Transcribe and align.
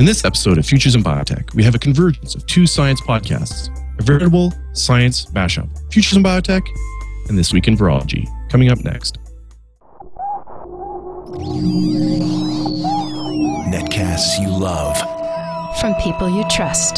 In 0.00 0.06
this 0.06 0.24
episode 0.24 0.56
of 0.56 0.64
Futures 0.64 0.94
in 0.94 1.04
Biotech, 1.04 1.52
we 1.52 1.62
have 1.62 1.74
a 1.74 1.78
convergence 1.78 2.34
of 2.34 2.46
two 2.46 2.66
science 2.66 3.02
podcasts, 3.02 3.68
a 3.98 4.02
veritable 4.02 4.50
science 4.72 5.26
mashup 5.26 5.68
Futures 5.92 6.16
in 6.16 6.22
Biotech 6.22 6.66
and 7.28 7.36
This 7.36 7.52
Week 7.52 7.68
in 7.68 7.76
Virology, 7.76 8.26
coming 8.48 8.70
up 8.70 8.78
next. 8.82 9.18
Netcasts 13.68 14.40
you 14.40 14.48
love. 14.48 14.96
From 15.80 15.94
people 15.96 16.30
you 16.34 16.44
trust. 16.48 16.96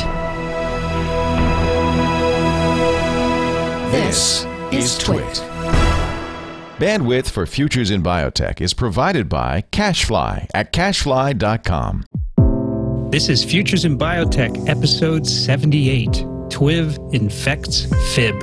This 3.90 4.44
is 4.70 4.96
Twit. 4.96 5.42
Bandwidth 6.78 7.30
for 7.30 7.46
Futures 7.46 7.90
in 7.90 8.00
Biotech 8.04 8.60
is 8.60 8.72
provided 8.72 9.28
by 9.28 9.64
Cashfly 9.72 10.46
at 10.54 10.72
cashfly.com. 10.72 12.04
This 13.12 13.28
is 13.28 13.44
Futures 13.44 13.84
in 13.84 13.98
Biotech, 13.98 14.70
episode 14.70 15.26
78 15.26 16.08
TWIV 16.48 17.12
Infects 17.12 17.84
Fib. 18.14 18.34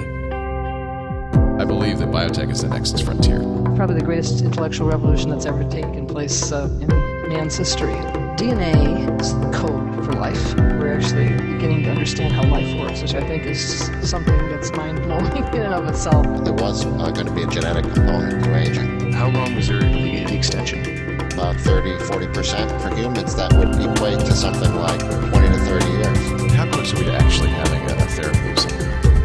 I 1.59 1.65
believe 1.65 1.97
that 1.97 2.09
biotech 2.09 2.51
is 2.51 2.61
the 2.61 2.67
next 2.67 3.03
frontier. 3.03 3.39
Probably 3.75 3.95
the 3.95 4.05
greatest 4.05 4.43
intellectual 4.43 4.87
revolution 4.87 5.31
that's 5.31 5.47
ever 5.47 5.67
taken 5.67 6.05
place 6.05 6.51
uh, 6.51 6.69
in 6.81 6.87
man's 7.29 7.57
history. 7.57 7.95
DNA 8.37 9.19
is 9.19 9.33
the 9.39 9.49
code 9.49 10.05
for 10.05 10.13
life. 10.13 10.53
We're 10.55 10.95
actually 10.95 11.29
beginning 11.51 11.81
to 11.85 11.89
understand 11.89 12.33
how 12.33 12.43
life 12.43 12.71
works, 12.79 13.01
which 13.01 13.15
I 13.15 13.27
think 13.27 13.47
is 13.47 13.89
something 14.07 14.37
that's 14.49 14.71
mind 14.73 15.01
blowing 15.01 15.25
in 15.55 15.63
and 15.63 15.73
of 15.73 15.87
itself. 15.87 16.27
There 16.43 16.53
was 16.53 16.85
uh, 16.85 17.09
going 17.09 17.25
to 17.25 17.33
be 17.33 17.41
a 17.41 17.47
genetic 17.47 17.85
component 17.91 18.43
to 18.43 18.55
aging. 18.55 19.13
How 19.13 19.31
long 19.31 19.55
was 19.55 19.67
there 19.67 19.79
the, 19.79 20.25
the 20.25 20.37
extension? 20.37 20.98
About 21.39 21.55
30, 21.55 21.95
40%. 21.99 22.81
For 22.81 22.93
humans, 22.93 23.33
that 23.35 23.53
would 23.53 23.69
equate 23.79 24.19
to 24.19 24.33
something 24.33 24.75
like 24.75 24.99
20 24.99 25.47
to 25.47 25.57
30 25.63 25.85
years. 25.87 26.51
How 26.51 26.69
close 26.69 26.93
are 26.93 26.97
we 26.97 27.05
to 27.05 27.13
actually 27.13 27.47
having 27.47 27.79
a, 27.89 27.95
a 27.95 28.07
therapy 28.11 28.51
of? 28.51 28.57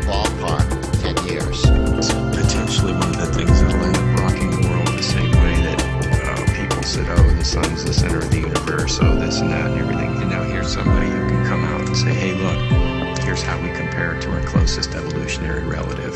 Ballpark, 0.07 0.63
10 1.03 1.27
years. 1.27 1.59
It's 1.99 2.15
potentially 2.15 2.93
one 2.93 3.11
of 3.11 3.17
the 3.17 3.27
things 3.35 3.61
that'll 3.61 3.83
end 3.83 3.97
up 3.97 4.21
rocking 4.21 4.49
the 4.49 4.63
world 4.69 4.87
the 4.97 5.03
same 5.03 5.33
way 5.43 5.59
that 5.67 5.83
uh, 6.23 6.55
people 6.55 6.85
said, 6.85 7.09
oh, 7.19 7.35
the 7.35 7.45
sun's 7.45 7.85
the 7.85 7.93
center 7.93 8.19
of 8.19 8.31
the 8.31 8.39
universe, 8.39 8.97
oh, 9.03 9.17
this 9.17 9.41
and 9.41 9.51
that 9.51 9.73
and 9.73 9.81
everything. 9.81 10.15
And 10.23 10.31
now 10.31 10.45
here's 10.45 10.73
somebody 10.73 11.11
who 11.11 11.27
can 11.27 11.45
come 11.47 11.65
out 11.65 11.81
and 11.81 11.97
say, 11.97 12.15
hey, 12.15 12.33
look, 12.39 13.19
here's 13.25 13.43
how 13.43 13.61
we 13.61 13.73
compare 13.73 14.21
to 14.21 14.31
our 14.31 14.43
closest 14.43 14.95
evolutionary 14.95 15.65
relative. 15.65 16.15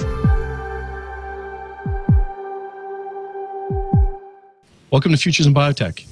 Welcome 4.90 5.12
to 5.12 5.18
Futures 5.18 5.46
in 5.46 5.52
Biotech. 5.52 6.06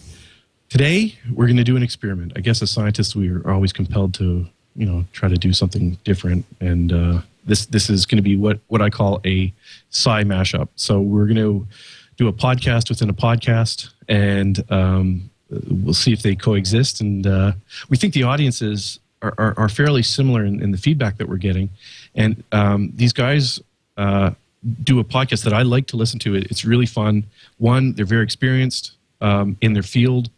Today, 0.69 1.19
we're 1.33 1.47
going 1.47 1.57
to 1.57 1.65
do 1.65 1.79
an 1.79 1.83
experiment. 1.83 2.33
I 2.37 2.41
guess 2.41 2.61
as 2.61 2.71
scientists, 2.71 3.17
we 3.17 3.31
are 3.31 3.51
always 3.51 3.73
compelled 3.73 4.13
to, 4.15 4.47
you 4.75 4.85
know, 4.85 5.07
try 5.15 5.31
to 5.31 5.37
do 5.37 5.55
something 5.55 5.97
different. 6.05 6.45
And 6.61 6.93
uh, 6.93 7.21
this 7.47 7.65
this 7.65 7.89
is 7.89 8.05
going 8.05 8.19
to 8.19 8.23
be 8.23 8.37
what 8.37 8.61
what 8.67 8.83
I 8.83 8.91
call 8.91 9.23
a 9.25 9.51
sci 9.91 10.25
mashup. 10.25 10.69
So 10.77 11.01
we're 11.01 11.25
going 11.25 11.37
to 11.37 11.67
do 12.19 12.29
a 12.29 12.35
podcast 12.35 12.91
within 12.91 13.09
a 13.09 13.15
podcast, 13.15 13.95
and 14.11 14.63
um, 14.71 15.31
we'll 15.49 15.95
see 15.95 16.13
if 16.13 16.21
they 16.21 16.37
coexist. 16.37 17.01
And 17.01 17.27
uh, 17.27 17.53
we 17.89 17.97
think 17.97 18.13
the 18.13 18.25
audiences 18.25 19.01
are, 19.23 19.33
are, 19.39 19.55
are 19.57 19.69
fairly 19.71 20.03
similar 20.03 20.45
in, 20.45 20.63
in, 20.63 20.71
the 20.71 20.79
feedback 20.79 21.17
that 21.17 21.31
we're 21.31 21.37
getting. 21.37 21.71
And 22.15 22.45
um, 22.53 22.93
these 22.95 23.15
guys. 23.15 23.59
Uh, 23.97 24.33
do 24.83 24.99
a 24.99 25.05
podcast 25.05 25.45
that 25.45 25.53
I 25.53 25.63
like 25.63 25.87
to 25.89 25.97
listen 25.97 26.19
to. 26.21 26.35
It's 26.35 26.65
really 26.65 26.87
fun. 26.87 27.25
One, 27.59 27.93
they're 27.95 28.07
very 28.07 28.25
experienced 28.25 28.93
um, 29.21 29.57
in 29.61 29.73
their 29.73 29.83
field. 29.83 30.31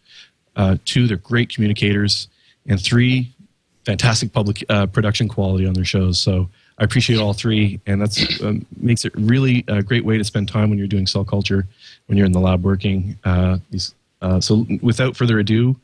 Uh, 0.57 0.77
two, 0.85 1.07
they're 1.07 1.17
great 1.17 1.49
communicators, 1.55 2.29
and 2.67 2.81
three, 2.83 3.33
fantastic 3.85 4.33
public 4.33 4.65
uh, 4.69 4.87
production 4.87 5.29
quality 5.29 5.67
on 5.67 5.73
their 5.73 5.85
shows. 5.85 6.19
So 6.19 6.49
I 6.79 6.85
appreciate 6.85 7.19
all 7.19 7.33
three, 7.33 7.81
and 7.87 8.01
that's 8.01 8.43
um, 8.43 8.67
makes 8.77 9.05
it 9.05 9.13
really 9.17 9.65
a 9.69 9.83
great 9.83 10.05
way 10.05 10.19
to 10.19 10.25
spend 10.25 10.49
time 10.49 10.69
when 10.69 10.79
you're 10.79 10.89
doing 10.89 11.07
cell 11.07 11.25
culture, 11.25 11.67
when 12.07 12.19
you're 12.19 12.27
in 12.27 12.33
the 12.33 12.41
lab 12.41 12.65
working. 12.65 13.19
Uh, 13.25 13.59
uh, 14.21 14.41
so 14.41 14.67
without 14.83 15.17
further 15.17 15.39
ado, 15.39 15.77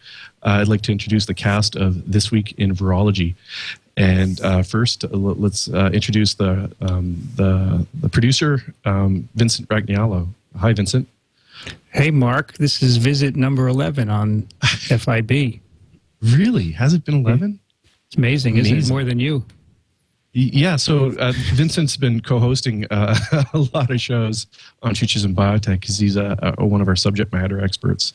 uh, 0.42 0.58
I'd 0.60 0.69
like 0.69 0.82
to 0.82 0.92
introduce 0.92 1.26
the 1.26 1.34
cast 1.34 1.76
of 1.76 2.10
This 2.10 2.30
Week 2.30 2.54
in 2.58 2.74
Virology. 2.74 3.34
And 3.97 4.41
uh, 4.41 4.62
first, 4.62 5.05
uh, 5.05 5.09
let's 5.10 5.69
uh, 5.69 5.91
introduce 5.93 6.34
the, 6.34 6.71
um, 6.81 7.28
the, 7.37 7.87
the 7.94 8.09
producer, 8.09 8.60
um, 8.84 9.28
Vincent 9.34 9.69
Ragnialo. 9.69 10.28
Hi, 10.59 10.72
Vincent. 10.72 11.09
Hey, 11.91 12.10
Mark. 12.10 12.55
This 12.55 12.82
is 12.82 12.97
visit 12.97 13.37
number 13.37 13.69
11 13.69 14.10
on 14.10 14.43
FIB. 14.62 15.60
Really? 16.21 16.72
Has 16.72 16.94
it 16.94 17.05
been 17.05 17.25
11? 17.25 17.60
It's 18.09 18.16
amazing, 18.16 18.55
amazing. 18.55 18.77
isn't 18.78 18.91
it? 18.91 18.93
More 18.93 19.05
than 19.05 19.21
you. 19.21 19.44
Yeah, 20.36 20.74
so 20.74 21.12
uh, 21.20 21.32
Vincent's 21.52 21.96
been 21.96 22.20
co-hosting 22.20 22.86
uh, 22.90 23.16
a 23.54 23.58
lot 23.72 23.92
of 23.92 24.00
shows 24.00 24.48
on 24.82 24.96
Futures 24.96 25.24
in 25.24 25.32
Biotech 25.32 25.80
because 25.80 25.96
he's 25.96 26.16
a, 26.16 26.56
a, 26.58 26.66
one 26.66 26.80
of 26.80 26.88
our 26.88 26.96
subject 26.96 27.32
matter 27.32 27.62
experts, 27.62 28.12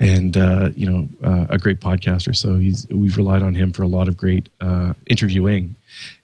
and 0.00 0.38
uh, 0.38 0.70
you 0.74 0.90
know 0.90 1.08
uh, 1.22 1.46
a 1.50 1.58
great 1.58 1.78
podcaster. 1.78 2.34
So 2.34 2.56
he's 2.56 2.86
we've 2.88 3.18
relied 3.18 3.42
on 3.42 3.54
him 3.54 3.72
for 3.74 3.82
a 3.82 3.86
lot 3.86 4.08
of 4.08 4.16
great 4.16 4.48
uh, 4.62 4.94
interviewing, 5.08 5.76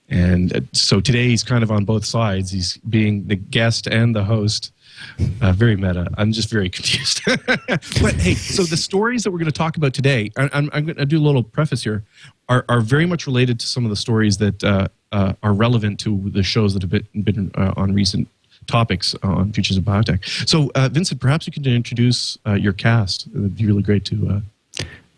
and 0.09 0.55
uh, 0.55 0.61
so 0.73 0.99
today 0.99 1.27
he's 1.27 1.43
kind 1.43 1.61
of 1.61 1.69
on 1.69 1.85
both 1.85 2.03
sides. 2.03 2.49
He's 2.49 2.77
being 2.77 3.27
the 3.27 3.35
guest 3.35 3.85
and 3.85 4.15
the 4.15 4.23
host. 4.23 4.73
very 5.19 5.75
meta. 5.75 6.07
I'm 6.17 6.31
just 6.31 6.49
very 6.49 6.69
confused. 6.77 7.21
but 7.27 8.15
hey, 8.15 8.33
so 8.33 8.63
the 8.63 8.75
stories 8.75 9.23
that 9.23 9.29
we're 9.29 9.37
going 9.37 9.51
to 9.51 9.51
talk 9.51 9.77
about 9.77 9.93
today, 9.93 10.31
I, 10.35 10.49
I'm, 10.51 10.71
I'm 10.73 10.85
going 10.85 10.97
to 10.97 11.05
do 11.05 11.19
a 11.19 11.21
little 11.21 11.43
preface 11.43 11.83
here, 11.83 12.03
are, 12.49 12.65
are 12.67 12.81
very 12.81 13.05
much 13.05 13.27
related 13.27 13.59
to 13.59 13.67
some 13.67 13.83
of 13.83 13.91
the 13.91 13.95
stories 13.95 14.37
that 14.37 14.89
uh, 15.11 15.33
are 15.43 15.53
relevant 15.53 15.99
to 16.01 16.29
the 16.31 16.43
shows 16.43 16.73
that 16.73 16.81
have 16.81 16.91
been, 16.91 17.07
been 17.23 17.51
uh, 17.55 17.73
on 17.77 17.93
recent 17.93 18.27
topics 18.67 19.15
on 19.23 19.51
Futures 19.53 19.77
of 19.77 19.83
Biotech. 19.83 20.47
So, 20.47 20.69
uh, 20.75 20.89
Vincent, 20.89 21.19
perhaps 21.21 21.47
you 21.47 21.53
could 21.53 21.65
introduce 21.65 22.37
uh, 22.45 22.53
your 22.53 22.73
cast. 22.73 23.25
It 23.27 23.35
would 23.35 23.55
be 23.55 23.65
really 23.65 23.81
great 23.81 24.05
to. 24.05 24.29
Uh, 24.29 24.41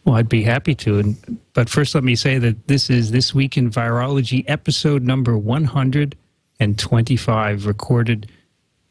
well, 0.06 0.16
I'd 0.16 0.30
be 0.30 0.44
happy 0.44 0.74
to. 0.76 1.00
And, 1.00 1.18
but 1.54 1.68
first, 1.70 1.94
let 1.96 2.04
me 2.04 2.16
say 2.16 2.38
that 2.38 2.68
this 2.68 2.90
is 2.90 3.12
This 3.12 3.36
Week 3.36 3.58
in 3.58 3.70
Virology, 3.70 4.46
episode 4.48 5.04
number 5.04 5.38
125, 5.38 7.66
recorded 7.66 8.32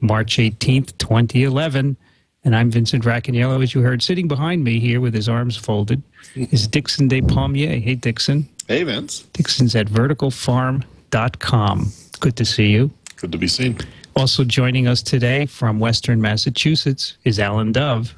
March 0.00 0.36
18th, 0.36 0.98
2011. 0.98 1.96
And 2.44 2.54
I'm 2.54 2.70
Vincent 2.70 3.04
Racaniello, 3.04 3.62
as 3.62 3.74
you 3.74 3.82
heard. 3.82 4.02
Sitting 4.02 4.28
behind 4.28 4.64
me 4.64 4.78
here 4.78 5.00
with 5.00 5.12
his 5.12 5.28
arms 5.28 5.56
folded 5.56 6.02
is 6.34 6.68
Dixon 6.68 7.08
Despommier. 7.08 7.82
Hey, 7.82 7.94
Dixon. 7.94 8.48
Hey, 8.68 8.82
Vince. 8.82 9.20
Dixon's 9.32 9.74
at 9.74 9.86
verticalfarm.com. 9.86 11.92
Good 12.20 12.36
to 12.36 12.44
see 12.44 12.66
you. 12.66 12.90
Good 13.16 13.32
to 13.32 13.38
be 13.38 13.48
seen. 13.48 13.78
Also 14.14 14.44
joining 14.44 14.86
us 14.86 15.02
today 15.02 15.46
from 15.46 15.80
Western 15.80 16.20
Massachusetts 16.20 17.16
is 17.24 17.40
Alan 17.40 17.72
Dove. 17.72 18.14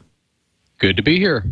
Good 0.79 0.97
to 0.97 1.05
be 1.05 1.19
here. 1.19 1.45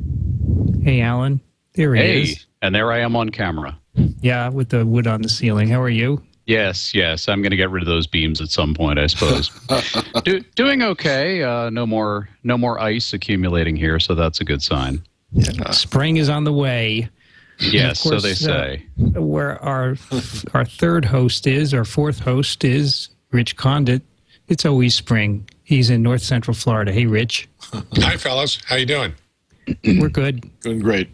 Hey, 0.82 1.00
Alan. 1.00 1.40
There 1.74 1.94
he 1.94 2.02
hey, 2.02 2.22
is. 2.22 2.46
and 2.60 2.74
there 2.74 2.90
I 2.90 2.98
am 2.98 3.14
on 3.14 3.28
camera. 3.28 3.78
Yeah, 4.20 4.48
with 4.48 4.70
the 4.70 4.84
wood 4.84 5.06
on 5.06 5.22
the 5.22 5.28
ceiling. 5.28 5.68
How 5.68 5.80
are 5.80 5.88
you? 5.88 6.20
Yes, 6.46 6.92
yes. 6.92 7.28
I'm 7.28 7.40
going 7.40 7.52
to 7.52 7.56
get 7.56 7.70
rid 7.70 7.84
of 7.84 7.86
those 7.86 8.08
beams 8.08 8.40
at 8.40 8.48
some 8.48 8.74
point, 8.74 8.98
I 8.98 9.06
suppose. 9.06 9.48
Do, 10.24 10.40
doing 10.56 10.82
okay. 10.82 11.44
Uh, 11.44 11.70
no 11.70 11.86
more, 11.86 12.28
no 12.42 12.58
more 12.58 12.80
ice 12.80 13.12
accumulating 13.12 13.76
here, 13.76 14.00
so 14.00 14.16
that's 14.16 14.40
a 14.40 14.44
good 14.44 14.62
sign. 14.62 15.04
Yeah. 15.30 15.70
Spring 15.70 16.16
is 16.16 16.28
on 16.28 16.42
the 16.42 16.52
way. 16.52 17.08
Yes, 17.72 18.02
course, 18.02 18.22
so 18.22 18.28
they 18.28 18.34
say. 18.34 18.86
Uh, 19.16 19.20
where 19.20 19.60
our 19.64 19.96
our 20.54 20.64
third 20.64 21.04
host 21.04 21.44
is, 21.46 21.74
our 21.74 21.84
fourth 21.84 22.20
host 22.20 22.62
is 22.62 23.08
Rich 23.32 23.56
Condit. 23.56 24.02
It's 24.46 24.64
always 24.64 24.94
spring. 24.94 25.48
He's 25.64 25.90
in 25.90 26.02
North 26.02 26.22
Central 26.22 26.54
Florida. 26.54 26.92
Hey, 26.92 27.06
Rich. 27.06 27.48
Hi, 27.94 28.16
fellas. 28.16 28.60
How 28.64 28.76
you 28.76 28.86
doing? 28.86 29.12
We're 29.84 30.08
good. 30.08 30.48
Doing 30.60 30.78
great. 30.78 31.10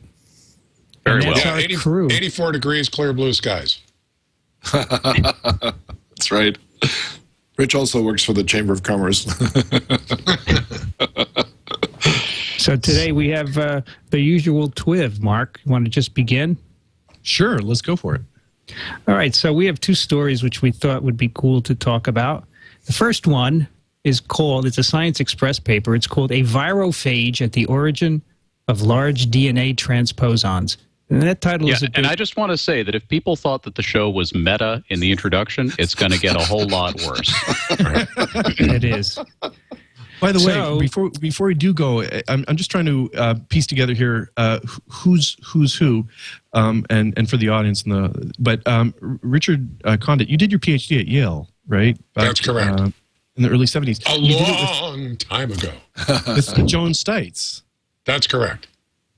Very 1.04 1.24
well. 1.24 1.36
Yeah, 1.36 1.56
80, 1.56 1.76
crew. 1.76 2.08
84 2.10 2.52
degrees, 2.52 2.88
clear 2.88 3.12
blue 3.12 3.32
skies. 3.32 3.80
That's 4.72 6.30
right. 6.30 6.56
Rich 7.56 7.74
also 7.74 8.02
works 8.02 8.22
for 8.22 8.32
the 8.32 8.44
Chamber 8.44 8.72
of 8.72 8.82
Commerce. 8.82 9.24
So 12.64 12.76
today 12.76 13.12
we 13.12 13.28
have 13.28 13.58
uh, 13.58 13.82
the 14.08 14.20
usual 14.20 14.70
TWIV. 14.70 15.20
Mark, 15.20 15.60
you 15.62 15.70
want 15.70 15.84
to 15.84 15.90
just 15.90 16.14
begin? 16.14 16.56
Sure, 17.20 17.58
let's 17.58 17.82
go 17.82 17.94
for 17.94 18.14
it. 18.14 18.22
All 19.06 19.14
right, 19.14 19.34
so 19.34 19.52
we 19.52 19.66
have 19.66 19.78
two 19.80 19.92
stories 19.92 20.42
which 20.42 20.62
we 20.62 20.72
thought 20.72 21.02
would 21.02 21.18
be 21.18 21.30
cool 21.34 21.60
to 21.60 21.74
talk 21.74 22.06
about. 22.06 22.44
The 22.86 22.94
first 22.94 23.26
one 23.26 23.68
is 24.04 24.18
called, 24.18 24.64
it's 24.64 24.78
a 24.78 24.82
Science 24.82 25.20
Express 25.20 25.58
paper. 25.60 25.94
It's 25.94 26.06
called 26.06 26.32
A 26.32 26.42
Virophage 26.42 27.42
at 27.42 27.52
the 27.52 27.66
Origin 27.66 28.22
of 28.66 28.80
Large 28.80 29.26
DNA 29.26 29.74
Transposons. 29.74 30.78
And 31.10 31.20
that 31.20 31.42
title 31.42 31.68
yeah, 31.68 31.74
is. 31.74 31.80
Big... 31.82 31.90
and 31.96 32.06
I 32.06 32.14
just 32.14 32.38
want 32.38 32.50
to 32.50 32.56
say 32.56 32.82
that 32.82 32.94
if 32.94 33.06
people 33.08 33.36
thought 33.36 33.64
that 33.64 33.74
the 33.74 33.82
show 33.82 34.08
was 34.08 34.34
meta 34.34 34.82
in 34.88 35.00
the 35.00 35.10
introduction, 35.10 35.70
it's 35.78 35.94
going 35.94 36.12
to 36.12 36.18
get 36.18 36.34
a 36.34 36.42
whole 36.42 36.66
lot 36.66 36.94
worse. 37.02 37.30
it 38.58 38.84
is. 38.84 39.18
By 40.24 40.32
the 40.32 40.40
So- 40.40 40.74
way, 40.76 40.80
before 40.80 41.10
before 41.20 41.46
we 41.48 41.54
do 41.54 41.74
go, 41.74 42.02
I- 42.02 42.22
I'm, 42.28 42.44
I'm 42.48 42.56
just 42.56 42.70
trying 42.70 42.86
to 42.86 43.10
uh, 43.14 43.34
piece 43.50 43.66
together 43.66 43.92
here 43.92 44.30
uh, 44.38 44.60
who's 44.88 45.36
who's 45.44 45.74
who, 45.74 46.06
um, 46.54 46.86
and 46.88 47.12
and 47.18 47.28
for 47.28 47.36
the 47.36 47.50
audience. 47.50 47.82
And 47.82 47.92
the 47.92 48.32
but 48.38 48.66
um, 48.66 48.94
Richard 49.00 49.68
uh, 49.84 49.96
Condit, 50.00 50.28
you 50.28 50.36
did 50.38 50.50
your 50.50 50.60
PhD 50.60 50.98
at 51.00 51.06
Yale, 51.08 51.48
right? 51.68 51.96
Back, 52.14 52.26
That's 52.28 52.40
correct. 52.40 52.80
uh, 52.80 52.90
in 53.36 53.42
the 53.42 53.50
early 53.50 53.66
70s. 53.66 54.00
A 54.08 54.18
You 54.18 54.38
did 54.38 54.48
it 54.48 54.80
long 54.80 55.16
time 55.16 55.50
ago. 55.52 55.72
with, 56.08 56.26
with 56.56 56.66
Joan 56.68 56.92
Stites. 56.92 57.62
That's 58.06 58.26
correct. 58.28 58.68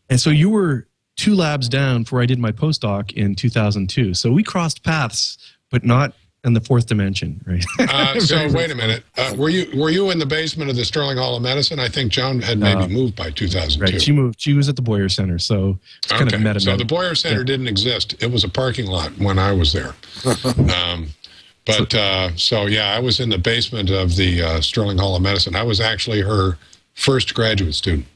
And 0.09 0.19
so 0.21 0.31
you 0.31 0.49
were 0.51 0.89
two 1.17 1.35
labs 1.35 1.69
down 1.69 2.03
before 2.05 2.23
I 2.23 2.27
did 2.27 2.39
my 2.39 2.51
postdoc 2.51 3.13
in 3.13 3.35
2002. 3.35 4.15
So 4.15 4.33
we 4.33 4.43
crossed 4.43 4.83
paths, 4.83 5.37
but 5.71 5.85
not 5.85 6.15
in 6.47 6.55
the 6.55 6.61
fourth 6.61 6.87
dimension, 6.87 7.43
right? 7.47 7.65
Uh, 7.79 8.19
so 8.21 8.37
Very 8.37 8.53
wait 8.53 8.71
a 8.71 8.75
minute. 8.75 9.03
Uh, 9.17 9.35
were 9.37 9.49
you 9.49 9.69
were 9.79 9.91
you 9.91 10.11
in 10.11 10.19
the 10.19 10.27
basement 10.27 10.71
of 10.71 10.77
the 10.77 10.85
Sterling 10.85 11.19
Hall 11.19 11.37
of 11.37 11.43
Medicine? 11.43 11.79
I 11.79 11.89
think 11.89 12.13
Joan 12.13 12.41
had 12.41 12.59
maybe 12.59 12.81
No. 12.81 12.89
moved 12.89 13.17
by 13.17 13.31
2002. 13.31 13.93
Right. 13.93 14.03
She 14.03 14.13
moved. 14.13 14.41
She 14.41 14.55
was 14.55 14.69
at 14.69 14.77
the 14.77 14.83
Boyer 14.83 15.09
Center, 15.09 15.39
so 15.39 15.79
it's 16.03 16.13
kind 16.13 16.29
okay. 16.29 16.37
of 16.37 16.43
meta. 16.43 16.61
so 16.61 16.77
the 16.77 16.85
Boyer 16.85 17.15
Center 17.15 17.45
didn't 17.45 17.69
exist. 17.69 18.15
It 18.23 18.31
was 18.31 18.45
a 18.45 18.49
parking 18.49 18.87
lot 18.87 19.17
when 19.19 19.39
I 19.39 19.53
was 19.53 19.73
there. 19.73 19.95
um, 20.75 21.09
but 21.67 21.95
uh, 21.95 22.35
so 22.37 22.67
yeah, 22.67 22.95
I 22.95 23.01
was 23.01 23.21
in 23.21 23.29
the 23.29 23.39
basement 23.39 23.91
of 23.91 24.17
the 24.17 24.43
uh, 24.43 24.61
Sterling 24.61 24.99
Hall 24.99 25.17
of 25.17 25.23
Medicine. 25.23 25.57
I 25.57 25.65
was 25.65 25.81
actually 25.81 26.23
her 26.23 26.59
first 26.95 27.35
graduate 27.35 27.75
student. 27.75 28.07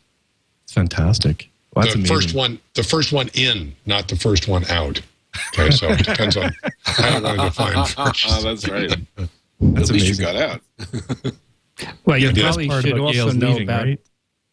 It's 0.64 0.72
fantastic. 0.72 1.50
Well, 1.74 1.84
that's 1.84 1.94
the 1.94 2.00
amazing. 2.00 2.16
first 2.16 2.34
one, 2.34 2.58
the 2.74 2.82
first 2.82 3.12
one 3.12 3.28
in, 3.34 3.74
not 3.86 4.08
the 4.08 4.16
first 4.16 4.48
one 4.48 4.64
out. 4.66 5.00
Okay, 5.58 5.70
so 5.70 5.88
it 5.90 5.98
depends 6.04 6.36
on 6.36 6.52
how 6.84 7.18
you 7.18 7.22
want 7.24 7.38
to 7.38 7.44
define 7.44 7.86
first. 8.12 8.24
Oh, 8.28 8.42
that's 8.42 8.68
right. 8.68 8.96
That's 9.60 9.90
At 9.90 9.94
least 9.94 10.18
you 10.18 10.24
got 10.24 10.36
out. 10.36 10.60
Well, 12.04 12.18
you 12.18 12.28
Yeah, 12.30 12.42
probably 12.42 12.68
should 12.82 12.98
also 12.98 13.12
Yale's 13.16 13.34
know 13.36 13.48
leaving, 13.52 13.62
about. 13.62 13.84
right? 13.86 14.00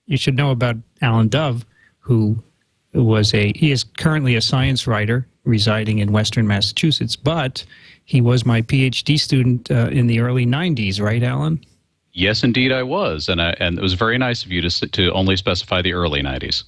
You 0.05 0.15
should 0.17 0.35
know 0.37 0.51
about 0.51 0.77
Alan 1.01 1.27
Dove, 1.27 1.65
who 1.99 2.41
was 2.93 3.33
a 3.33 3.51
he 3.55 3.71
is 3.71 3.83
currently 3.83 4.35
a 4.35 4.41
science 4.41 4.87
writer 4.87 5.27
residing 5.43 5.99
in 5.99 6.13
Western 6.13 6.47
Massachusetts, 6.47 7.17
but 7.17 7.65
he 8.05 8.21
was 8.21 8.45
my 8.45 8.61
PhD 8.61 9.19
student 9.19 9.69
uh, 9.69 9.89
in 9.91 10.07
the 10.07 10.21
early 10.21 10.45
'90s, 10.45 11.01
right, 11.01 11.21
Alan? 11.21 11.59
Yes, 12.13 12.43
indeed, 12.43 12.71
I 12.71 12.81
was, 12.83 13.27
and 13.27 13.41
I, 13.41 13.49
and 13.59 13.77
it 13.77 13.81
was 13.81 13.93
very 13.93 14.17
nice 14.17 14.45
of 14.45 14.51
you 14.53 14.61
to 14.61 14.87
to 14.87 15.11
only 15.11 15.35
specify 15.35 15.81
the 15.81 15.91
early 15.93 16.21
'90s. 16.21 16.63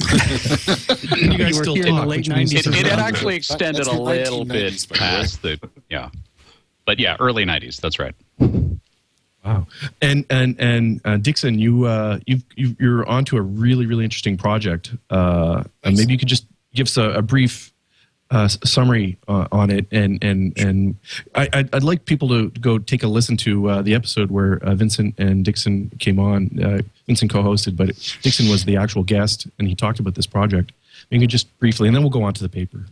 You 0.00 1.38
guys 1.38 1.56
were 1.56 1.64
still 1.64 1.74
here 1.74 1.86
in 1.86 1.96
the 1.96 2.06
late 2.06 2.24
90s. 2.26 2.52
It, 2.52 2.66
it's 2.66 2.66
it 2.66 2.86
had 2.86 2.98
actually 2.98 3.36
extended 3.36 3.86
a 3.86 3.92
little 3.92 4.44
bit 4.44 4.86
by 4.88 4.96
the 4.96 5.04
way. 5.04 5.08
past 5.08 5.42
the 5.42 5.60
yeah, 5.90 6.10
but 6.84 6.98
yeah, 6.98 7.16
early 7.20 7.44
'90s. 7.44 7.80
That's 7.80 7.98
right. 7.98 8.14
Wow. 9.44 9.66
And 10.00 10.24
and 10.30 10.58
and 10.58 11.00
uh, 11.04 11.16
Dixon, 11.18 11.58
you 11.58 11.84
uh, 11.84 12.18
you 12.26 12.38
you 12.56 12.76
you're 12.80 13.06
onto 13.06 13.36
a 13.36 13.42
really 13.42 13.86
really 13.86 14.04
interesting 14.04 14.36
project. 14.36 14.94
Uh, 15.10 15.64
and 15.82 15.96
maybe 15.96 16.12
you 16.12 16.18
could 16.18 16.28
just 16.28 16.46
give 16.74 16.86
us 16.86 16.96
a, 16.96 17.10
a 17.10 17.22
brief 17.22 17.73
uh, 18.30 18.48
summary 18.48 19.16
uh, 19.28 19.46
on 19.52 19.70
it, 19.70 19.86
and 19.92 20.22
and 20.22 20.58
and 20.58 20.96
I, 21.34 21.48
I'd, 21.52 21.74
I'd 21.74 21.82
like 21.82 22.04
people 22.04 22.28
to 22.28 22.48
go 22.60 22.78
take 22.78 23.02
a 23.02 23.08
listen 23.08 23.36
to 23.38 23.68
uh, 23.68 23.82
the 23.82 23.94
episode 23.94 24.30
where 24.30 24.58
uh, 24.58 24.74
Vincent 24.74 25.14
and 25.18 25.44
Dixon 25.44 25.90
came 25.98 26.18
on. 26.18 26.50
Uh, 26.62 26.82
Vincent 27.06 27.30
co-hosted, 27.30 27.76
but 27.76 27.88
Dixon 28.22 28.48
was 28.48 28.64
the 28.64 28.76
actual 28.76 29.02
guest, 29.02 29.46
and 29.58 29.68
he 29.68 29.74
talked 29.74 30.00
about 30.00 30.14
this 30.14 30.26
project. 30.26 30.72
Could 31.10 31.30
just 31.30 31.56
briefly, 31.60 31.86
and 31.86 31.94
then 31.94 32.02
we'll 32.02 32.10
go 32.10 32.24
on 32.24 32.34
to 32.34 32.42
the 32.42 32.48
paper. 32.48 32.86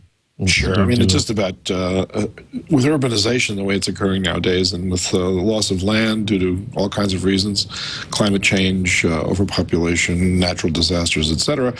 Sure. 0.47 0.79
I 0.79 0.85
mean, 0.85 1.01
it's 1.01 1.13
just 1.13 1.29
about 1.29 1.55
uh, 1.69 2.05
uh, 2.13 2.27
with 2.69 2.85
urbanization 2.85 3.55
the 3.55 3.63
way 3.63 3.75
it's 3.75 3.87
occurring 3.87 4.21
nowadays, 4.21 4.73
and 4.73 4.91
with 4.91 5.13
uh, 5.13 5.17
the 5.17 5.23
loss 5.23 5.71
of 5.71 5.83
land 5.83 6.27
due 6.27 6.39
to 6.39 6.65
all 6.75 6.89
kinds 6.89 7.13
of 7.13 7.23
reasons, 7.23 7.65
climate 8.11 8.41
change, 8.41 9.05
uh, 9.05 9.21
overpopulation, 9.21 10.39
natural 10.39 10.71
disasters, 10.71 11.31
etc. 11.31 11.73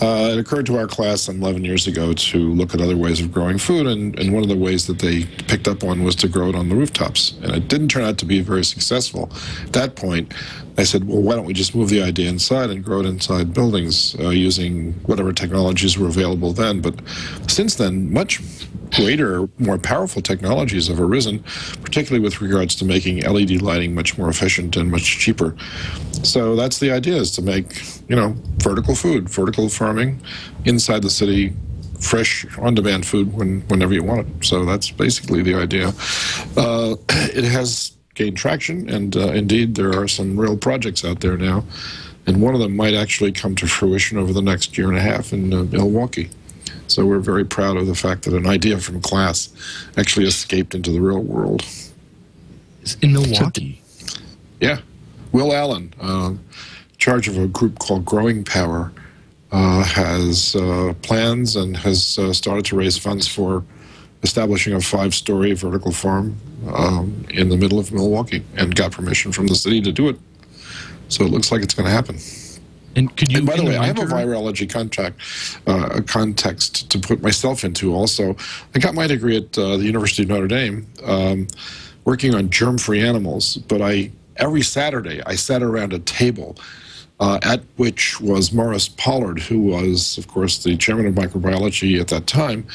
Uh, 0.00 0.30
it 0.32 0.38
occurred 0.38 0.66
to 0.66 0.76
our 0.76 0.86
class 0.86 1.22
some 1.22 1.42
11 1.42 1.64
years 1.64 1.86
ago 1.86 2.12
to 2.12 2.38
look 2.54 2.74
at 2.74 2.80
other 2.80 2.96
ways 2.96 3.20
of 3.20 3.32
growing 3.32 3.58
food, 3.58 3.86
and, 3.86 4.18
and 4.18 4.32
one 4.32 4.42
of 4.42 4.48
the 4.48 4.56
ways 4.56 4.86
that 4.86 4.98
they 4.98 5.24
picked 5.48 5.68
up 5.68 5.84
on 5.84 6.02
was 6.02 6.14
to 6.16 6.28
grow 6.28 6.48
it 6.48 6.54
on 6.54 6.68
the 6.68 6.74
rooftops. 6.74 7.34
And 7.42 7.54
it 7.54 7.68
didn't 7.68 7.88
turn 7.88 8.04
out 8.04 8.18
to 8.18 8.24
be 8.24 8.40
very 8.40 8.64
successful. 8.64 9.30
At 9.64 9.72
that 9.74 9.96
point, 9.96 10.32
I 10.80 10.84
said, 10.84 11.06
well, 11.06 11.20
why 11.20 11.34
don't 11.34 11.44
we 11.44 11.52
just 11.52 11.74
move 11.74 11.90
the 11.90 12.02
idea 12.02 12.30
inside 12.30 12.70
and 12.70 12.82
grow 12.82 13.00
it 13.00 13.06
inside 13.06 13.52
buildings 13.52 14.16
uh, 14.18 14.30
using 14.30 14.94
whatever 15.04 15.30
technologies 15.30 15.98
were 15.98 16.08
available 16.08 16.54
then? 16.54 16.80
But 16.80 16.94
since 17.48 17.74
then, 17.74 18.10
much 18.10 18.40
greater, 18.94 19.46
more 19.58 19.76
powerful 19.76 20.22
technologies 20.22 20.88
have 20.88 20.98
arisen, 20.98 21.44
particularly 21.82 22.24
with 22.24 22.40
regards 22.40 22.74
to 22.76 22.86
making 22.86 23.22
LED 23.22 23.60
lighting 23.60 23.94
much 23.94 24.16
more 24.16 24.30
efficient 24.30 24.74
and 24.76 24.90
much 24.90 25.18
cheaper. 25.18 25.54
So 26.22 26.56
that's 26.56 26.78
the 26.78 26.90
idea: 26.90 27.16
is 27.16 27.30
to 27.32 27.42
make 27.42 27.82
you 28.08 28.16
know 28.16 28.34
vertical 28.58 28.94
food, 28.94 29.28
vertical 29.28 29.68
farming 29.68 30.22
inside 30.64 31.02
the 31.02 31.10
city. 31.10 31.52
Fresh, 32.00 32.46
on-demand 32.56 33.04
food 33.04 33.30
when, 33.34 33.60
whenever 33.68 33.92
you 33.92 34.02
want 34.02 34.26
it. 34.26 34.46
So 34.46 34.64
that's 34.64 34.90
basically 34.90 35.42
the 35.42 35.54
idea. 35.54 35.88
Uh, 36.56 36.96
it 37.36 37.44
has 37.44 37.92
gained 38.20 38.36
traction, 38.36 38.88
and 38.90 39.16
uh, 39.16 39.32
indeed, 39.32 39.74
there 39.74 39.98
are 39.98 40.06
some 40.06 40.38
real 40.38 40.56
projects 40.56 41.04
out 41.04 41.20
there 41.20 41.38
now. 41.38 41.64
And 42.26 42.42
one 42.42 42.54
of 42.54 42.60
them 42.60 42.76
might 42.76 42.92
actually 42.92 43.32
come 43.32 43.54
to 43.56 43.66
fruition 43.66 44.18
over 44.18 44.32
the 44.34 44.42
next 44.42 44.76
year 44.76 44.88
and 44.88 44.98
a 44.98 45.00
half 45.00 45.32
in 45.32 45.52
uh, 45.54 45.64
Milwaukee. 45.64 46.28
So 46.86 47.06
we're 47.06 47.20
very 47.20 47.46
proud 47.46 47.78
of 47.78 47.86
the 47.86 47.94
fact 47.94 48.24
that 48.24 48.34
an 48.34 48.46
idea 48.46 48.78
from 48.78 49.00
class 49.00 49.48
actually 49.96 50.26
escaped 50.26 50.74
into 50.74 50.92
the 50.92 51.00
real 51.00 51.22
world. 51.22 51.64
It's 52.82 52.94
in 52.96 53.14
Milwaukee. 53.14 53.80
Yeah. 54.60 54.80
Will 55.32 55.54
Allen, 55.54 55.94
uh, 55.98 56.34
charge 56.98 57.26
of 57.26 57.38
a 57.38 57.46
group 57.46 57.78
called 57.78 58.04
Growing 58.04 58.44
Power, 58.44 58.92
uh, 59.50 59.82
has 59.82 60.54
uh, 60.56 60.92
plans 61.00 61.56
and 61.56 61.74
has 61.78 62.18
uh, 62.18 62.34
started 62.34 62.66
to 62.66 62.76
raise 62.76 62.98
funds 62.98 63.26
for 63.26 63.64
establishing 64.22 64.74
a 64.74 64.80
five 64.80 65.14
story 65.14 65.54
vertical 65.54 65.92
farm 65.92 66.36
um, 66.72 67.24
in 67.30 67.48
the 67.48 67.56
middle 67.56 67.78
of 67.78 67.92
Milwaukee 67.92 68.44
and 68.56 68.74
got 68.74 68.92
permission 68.92 69.32
from 69.32 69.46
the 69.46 69.54
city 69.54 69.80
to 69.82 69.92
do 69.92 70.08
it. 70.08 70.16
So 71.08 71.24
it 71.24 71.30
looks 71.30 71.50
like 71.50 71.62
it's 71.62 71.74
going 71.74 71.86
to 71.86 71.92
happen. 71.92 72.18
And 72.96 73.16
could 73.16 73.30
you? 73.30 73.38
And 73.38 73.46
by 73.46 73.56
the 73.56 73.64
way, 73.64 73.76
I 73.76 73.86
have 73.86 73.98
a 73.98 74.04
virology 74.04 74.68
contact, 74.68 75.20
uh, 75.66 75.90
a 75.92 76.02
context 76.02 76.90
to 76.90 76.98
put 76.98 77.22
myself 77.22 77.64
into. 77.64 77.94
Also, 77.94 78.36
I 78.74 78.78
got 78.78 78.94
my 78.94 79.06
degree 79.06 79.36
at 79.36 79.56
uh, 79.56 79.76
the 79.76 79.84
University 79.84 80.24
of 80.24 80.28
Notre 80.28 80.48
Dame, 80.48 80.86
um, 81.04 81.46
working 82.04 82.34
on 82.34 82.50
germ-free 82.50 83.00
animals. 83.00 83.56
But 83.56 83.80
I 83.80 84.10
every 84.36 84.62
Saturday 84.62 85.22
I 85.24 85.36
sat 85.36 85.62
around 85.62 85.92
a 85.92 86.00
table 86.00 86.56
uh, 87.20 87.38
at 87.42 87.62
which 87.76 88.20
was 88.20 88.52
Morris 88.52 88.88
Pollard, 88.88 89.38
who 89.38 89.60
was, 89.60 90.16
of 90.16 90.26
course, 90.26 90.62
the 90.64 90.76
chairman 90.76 91.06
of 91.06 91.14
microbiology 91.14 92.00
at 92.00 92.08
that 92.08 92.26
time, 92.26 92.66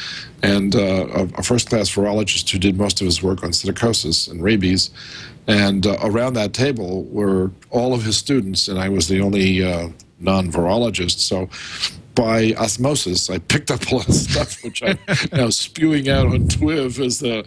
and 0.43 0.75
uh, 0.75 1.07
a, 1.13 1.23
a 1.39 1.43
first-class 1.43 1.89
virologist 1.89 2.49
who 2.51 2.59
did 2.59 2.77
most 2.77 3.01
of 3.01 3.05
his 3.05 3.23
work 3.23 3.43
on 3.43 3.49
psittacosis 3.49 4.29
and 4.29 4.43
rabies. 4.43 4.91
And 5.47 5.85
uh, 5.85 5.97
around 6.01 6.33
that 6.33 6.53
table 6.53 7.03
were 7.05 7.51
all 7.71 7.93
of 7.93 8.03
his 8.03 8.17
students, 8.17 8.67
and 8.67 8.79
I 8.79 8.87
was 8.89 9.07
the 9.07 9.19
only 9.19 9.63
uh, 9.63 9.89
non-virologist. 10.19 11.19
So 11.19 11.49
by 12.13 12.53
osmosis, 12.53 13.29
I 13.29 13.39
picked 13.39 13.71
up 13.71 13.87
a 13.91 13.95
lot 13.95 14.07
of 14.07 14.15
stuff, 14.15 14.63
which 14.63 14.81
I'm 14.83 14.97
now 15.31 15.49
spewing 15.49 16.07
out 16.07 16.27
on 16.27 16.47
Twiv 16.47 17.03
as 17.03 17.19
the, 17.19 17.45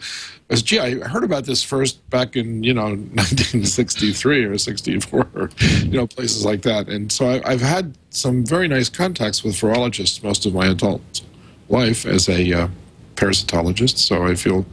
as 0.50 0.62
gee, 0.62 0.78
I 0.78 0.94
heard 1.08 1.24
about 1.24 1.44
this 1.44 1.62
first 1.62 2.08
back 2.10 2.36
in 2.36 2.62
you 2.62 2.74
know 2.74 2.82
1963 3.14 4.44
or 4.44 4.58
64, 4.58 5.26
or, 5.34 5.50
you 5.82 5.90
know 5.90 6.06
places 6.06 6.44
like 6.44 6.62
that. 6.62 6.88
And 6.88 7.10
so 7.12 7.28
I, 7.28 7.42
I've 7.52 7.60
had 7.60 7.96
some 8.10 8.44
very 8.44 8.68
nice 8.68 8.88
contacts 8.88 9.44
with 9.44 9.54
virologists 9.54 10.22
most 10.22 10.46
of 10.46 10.54
my 10.54 10.66
adult 10.66 11.22
life 11.68 12.06
as 12.06 12.28
a 12.28 12.52
uh, 12.52 12.68
parasitologist. 13.16 13.98
So 13.98 14.26
I 14.26 14.34
feel 14.34 14.64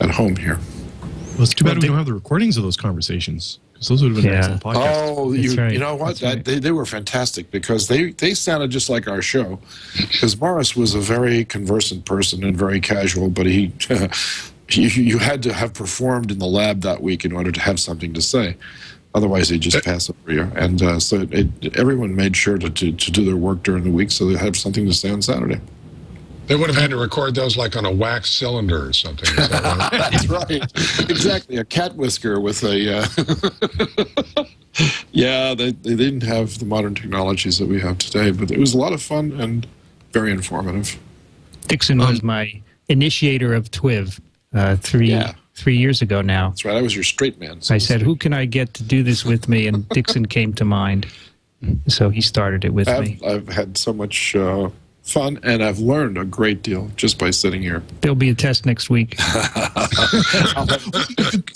at 0.00 0.10
home 0.10 0.36
here. 0.36 0.58
Well, 1.34 1.42
it's 1.42 1.54
too 1.54 1.64
bad 1.64 1.80
we 1.80 1.86
don't 1.86 1.96
have 1.96 2.06
the 2.06 2.14
recordings 2.14 2.56
of 2.56 2.64
those 2.64 2.76
conversations 2.76 3.58
because 3.72 3.88
those 3.88 4.02
would 4.02 4.14
have 4.14 4.22
been 4.22 4.32
Yeah. 4.32 4.38
excellent 4.38 4.62
podcasts. 4.62 5.14
Oh, 5.16 5.32
you, 5.32 5.54
right. 5.54 5.72
you 5.72 5.78
know 5.78 5.94
what? 5.94 6.18
That, 6.18 6.34
right. 6.34 6.44
they, 6.44 6.58
they 6.58 6.72
were 6.72 6.84
fantastic 6.84 7.50
because 7.52 7.86
they, 7.86 8.10
they 8.10 8.34
sounded 8.34 8.70
just 8.70 8.90
like 8.90 9.06
our 9.06 9.22
show. 9.22 9.60
Because 9.96 10.36
Morris 10.40 10.74
was 10.74 10.94
a 10.94 11.00
very 11.00 11.44
conversant 11.44 12.04
person 12.04 12.42
and 12.42 12.56
very 12.56 12.80
casual, 12.80 13.30
but 13.30 13.46
he, 13.46 13.72
you, 14.70 14.88
you 14.88 15.18
had 15.18 15.42
to 15.44 15.52
have 15.52 15.74
performed 15.74 16.30
in 16.30 16.38
the 16.38 16.46
lab 16.46 16.82
that 16.82 17.02
week 17.02 17.24
in 17.24 17.32
order 17.32 17.50
to 17.50 17.60
have 17.60 17.80
something 17.80 18.12
to 18.14 18.22
say. 18.22 18.56
Otherwise, 19.14 19.48
they'd 19.48 19.60
just 19.60 19.84
pass 19.84 20.10
over 20.10 20.32
you. 20.32 20.42
And 20.54 20.82
uh, 20.82 21.00
so 21.00 21.26
it, 21.30 21.76
everyone 21.76 22.14
made 22.14 22.36
sure 22.36 22.58
to, 22.58 22.68
to, 22.68 22.92
to 22.92 23.10
do 23.10 23.24
their 23.24 23.36
work 23.36 23.62
during 23.62 23.84
the 23.84 23.90
week 23.90 24.10
so 24.10 24.26
they 24.26 24.36
have 24.36 24.56
something 24.56 24.84
to 24.86 24.92
say 24.92 25.10
on 25.10 25.22
Saturday. 25.22 25.60
They 26.46 26.56
would 26.56 26.68
have 26.68 26.76
had 26.76 26.90
to 26.90 26.96
record 26.96 27.34
those 27.34 27.56
like 27.56 27.76
on 27.76 27.84
a 27.84 27.90
wax 27.90 28.30
cylinder 28.30 28.86
or 28.86 28.92
something. 28.92 29.28
Is 29.28 29.48
that 29.48 29.62
right? 29.62 29.90
That's 30.10 30.28
right. 30.28 31.10
exactly. 31.10 31.56
A 31.56 31.64
cat 31.64 31.94
whisker 31.94 32.40
with 32.40 32.62
a. 32.64 33.00
Uh, 33.00 34.44
yeah, 35.12 35.54
they, 35.54 35.72
they 35.72 35.94
didn't 35.94 36.22
have 36.22 36.58
the 36.58 36.64
modern 36.64 36.94
technologies 36.94 37.58
that 37.58 37.68
we 37.68 37.80
have 37.80 37.98
today, 37.98 38.30
but 38.30 38.50
it 38.50 38.58
was 38.58 38.72
a 38.72 38.78
lot 38.78 38.94
of 38.94 39.02
fun 39.02 39.32
and 39.38 39.66
very 40.12 40.30
informative. 40.30 40.98
Dixon 41.66 41.98
was 41.98 42.22
my 42.22 42.62
initiator 42.88 43.52
of 43.52 43.70
TWIV 43.70 44.18
uh, 44.54 44.76
three 44.76 45.10
Yeah. 45.10 45.32
three 45.54 45.76
years 45.76 46.02
ago 46.02 46.20
now. 46.22 46.50
That's 46.50 46.64
right. 46.64 46.76
I 46.76 46.82
was 46.82 46.94
your 46.94 47.04
straight 47.04 47.38
man. 47.40 47.60
so 47.60 47.74
I 47.74 47.78
said, 47.78 48.00
"Who 48.02 48.16
can 48.16 48.32
I 48.32 48.44
get 48.44 48.74
to 48.74 48.82
do 48.82 49.02
this 49.02 49.24
with 49.24 49.48
me?" 49.48 49.66
And 49.66 49.88
Dixon 49.90 50.26
came 50.26 50.52
to 50.54 50.64
mind, 50.64 51.06
so 51.86 52.10
he 52.10 52.20
started 52.20 52.64
it 52.64 52.72
with 52.72 52.86
me. 52.88 53.18
I've, 53.24 53.48
I've 53.48 53.48
had 53.48 53.76
so 53.76 53.92
much 53.92 54.34
uh, 54.36 54.70
fun, 55.02 55.38
and 55.42 55.62
I've 55.64 55.78
learned 55.80 56.16
a 56.18 56.24
great 56.24 56.62
deal 56.62 56.90
just 56.96 57.18
by 57.18 57.30
sitting 57.30 57.60
here. 57.62 57.82
There'll 58.02 58.14
be 58.14 58.30
a 58.30 58.34
test 58.34 58.66
next 58.66 58.88
week. 58.90 59.16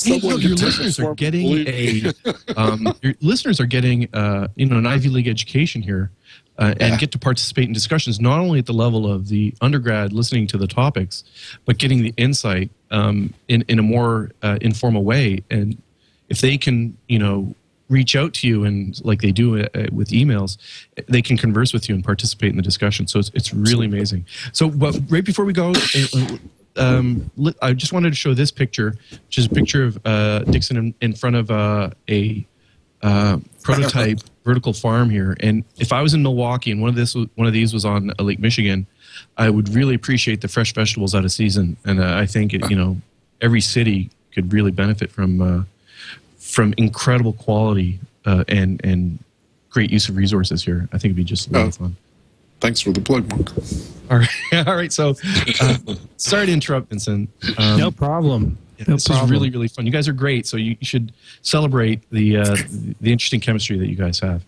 Hey, 0.04 0.16
you 0.16 0.38
your 0.38 0.56
listeners 0.56 0.98
are 0.98 1.14
getting 1.14 1.46
a 1.68 2.12
um, 2.56 2.92
your 3.02 3.14
listeners 3.20 3.60
are 3.60 3.66
getting 3.66 4.08
uh, 4.14 4.48
you 4.56 4.66
know 4.66 4.76
an 4.78 4.86
Ivy 4.86 5.08
League 5.08 5.28
education 5.28 5.82
here. 5.82 6.10
Uh, 6.62 6.74
and 6.78 7.00
get 7.00 7.10
to 7.10 7.18
participate 7.18 7.66
in 7.66 7.72
discussions 7.72 8.20
not 8.20 8.38
only 8.38 8.60
at 8.60 8.66
the 8.66 8.72
level 8.72 9.10
of 9.10 9.26
the 9.26 9.52
undergrad 9.60 10.12
listening 10.12 10.46
to 10.46 10.56
the 10.56 10.68
topics, 10.68 11.24
but 11.64 11.76
getting 11.76 12.02
the 12.02 12.14
insight 12.16 12.70
um, 12.92 13.34
in 13.48 13.62
in 13.66 13.80
a 13.80 13.82
more 13.82 14.30
uh, 14.42 14.58
informal 14.60 15.02
way. 15.02 15.42
And 15.50 15.82
if 16.28 16.40
they 16.40 16.56
can, 16.56 16.96
you 17.08 17.18
know, 17.18 17.52
reach 17.88 18.14
out 18.14 18.32
to 18.34 18.46
you 18.46 18.62
and 18.62 19.04
like 19.04 19.20
they 19.20 19.32
do 19.32 19.60
uh, 19.60 19.86
with 19.90 20.10
emails, 20.10 20.56
they 21.08 21.20
can 21.20 21.36
converse 21.36 21.72
with 21.72 21.88
you 21.88 21.96
and 21.96 22.04
participate 22.04 22.50
in 22.50 22.56
the 22.56 22.62
discussion. 22.62 23.08
So 23.08 23.18
it's 23.18 23.32
it's 23.34 23.52
really 23.52 23.86
amazing. 23.86 24.24
So, 24.52 24.70
but 24.70 24.96
right 25.08 25.24
before 25.24 25.44
we 25.44 25.52
go. 25.52 25.72
uh, 26.14 26.36
um, 26.76 27.28
I 27.60 27.72
just 27.72 27.92
wanted 27.92 28.10
to 28.10 28.16
show 28.16 28.34
this 28.34 28.52
picture, 28.52 28.94
which 29.10 29.36
is 29.36 29.46
a 29.46 29.50
picture 29.50 29.82
of 29.82 29.98
uh, 30.04 30.38
Dixon 30.44 30.76
in, 30.76 30.94
in 31.00 31.12
front 31.12 31.34
of 31.36 31.50
uh, 31.50 31.90
a 32.08 32.46
uh, 33.02 33.38
prototype 33.62 34.20
vertical 34.44 34.72
farm 34.72 35.10
here. 35.10 35.36
And 35.40 35.64
if 35.78 35.92
I 35.92 36.02
was 36.02 36.14
in 36.14 36.22
Milwaukee 36.22 36.70
and 36.70 36.80
one 36.80 36.90
of 36.90 36.96
this 36.96 37.14
one 37.14 37.46
of 37.46 37.52
these 37.52 37.72
was 37.72 37.84
on 37.84 38.10
uh, 38.18 38.22
Lake 38.22 38.38
Michigan, 38.38 38.86
I 39.36 39.50
would 39.50 39.68
really 39.68 39.94
appreciate 39.94 40.40
the 40.40 40.48
fresh 40.48 40.74
vegetables 40.74 41.14
out 41.14 41.24
of 41.24 41.32
season. 41.32 41.76
And 41.84 42.00
uh, 42.00 42.16
I 42.16 42.26
think 42.26 42.54
it, 42.54 42.68
you 42.70 42.76
know 42.76 42.96
every 43.40 43.60
city 43.60 44.10
could 44.32 44.52
really 44.52 44.70
benefit 44.70 45.10
from 45.10 45.40
uh, 45.40 45.64
from 46.38 46.74
incredible 46.76 47.32
quality 47.34 47.98
uh, 48.24 48.44
and 48.48 48.80
and 48.84 49.18
great 49.70 49.90
use 49.90 50.08
of 50.08 50.16
resources 50.16 50.64
here. 50.64 50.88
I 50.92 50.98
think 50.98 51.06
it'd 51.06 51.16
be 51.16 51.24
just 51.24 51.48
a 51.50 51.52
lot 51.52 51.68
of 51.68 51.76
fun. 51.76 51.96
Thanks 52.60 52.80
for 52.80 52.92
the 52.92 53.00
plug, 53.00 53.28
Mark. 53.28 53.50
All 54.10 54.18
right, 54.18 54.66
all 54.68 54.76
right. 54.76 54.92
So, 54.92 55.16
uh, 55.60 55.76
sorry 56.16 56.46
to 56.46 56.52
interrupt, 56.52 56.90
Vincent. 56.90 57.28
Um, 57.58 57.78
no 57.78 57.90
problem. 57.90 58.56
Yeah, 58.78 58.84
No 58.88 58.94
this 58.94 59.06
problem. 59.06 59.26
is 59.26 59.30
really 59.30 59.50
really 59.50 59.68
fun. 59.68 59.86
You 59.86 59.92
guys 59.92 60.08
are 60.08 60.12
great. 60.12 60.46
So 60.46 60.56
you, 60.56 60.76
you 60.80 60.86
should 60.86 61.12
celebrate 61.42 62.08
the 62.10 62.38
uh, 62.38 62.56
the 63.00 63.12
interesting 63.12 63.40
chemistry 63.40 63.78
that 63.78 63.88
you 63.88 63.96
guys 63.96 64.18
have. 64.20 64.44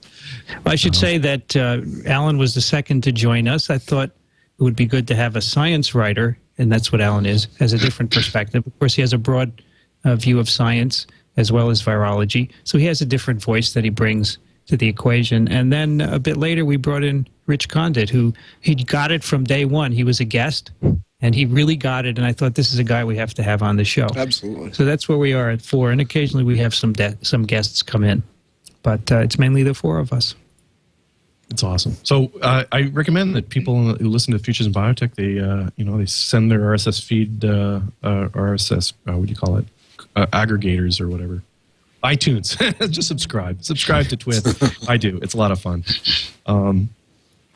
I 0.67 0.77
should 0.77 0.97
say 0.97 1.19
that 1.19 1.57
uh, 1.57 1.81
Alan 2.07 2.39
was 2.39 2.55
the 2.55 2.61
second 2.61 3.03
to 3.05 3.13
join 3.13 3.49
us. 3.49 3.71
I 3.71 3.79
thought 3.79 4.11
it 4.59 4.63
would 4.63 4.77
be 4.77 4.87
good 4.87 5.07
to 5.09 5.15
have 5.15 5.37
a 5.37 5.41
science 5.41 5.95
writer, 5.95 6.39
and 6.59 6.71
that's 6.71 6.93
what 6.93 7.01
Alan 7.01 7.27
is, 7.27 7.49
has 7.59 7.73
a 7.73 7.79
different 7.79 8.13
perspective. 8.13 8.67
Of 8.67 8.79
course, 8.79 8.95
he 8.95 9.01
has 9.03 9.13
a 9.13 9.19
broad 9.19 9.63
uh, 10.05 10.17
view 10.17 10.39
of 10.39 10.49
science 10.49 11.07
as 11.37 11.51
well 11.51 11.71
as 11.71 11.83
virology, 11.83 12.51
so 12.63 12.79
he 12.79 12.87
has 12.87 13.01
a 13.01 13.07
different 13.07 13.43
voice 13.43 13.73
that 13.73 13.83
he 13.85 13.91
brings 13.91 14.39
to 14.67 14.77
the 14.77 14.89
equation. 14.89 15.49
And 15.49 15.73
then 15.73 16.01
a 16.01 16.19
bit 16.19 16.37
later, 16.37 16.65
we 16.65 16.77
brought 16.77 17.03
in 17.05 17.27
Rich 17.47 17.69
Condit, 17.69 18.09
who 18.09 18.33
he 18.61 18.75
got 18.75 19.11
it 19.11 19.23
from 19.23 19.45
day 19.45 19.65
one. 19.67 19.93
He 19.93 20.05
was 20.05 20.21
a 20.21 20.25
guest, 20.25 20.71
and 21.25 21.35
he 21.35 21.47
really 21.47 21.75
got 21.75 22.05
it. 22.05 22.19
And 22.19 22.27
I 22.27 22.35
thought 22.35 22.55
this 22.55 22.75
is 22.75 22.79
a 22.79 22.85
guy 22.85 23.03
we 23.03 23.17
have 23.17 23.33
to 23.35 23.43
have 23.43 23.63
on 23.63 23.77
the 23.77 23.85
show. 23.85 24.09
Absolutely. 24.15 24.75
So 24.75 24.85
that's 24.85 25.09
where 25.09 25.17
we 25.17 25.33
are 25.33 25.49
at 25.49 25.63
four, 25.63 25.91
and 25.91 25.99
occasionally 25.99 26.45
we 26.45 26.59
have 26.59 26.75
some 26.75 26.93
de- 26.93 27.17
some 27.23 27.45
guests 27.45 27.83
come 27.83 28.05
in, 28.05 28.23
but 28.83 29.11
uh, 29.11 29.21
it's 29.21 29.39
mainly 29.39 29.63
the 29.63 29.73
four 29.73 29.99
of 29.99 30.13
us. 30.13 30.35
It's 31.49 31.63
awesome. 31.63 31.97
So 32.03 32.31
uh, 32.43 32.65
I 32.73 32.83
recommend 32.93 33.35
that 33.37 33.49
people 33.49 33.95
who 33.95 34.09
listen 34.09 34.33
to 34.35 34.39
Futures 34.39 34.67
in 34.67 34.75
Biotech, 34.75 35.15
they 35.15 35.41
uh, 35.41 35.71
you 35.77 35.85
know 35.87 35.97
they 35.97 36.05
send 36.05 36.53
their 36.53 36.61
RSS 36.61 37.03
feed, 37.03 37.43
uh, 37.43 37.81
uh, 38.03 38.29
RSS, 38.29 38.93
uh, 39.09 39.17
what 39.17 39.27
do 39.27 39.31
you 39.31 39.37
call 39.37 39.57
it, 39.57 39.65
uh, 40.17 40.27
aggregators 40.27 41.01
or 41.01 41.09
whatever, 41.09 41.43
iTunes. 42.03 42.59
Just 42.91 43.09
subscribe. 43.09 43.65
Subscribe 43.65 44.09
to 44.09 44.17
Twith. 44.19 44.89
I 44.91 44.99
do. 44.99 45.19
It's 45.23 45.33
a 45.33 45.39
lot 45.39 45.53
of 45.53 45.61
fun. 45.61 45.85
Um, 46.45 46.91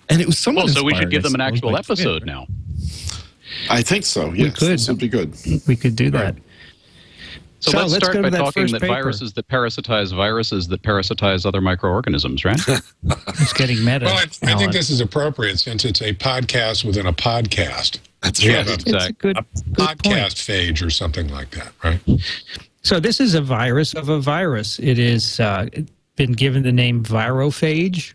and 0.08 0.22
it 0.22 0.26
was 0.26 0.38
somewhat. 0.38 0.66
Well, 0.66 0.74
so 0.74 0.84
we 0.84 0.94
should 0.94 1.10
give 1.10 1.22
them 1.22 1.34
an 1.34 1.42
actual 1.42 1.72
by 1.72 1.82
Twith. 1.82 1.90
episode 1.90 2.24
now. 2.24 2.46
I 3.70 3.82
think 3.82 4.04
so. 4.04 4.32
Yes, 4.32 4.58
could. 4.58 4.68
this 4.68 4.88
would 4.88 4.98
be 4.98 5.08
good. 5.08 5.34
We 5.66 5.76
could 5.76 5.96
do 5.96 6.10
that. 6.10 6.36
So, 7.60 7.72
So 7.72 7.78
let's, 7.78 7.92
let's 7.92 8.04
start 8.04 8.14
go 8.14 8.22
to 8.22 8.30
by 8.30 8.30
that 8.30 8.38
talking 8.38 8.62
first 8.62 8.72
that 8.74 8.80
paper. 8.82 8.92
viruses 8.94 9.32
that 9.32 9.48
parasitize 9.48 10.14
viruses 10.14 10.68
that 10.68 10.82
parasitize 10.82 11.44
other 11.44 11.60
microorganisms, 11.60 12.44
right? 12.44 12.60
It's 13.40 13.52
getting 13.52 13.84
meta. 13.84 14.04
Well, 14.06 14.14
I, 14.16 14.52
I 14.52 14.54
think 14.56 14.72
this 14.72 14.90
is 14.90 15.00
appropriate 15.00 15.58
since 15.58 15.84
it's 15.84 16.00
a 16.00 16.12
podcast 16.14 16.84
within 16.84 17.06
a 17.06 17.12
podcast. 17.12 17.98
That's 18.22 18.42
Yes, 18.44 18.68
right. 18.68 18.74
it's 18.74 18.84
a 18.92 18.94
exactly. 18.96 19.32
good, 19.34 19.44
good 19.72 19.76
point. 19.76 20.02
podcast 20.02 20.34
phage 20.36 20.84
or 20.86 20.90
something 20.90 21.28
like 21.28 21.50
that, 21.52 21.72
right? 21.82 22.00
So 22.82 23.00
this 23.00 23.18
is 23.20 23.34
a 23.34 23.40
virus 23.40 23.92
of 23.94 24.08
a 24.08 24.20
virus. 24.20 24.78
It 24.78 24.98
is 24.98 25.40
uh, 25.40 25.68
been 26.16 26.32
given 26.32 26.62
the 26.62 26.72
name 26.72 27.02
virophage, 27.04 28.14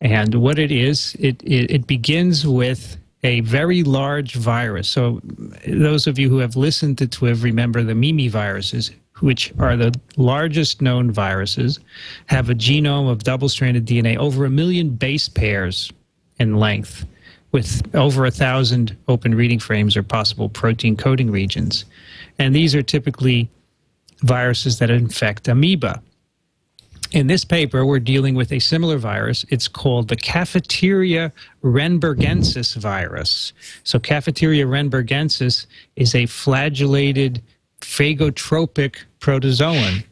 and 0.00 0.34
what 0.36 0.58
it 0.60 0.70
is, 0.70 1.16
it, 1.18 1.42
it 1.42 1.70
it 1.70 1.86
begins 1.86 2.46
with 2.46 2.96
a 3.22 3.40
very 3.40 3.82
large 3.82 4.34
virus. 4.34 4.88
So 4.88 5.20
those 5.66 6.06
of 6.06 6.18
you 6.18 6.28
who 6.28 6.38
have 6.38 6.56
listened 6.56 6.98
to 6.98 7.06
TWIV 7.06 7.42
remember 7.42 7.82
the 7.82 7.94
Mimi 7.94 8.28
viruses, 8.28 8.90
which 9.20 9.52
are 9.58 9.76
the 9.76 9.94
largest 10.16 10.80
known 10.80 11.10
viruses, 11.10 11.80
have 12.26 12.48
a 12.48 12.54
genome 12.54 13.10
of 13.10 13.22
double-stranded 13.22 13.86
DNA 13.86 14.16
over 14.16 14.44
a 14.44 14.50
million 14.50 14.90
base 14.90 15.28
pairs 15.28 15.92
in 16.38 16.56
length, 16.56 17.04
with 17.52 17.82
over 17.94 18.24
a 18.24 18.30
thousand 18.30 18.96
open 19.08 19.34
reading 19.34 19.58
frames 19.58 19.96
or 19.96 20.02
possible 20.02 20.48
protein 20.48 20.96
coding 20.96 21.30
regions, 21.30 21.84
and 22.38 22.54
these 22.54 22.74
are 22.74 22.82
typically 22.82 23.50
viruses 24.20 24.78
that 24.78 24.88
infect 24.88 25.48
amoeba. 25.48 26.00
In 27.12 27.26
this 27.26 27.44
paper, 27.44 27.84
we're 27.84 27.98
dealing 27.98 28.34
with 28.34 28.52
a 28.52 28.60
similar 28.60 28.96
virus. 28.96 29.44
It's 29.48 29.66
called 29.66 30.08
the 30.08 30.16
Cafeteria 30.16 31.32
renbergensis 31.62 32.76
virus. 32.76 33.52
So, 33.82 33.98
Cafeteria 33.98 34.64
renbergensis 34.64 35.66
is 35.96 36.14
a 36.14 36.26
flagellated 36.26 37.42
phagotropic 37.80 38.96
protozoan. 39.20 40.04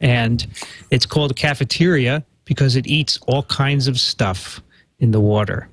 And 0.00 0.46
it's 0.90 1.06
called 1.06 1.36
cafeteria 1.36 2.24
because 2.44 2.74
it 2.76 2.86
eats 2.86 3.18
all 3.28 3.44
kinds 3.44 3.86
of 3.86 4.00
stuff 4.00 4.60
in 4.98 5.12
the 5.12 5.20
water. 5.20 5.68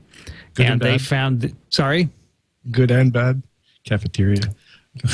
Good 0.53 0.65
and 0.65 0.73
and 0.73 0.81
they 0.81 0.97
found, 0.97 1.41
that, 1.41 1.55
sorry? 1.69 2.09
Good 2.69 2.91
and 2.91 3.11
bad 3.11 3.41
cafeteria. 3.85 4.41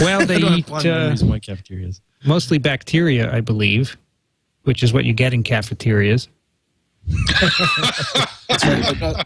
Well, 0.01 0.25
they 0.25 0.37
eat 0.37 0.69
uh, 0.69 0.83
memories 0.83 1.21
of 1.21 1.29
cafeterias. 1.41 2.01
mostly 2.25 2.57
bacteria, 2.57 3.33
I 3.33 3.39
believe, 3.39 3.97
which 4.65 4.83
is 4.83 4.93
what 4.93 5.05
you 5.05 5.13
get 5.13 5.33
in 5.33 5.41
cafeterias. 5.43 6.27
That's 7.07 8.65
right. 8.65 9.01
Ano- 9.01 9.23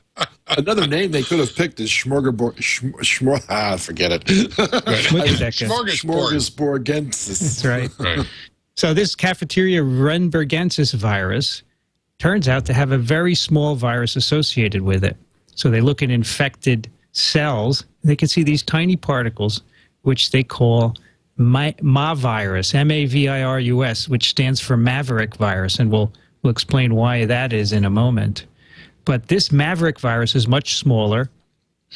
Another 0.58 0.88
name 0.88 1.12
they 1.12 1.22
could 1.22 1.39
have 1.39 1.55
picked 1.55 1.79
is 1.79 1.89
Schmorgerborg. 1.89 2.55
Schm, 2.55 2.91
schmor, 3.01 3.43
ah, 3.50 3.77
forget 3.77 4.12
it. 4.12 4.25
Schmorgedecker. 4.25 5.67
Smorgasbord. 5.69 6.84
Smorgasborgensis. 6.84 7.39
That's 7.39 7.65
right. 7.65 7.91
Right. 8.00 8.27
So 8.75 8.93
this 8.93 9.13
cafeteria 9.15 9.81
renbergensis 9.81 10.93
virus 10.93 11.63
turns 12.17 12.48
out 12.48 12.65
to 12.65 12.74
have 12.74 12.91
a 12.91 12.98
very 12.98 13.36
small 13.36 13.75
virus 13.75 14.15
associated 14.15 14.81
with 14.81 15.03
it. 15.03 15.15
So 15.55 15.69
they 15.69 15.81
look 15.81 16.01
at 16.01 16.10
infected 16.10 16.89
cells. 17.12 17.86
They 18.03 18.15
can 18.15 18.27
see 18.27 18.43
these 18.43 18.63
tiny 18.63 18.96
particles, 18.96 19.62
which 20.01 20.31
they 20.31 20.43
call 20.43 20.96
ma- 21.39 21.72
mavirus, 21.81 22.75
M-A-V-I-R-U-S, 22.75 24.08
which 24.08 24.29
stands 24.29 24.60
for 24.60 24.77
maverick 24.77 25.36
virus, 25.38 25.79
and 25.79 25.91
we'll 25.91 26.13
we'll 26.43 26.51
explain 26.51 26.93
why 26.93 27.25
that 27.25 27.51
is 27.51 27.74
in 27.74 27.86
a 27.86 27.89
moment. 27.89 28.46
But 29.05 29.27
this 29.27 29.51
maverick 29.51 30.00
virus 30.00 30.36
is 30.36 30.48
much 30.48 30.75
smaller 30.75 31.29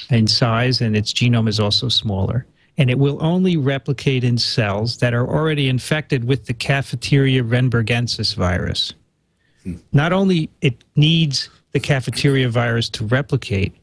in 0.09 0.27
size, 0.27 0.81
and 0.81 0.97
its 0.97 1.13
genome 1.13 1.47
is 1.47 1.59
also 1.59 1.89
smaller. 1.89 2.45
And 2.77 2.89
it 2.89 2.97
will 2.97 3.23
only 3.23 3.55
replicate 3.55 4.23
in 4.23 4.39
cells 4.39 4.97
that 4.97 5.13
are 5.13 5.27
already 5.27 5.69
infected 5.69 6.25
with 6.25 6.47
the 6.47 6.55
cafeteria 6.55 7.43
renbergensis 7.43 8.35
virus. 8.35 8.93
Hmm. 9.63 9.75
Not 9.91 10.11
only 10.11 10.49
it 10.61 10.83
needs 10.95 11.49
the 11.71 11.79
cafeteria 11.79 12.49
virus 12.49 12.89
to 12.89 13.05
replicate, 13.05 13.75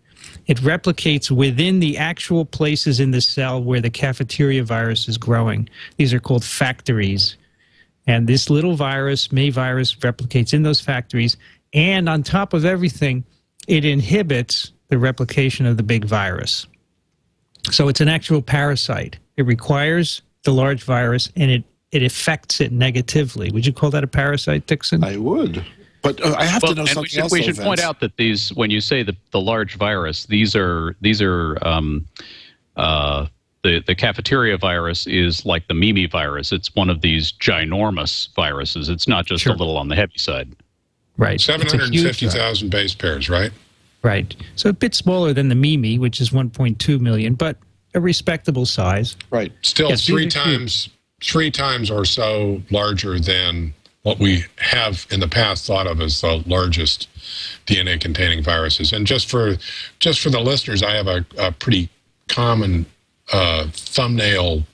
it 0.50 0.57
replicates 0.62 1.30
within 1.30 1.78
the 1.78 1.97
actual 1.97 2.45
places 2.45 2.99
in 2.99 3.12
the 3.12 3.21
cell 3.21 3.62
where 3.62 3.80
the 3.80 3.88
cafeteria 3.88 4.64
virus 4.64 5.09
is 5.09 5.16
growing. 5.16 5.69
These 5.97 6.12
are 6.12 6.19
called 6.19 6.45
factories. 6.45 7.37
And 8.09 8.28
this 8.28 8.50
little 8.50 8.75
virus, 8.75 9.30
May 9.30 9.50
virus, 9.50 9.95
replicates 9.95 10.52
in 10.52 10.64
those 10.64 10.80
factories. 10.80 11.37
And 11.73 12.09
on 12.09 12.25
top 12.25 12.52
of 12.52 12.64
everything, 12.64 13.23
it 13.69 13.85
inhibits 13.85 14.73
the 14.88 14.99
replication 14.99 15.66
of 15.66 15.76
the 15.76 15.85
big 15.85 16.04
virus. 16.04 16.66
So 17.71 17.87
it's 17.87 18.00
an 18.00 18.09
actual 18.09 18.42
parasite. 18.42 19.21
It 19.37 19.47
requires 19.47 20.21
the 20.42 20.52
large 20.52 20.83
virus 20.83 21.30
and 21.37 21.52
it, 21.52 21.62
it 21.92 22.02
affects 22.02 22.61
it 22.61 22.73
negatively. 22.73 23.52
Would 23.52 23.66
you 23.66 23.73
call 23.73 23.90
that 23.90 24.02
a 24.02 24.09
parasite, 24.09 24.66
Dixon? 24.66 25.04
I 25.04 25.16
would. 25.16 25.64
But 26.02 26.25
uh, 26.25 26.35
I 26.38 26.45
have 26.45 26.62
well, 26.62 26.75
to 26.75 26.80
know 26.80 26.87
something 26.87 27.02
we 27.02 27.09
should, 27.09 27.21
else. 27.21 27.33
we 27.33 27.40
though, 27.40 27.47
should 27.47 27.59
point 27.59 27.80
out 27.80 28.00
that 28.00 28.16
these, 28.16 28.54
when 28.54 28.71
you 28.71 28.80
say 28.80 29.02
the, 29.02 29.16
the 29.33 29.40
large 29.40 29.76
virus, 29.76 30.26
these 30.26 30.57
are 30.57 30.97
these 31.00 31.21
are 31.21 31.59
um, 31.66 32.07
uh, 32.76 33.26
the 33.62 33.83
the 33.87 33.95
cafeteria 33.95 34.57
virus 34.57 35.07
is 35.07 35.45
like 35.45 35.69
the 35.69 35.75
Mimi 35.75 36.07
virus. 36.07 36.52
It's 36.52 36.75
one 36.75 36.88
of 36.88 37.00
these 37.02 37.33
ginormous 37.33 38.35
viruses. 38.35 38.88
It's 38.88 39.07
not 39.07 39.26
just 39.26 39.47
a 39.47 39.52
little 39.52 39.76
on 39.76 39.88
the 39.88 39.97
heavy 39.97 40.19
side. 40.19 40.49
Right. 41.16 41.35
It's 41.35 41.49
a 41.49 41.52
huge 41.59 41.71
virus. 41.71 42.19
750,000 42.19 42.71
base 42.71 42.95
pairs, 42.95 43.28
right? 43.28 43.52
Right. 44.02 44.35
So 44.57 44.71
a 44.71 44.73
bit 44.73 44.95
smaller 44.95 45.35
than 45.35 45.50
the 45.50 45.54
Mimi, 45.54 45.99
which 45.99 46.19
is 46.21 46.30
1.2 46.30 46.99
million, 46.99 47.35
but 47.35 47.59
a 47.95 48.00
respectable 48.00 48.64
size. 48.64 49.16
Right. 49.30 49.52
Still 49.61 49.90
Yes, 49.90 50.07
three 50.07 50.25
these 50.25 50.37
are 50.37 50.45
times 50.45 50.88
three 51.23 51.50
times 51.50 51.90
or 51.90 52.07
so 52.07 52.62
larger 52.71 53.19
than 53.21 53.75
what 54.02 54.19
we 54.19 54.45
have 54.59 55.07
in 55.11 55.21
the 55.21 55.28
past 55.28 55.66
thought 55.66 55.87
of 55.87 56.00
as 56.00 56.21
the 56.21 56.42
largest 56.47 57.09
DNA 57.66 58.00
containing 58.00 58.42
viruses. 58.42 58.92
And 58.92 59.07
just 59.07 59.28
for 59.30 59.57
just 59.99 60.21
for 60.21 60.30
the 60.30 60.40
listeners, 60.40 60.83
I 60.83 60.92
have 60.92 61.07
a, 61.07 61.25
a 61.38 61.52
pretty 61.52 61.88
common 62.28 62.87
uh, 63.33 63.69
thumbnail 63.73 64.64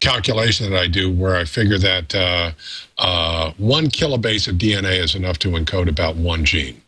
calculation 0.00 0.70
that 0.70 0.78
I 0.78 0.86
do 0.86 1.12
where 1.12 1.36
I 1.36 1.44
figure 1.44 1.78
that 1.78 2.14
uh, 2.14 2.52
uh, 2.98 3.52
one 3.58 3.88
kilobase 3.88 4.48
of 4.48 4.56
DNA 4.56 4.98
is 4.98 5.14
enough 5.14 5.38
to 5.40 5.48
encode 5.48 5.88
about 5.88 6.16
one 6.16 6.44
gene. 6.44 6.80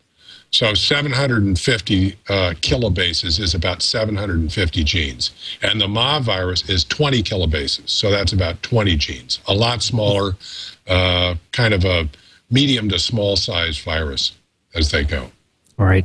So 0.50 0.74
750 0.74 2.12
uh, 2.12 2.52
kilobases 2.60 3.40
is 3.40 3.54
about 3.54 3.80
750 3.82 4.84
genes. 4.84 5.30
And 5.62 5.80
the 5.80 5.88
Ma 5.88 6.20
virus 6.20 6.68
is 6.68 6.84
20 6.84 7.22
kilobases. 7.22 7.88
So 7.88 8.10
that's 8.10 8.34
about 8.34 8.62
20 8.62 8.96
genes. 8.96 9.40
A 9.46 9.54
lot 9.54 9.82
smaller, 9.82 10.36
uh, 10.88 11.34
kind 11.52 11.74
of 11.74 11.84
a 11.84 12.08
medium 12.50 12.88
to 12.90 12.98
small 12.98 13.36
size 13.36 13.78
virus 13.78 14.32
as 14.74 14.90
they 14.90 15.04
go. 15.04 15.30
All 15.78 15.86
right. 15.86 16.04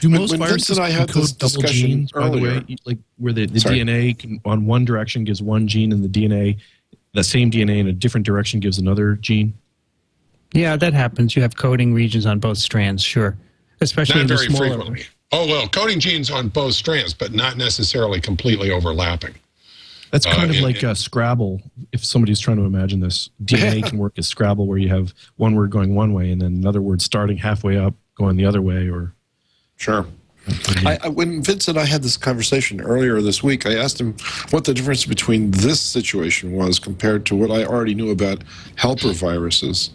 Do 0.00 0.08
most 0.08 0.30
when 0.30 0.40
Vince 0.40 0.50
viruses 0.50 0.78
and 0.78 0.86
I 0.86 0.90
had 0.90 1.08
encode 1.08 1.14
this 1.14 1.32
double 1.32 1.62
discussion 1.62 1.88
genes, 1.88 2.12
by 2.12 2.28
the 2.28 2.36
earlier- 2.36 2.60
way? 2.60 2.76
Like 2.84 2.98
where 3.18 3.32
the, 3.32 3.46
the 3.46 3.60
Sorry. 3.60 3.80
DNA 3.80 4.18
can, 4.18 4.40
on 4.44 4.66
one 4.66 4.84
direction 4.84 5.24
gives 5.24 5.42
one 5.42 5.66
gene 5.66 5.92
and 5.92 6.04
the 6.04 6.08
DNA, 6.08 6.58
that 7.14 7.24
same 7.24 7.50
DNA 7.50 7.78
in 7.78 7.88
a 7.88 7.92
different 7.92 8.24
direction 8.26 8.60
gives 8.60 8.78
another 8.78 9.16
gene? 9.16 9.54
Yeah, 10.52 10.76
that 10.76 10.94
happens. 10.94 11.36
You 11.36 11.42
have 11.42 11.56
coding 11.56 11.92
regions 11.94 12.26
on 12.26 12.38
both 12.38 12.58
strands, 12.58 13.02
sure. 13.02 13.36
Especially 13.80 14.16
Not 14.16 14.20
in 14.22 14.26
the 14.26 14.34
very 14.36 14.46
smaller 14.48 14.68
frequently. 14.68 15.04
Oh, 15.32 15.46
well, 15.46 15.68
coding 15.68 16.00
genes 16.00 16.30
on 16.30 16.48
both 16.48 16.74
strands, 16.74 17.14
but 17.14 17.32
not 17.32 17.56
necessarily 17.56 18.20
completely 18.20 18.70
overlapping. 18.70 19.34
That's 20.10 20.26
Uh, 20.26 20.34
kind 20.34 20.50
of 20.50 20.56
in- 20.56 20.62
like 20.62 20.82
uh, 20.82 20.94
Scrabble. 20.94 21.60
If 21.92 22.04
somebody's 22.04 22.40
trying 22.40 22.56
to 22.58 22.64
imagine 22.64 23.00
this, 23.00 23.30
DNA 23.44 23.84
can 23.84 23.98
work 23.98 24.14
as 24.18 24.26
Scrabble, 24.26 24.66
where 24.66 24.78
you 24.78 24.88
have 24.88 25.14
one 25.36 25.54
word 25.54 25.70
going 25.70 25.94
one 25.94 26.12
way 26.12 26.30
and 26.32 26.40
then 26.42 26.54
another 26.54 26.80
word 26.82 27.00
starting 27.02 27.36
halfway 27.36 27.76
up 27.78 27.94
going 28.16 28.36
the 28.36 28.44
other 28.46 28.60
way. 28.62 28.88
Or 28.88 29.14
Sure. 29.76 30.06
I, 30.84 30.98
I, 31.04 31.08
when 31.08 31.42
Vince 31.42 31.68
and 31.68 31.78
I 31.78 31.84
had 31.84 32.02
this 32.02 32.16
conversation 32.16 32.80
earlier 32.80 33.20
this 33.20 33.42
week, 33.42 33.66
I 33.66 33.76
asked 33.76 34.00
him 34.00 34.16
what 34.50 34.64
the 34.64 34.72
difference 34.74 35.04
between 35.04 35.50
this 35.52 35.80
situation 35.80 36.52
was 36.52 36.78
compared 36.78 37.26
to 37.26 37.36
what 37.36 37.50
I 37.50 37.64
already 37.64 37.94
knew 37.94 38.10
about 38.10 38.42
helper 38.76 39.12
viruses, 39.12 39.90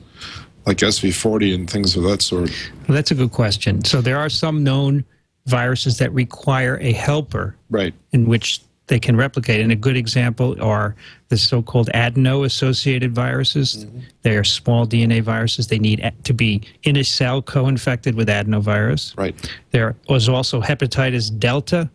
like 0.65 0.77
SV40 0.77 1.55
and 1.55 1.69
things 1.69 1.97
of 1.97 2.03
that 2.03 2.21
sort. 2.21 2.51
Well, 2.87 2.95
that's 2.95 3.11
a 3.11 3.15
good 3.15 3.31
question. 3.31 3.83
So 3.83 4.01
there 4.01 4.17
are 4.19 4.29
some 4.29 4.63
known 4.63 5.03
viruses 5.47 5.97
that 5.97 6.13
require 6.13 6.77
a 6.79 6.91
helper 6.93 7.55
Right. 7.69 7.93
in 8.13 8.25
which 8.27 8.61
they 8.87 8.99
can 8.99 9.15
replicate. 9.15 9.61
And 9.61 9.71
a 9.71 9.75
good 9.75 9.97
example 9.97 10.55
are 10.61 10.95
the 11.29 11.37
so-called 11.37 11.89
adeno-associated 11.93 13.13
viruses. 13.13 13.85
Mm-hmm. 13.85 13.99
They 14.21 14.37
are 14.37 14.43
small 14.43 14.85
DNA 14.85 15.21
viruses. 15.21 15.67
They 15.67 15.79
need 15.79 16.13
to 16.23 16.33
be 16.33 16.61
in 16.83 16.97
a 16.97 17.03
cell 17.03 17.41
co-infected 17.41 18.15
with 18.15 18.27
adenovirus. 18.27 19.17
Right. 19.17 19.35
There 19.71 19.95
was 20.07 20.29
also 20.29 20.61
hepatitis 20.61 21.37
delta, 21.37 21.89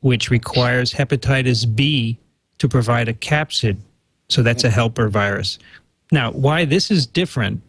which 0.00 0.30
requires 0.30 0.92
hepatitis 0.92 1.74
B 1.74 2.18
to 2.58 2.68
provide 2.68 3.08
a 3.08 3.14
capsid. 3.14 3.78
So 4.28 4.42
that's 4.42 4.64
a 4.64 4.68
mm-hmm. 4.68 4.74
helper 4.74 5.08
virus. 5.08 5.58
Now, 6.12 6.30
why 6.32 6.64
this 6.64 6.90
is 6.90 7.06
different 7.06 7.62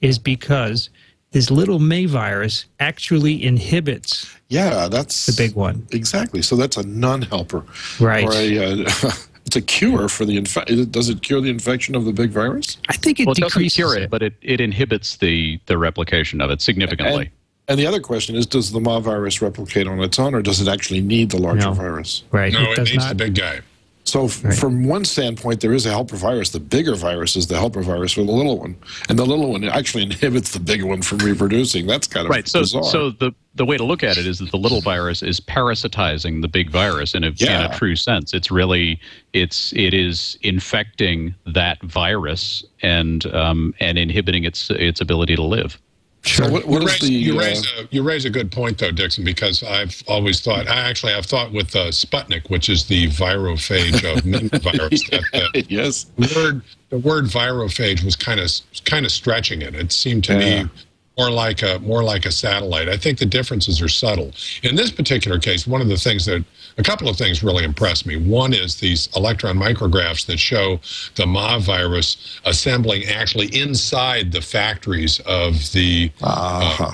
is 0.00 0.18
because 0.18 0.90
this 1.36 1.50
little 1.50 1.78
May 1.78 2.06
virus 2.06 2.64
actually 2.80 3.44
inhibits 3.44 4.26
Yeah, 4.48 4.88
that's 4.88 5.26
the 5.26 5.34
big 5.36 5.54
one. 5.54 5.86
Exactly. 5.92 6.40
So 6.40 6.56
that's 6.56 6.78
a 6.78 6.86
non-helper. 6.86 7.62
Right. 8.00 8.24
Or 8.24 8.32
a, 8.32 8.58
uh, 8.58 8.84
it's 9.44 9.56
a 9.56 9.60
cure 9.60 10.08
for 10.08 10.24
the 10.24 10.38
infection. 10.38 10.90
Does 10.90 11.10
it 11.10 11.20
cure 11.20 11.42
the 11.42 11.50
infection 11.50 11.94
of 11.94 12.06
the 12.06 12.12
big 12.14 12.30
virus? 12.30 12.78
I 12.88 12.94
think 12.94 13.20
it 13.20 13.26
well, 13.26 13.32
it 13.32 13.40
doesn't 13.40 13.58
decreases 13.58 13.76
cure 13.76 13.96
it. 13.98 14.04
it, 14.04 14.10
but 14.10 14.22
it, 14.22 14.32
it 14.40 14.62
inhibits 14.62 15.18
the 15.18 15.60
the 15.66 15.76
replication 15.76 16.40
of 16.40 16.50
it 16.50 16.62
significantly. 16.62 17.24
And, 17.26 17.30
and 17.68 17.78
the 17.78 17.86
other 17.86 18.00
question 18.00 18.34
is, 18.34 18.46
does 18.46 18.72
the 18.72 18.80
Ma 18.80 19.00
virus 19.00 19.42
replicate 19.42 19.86
on 19.86 20.00
its 20.00 20.18
own, 20.18 20.34
or 20.34 20.40
does 20.40 20.62
it 20.62 20.68
actually 20.68 21.02
need 21.02 21.32
the 21.32 21.38
larger 21.38 21.66
No. 21.66 21.74
virus? 21.74 22.22
Right. 22.32 22.50
No, 22.50 22.62
it 22.62 22.70
it 22.70 22.76
does 22.76 22.90
needs 22.92 23.04
not. 23.04 23.08
the 23.10 23.14
big 23.26 23.34
guy. 23.34 23.60
So, 24.06 24.26
f- 24.26 24.56
from 24.56 24.84
one 24.84 25.04
standpoint, 25.04 25.60
there 25.60 25.72
is 25.72 25.84
a 25.84 25.90
helper 25.90 26.14
virus. 26.14 26.50
The 26.50 26.60
bigger 26.60 26.94
virus 26.94 27.34
is 27.34 27.48
the 27.48 27.58
helper 27.58 27.82
virus 27.82 28.12
for 28.12 28.22
the 28.22 28.30
little 28.30 28.56
one, 28.56 28.76
and 29.08 29.18
the 29.18 29.26
little 29.26 29.50
one 29.50 29.64
actually 29.64 30.02
inhibits 30.10 30.52
the 30.52 30.60
big 30.60 30.84
one 30.84 31.02
from 31.02 31.18
reproducing. 31.18 31.86
That's 31.86 32.06
kind 32.06 32.24
of 32.24 32.30
right. 32.30 32.46
So 32.46 32.60
bizarre. 32.60 32.84
so 32.84 33.10
the 33.10 33.32
the 33.56 33.64
way 33.64 33.76
to 33.76 33.84
look 33.84 34.04
at 34.04 34.16
it 34.16 34.26
is 34.26 34.38
that 34.38 34.50
the 34.52 34.58
little 34.58 34.80
virus 34.80 35.22
is 35.22 35.40
parasitizing 35.40 36.40
the 36.40 36.48
big 36.48 36.70
virus 36.70 37.14
in 37.14 37.24
a 37.24 37.28
in 37.28 37.72
a 37.72 37.76
true 37.76 37.96
sense. 37.96 38.32
It's 38.32 38.50
really 38.50 39.00
it's 39.32 39.72
it 39.74 39.92
is 39.92 40.38
infecting 40.42 41.34
that 41.46 41.82
virus 41.82 42.64
and 42.82 43.26
um, 43.34 43.74
and 43.80 43.98
inhibiting 43.98 44.44
its 44.44 44.70
its 44.70 45.00
ability 45.00 45.34
to 45.34 45.42
live. 45.42 45.80
So 46.22 46.50
what, 46.50 46.66
what 46.66 46.80
you, 46.82 46.86
raise, 46.88 46.98
the? 47.00 47.12
you, 47.12 47.36
uh, 47.36 47.40
raise 47.42 47.66
a, 47.78 47.88
you 47.90 48.02
raise 48.02 48.24
a 48.24 48.30
good 48.30 48.50
point, 48.50 48.78
though, 48.78 48.90
Dixon, 48.90 49.24
because 49.24 49.62
I've 49.62 50.02
always 50.08 50.40
thought, 50.40 50.66
I 50.66 50.74
actually 50.88 51.12
I've 51.14 51.26
thought 51.26 51.52
with 51.52 51.74
uh, 51.76 51.86
Sputnik, 51.88 52.50
which 52.50 52.68
is 52.68 52.84
the 52.86 53.06
virophage 53.08 54.02
of 54.04 54.24
virus, 54.62 55.08
that 55.10 55.22
the 55.32 55.64
yes. 55.68 56.06
word, 56.34 56.62
the 56.90 56.98
word 56.98 57.26
virophage 57.26 58.04
was 58.04 58.16
kind 58.16 58.40
of 58.40 58.50
kind 58.84 59.06
of 59.06 59.12
stretching 59.12 59.62
it. 59.62 59.74
It 59.76 59.92
seemed 59.92 60.24
to 60.24 60.32
Yeah. 60.34 60.64
me 60.64 60.70
more 61.16 61.30
like 61.30 61.62
a 61.62 61.78
more 61.80 62.02
like 62.02 62.26
a 62.26 62.32
satellite. 62.32 62.88
I 62.88 62.96
think 62.96 63.18
the 63.18 63.26
differences 63.26 63.80
are 63.80 63.88
subtle. 63.88 64.32
In 64.62 64.76
this 64.76 64.90
particular 64.90 65.38
case, 65.38 65.66
one 65.66 65.80
of 65.80 65.88
the 65.88 65.96
things 65.96 66.26
that 66.26 66.44
a 66.78 66.82
couple 66.82 67.08
of 67.08 67.16
things 67.16 67.42
really 67.42 67.64
impressed 67.64 68.04
me. 68.06 68.16
One 68.16 68.52
is 68.52 68.76
these 68.76 69.08
electron 69.16 69.56
micrographs 69.56 70.26
that 70.26 70.38
show 70.38 70.78
the 71.14 71.26
Ma 71.26 71.58
virus 71.58 72.38
assembling 72.44 73.04
actually 73.06 73.46
inside 73.58 74.30
the 74.30 74.42
factories 74.42 75.18
of 75.20 75.72
the 75.72 76.10
Uh-huh. 76.22 76.92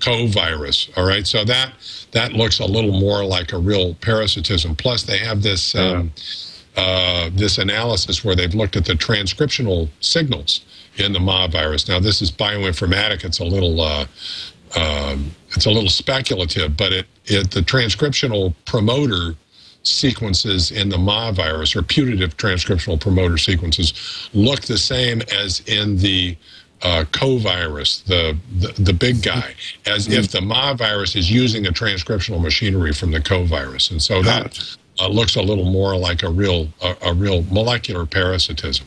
co-virus. 0.00 0.90
All 0.96 1.06
right, 1.06 1.26
so 1.26 1.44
that 1.46 1.72
that 2.12 2.34
looks 2.34 2.58
a 2.60 2.66
little 2.66 2.92
more 2.92 3.24
like 3.24 3.52
a 3.52 3.58
real 3.58 3.94
parasitism. 3.94 4.76
Plus, 4.76 5.04
they 5.04 5.16
have 5.18 5.42
this 5.42 5.74
um, 5.74 6.12
uh, 6.76 7.30
this 7.32 7.56
analysis 7.56 8.22
where 8.24 8.36
they've 8.36 8.54
looked 8.54 8.76
at 8.76 8.84
the 8.84 8.92
transcriptional 8.94 9.88
signals 10.00 10.60
in 10.96 11.12
the 11.12 11.20
Ma 11.20 11.46
virus. 11.48 11.88
Now, 11.88 12.00
this 12.00 12.22
is 12.22 12.30
bioinformatic. 12.30 13.24
It's 13.24 13.40
a 13.40 13.44
little 13.44 13.80
uh, 13.80 14.06
um, 14.76 15.30
it's 15.50 15.66
a 15.66 15.70
little 15.70 15.90
speculative, 15.90 16.76
but 16.76 16.92
it, 16.92 17.06
it 17.26 17.50
the 17.50 17.60
transcriptional 17.60 18.54
promoter 18.64 19.36
sequences 19.82 20.70
in 20.70 20.88
the 20.88 20.98
Ma 20.98 21.30
virus 21.30 21.76
or 21.76 21.82
putative 21.82 22.36
transcriptional 22.36 22.98
promoter 22.98 23.36
sequences 23.38 24.28
look 24.32 24.62
the 24.62 24.78
same 24.78 25.20
as 25.30 25.60
in 25.66 25.96
the 25.98 26.36
uh, 26.82 27.04
co-virus, 27.12 28.00
the, 28.00 28.36
the 28.58 28.68
the 28.82 28.92
big 28.92 29.22
guy, 29.22 29.54
as 29.86 30.06
if 30.08 30.30
the 30.30 30.40
Ma 30.40 30.74
virus 30.74 31.16
is 31.16 31.30
using 31.30 31.66
a 31.66 31.70
transcriptional 31.70 32.40
machinery 32.42 32.92
from 32.92 33.10
the 33.10 33.20
co-virus, 33.20 33.90
and 33.90 34.02
so 34.02 34.22
that 34.22 34.60
uh, 35.00 35.08
looks 35.08 35.36
a 35.36 35.42
little 35.42 35.64
more 35.70 35.96
like 35.96 36.22
a 36.22 36.28
real 36.28 36.68
a, 36.82 36.94
a 37.02 37.14
real 37.14 37.42
molecular 37.44 38.04
parasitism. 38.04 38.86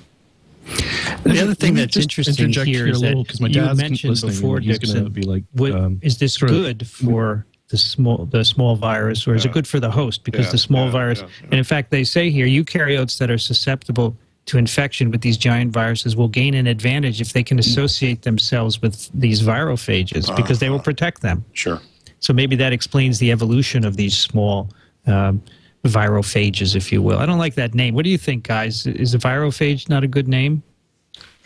The 1.24 1.42
other 1.42 1.54
thing 1.56 1.74
Let 1.74 1.76
me 1.76 1.82
that's 1.82 1.94
just 1.94 2.04
interesting 2.06 2.46
interject 2.46 2.68
here 2.68 2.86
here 2.86 2.88
is 2.94 2.98
a 2.98 3.02
little, 3.06 3.24
that 3.24 3.30
'cause 3.30 3.42
my 3.42 3.48
you 3.48 3.54
dad's 3.56 3.80
mentioned 3.82 4.10
listening, 4.12 4.32
and 4.32 4.42
before, 4.42 4.60
he's 4.60 4.80
gonna 4.80 4.94
Dixon, 4.94 5.12
be 5.14 5.22
like, 5.24 5.44
would- 5.56 5.74
um, 5.74 6.00
is 6.02 6.18
this 6.18 6.34
sort 6.36 6.52
of- 6.52 6.58
good 6.58 6.88
for 6.88 7.46
the 7.70 7.78
small 7.78 8.26
the 8.32 8.46
small 8.46 8.76
virus, 8.76 9.28
or 9.28 9.36
is 9.36 9.44
it 9.46 9.52
good 9.52 9.68
for 9.68 9.80
the 9.80 9.92
host? 9.92 10.24
Because 10.24 10.46
Yeah, 10.46 10.52
the 10.52 10.58
small 10.58 10.86
yeah, 10.86 10.92
virus, 10.92 11.20
yeah, 11.22 11.28
and 11.52 11.54
in 11.56 11.64
fact, 11.64 11.92
they 11.92 12.04
say 12.04 12.30
here 12.30 12.48
eukaryotes 12.48 13.18
that 13.18 13.30
are 13.30 13.38
susceptible 13.38 14.16
to 14.46 14.58
infection 14.58 15.12
with 15.12 15.20
these 15.22 15.36
giant 15.36 15.74
viruses 15.74 16.16
will 16.16 16.30
gain 16.30 16.54
an 16.54 16.68
advantage 16.68 17.20
if 17.20 17.34
they 17.34 17.44
can 17.44 17.60
associate 17.60 18.22
themselves 18.22 18.82
with 18.82 19.10
these 19.14 19.42
virophages 19.42 20.30
because 20.38 20.60
they 20.60 20.70
will 20.70 20.80
protect 20.80 21.22
them. 21.22 21.44
Sure. 21.52 21.82
So 22.20 22.32
maybe 22.34 22.56
that 22.56 22.72
explains 22.72 23.20
the 23.20 23.32
evolution 23.32 23.84
of 23.86 23.98
these 23.98 24.18
small 24.18 24.70
um, 25.06 25.42
virophages, 25.86 26.76
if 26.76 26.92
you 26.92 27.02
will. 27.02 27.20
I 27.20 27.26
don't 27.26 27.40
like 27.40 27.56
that 27.56 27.74
name. 27.74 27.94
What 27.94 28.04
do 28.04 28.10
you 28.10 28.18
think, 28.18 28.44
guys? 28.44 28.86
Is 28.88 29.14
a 29.14 29.18
virophage 29.18 29.90
not 29.90 30.04
a 30.04 30.08
good 30.08 30.28
name? 30.28 30.64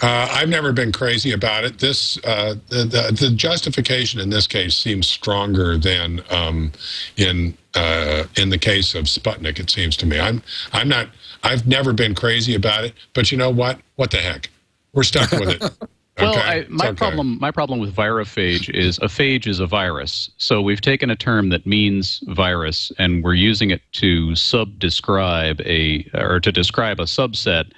Uh, 0.02 0.28
I've 0.32 0.50
never 0.50 0.74
been 0.74 0.92
crazy 0.92 1.32
about 1.32 1.64
it. 1.64 1.78
This 1.78 2.18
uh, 2.26 2.56
the, 2.70 2.84
the 2.86 3.18
the 3.20 3.32
justification 3.36 4.20
in 4.20 4.32
this 4.32 4.48
case 4.48 4.76
seems 4.76 5.06
stronger 5.06 5.78
than 5.78 6.24
um, 6.32 6.72
in 7.18 7.56
uh, 7.76 8.24
in 8.36 8.50
the 8.50 8.58
case 8.58 8.96
of 8.96 9.06
Sputnik. 9.06 9.60
It 9.60 9.70
seems 9.70 9.96
to 9.98 10.08
me. 10.08 10.20
I'm 10.20 10.42
I'm 10.74 10.90
not. 10.90 11.10
I've 11.44 11.68
never 11.68 11.94
been 11.94 12.16
crazy 12.16 12.56
about 12.56 12.84
it. 12.84 12.94
But 13.14 13.32
you 13.32 13.38
know 13.38 13.52
what? 13.52 13.80
What 13.96 14.10
the 14.10 14.18
heck? 14.18 14.50
We're 14.94 15.04
stuck 15.04 15.32
with 15.32 15.62
it. 15.62 15.72
Well, 16.20 16.38
Okay? 16.38 16.42
I, 16.42 16.66
my 16.70 16.90
okay. 16.90 16.96
problem 16.96 17.38
my 17.40 17.52
problem 17.52 17.80
with 17.80 17.96
virophage 17.96 18.70
is 18.70 18.98
a 19.00 19.08
phage 19.08 19.48
is 19.48 19.60
a 19.60 19.68
virus. 19.68 20.30
So 20.38 20.62
we've 20.62 20.82
taken 20.82 21.10
a 21.10 21.16
term 21.16 21.50
that 21.50 21.66
means 21.66 22.22
virus 22.28 22.92
and 22.98 23.24
we're 23.24 23.34
using 23.34 23.72
it 23.72 23.82
to 23.94 24.36
sub-describe 24.36 25.62
a 25.62 26.10
or 26.14 26.40
to 26.40 26.52
describe 26.52 27.00
a 27.00 27.06
subset 27.06 27.72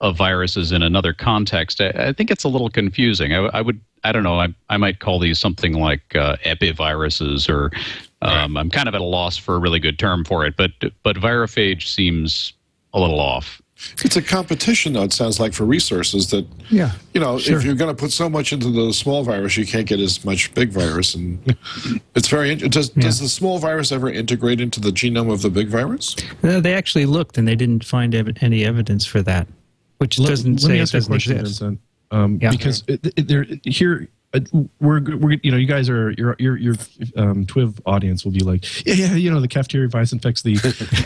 of 0.00 0.16
viruses 0.16 0.72
in 0.72 0.82
another 0.82 1.12
context. 1.12 1.80
I, 1.80 1.90
I 1.90 2.12
think 2.12 2.30
it's 2.30 2.44
a 2.44 2.48
little 2.48 2.68
confusing. 2.70 3.32
I, 3.32 3.46
I 3.46 3.60
would 3.60 3.80
I 4.04 4.12
don't 4.12 4.22
know. 4.22 4.40
I, 4.40 4.48
I 4.68 4.76
might 4.76 5.00
call 5.00 5.18
these 5.18 5.38
something 5.38 5.74
like 5.74 6.14
uh, 6.14 6.36
epiviruses 6.44 7.48
or 7.48 7.72
um, 8.22 8.56
I'm 8.56 8.70
kind 8.70 8.88
of 8.88 8.94
at 8.94 9.00
a 9.00 9.04
loss 9.04 9.36
for 9.36 9.56
a 9.56 9.58
really 9.58 9.80
good 9.80 9.98
term 9.98 10.24
for 10.24 10.44
it. 10.44 10.56
But 10.56 10.72
but 11.02 11.16
virophage 11.16 11.86
seems 11.86 12.52
a 12.92 13.00
little 13.00 13.20
off. 13.20 13.60
It's 14.04 14.16
a 14.16 14.22
competition, 14.22 14.94
though. 14.94 15.02
It 15.02 15.12
sounds 15.12 15.38
like 15.38 15.52
for 15.52 15.64
resources 15.64 16.30
that 16.30 16.46
Yeah. 16.70 16.92
you 17.12 17.20
know, 17.20 17.38
Sure. 17.38 17.58
if 17.58 17.64
you're 17.64 17.74
going 17.74 17.94
to 17.94 18.00
put 18.00 18.10
so 18.10 18.28
much 18.28 18.52
into 18.52 18.70
the 18.70 18.92
small 18.92 19.22
virus, 19.22 19.56
you 19.56 19.66
can't 19.66 19.86
get 19.86 20.00
as 20.00 20.24
much 20.24 20.52
big 20.54 20.70
virus, 20.70 21.14
and 21.14 21.38
it's 22.14 22.28
very. 22.28 22.52
int- 22.52 22.70
Does 22.72 22.88
does 22.90 23.20
the 23.20 23.28
small 23.28 23.58
virus 23.58 23.92
ever 23.92 24.08
integrate 24.10 24.60
into 24.60 24.80
the 24.80 24.90
genome 24.90 25.30
of 25.30 25.42
the 25.42 25.50
big 25.50 25.68
virus? 25.68 26.16
Uh, 26.42 26.58
they 26.60 26.72
actually 26.74 27.04
looked 27.06 27.36
and 27.38 27.46
they 27.46 27.54
didn't 27.56 27.84
find 27.84 28.14
ev- 28.14 28.30
any 28.40 28.64
evidence 28.64 29.04
for 29.04 29.20
that, 29.22 29.46
which 29.98 30.18
Let- 30.18 30.28
doesn't 30.30 30.62
let 30.62 30.68
me 30.70 30.76
say 30.76 30.78
it 30.78 30.82
ask 30.82 30.92
you 30.92 30.96
a 30.96 31.00
doesn't 31.00 31.12
question, 31.12 31.38
exist. 31.40 31.60
Vincent. 31.60 31.80
Um, 32.12 32.38
Yeah. 32.40 32.50
Because 32.52 32.82
it, 32.86 33.12
it, 33.16 33.28
there 33.28 33.46
here 33.64 34.08
we're 34.80 35.00
we're 35.16 35.32
you 35.42 35.50
know 35.50 35.56
you 35.56 35.66
guys 35.66 35.88
are 35.88 36.10
your 36.12 36.36
your 36.38 36.56
your 36.56 36.74
um, 37.16 37.46
Twiv 37.46 37.80
audience 37.86 38.24
will 38.24 38.32
be 38.32 38.40
like 38.40 38.86
yeah 38.86 38.94
yeah 38.94 39.14
you 39.14 39.30
know 39.30 39.40
the 39.40 39.48
cafeteria 39.48 39.88
virus 39.88 40.12
infects 40.12 40.42
the 40.42 40.54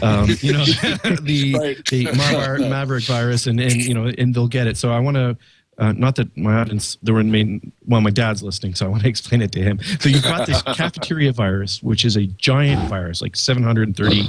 um, 0.03 0.29
you 0.41 0.53
know 0.53 0.65
the 1.23 1.77
the 1.91 2.07
Marvar, 2.07 2.69
Maverick 2.69 3.05
virus 3.05 3.47
and 3.47 3.61
and 3.61 3.75
you 3.75 3.95
know 3.95 4.07
and 4.19 4.35
they'll 4.35 4.49
get 4.49 4.67
it. 4.67 4.77
So 4.77 4.91
I 4.93 4.99
want 5.01 5.17
to. 5.17 5.37
Uh, 5.79 5.93
not 5.93 6.15
that 6.17 6.37
my 6.37 6.57
audience, 6.57 6.99
there 7.03 7.15
were 7.15 7.25
main, 7.25 7.73
well, 7.87 8.03
my 8.03 8.11
dad's 8.11 8.43
listening, 8.43 8.75
so 8.75 8.85
I 8.85 8.91
want 8.91 9.03
to 9.03 9.09
explain 9.15 9.41
it 9.41 9.51
to 9.53 9.63
him. 9.63 9.81
So 9.99 10.11
you've 10.11 10.23
got 10.23 10.47
this 10.47 10.61
cafeteria 10.61 11.33
virus, 11.33 11.83
which 11.83 12.05
is 12.05 12.17
a 12.19 12.27
giant 12.27 12.87
virus, 12.91 13.23
like 13.23 13.35
730 13.35 14.25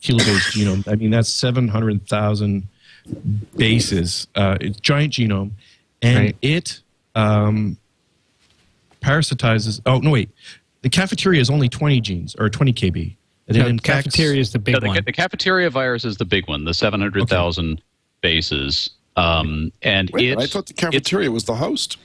kilobase 0.00 0.52
genome. 0.56 0.88
I 0.90 0.94
mean, 0.94 1.10
that's 1.10 1.28
700,000 1.28 2.66
bases. 3.54 4.28
Uh, 4.34 4.56
it's 4.62 4.80
giant 4.80 5.12
genome, 5.12 5.50
and 6.00 6.16
Right. 6.18 6.36
it 6.40 6.80
um, 7.14 7.76
parasitizes. 9.04 9.80
Oh 9.86 9.98
no, 9.98 10.10
wait. 10.10 10.30
The 10.82 10.88
cafeteria 10.88 11.40
is 11.40 11.50
only 11.50 11.68
20 11.68 12.00
genes 12.00 12.36
or 12.38 12.48
20 12.50 12.72
kb. 12.72 13.16
And 13.48 13.58
No, 13.58 13.66
infects- 13.66 14.04
cafeteria 14.04 14.40
is 14.40 14.52
the 14.52 14.58
big 14.58 14.74
No, 14.74 14.80
the, 14.80 14.86
one. 14.88 15.04
the 15.04 15.12
cafeteria 15.12 15.70
virus 15.70 16.04
is 16.04 16.16
the 16.16 16.24
big 16.24 16.46
one, 16.48 16.64
the 16.64 16.74
700,000 16.74 17.80
bases. 18.22 18.90
Um, 19.16 19.70
and 19.82 20.10
Wait, 20.10 20.28
a 20.28 20.32
it's, 20.32 20.36
minute, 20.36 20.42
I 20.42 20.52
thought 20.52 20.66
the 20.66 20.74
cafeteria 20.74 21.30
was 21.30 21.44
the 21.44 21.54
host. 21.54 21.98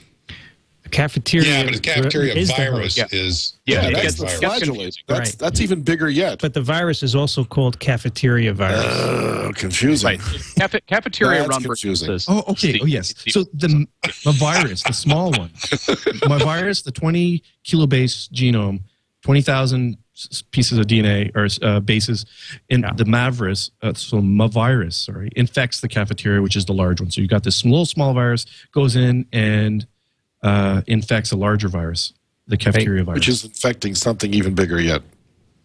The 0.89 0.95
cafeteria. 0.95 1.47
Yeah, 1.47 1.63
but 1.65 1.75
a 1.75 1.80
cafeteria 1.80 2.34
is 2.34 2.49
virus 2.52 2.97
host. 2.99 3.13
is 3.13 3.54
Yeah, 3.67 3.82
the 3.82 3.88
it 3.89 3.91
gets- 3.91 4.04
That's 4.04 4.15
the 4.17 4.25
virus. 4.25 4.39
flagellate. 4.39 4.97
That's 5.08 5.19
Right. 5.30 5.38
that's 5.39 5.62
even 5.62 5.82
bigger 5.84 6.10
yet. 6.10 6.39
But 6.41 6.54
the 6.56 6.62
virus 6.63 7.04
is 7.04 7.13
also 7.15 7.43
called 7.43 7.80
cafeteria 7.80 8.54
virus. 8.54 8.84
Oh, 8.88 9.52
confusing. 9.56 10.08
right. 10.08 10.19
Cafe, 10.58 10.80
cafeteria 10.88 11.39
That's 11.39 11.49
run 11.49 11.63
confusing. 11.63 12.17
Oh, 12.28 12.43
okay. 12.49 12.71
the- 12.73 12.82
Oh, 12.82 12.86
yes. 12.86 13.13
So 13.28 13.45
the 13.54 13.86
my 14.25 14.32
virus, 14.32 14.82
the 14.84 14.93
small 14.93 15.32
one, 15.32 15.52
my 16.28 16.39
virus, 16.39 16.82
the 16.82 16.91
20 16.91 17.43
kilobase 17.63 18.28
genome, 18.32 18.82
20,000 19.23 19.95
pieces 20.52 20.78
of 20.80 20.88
DNA 20.88 21.32
or 21.36 21.47
uh, 21.62 21.80
bases, 21.82 22.25
and 22.71 22.82
Yeah. 22.84 22.93
the 22.93 23.04
Mavirus, 23.06 23.69
uh, 23.84 23.93
so 23.93 24.21
my 24.21 24.47
virus, 24.47 24.95
sorry, 24.97 25.30
infects 25.36 25.82
the 25.82 25.88
cafeteria, 25.88 26.41
which 26.41 26.56
is 26.56 26.65
the 26.65 26.73
large 26.73 26.99
one. 26.99 27.12
So 27.12 27.21
you 27.21 27.28
got 27.28 27.43
this 27.43 27.63
little 27.63 27.86
small 27.86 28.13
virus 28.13 28.45
goes 28.73 28.95
in 28.95 29.25
and 29.32 29.86
uh, 30.43 30.82
infects 30.88 31.32
a 31.32 31.36
larger 31.38 31.67
virus, 31.67 32.13
the 32.47 32.58
cafeteria 32.58 33.04
virus, 33.04 33.19
which 33.19 33.30
is 33.30 33.43
infecting 33.45 33.95
something 33.95 34.34
even 34.34 34.56
bigger 34.56 34.80
yet. 34.80 35.02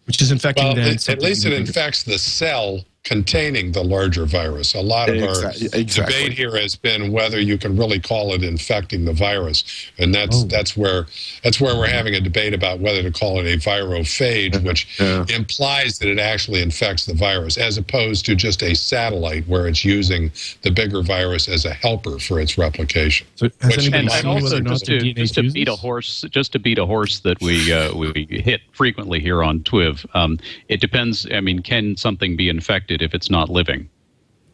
which 0.05 0.21
is 0.21 0.31
infecting 0.31 0.65
Well, 0.65 0.75
then 0.75 0.87
at 1.07 1.21
least 1.21 1.45
it 1.45 1.49
even 1.49 1.63
bigger. 1.63 1.67
infects 1.67 2.03
the 2.03 2.17
cell 2.19 2.83
containing 3.05 3.71
the 3.71 3.83
larger 3.83 4.25
virus. 4.25 4.73
A 4.73 4.81
lot 4.81 5.09
of 5.09 5.15
Exactly- 5.15 5.69
our 5.73 5.79
exactly. 5.79 6.13
debate 6.23 6.37
here 6.37 6.55
has 6.57 6.75
been 6.75 7.11
whether 7.11 7.39
you 7.39 7.57
can 7.57 7.77
really 7.77 7.99
call 7.99 8.33
it 8.33 8.43
infecting 8.43 9.05
the 9.05 9.13
virus, 9.13 9.63
and 9.99 10.13
that's 10.13 10.37
Oh. 10.41 10.45
that's 10.45 10.75
where 10.75 11.05
that's 11.43 11.61
where 11.61 11.75
we're 11.77 11.87
having 11.87 12.15
a 12.15 12.19
debate 12.19 12.53
about 12.53 12.79
whether 12.79 13.03
to 13.03 13.11
call 13.11 13.39
it 13.39 13.45
a 13.45 13.57
virophage, 13.57 14.61
which 14.63 14.87
Yeah. 14.99 15.23
implies 15.29 15.99
that 15.99 16.09
it 16.09 16.19
actually 16.19 16.61
infects 16.61 17.05
the 17.05 17.13
virus, 17.13 17.57
as 17.57 17.77
opposed 17.77 18.25
to 18.25 18.35
just 18.35 18.63
a 18.63 18.73
satellite 18.75 19.47
where 19.47 19.67
it's 19.67 19.85
using 19.85 20.31
the 20.63 20.71
bigger 20.71 21.01
virus 21.03 21.47
as 21.47 21.63
a 21.65 21.73
helper 21.73 22.17
for 22.19 22.39
its 22.41 22.57
replication. 22.57 23.27
So 23.35 23.45
Which- 23.63 23.75
and, 23.75 23.81
seen 23.83 23.93
and 23.93 24.25
also 24.27 24.57
or 24.57 24.61
just 24.61 24.85
to, 24.85 25.13
just 25.13 25.35
to 25.35 25.43
beat 25.51 25.67
a 25.67 25.75
horse 25.75 26.25
just 26.31 26.51
to 26.53 26.59
beat 26.59 26.79
a 26.79 26.85
horse 26.85 27.19
that 27.19 27.39
we 27.39 27.71
uh, 27.71 27.93
we 27.93 28.25
hit 28.31 28.61
frequently 28.71 29.19
here 29.19 29.43
on 29.43 29.59
Twiv. 29.59 30.03
Um, 30.15 30.39
it 30.69 30.81
depends. 30.81 31.27
I 31.31 31.39
mean, 31.39 31.59
can 31.59 31.95
something 31.97 32.35
be 32.35 32.49
infected 32.49 32.94
if 33.01 33.13
it's 33.13 33.29
not 33.29 33.49
living? 33.49 33.89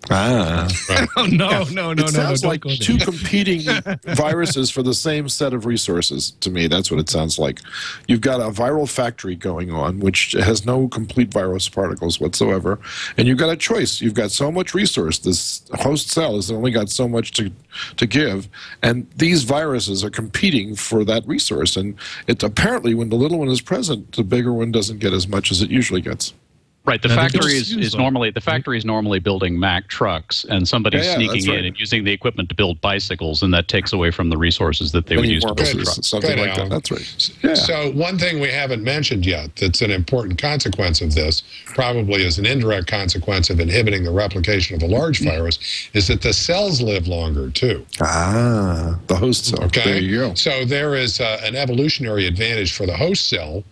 Ah. 0.10 0.68
Oh 1.18 1.26
no, 1.26 1.64
no, 1.64 1.64
no, 1.64 1.94
no, 1.94 2.06
it 2.06 2.10
sounds 2.10 2.44
no! 2.44 2.50
like 2.50 2.64
two 2.64 2.98
competing 2.98 3.62
viruses 4.16 4.70
for 4.72 4.82
the 4.82 4.94
same 4.94 5.28
set 5.28 5.54
of 5.54 5.66
resources 5.66 6.32
to 6.40 6.50
me 6.50 6.68
that's 6.68 6.90
what 6.90 7.00
it 7.00 7.10
sounds 7.10 7.38
like 7.38 7.60
you've 8.08 8.22
got 8.22 8.40
a 8.40 8.46
viral 8.46 8.90
factory 8.90 9.36
going 9.36 9.72
on 9.72 10.00
which 10.00 10.32
has 10.34 10.66
no 10.66 10.88
complete 10.88 11.32
virus 11.32 11.68
particles 11.68 12.20
whatsoever 12.20 12.80
and 13.18 13.28
you've 13.28 13.38
got 13.38 13.50
a 13.50 13.58
choice 13.58 14.00
you've 14.00 14.14
got 14.14 14.32
so 14.32 14.52
much 14.52 14.74
resource 14.74 15.20
this 15.20 15.64
host 15.80 16.10
cell 16.10 16.36
has 16.36 16.50
only 16.50 16.72
got 16.72 16.90
so 16.90 17.08
much 17.08 17.32
to 17.32 17.52
to 17.98 18.08
give 18.08 18.48
and 18.82 19.08
these 19.18 19.44
viruses 19.44 20.04
are 20.04 20.10
competing 20.10 20.76
for 20.76 21.04
that 21.04 21.28
resource 21.28 21.76
and 21.76 21.96
it 22.28 22.42
apparently 22.42 22.94
when 22.94 23.10
the 23.10 23.18
little 23.18 23.40
one 23.40 23.50
is 23.50 23.62
present 23.62 24.16
the 24.16 24.24
bigger 24.24 24.54
one 24.54 24.72
doesn't 24.72 25.00
get 25.00 25.14
as 25.14 25.28
much 25.28 25.52
as 25.52 25.62
it 25.62 25.70
usually 25.70 26.02
gets 26.02 26.34
Right. 26.84 27.00
The 27.00 27.10
Now, 27.10 27.16
factory 27.16 27.54
is, 27.54 27.76
is 27.76 27.92
them, 27.92 28.02
normally 28.02 28.32
the 28.32 28.42
factory 28.42 28.76
is 28.76 28.84
normally 28.86 29.20
building 29.20 29.60
Mack 29.60 29.88
trucks, 29.88 30.46
and 30.50 30.68
somebody's 30.68 31.06
Yeah, 31.06 31.12
yeah, 31.12 31.16
sneaking 31.18 31.36
that's 31.36 31.48
right. 31.50 31.60
in 31.60 31.66
and 31.66 31.80
using 31.80 32.04
the 32.04 32.12
equipment 32.12 32.50
to 32.50 32.56
build 32.56 32.82
bicycles, 32.82 33.44
and 33.44 33.54
that 33.54 33.68
takes 33.68 33.94
away 33.94 34.10
from 34.10 34.30
the 34.32 34.38
resources 34.38 34.92
that 34.94 35.06
they 35.06 35.16
would 35.16 35.28
use 35.30 35.44
to 35.44 35.48
more 35.50 35.56
build 35.56 35.70
trucks. 35.70 36.08
something 36.08 36.32
Good, 36.36 36.40
like 36.40 36.56
that 36.56 36.70
that's 36.72 36.92
right 36.92 37.30
yeah. 37.44 37.54
So 37.54 37.92
one 37.92 38.18
thing 38.18 38.40
we 38.40 38.50
haven't 38.50 38.84
mentioned 38.84 39.28
yet 39.28 39.56
that's 39.58 39.82
an 39.82 39.92
important 39.92 40.42
consequence 40.42 41.02
of 41.02 41.14
this, 41.14 41.44
probably 41.68 42.26
as 42.26 42.40
an 42.40 42.48
indirect 42.48 42.88
consequence 42.88 43.52
of 43.52 43.60
inhibiting 43.60 44.04
the 44.04 44.12
replication 44.12 44.76
of 44.76 44.82
a 44.82 44.88
large 44.88 45.20
virus, 45.22 45.60
is 45.94 46.08
that 46.08 46.24
the 46.24 46.34
cells 46.34 46.82
live 46.82 47.08
longer 47.08 47.52
too. 47.52 47.86
ah 48.02 48.98
the 49.08 49.16
host 49.16 49.46
cell 49.46 49.64
Okay. 49.66 49.84
there 49.84 50.00
you 50.02 50.18
go 50.18 50.34
So 50.34 50.66
there 50.66 50.96
is 50.96 51.22
uh, 51.22 51.40
an 51.44 51.56
evolutionary 51.56 52.26
advantage 52.26 52.74
for 52.74 52.88
the 52.88 52.98
host 52.98 53.30
cell 53.30 53.64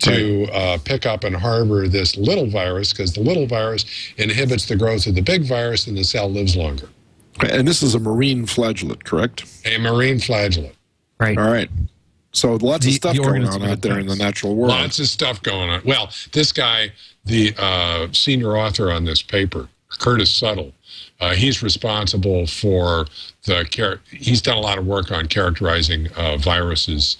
to 0.00 0.44
uh, 0.52 0.78
pick 0.84 1.06
up 1.06 1.24
and 1.24 1.36
harbor 1.36 1.86
this 1.88 2.16
little 2.16 2.46
virus 2.48 2.92
because 2.92 3.12
the 3.12 3.20
little 3.20 3.46
virus 3.46 3.84
inhibits 4.16 4.66
the 4.66 4.76
growth 4.76 5.06
of 5.06 5.14
the 5.14 5.20
big 5.22 5.44
virus 5.44 5.86
and 5.86 5.96
the 5.96 6.04
cell 6.04 6.30
lives 6.30 6.56
longer. 6.56 6.88
and 7.48 7.66
this 7.66 7.82
is 7.82 7.94
a 7.94 7.98
marine 7.98 8.46
flagellate 8.46 9.04
correct 9.04 9.44
A 9.66 9.78
marine 9.78 10.18
flagellate. 10.18 10.74
Right. 11.18 11.36
All 11.38 11.50
right. 11.52 11.70
So 12.32 12.54
lots 12.56 12.84
The- 12.84 12.90
of 12.92 12.96
stuff 12.96 13.16
going 13.16 13.44
on 13.46 13.62
out 13.62 13.82
there 13.82 13.98
in 13.98 14.06
the 14.06 14.16
natural 14.16 14.54
world. 14.56 14.70
Lots 14.70 14.98
of 14.98 15.06
stuff 15.08 15.42
going 15.42 15.68
on. 15.68 15.82
Well, 15.84 16.10
this 16.32 16.52
guy, 16.52 16.92
the 17.24 17.54
uh, 17.58 18.08
senior 18.12 18.56
author 18.56 18.90
on 18.92 19.04
this 19.04 19.20
paper, 19.20 19.68
Curtis 19.98 20.30
Suttle, 20.40 20.72
uh, 21.20 21.34
he's 21.34 21.62
responsible 21.62 22.46
for 22.46 23.06
the 23.44 23.64
char- 23.68 24.00
he's 24.10 24.40
done 24.40 24.56
a 24.56 24.60
lot 24.60 24.78
of 24.78 24.86
work 24.86 25.10
on 25.10 25.26
characterizing 25.26 26.08
uh, 26.16 26.36
viruses, 26.38 27.16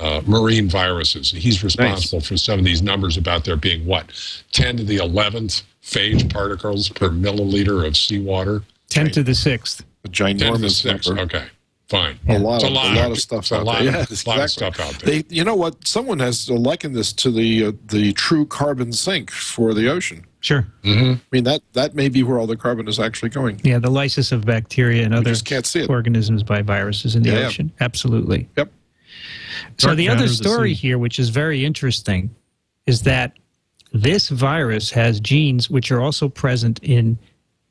uh, 0.00 0.22
marine 0.26 0.68
viruses. 0.68 1.30
He's 1.30 1.62
responsible 1.62 2.20
for 2.20 2.36
some 2.36 2.58
of 2.58 2.64
these 2.64 2.82
numbers 2.82 3.16
about 3.16 3.44
there 3.44 3.56
being 3.56 3.84
what, 3.86 4.12
ten 4.52 4.76
to 4.78 4.84
the 4.84 4.96
eleventh 4.96 5.62
phage 5.82 6.32
particles 6.32 6.88
per 6.88 7.10
milliliter 7.10 7.86
of 7.86 7.96
seawater. 7.96 8.62
10 8.90 9.10
to 9.12 9.22
the 9.22 9.32
6th. 9.32 9.82
a 10.04 10.08
Ten 10.08 10.36
to 10.36 10.44
the 10.44 10.50
ginormous 10.66 10.82
six. 10.82 11.06
number. 11.08 11.22
Okay, 11.22 11.44
fine. 11.88 12.18
A 12.28 12.38
lot, 12.38 12.56
It's 12.56 12.64
of, 12.64 12.70
a 12.70 12.74
lot 12.74 13.10
of 13.12 13.18
stuff 13.18 13.52
out 13.52 13.64
lot, 13.64 13.78
there. 13.84 13.88
of- 14.00 14.10
Yeah, 14.10 14.16
lot 14.26 14.40
of 14.40 14.50
stuff 14.50 14.80
out 14.80 14.98
there. 15.00 15.22
They, 15.22 15.24
you 15.28 15.44
know 15.44 15.54
what? 15.54 15.86
Someone 15.86 16.18
has 16.18 16.50
likened 16.50 16.96
this 16.96 17.12
to 17.14 17.30
the 17.30 17.66
uh, 17.66 17.72
the 17.86 18.12
true 18.14 18.46
carbon 18.46 18.92
sink 18.92 19.30
for 19.30 19.74
the 19.74 19.88
ocean. 19.88 20.26
Sure. 20.42 20.62
hmm 20.82 21.12
I 21.12 21.20
mean 21.30 21.44
that 21.44 21.60
that 21.74 21.94
may 21.94 22.08
be 22.08 22.22
where 22.22 22.38
all 22.38 22.46
the 22.46 22.56
carbon 22.56 22.88
is 22.88 22.98
actually 22.98 23.28
going. 23.28 23.60
Yeah, 23.62 23.78
the 23.78 23.90
lysis 23.90 24.32
of 24.32 24.44
bacteria 24.46 25.04
and 25.04 25.12
We 25.14 25.20
other 25.20 25.34
can't 25.36 25.66
see 25.66 25.84
organisms 25.86 26.42
by 26.42 26.62
viruses 26.62 27.14
in 27.14 27.22
the 27.22 27.30
Yeah, 27.30 27.40
yeah. 27.40 27.46
ocean. 27.46 27.70
Absolutely. 27.80 28.48
Yep. 28.56 28.72
So 29.78 29.88
Dark 29.88 29.96
the 29.96 30.08
other 30.08 30.28
story 30.28 30.74
here, 30.74 30.98
which 30.98 31.18
is 31.18 31.28
very 31.28 31.64
interesting, 31.64 32.34
is 32.86 33.02
that 33.02 33.32
this 33.92 34.28
virus 34.28 34.90
has 34.90 35.20
genes 35.20 35.70
which 35.70 35.90
are 35.90 36.00
also 36.00 36.28
present 36.28 36.78
in 36.82 37.18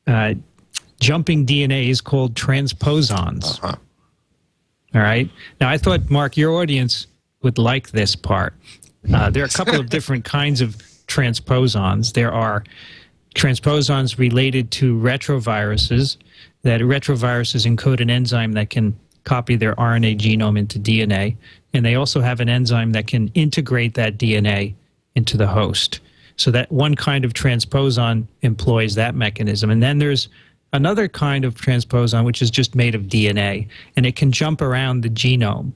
uh, 0.06 0.34
jumping 1.00 1.46
DNAs 1.46 2.02
called 2.02 2.34
transposons. 2.34 3.62
Uh-huh. 3.62 3.74
All 4.94 5.00
right. 5.00 5.30
Now, 5.60 5.68
I 5.68 5.78
thought, 5.78 6.10
Mark, 6.10 6.36
your 6.36 6.52
audience 6.54 7.06
would 7.42 7.58
like 7.58 7.90
this 7.90 8.16
part. 8.16 8.54
Uh, 9.12 9.30
there 9.30 9.42
are 9.42 9.46
a 9.46 9.50
couple 9.50 9.78
of 9.78 9.88
different 9.90 10.24
kinds 10.24 10.60
of 10.60 10.76
transposons. 11.06 12.12
There 12.12 12.32
are 12.32 12.64
transposons 13.34 14.18
related 14.18 14.70
to 14.72 14.98
retroviruses, 14.98 16.16
that 16.62 16.80
retroviruses 16.80 17.66
encode 17.66 18.00
an 18.00 18.10
enzyme 18.10 18.52
that 18.52 18.70
can 18.70 18.98
copy 19.24 19.56
their 19.56 19.74
RNA 19.76 20.18
genome 20.18 20.58
into 20.58 20.78
DNA, 20.78 21.36
and 21.72 21.84
they 21.84 21.94
also 21.94 22.20
have 22.20 22.40
an 22.40 22.48
enzyme 22.48 22.92
that 22.92 23.06
can 23.06 23.28
integrate 23.34 23.94
that 23.94 24.18
DNA 24.18 24.74
into 25.14 25.36
the 25.36 25.46
host. 25.46 26.00
So 26.36 26.50
that 26.52 26.72
one 26.72 26.94
kind 26.94 27.24
of 27.24 27.34
transposon 27.34 28.26
employs 28.42 28.94
that 28.94 29.14
mechanism. 29.14 29.70
And 29.70 29.82
then 29.82 29.98
there's 29.98 30.28
another 30.72 31.08
kind 31.08 31.44
of 31.44 31.54
transposon 31.54 32.24
which 32.24 32.40
is 32.40 32.50
just 32.50 32.74
made 32.74 32.94
of 32.94 33.02
DNA, 33.02 33.68
and 33.96 34.06
it 34.06 34.16
can 34.16 34.32
jump 34.32 34.62
around 34.62 35.02
the 35.02 35.10
genome. 35.10 35.72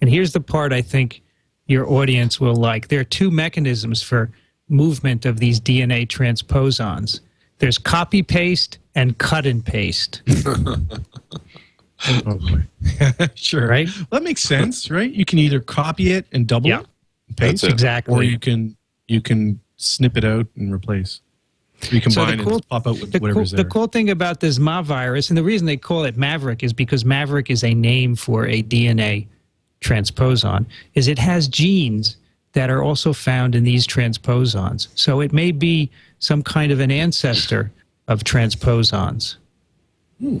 And 0.00 0.08
here's 0.08 0.32
the 0.32 0.40
part 0.40 0.72
I 0.72 0.82
think 0.82 1.22
your 1.66 1.88
audience 1.90 2.40
will 2.40 2.56
like. 2.56 2.88
There 2.88 3.00
are 3.00 3.04
two 3.04 3.30
mechanisms 3.30 4.02
for 4.02 4.30
movement 4.68 5.26
of 5.26 5.38
these 5.38 5.60
DNA 5.60 6.06
transposons. 6.06 7.20
There's 7.58 7.78
copy 7.78 8.22
paste 8.22 8.78
and 8.94 9.18
cut 9.18 9.46
and 9.46 9.64
paste. 9.64 10.22
Oh, 12.06 12.34
boy. 12.34 13.28
sure. 13.34 13.66
Right? 13.66 13.88
Well, 13.96 14.06
that 14.20 14.22
makes 14.22 14.42
sense, 14.42 14.90
right? 14.90 15.10
You 15.12 15.24
can 15.24 15.38
either 15.38 15.60
copy 15.60 16.12
it 16.12 16.26
and 16.32 16.46
double 16.46 16.68
Yeah. 16.68 16.80
it, 16.80 16.86
and 17.28 17.36
paste, 17.36 17.50
That's 17.62 17.64
it. 17.64 17.70
Exactly. 17.72 18.14
or 18.14 18.22
you 18.22 18.38
can 18.38 18.76
you 19.08 19.20
can 19.20 19.58
snip 19.76 20.16
it 20.16 20.24
out 20.24 20.46
and 20.56 20.72
replace. 20.72 21.20
You 21.90 22.00
combine 22.00 22.38
cool- 22.42 22.54
and 22.56 22.68
pop 22.68 22.86
out 22.86 23.00
with 23.00 23.12
the, 23.12 23.20
cool, 23.20 23.28
whatever's 23.28 23.52
the 23.52 23.64
cool 23.64 23.86
thing 23.86 24.10
about 24.10 24.40
this 24.40 24.58
Ma 24.58 24.82
virus, 24.82 25.28
and 25.30 25.36
the 25.38 25.42
reason 25.44 25.66
they 25.66 25.76
call 25.76 26.04
it 26.04 26.16
Maverick 26.16 26.62
is 26.64 26.72
because 26.72 27.04
Maverick 27.04 27.50
is 27.50 27.62
a 27.64 27.72
name 27.72 28.16
for 28.16 28.46
a 28.46 28.62
DNA 28.64 29.26
transposon, 29.80 30.66
is 30.94 31.06
it 31.08 31.18
has 31.18 31.46
genes 31.48 32.16
that 32.52 32.68
are 32.70 32.82
also 32.82 33.12
found 33.12 33.54
in 33.54 33.62
these 33.62 33.86
transposons. 33.86 34.88
So 34.96 35.20
it 35.20 35.32
may 35.32 35.52
be 35.52 35.88
some 36.18 36.42
kind 36.42 36.72
of 36.72 36.80
an 36.80 36.90
ancestor 36.90 37.70
of 38.08 38.24
transposons. 38.24 39.36
Hmm. 40.20 40.38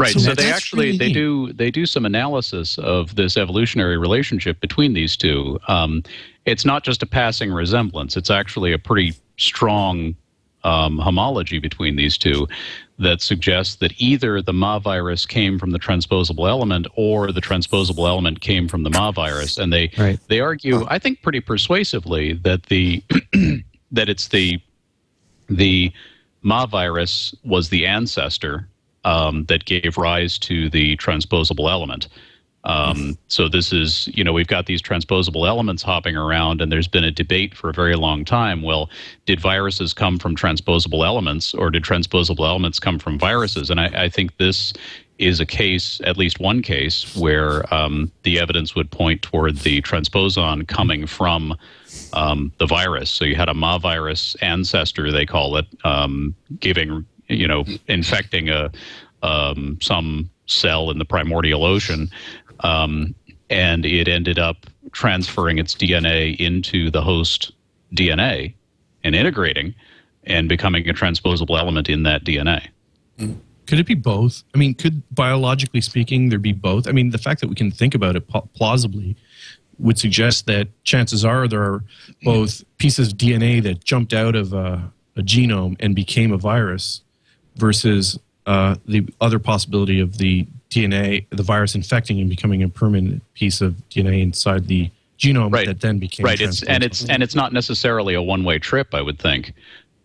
Right. 0.00 0.12
So 0.12 0.20
So, 0.20 0.34
they 0.34 0.50
actually 0.50 0.86
really 0.86 0.98
they 0.98 1.12
do 1.12 1.52
they 1.52 1.70
do 1.70 1.84
some 1.84 2.06
analysis 2.06 2.78
of 2.78 3.16
this 3.16 3.36
evolutionary 3.36 3.98
relationship 3.98 4.58
between 4.60 4.94
these 4.94 5.16
two. 5.16 5.58
Um, 5.68 6.02
it's 6.46 6.64
not 6.64 6.84
just 6.84 7.02
a 7.02 7.06
passing 7.06 7.52
resemblance; 7.52 8.16
it's 8.16 8.30
actually 8.30 8.72
a 8.72 8.78
pretty 8.78 9.14
strong 9.36 10.14
um, 10.64 10.98
homology 10.98 11.58
between 11.58 11.96
these 11.96 12.16
two 12.16 12.48
that 12.98 13.20
suggests 13.20 13.76
that 13.76 13.92
either 13.98 14.40
the 14.42 14.52
Ma 14.52 14.78
virus 14.78 15.26
came 15.26 15.58
from 15.58 15.70
the 15.70 15.78
transposable 15.78 16.48
element 16.48 16.86
or 16.96 17.30
the 17.32 17.40
transposable 17.40 18.06
element 18.06 18.40
came 18.40 18.68
from 18.68 18.82
the 18.82 18.90
Ma 18.90 19.12
virus. 19.12 19.58
And 19.58 19.70
they 19.70 19.90
they 20.28 20.40
argue, 20.40 20.86
I 20.88 20.98
think, 20.98 21.20
pretty 21.22 21.40
persuasively 21.40 22.34
that 22.44 22.64
the 22.64 23.02
that 23.92 24.08
it's 24.08 24.28
the 24.28 24.60
the 25.50 25.92
Ma 26.42 26.64
virus 26.64 27.34
was 27.44 27.68
the 27.68 27.84
ancestor 27.84 28.66
um, 29.04 29.44
that 29.46 29.64
gave 29.64 29.96
rise 29.96 30.38
to 30.38 30.68
the 30.70 30.96
transposable 30.96 31.70
element. 31.70 32.08
Um, 32.64 33.16
so 33.28 33.48
this 33.48 33.72
is, 33.72 34.08
you 34.12 34.22
know, 34.22 34.34
we've 34.34 34.46
got 34.46 34.66
these 34.66 34.82
transposable 34.82 35.46
elements 35.46 35.82
hopping 35.82 36.14
around, 36.14 36.60
and 36.60 36.70
there's 36.70 36.88
been 36.88 37.04
a 37.04 37.10
debate 37.10 37.54
for 37.54 37.70
a 37.70 37.72
very 37.72 37.96
long 37.96 38.24
time. 38.24 38.60
Well, 38.60 38.90
did 39.24 39.40
viruses 39.40 39.94
come 39.94 40.18
from 40.18 40.36
transposable 40.36 41.04
elements, 41.04 41.54
or 41.54 41.70
did 41.70 41.84
transposable 41.84 42.44
elements 42.44 42.78
come 42.78 42.98
from 42.98 43.18
viruses? 43.18 43.70
And 43.70 43.80
I, 43.80 43.86
I 44.04 44.08
think 44.10 44.36
this 44.36 44.74
is 45.16 45.40
a 45.40 45.46
case, 45.46 46.00
at 46.04 46.16
least 46.16 46.40
one 46.40 46.60
case, 46.62 47.16
where 47.16 47.72
um, 47.72 48.10
the 48.24 48.38
evidence 48.38 48.74
would 48.74 48.90
point 48.90 49.22
toward 49.22 49.56
the 49.58 49.80
transposon 49.82 50.66
coming 50.66 51.06
from 51.06 51.56
um, 52.12 52.52
the 52.58 52.66
virus. 52.66 53.10
So 53.10 53.24
you 53.24 53.36
had 53.36 53.48
a 53.48 53.54
Ma 53.54 53.78
virus 53.78 54.34
ancestor, 54.42 55.10
they 55.10 55.26
call 55.26 55.56
it, 55.56 55.66
um, 55.84 56.34
giving, 56.58 57.06
you 57.30 57.46
know, 57.46 57.64
infecting 57.88 58.48
a 58.48 58.70
um, 59.22 59.78
some 59.80 60.30
cell 60.46 60.90
in 60.90 60.98
the 60.98 61.04
primordial 61.04 61.64
ocean, 61.64 62.10
um, 62.60 63.14
and 63.48 63.84
it 63.86 64.08
ended 64.08 64.38
up 64.38 64.66
transferring 64.92 65.58
its 65.58 65.74
DNA 65.74 66.36
into 66.38 66.90
the 66.90 67.02
host 67.02 67.52
DNA 67.94 68.54
and 69.04 69.14
integrating 69.14 69.74
and 70.24 70.48
becoming 70.48 70.88
a 70.88 70.92
transposable 70.92 71.56
element 71.56 71.88
in 71.88 72.02
that 72.02 72.24
DNA. 72.24 72.68
Could 73.66 73.78
it 73.78 73.86
be 73.86 73.94
both? 73.94 74.42
I 74.54 74.58
mean, 74.58 74.74
could 74.74 75.02
biologically 75.14 75.80
speaking 75.80 76.28
there 76.28 76.38
be 76.38 76.52
both? 76.52 76.88
I 76.88 76.92
mean, 76.92 77.10
the 77.10 77.18
fact 77.18 77.40
that 77.40 77.48
we 77.48 77.54
can 77.54 77.70
think 77.70 77.94
about 77.94 78.16
it 78.16 78.26
pl- 78.26 78.48
plausibly 78.54 79.16
would 79.78 79.98
suggest 79.98 80.46
that 80.46 80.68
chances 80.84 81.24
are 81.24 81.48
there 81.48 81.62
are 81.62 81.84
both 82.22 82.64
pieces 82.78 83.12
of 83.12 83.18
DNA 83.18 83.62
that 83.62 83.84
jumped 83.84 84.12
out 84.12 84.34
of 84.34 84.52
a, 84.52 84.92
a 85.16 85.22
genome 85.22 85.76
and 85.80 85.94
became 85.94 86.32
a 86.32 86.36
virus 86.36 87.02
versus 87.60 88.18
uh, 88.46 88.74
the 88.86 89.06
other 89.20 89.38
possibility 89.38 90.00
of 90.00 90.18
the 90.18 90.46
DNA, 90.70 91.26
the 91.30 91.42
virus 91.42 91.74
infecting 91.74 92.18
and 92.20 92.28
becoming 92.28 92.62
a 92.62 92.68
permanent 92.68 93.22
piece 93.34 93.60
of 93.60 93.74
DNA 93.90 94.22
inside 94.22 94.66
the 94.66 94.90
genome 95.18 95.66
that 95.66 95.80
then 95.80 95.98
became 95.98 96.24
right. 96.24 96.40
It's 96.40 96.62
and 96.62 96.82
it's 96.82 97.04
and 97.08 97.22
it's 97.22 97.34
not 97.34 97.52
necessarily 97.52 98.14
a 98.14 98.22
one-way 98.22 98.58
trip 98.58 98.94
i 98.94 99.02
would 99.02 99.18
think. 99.18 99.52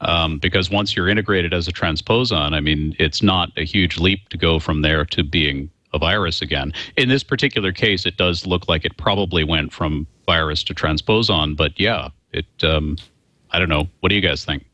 Um, 0.02 0.40
because 0.40 0.70
once 0.70 0.94
you're 0.94 1.08
integrated 1.08 1.54
as 1.54 1.70
a 1.70 1.72
transposon 1.72 2.52
i 2.52 2.60
mean 2.60 2.94
it's 3.00 3.24
not 3.24 3.50
a 3.56 3.64
huge 3.64 3.98
leap 3.98 4.28
to 4.28 4.38
go 4.38 4.60
from 4.60 4.82
there 4.82 5.06
to 5.06 5.24
being 5.24 5.70
a 5.94 5.98
virus 5.98 6.42
again. 6.42 6.74
In 6.98 7.08
this 7.08 7.24
particular 7.24 7.72
case 7.72 8.06
it 8.06 8.18
does 8.18 8.46
look 8.46 8.68
like 8.68 8.84
it 8.84 8.98
probably 8.98 9.46
went 9.46 9.72
from 9.72 10.06
virus 10.26 10.64
to 10.66 10.74
transposon 10.74 11.56
but 11.56 11.80
yeah 11.80 12.10
it 12.34 12.46
um, 12.64 12.98
i 13.52 13.60
don't 13.60 13.70
know. 13.70 13.88
What 14.02 14.10
do 14.10 14.16
you 14.16 14.22
guys 14.22 14.44
think 14.44 14.66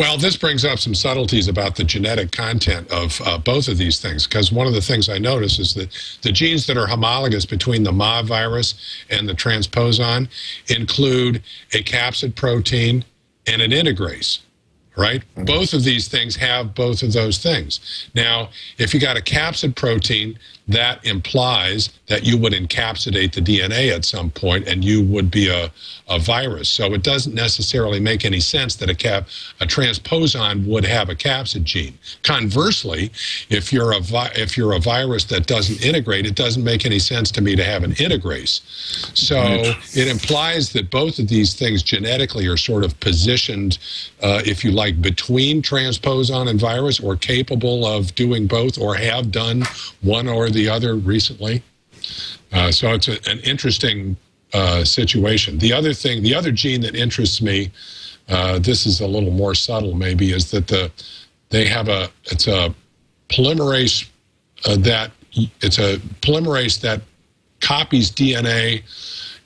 Well, 0.00 0.16
this 0.16 0.34
brings 0.34 0.64
up 0.64 0.78
some 0.78 0.94
subtleties 0.94 1.46
about 1.46 1.76
the 1.76 1.84
genetic 1.84 2.32
content 2.32 2.90
of 2.90 3.20
uh, 3.22 3.36
both 3.36 3.68
of 3.68 3.76
these 3.76 4.00
things. 4.00 4.26
Because 4.26 4.50
one 4.50 4.66
of 4.66 4.72
the 4.72 4.80
things 4.80 5.10
I 5.10 5.18
notice 5.18 5.58
is 5.58 5.74
that 5.74 5.90
the 6.22 6.32
genes 6.32 6.66
that 6.68 6.78
are 6.78 6.86
homologous 6.86 7.44
between 7.44 7.82
the 7.82 7.92
Ma 7.92 8.22
virus 8.22 8.76
and 9.10 9.28
the 9.28 9.34
transposon 9.34 10.30
include 10.68 11.42
a 11.74 11.82
capsid 11.82 12.34
protein 12.34 13.04
and 13.46 13.60
an 13.60 13.72
integrase, 13.72 14.38
right? 14.96 15.22
Both 15.36 15.72
of 15.72 15.84
these 15.84 16.08
things 16.08 16.36
have 16.36 16.74
both 16.74 17.02
of 17.02 17.12
those 17.12 17.38
things. 17.38 18.08
Now, 18.14 18.50
if 18.78 18.92
you 18.92 19.00
got 19.00 19.16
a 19.16 19.20
capsid 19.20 19.74
protein, 19.76 20.38
that 20.70 21.04
implies 21.04 21.90
that 22.06 22.24
you 22.24 22.38
would 22.38 22.52
encapsulate 22.52 23.32
the 23.32 23.40
DNA 23.40 23.92
at 23.92 24.04
some 24.04 24.30
point 24.30 24.68
and 24.68 24.84
you 24.84 25.04
would 25.04 25.28
be 25.28 25.48
a, 25.48 25.70
a 26.08 26.18
virus. 26.18 26.68
So 26.68 26.94
it 26.94 27.02
doesn't 27.02 27.34
necessarily 27.34 27.98
make 27.98 28.24
any 28.24 28.38
sense 28.38 28.76
that 28.76 28.88
a 28.88 28.94
cap 28.94 29.28
a 29.60 29.66
transposon 29.66 30.66
would 30.66 30.84
have 30.84 31.08
a 31.08 31.16
capsid 31.16 31.64
gene. 31.64 31.98
Conversely, 32.22 33.10
if 33.48 33.72
you're 33.72 33.92
a 33.92 34.00
vi- 34.00 34.32
if 34.36 34.56
you're 34.56 34.74
a 34.74 34.78
virus 34.78 35.24
that 35.24 35.46
doesn't 35.46 35.84
integrate, 35.84 36.24
it 36.24 36.36
doesn't 36.36 36.62
make 36.62 36.86
any 36.86 37.00
sense 37.00 37.32
to 37.32 37.40
me 37.40 37.56
to 37.56 37.64
have 37.64 37.82
an 37.82 37.92
integrase. 37.94 38.60
So 39.16 39.40
it 39.98 40.06
implies 40.06 40.72
that 40.72 40.90
both 40.90 41.18
of 41.18 41.28
these 41.28 41.54
things 41.54 41.82
genetically 41.82 42.46
are 42.46 42.56
sort 42.56 42.84
of 42.84 42.98
positioned, 43.00 43.78
uh, 44.22 44.42
if 44.44 44.64
you 44.64 44.70
like, 44.82 44.96
between 45.02 45.60
transposon 45.60 46.48
and 46.48 46.58
virus, 46.58 46.98
or 47.00 47.14
capable 47.16 47.86
of 47.86 48.14
doing 48.14 48.46
both, 48.46 48.78
or 48.78 48.94
have 48.94 49.30
done 49.30 49.62
one 50.00 50.26
or 50.26 50.48
the 50.48 50.66
other 50.68 50.92
recently. 50.96 51.62
Uh, 52.52 52.70
so 52.72 52.94
it's 52.94 53.08
a, 53.08 53.16
an 53.30 53.38
interesting 53.40 54.16
uh, 54.54 54.82
situation. 54.84 55.58
The 55.58 55.72
other 55.72 55.92
thing, 55.92 56.22
the 56.22 56.34
other 56.34 56.52
gene 56.62 56.80
that 56.80 56.94
interests 56.94 57.42
me, 57.42 57.70
uh, 58.28 58.58
this 58.58 58.86
is 58.86 59.00
a 59.00 59.06
little 59.06 59.30
more 59.42 59.54
subtle 59.54 59.94
maybe, 59.94 60.32
is 60.32 60.50
that 60.50 60.66
the 60.66 60.90
they 61.50 61.66
have 61.66 61.88
a 61.88 62.08
it's 62.32 62.46
a 62.46 62.74
polymerase 63.28 64.08
uh, 64.66 64.76
that 64.90 65.10
it's 65.60 65.78
a 65.78 65.98
polymerase 66.22 66.80
that 66.80 67.02
copies 67.60 68.10
DNA 68.10 68.82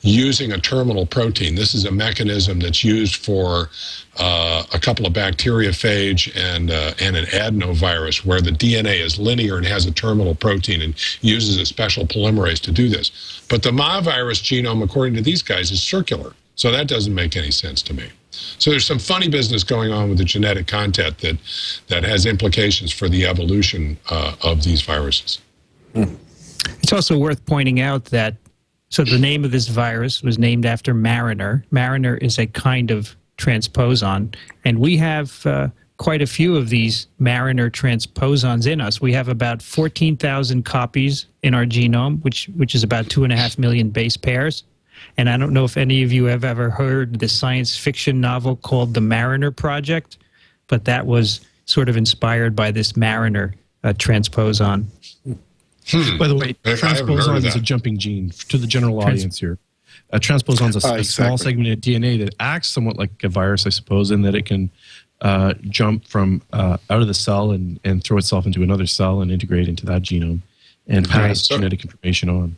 using 0.05 0.53
a 0.53 0.59
terminal 0.59 1.07
protein. 1.07 1.55
This 1.55 1.75
is 1.75 1.87
a 1.87 1.91
mechanism 1.91 2.61
that's 2.61 2.85
used 2.85 3.17
for 3.17 3.71
uh, 4.19 4.63
a 4.73 4.79
couple 4.79 5.07
of 5.07 5.15
bacteriophage 5.15 6.31
and 6.37 6.71
uh, 6.71 6.93
and 7.01 7.17
an 7.17 7.25
adenovirus, 7.27 8.25
where 8.25 8.41
the 8.41 8.51
DNA 8.51 9.01
is 9.01 9.19
linear 9.19 9.57
and 9.57 9.67
has 9.67 9.87
a 9.87 9.91
terminal 9.91 10.35
protein 10.35 10.83
and 10.83 10.95
uses 11.23 11.59
a 11.59 11.65
special 11.65 12.07
polymerase 12.07 12.61
to 12.61 12.71
do 12.71 12.89
this. 12.89 13.43
But 13.49 13.63
the 13.63 13.73
Ma 13.73 14.01
virus 14.03 14.41
genome, 14.41 14.85
according 14.85 15.15
to 15.15 15.23
these 15.23 15.43
guys, 15.43 15.71
is 15.71 15.83
circular, 15.83 16.35
so 16.55 16.71
that 16.71 16.87
doesn't 16.87 17.15
make 17.15 17.35
any 17.37 17.51
sense 17.51 17.81
to 17.83 17.95
me. 17.95 18.11
So 18.31 18.71
there's 18.71 18.87
some 18.87 18.99
funny 18.99 19.29
business 19.29 19.65
going 19.65 19.91
on 19.91 20.11
with 20.11 20.19
the 20.19 20.25
genetic 20.25 20.67
content 20.67 21.19
that 21.19 21.39
that 21.89 22.05
has 22.05 22.27
implications 22.27 22.93
for 22.93 23.09
the 23.09 23.27
evolution 23.27 23.97
uh, 24.11 24.35
of 24.43 24.65
these 24.65 24.83
viruses. 24.83 25.41
It's 25.95 26.93
also 26.93 27.17
worth 27.17 27.45
pointing 27.47 27.81
out 27.81 28.07
that 28.07 28.37
so 28.95 29.03
the 29.03 29.19
name 29.19 29.45
of 29.45 29.51
this 29.51 29.67
virus 29.67 30.23
was 30.23 30.39
named 30.39 30.65
after 30.65 30.95
Mariner. 30.95 31.65
Mariner 31.73 32.17
is 32.19 32.39
a 32.39 32.47
kind 32.47 32.93
of 32.93 33.17
transposon, 33.39 34.37
and 34.65 34.79
we 34.79 34.97
have 34.99 35.45
uh, 35.45 35.67
quite 35.97 36.23
a 36.23 36.29
few 36.29 36.55
of 36.55 36.69
these 36.69 37.09
Mariner 37.19 37.69
transposons 37.69 38.69
in 38.69 38.81
us. 38.81 39.01
We 39.01 39.13
have 39.13 39.27
about 39.27 39.63
14,000 39.63 40.65
copies 40.65 41.27
in 41.43 41.55
our 41.55 41.65
genome, 41.65 42.23
which 42.23 42.49
which 42.55 42.77
is 42.77 42.85
about 42.85 43.11
two 43.11 43.25
and 43.25 43.33
a 43.33 43.37
half 43.37 43.59
million 43.59 43.91
base 43.91 44.17
pairs. 44.17 44.63
And 45.17 45.29
I 45.29 45.39
don't 45.39 45.53
know 45.53 45.65
if 45.65 45.77
any 45.77 46.05
of 46.05 46.13
you 46.13 46.27
have 46.27 46.45
ever 46.45 46.71
heard 46.71 47.19
the 47.19 47.29
science 47.29 47.77
fiction 47.77 48.21
novel 48.21 48.55
called 48.55 48.95
The 48.95 49.01
Mariner 49.01 49.51
Project, 49.51 50.19
but 50.69 50.85
that 50.85 51.05
was 51.05 51.41
sort 51.65 51.89
of 51.89 51.97
inspired 51.97 52.55
by 52.55 52.71
this 52.71 52.97
Mariner 52.97 53.57
uh, 53.83 53.89
transposon. 53.95 54.87
Hmm. 55.87 56.19
By 56.19 56.29
the 56.29 56.35
way, 56.35 56.57
I- 56.65 56.71
I 56.71 56.77
haven't 56.77 57.09
heard 57.09 57.11
of 57.11 57.27
transposon 57.27 57.45
is 57.47 57.57
a 57.57 57.61
jumping 57.61 57.99
gene 57.99 58.31
to 58.49 58.59
the 58.59 58.67
general 58.67 59.01
Trans- 59.03 59.21
audience 59.21 59.39
here. 59.39 59.59
A 60.11 60.19
transposon 60.21 60.69
is 60.71 60.77
a, 60.85 60.89
Ah, 60.89 60.95
a 60.95 61.05
small 61.05 61.35
exactly. 61.35 61.37
segment 61.39 61.69
of 61.73 61.81
DNA 61.81 62.19
that 62.25 62.35
acts 62.41 62.69
somewhat 62.69 62.97
like 62.97 63.11
a 63.23 63.29
virus, 63.29 63.67
I 63.67 63.71
suppose, 63.71 64.11
in 64.11 64.23
that 64.23 64.35
it 64.35 64.47
can 64.47 64.71
uh, 65.21 65.55
jump 65.69 66.07
from 66.07 66.43
uh, 66.53 66.77
out 66.91 67.01
of 67.01 67.07
the 67.07 67.15
cell 67.15 67.53
and, 67.53 67.81
and 67.85 68.03
throw 68.05 68.19
itself 68.19 68.45
into 68.47 68.63
another 68.63 68.87
cell 68.87 69.21
and 69.23 69.31
integrate 69.31 69.69
into 69.69 69.87
that 69.87 70.03
genome 70.03 70.41
and 70.87 71.09
pass 71.09 71.47
So- 71.47 71.57
genetic 71.57 71.85
information 71.85 72.29
on. 72.29 72.57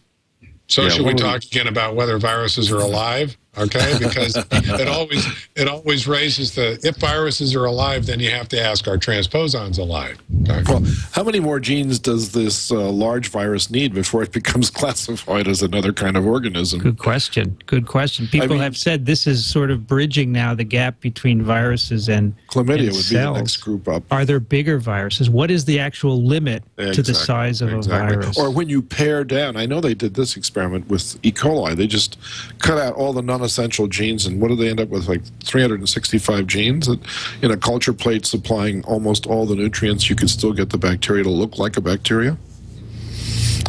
So 0.68 0.82
Yeah, 0.82 0.88
should 0.88 0.98
we 1.00 1.04
one 1.06 1.14
of 1.14 1.20
talk 1.20 1.44
again 1.44 1.68
about 1.68 1.94
whether 1.94 2.18
viruses 2.18 2.72
are 2.72 2.78
alive? 2.80 3.36
Okay, 3.59 3.97
because 3.99 4.37
it 4.37 4.88
always 4.88 5.27
it 5.55 5.69
always 5.69 6.07
raises 6.07 6.55
the 6.55 6.79
if 6.83 6.97
viruses 6.97 7.55
are 7.55 7.64
alive, 7.64 8.07
then 8.07 8.21
you 8.21 8.31
have 8.31 8.49
to 8.49 8.61
ask 8.61 8.87
are 8.87 8.99
transposons 8.99 9.79
alive? 9.79 10.19
Okay. 10.42 10.62
Well, 10.69 10.85
how 11.12 11.25
many 11.25 11.40
more 11.40 11.59
genes 11.59 11.99
does 11.99 12.33
this 12.33 12.71
uh, 12.71 12.90
large 12.90 13.29
virus 13.29 13.71
need 13.71 13.95
before 13.95 14.23
it 14.23 14.33
becomes 14.40 14.71
classified 14.71 15.49
as 15.49 15.62
another 15.62 15.92
kind 15.92 16.16
of 16.16 16.27
organism? 16.27 16.81
Good 16.81 16.99
question. 16.99 17.59
Good 17.66 17.87
question. 17.87 18.27
People 18.27 18.49
mean- 18.49 18.59
have 18.61 18.77
said 18.77 19.07
this 19.07 19.27
is 19.27 19.45
sort 19.45 19.71
of 19.71 19.87
bridging 19.87 20.33
now 20.33 20.55
the 20.55 20.64
gap 20.64 21.01
between 21.01 21.42
viruses 21.42 22.09
and 22.09 22.35
Chlamydia 22.49 22.88
and 22.88 22.92
would 22.92 23.09
be 23.09 23.16
the 23.16 23.33
next 23.33 23.57
group 23.59 23.88
up. 23.88 24.03
Are 24.11 24.25
there 24.25 24.40
bigger 24.40 24.79
viruses? 24.79 25.31
What 25.31 25.51
is 25.51 25.64
the 25.64 25.81
actual 25.81 26.23
limit 26.23 26.62
to 26.77 27.03
the 27.03 27.14
size 27.14 27.62
of 27.62 27.73
exactly. 27.73 28.16
a 28.16 28.21
virus? 28.21 28.38
Or 28.38 28.51
when 28.51 28.69
you 28.69 28.83
pare 28.83 29.25
down, 29.25 29.57
I 29.57 29.66
know 29.66 29.81
they 29.81 29.95
did 29.95 30.14
this 30.14 30.37
experiment 30.37 30.88
with 30.88 31.19
E. 31.23 31.33
coli. 31.33 31.75
They 31.75 31.87
just 31.87 32.19
cut 32.59 32.79
out 32.79 32.95
all 32.95 33.12
the 33.12 33.23
non-essential 33.46 33.87
genes, 33.87 34.26
and 34.26 34.40
what 34.40 34.48
do 34.48 34.56
they 34.56 34.68
end 34.68 34.80
up 34.80 34.88
with? 34.88 35.09
Like 35.09 35.22
365 35.44 36.46
genes 36.46 36.87
that, 36.87 36.98
in 37.42 37.50
a 37.52 37.56
culture 37.56 37.92
plate 37.92 38.26
supplying 38.26 38.82
almost 38.85 39.26
all 39.26 39.46
the 39.46 39.54
nutrients, 39.54 40.11
you 40.11 40.16
could 40.16 40.30
still 40.30 40.52
get 40.52 40.70
the 40.70 40.78
bacteria 40.78 41.22
to 41.24 41.30
look 41.30 41.59
like 41.59 41.76
a 41.76 41.80
bacteria. 41.80 42.37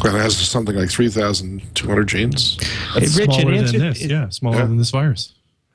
And 0.04 0.14
it 0.16 0.20
has 0.20 0.36
something 0.36 0.76
like 0.76 0.90
3,200 0.90 2.04
genes. 2.08 2.56
That's 2.94 3.16
Rich, 3.16 3.28
in 3.28 3.34
smaller 3.40 3.52
answer- 3.54 3.78
than 3.78 3.88
this. 3.88 4.02
it- 4.02 4.10
yeah, 4.10 4.28
smaller 4.30 4.58
Yeah. 4.58 4.64
than 4.66 4.76
this 4.78 4.90
virus. 4.90 5.34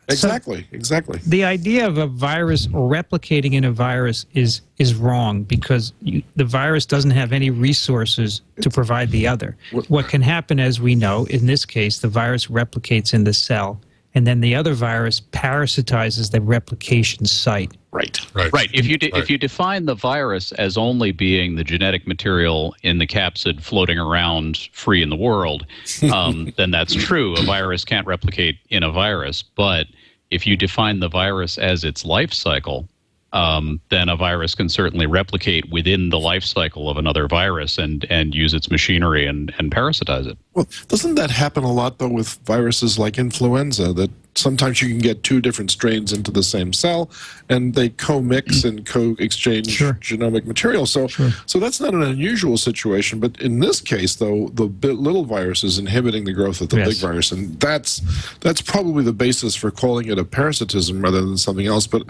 Exactly, 0.10 0.68
exactly. 0.74 1.22
the 1.26 1.46
idea 1.46 1.88
of 1.88 1.98
a 1.98 2.06
virus 2.08 2.68
replicating 2.68 3.54
in 3.54 3.64
a 3.64 3.72
virus 3.72 4.26
is 4.34 4.60
is 4.78 4.94
wrong 4.96 5.44
because 5.44 5.94
you, 6.02 6.22
the 6.36 6.44
virus 6.44 6.86
doesn't 6.86 7.12
have 7.12 7.32
any 7.32 7.50
resources 7.50 8.42
to 8.60 8.70
provide 8.70 9.12
the 9.12 9.26
other. 9.26 9.56
What 9.88 10.10
can 10.10 10.22
happen, 10.22 10.60
as 10.60 10.82
we 10.82 10.94
know, 10.94 11.24
in 11.30 11.46
this 11.46 11.64
case, 11.64 12.00
the 12.00 12.10
virus 12.10 12.48
replicates 12.48 13.14
in 13.14 13.24
the 13.24 13.32
cell, 13.34 13.80
and 14.16 14.28
then 14.28 14.42
the 14.42 14.56
other 14.56 14.74
virus 14.74 15.20
parasitizes 15.22 16.32
the 16.32 16.42
replication 16.42 17.26
site. 17.26 17.72
Right. 17.92 18.20
Right. 18.34 18.52
Right. 18.52 18.70
If 18.74 18.86
you 18.88 18.98
de- 18.98 19.10
Right. 19.14 19.22
if 19.22 19.30
you 19.30 19.38
define 19.38 19.86
the 19.86 19.94
virus 19.96 20.52
as 20.54 20.78
only 20.78 21.12
being 21.12 21.56
the 21.56 21.64
genetic 21.64 22.08
material 22.08 22.76
in 22.84 22.98
the 22.98 23.06
capsid 23.08 23.62
floating 23.62 24.00
around 24.00 24.70
free 24.74 25.02
in 25.04 25.10
the 25.10 25.16
world, 25.16 25.66
um, 26.14 26.52
then 26.58 26.72
that's 26.72 26.94
true. 26.96 27.36
A 27.36 27.44
virus 27.44 27.86
can't 27.86 28.08
replicate 28.08 28.58
in 28.70 28.84
a 28.84 28.92
virus. 28.92 29.44
But 29.44 29.88
if 30.32 30.48
you 30.48 30.58
define 30.58 31.00
the 31.00 31.10
virus 31.10 31.58
as 31.60 31.84
its 31.84 32.04
life 32.06 32.34
cycle, 32.34 32.88
um, 33.34 33.82
then 33.90 34.10
a 34.10 34.16
virus 34.16 34.56
can 34.56 34.70
certainly 34.70 35.08
replicate 35.08 35.70
within 35.72 36.10
the 36.10 36.20
life 36.20 36.44
cycle 36.44 36.90
of 36.90 36.98
another 36.98 37.28
virus 37.28 37.78
and 37.78 38.06
and 38.10 38.34
use 38.34 38.54
its 38.54 38.70
machinery 38.72 39.26
and 39.26 39.54
and 39.58 39.72
parasitize 39.72 40.28
it. 40.28 40.38
Well, 40.54 40.68
doesn't 40.88 41.16
that 41.16 41.32
happen 41.32 41.64
a 41.64 41.72
lot 41.72 41.98
though 41.98 42.08
with 42.08 42.40
viruses 42.46 42.98
like 42.98 43.18
influenza? 43.18 43.92
That 43.94 44.12
sometimes 44.36 44.82
you 44.82 44.90
can 44.90 44.98
get 45.00 45.24
two 45.24 45.42
different 45.42 45.72
strains 45.72 46.12
into 46.14 46.32
the 46.32 46.44
same 46.44 46.74
cell, 46.74 47.10
and 47.50 47.74
they 47.76 47.90
co-mix 47.90 48.64
and 48.70 48.86
co-exchange 48.86 49.70
Sure. 49.70 49.94
genomic 50.02 50.46
material. 50.46 50.86
So, 50.86 51.08
so 51.46 51.60
that's 51.60 51.80
not 51.80 51.94
an 51.94 52.02
unusual 52.04 52.58
situation. 52.58 53.20
But 53.20 53.40
in 53.42 53.60
this 53.60 53.80
case, 53.82 54.16
though, 54.16 54.50
the 54.54 54.66
little 54.94 55.26
virus 55.26 55.64
is 55.64 55.78
inhibiting 55.80 56.24
the 56.26 56.34
growth 56.34 56.62
of 56.62 56.70
the 56.70 56.78
Yes. 56.78 56.88
big 56.90 56.98
virus, 56.98 57.32
and 57.32 57.60
that's 57.60 58.02
that's 58.42 58.62
probably 58.62 59.04
the 59.04 59.14
basis 59.14 59.56
for 59.56 59.72
calling 59.72 60.08
it 60.08 60.18
a 60.18 60.24
parasitism 60.26 61.02
rather 61.02 61.22
than 61.22 61.38
something 61.38 61.68
else. 61.68 61.88
But 61.88 62.04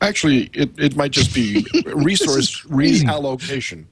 actually, 0.00 0.50
it, 0.52 0.70
it 0.78 0.96
might 0.96 1.10
just 1.10 1.34
be 1.34 1.66
resource 1.86 2.62
reallocation. 2.66 3.84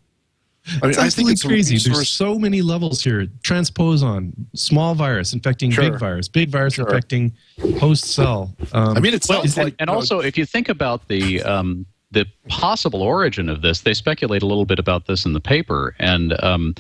I 0.65 0.71
mean, 0.87 0.91
It's 0.91 0.99
I 0.99 1.09
think 1.11 1.31
absolutely 1.31 1.33
it's 1.33 1.45
crazy. 1.45 1.91
There's 1.91 2.09
so 2.09 2.39
many 2.39 2.63
levels 2.63 3.03
here. 3.03 3.27
Transposon, 3.43 4.33
small 4.55 4.95
virus 4.95 5.33
infecting 5.33 5.71
Sure. 5.73 5.91
big 5.91 5.99
virus, 5.99 6.29
big 6.29 6.51
virus 6.51 6.75
Sure. 6.75 6.87
infecting 6.87 7.33
host 7.81 8.05
cell. 8.05 8.55
Um, 8.73 8.97
I 8.97 9.01
mean, 9.01 9.15
it 9.15 9.25
sounds 9.25 9.57
and, 9.57 9.65
like 9.65 9.75
and 9.81 9.89
you 9.91 9.95
also, 9.95 10.21
if 10.21 10.39
you 10.39 10.47
think 10.47 10.69
about 10.69 11.09
the 11.09 11.43
um, 11.43 11.85
the 12.13 12.27
possible 12.49 13.03
origin 13.03 13.49
of 13.49 13.63
this, 13.63 13.81
they 13.81 13.95
speculate 13.95 14.43
a 14.43 14.47
little 14.47 14.67
bit 14.67 14.79
about 14.79 15.07
this 15.07 15.25
in 15.25 15.33
the 15.33 15.41
paper, 15.41 15.97
and 15.99 16.41
um, 16.45 16.75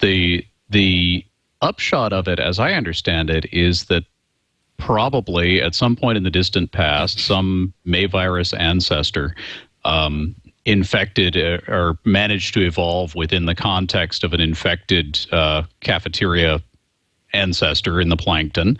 the 0.00 0.44
the 0.68 1.24
upshot 1.62 2.12
of 2.12 2.28
it, 2.28 2.38
as 2.38 2.58
I 2.58 2.72
understand 2.72 3.30
it, 3.30 3.46
is 3.52 3.84
that 3.84 4.04
probably 4.76 5.62
at 5.62 5.74
some 5.74 5.96
point 5.96 6.18
in 6.18 6.24
the 6.24 6.30
distant 6.30 6.72
past, 6.72 7.18
some 7.20 7.72
May 7.84 8.06
virus 8.06 8.52
ancestor. 8.52 9.34
Um, 9.84 10.34
infected 10.64 11.36
uh, 11.36 11.58
or 11.68 11.98
managed 12.04 12.54
to 12.54 12.60
evolve 12.60 13.14
within 13.14 13.46
the 13.46 13.54
context 13.54 14.24
of 14.24 14.32
an 14.32 14.40
infected 14.40 15.26
uh, 15.32 15.62
cafeteria 15.80 16.62
ancestor 17.34 18.00
in 18.00 18.08
the 18.08 18.16
plankton. 18.16 18.78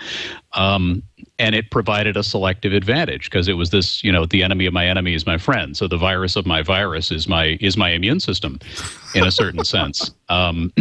Um, 0.53 1.03
and 1.39 1.55
it 1.55 1.71
provided 1.71 2.17
a 2.17 2.23
selective 2.23 2.73
advantage 2.73 3.25
because 3.25 3.49
it 3.49 3.55
was 3.55 3.71
this, 3.71 4.05
you 4.05 4.13
know, 4.13 4.27
the 4.27 4.43
enemy 4.43 4.67
of 4.67 4.73
my 4.73 4.87
enemy 4.87 5.15
is 5.15 5.27
my 5.27 5.39
friend. 5.39 5.77
So 5.77 5.89
the 5.89 5.97
virus 5.97 6.37
of 6.37 6.47
my 6.47 6.63
virus 6.63 7.11
is 7.11 7.27
my 7.27 7.59
is 7.61 7.77
my 7.77 7.91
immune 7.91 8.21
system, 8.21 8.59
in 9.15 9.25
a 9.25 9.31
certain 9.31 9.65
sense. 9.65 10.11
Um, 10.33 10.73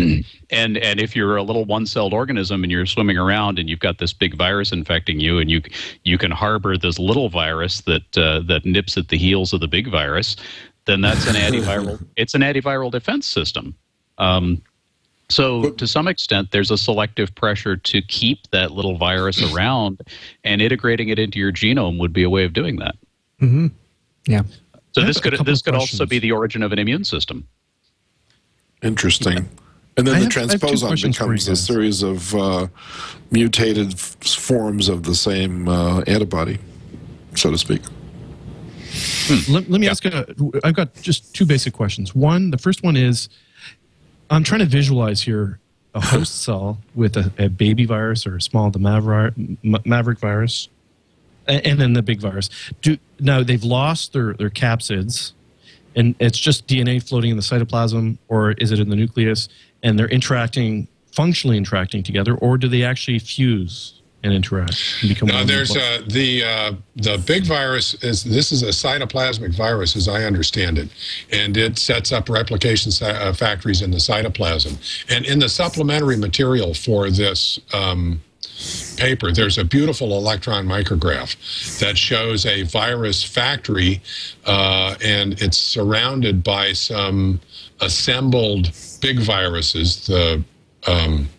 and 0.49 0.77
and 0.77 1.01
if 1.01 1.13
you're 1.13 1.35
a 1.35 1.43
little 1.43 1.65
one-celled 1.65 2.13
organism 2.13 2.63
and 2.63 2.71
you're 2.71 2.85
swimming 2.85 3.17
around 3.17 3.59
and 3.59 3.69
you've 3.69 3.81
got 3.81 3.97
this 3.97 4.13
big 4.13 4.37
virus 4.37 4.71
infecting 4.71 5.19
you, 5.19 5.39
and 5.39 5.51
you 5.51 5.61
you 6.05 6.17
can 6.17 6.31
harbor 6.31 6.77
this 6.77 6.97
little 6.97 7.27
virus 7.27 7.81
that 7.81 8.17
uh, 8.17 8.39
that 8.47 8.63
nips 8.63 8.95
at 8.95 9.09
the 9.09 9.17
heels 9.17 9.51
of 9.51 9.59
the 9.59 9.67
big 9.67 9.91
virus, 9.91 10.37
then 10.85 11.01
that's 11.01 11.27
an 11.27 11.35
antiviral. 11.53 12.05
it's 12.15 12.33
an 12.33 12.41
antiviral 12.41 12.91
defense 12.91 13.27
system. 13.27 13.75
Um, 14.17 14.61
so, 15.29 15.69
to 15.71 15.87
some 15.87 16.09
extent, 16.09 16.51
there's 16.51 16.71
a 16.71 16.77
selective 16.77 17.33
pressure 17.35 17.77
to 17.77 18.01
keep 18.01 18.49
that 18.51 18.71
little 18.71 18.97
virus 18.97 19.41
around, 19.53 20.01
and 20.43 20.61
integrating 20.61 21.09
it 21.09 21.19
into 21.19 21.39
your 21.39 21.51
genome 21.53 21.97
would 21.99 22.11
be 22.13 22.23
a 22.23 22.29
way 22.29 22.43
of 22.43 22.53
doing 22.53 22.75
that. 22.77 22.95
Mm-hmm. 23.41 23.67
Yeah. 24.27 24.43
So 24.91 25.01
I 25.01 25.05
this 25.05 25.19
could 25.21 25.33
this 25.45 25.59
of 25.61 25.65
could 25.65 25.75
also 25.75 26.05
be 26.05 26.19
the 26.19 26.31
origin 26.33 26.61
of 26.63 26.73
an 26.73 26.79
immune 26.79 27.05
system. 27.05 27.47
Interesting. 28.83 29.49
And 29.97 30.07
then 30.07 30.15
I 30.15 30.19
the 30.19 30.25
have- 30.25 30.37
I 30.37 30.41
have 30.51 30.59
two 30.61 30.67
transposon 30.67 30.87
questions 30.87 31.17
for 31.17 31.23
you 31.25 31.29
becomes 31.29 31.47
a 31.47 31.55
series 31.55 32.03
of 32.03 32.35
uh, 32.35 32.67
mutated 33.29 33.93
f- 33.93 34.17
forms 34.23 34.89
of 34.89 35.03
the 35.03 35.15
same 35.15 35.67
uh, 35.67 36.01
antibody, 36.07 36.59
so 37.35 37.51
to 37.51 37.57
speak. 37.57 37.81
Hmm. 39.31 39.53
let, 39.53 39.69
let 39.69 39.81
me 39.81 39.87
ask 39.87 40.05
a, 40.05 40.35
I've 40.63 40.75
got 40.75 40.93
just 40.95 41.33
two 41.33 41.45
basic 41.45 41.73
questions. 41.73 42.13
One, 42.13 42.51
the 42.51 42.57
first 42.57 42.83
one 42.83 42.95
is 42.95 43.29
I'm 44.29 44.43
trying 44.43 44.59
to 44.59 44.65
visualize 44.65 45.21
here 45.21 45.59
a 45.93 46.01
host 46.05 46.41
cell 46.41 46.79
with 46.95 47.17
a, 47.17 47.31
a 47.37 47.49
baby 47.49 47.85
virus 47.85 48.25
or 48.25 48.37
a 48.37 48.41
small, 48.41 48.69
the 48.71 48.79
Maverick, 48.79 49.33
Maverick 49.85 50.19
virus, 50.19 50.69
and, 51.47 51.65
and 51.65 51.79
then 51.79 51.93
the 51.93 52.01
big 52.01 52.19
virus. 52.19 52.49
Do 52.81 52.97
Now, 53.19 53.43
they've 53.43 53.63
lost 53.63 54.13
their, 54.13 54.33
their 54.33 54.49
capsids, 54.49 55.33
and 55.95 56.15
it's 56.19 56.39
just 56.39 56.67
DNA 56.67 57.05
floating 57.07 57.31
in 57.31 57.37
the 57.37 57.43
cytoplasm, 57.43 58.17
or 58.27 58.51
is 58.53 58.71
it 58.71 58.79
in 58.79 58.89
the 58.89 58.95
nucleus, 58.95 59.49
and 59.83 59.97
they're 59.99 60.09
interacting, 60.09 60.87
functionally 61.11 61.57
interacting 61.57 62.03
together, 62.03 62.35
or 62.35 62.57
do 62.57 62.67
they 62.67 62.83
actually 62.83 63.19
fuse 63.19 64.00
and 64.23 64.33
interact 64.33 64.77
and 65.01 65.09
become 65.09 65.27
No, 65.27 65.43
there's 65.43 65.75
uh, 65.75 66.01
the 66.07 66.43
uh, 66.43 66.73
the 66.95 67.17
big 67.25 67.45
virus 67.45 67.93
is 67.95 68.23
this 68.23 68.51
is 68.51 68.61
a 68.63 68.67
cytoplasmic 68.67 69.55
virus 69.55 69.95
as 69.95 70.07
I 70.07 70.23
understand 70.23 70.77
it, 70.77 70.89
and 71.31 71.57
it 71.57 71.79
sets 71.79 72.11
up 72.11 72.29
replication 72.29 72.91
uh, 73.01 73.33
factories 73.33 73.81
in 73.81 73.91
the 73.91 73.97
cytoplasm. 73.97 74.77
And 75.09 75.25
in 75.25 75.39
the 75.39 75.49
supplementary 75.49 76.17
material 76.17 76.73
for 76.73 77.09
this 77.09 77.59
um, 77.73 78.21
paper, 78.97 79.31
there's 79.31 79.57
a 79.57 79.63
beautiful 79.63 80.17
electron 80.17 80.65
micrograph 80.65 81.79
that 81.79 81.97
shows 81.97 82.45
a 82.45 82.63
virus 82.63 83.23
factory, 83.23 84.01
uh, 84.45 84.95
and 85.03 85.41
it's 85.41 85.57
surrounded 85.57 86.43
by 86.43 86.73
some 86.73 87.39
assembled 87.79 88.71
big 89.01 89.19
viruses. 89.19 90.05
The 90.05 90.43
um, 90.87 91.29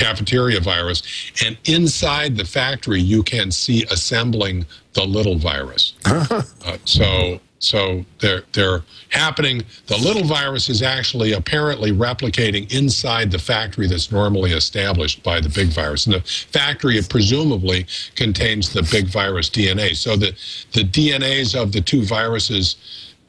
cafeteria 0.00 0.60
virus, 0.60 1.02
and 1.44 1.56
inside 1.64 2.36
the 2.36 2.44
factory 2.44 3.00
you 3.00 3.22
can 3.22 3.50
see 3.50 3.84
assembling 3.90 4.66
the 4.94 5.04
little 5.04 5.36
virus. 5.36 5.94
uh, 6.06 6.42
so 6.84 7.40
so 7.60 8.04
they're 8.20 8.42
they're 8.52 8.82
happening. 9.10 9.62
The 9.86 9.98
little 9.98 10.24
virus 10.24 10.70
is 10.70 10.82
actually 10.82 11.32
apparently 11.32 11.92
replicating 11.92 12.72
inside 12.72 13.30
the 13.30 13.38
factory 13.38 13.86
that's 13.86 14.10
normally 14.10 14.52
established 14.52 15.22
by 15.22 15.40
the 15.40 15.50
big 15.50 15.68
virus, 15.68 16.06
and 16.06 16.14
the 16.14 16.20
factory 16.20 16.98
presumably 17.08 17.86
contains 18.16 18.72
the 18.72 18.82
big 18.90 19.06
virus 19.08 19.50
DNA. 19.50 19.94
So 19.94 20.16
the 20.16 20.32
the 20.72 20.84
DNAs 20.84 21.54
of 21.54 21.72
the 21.72 21.82
two 21.82 22.02
viruses 22.02 22.76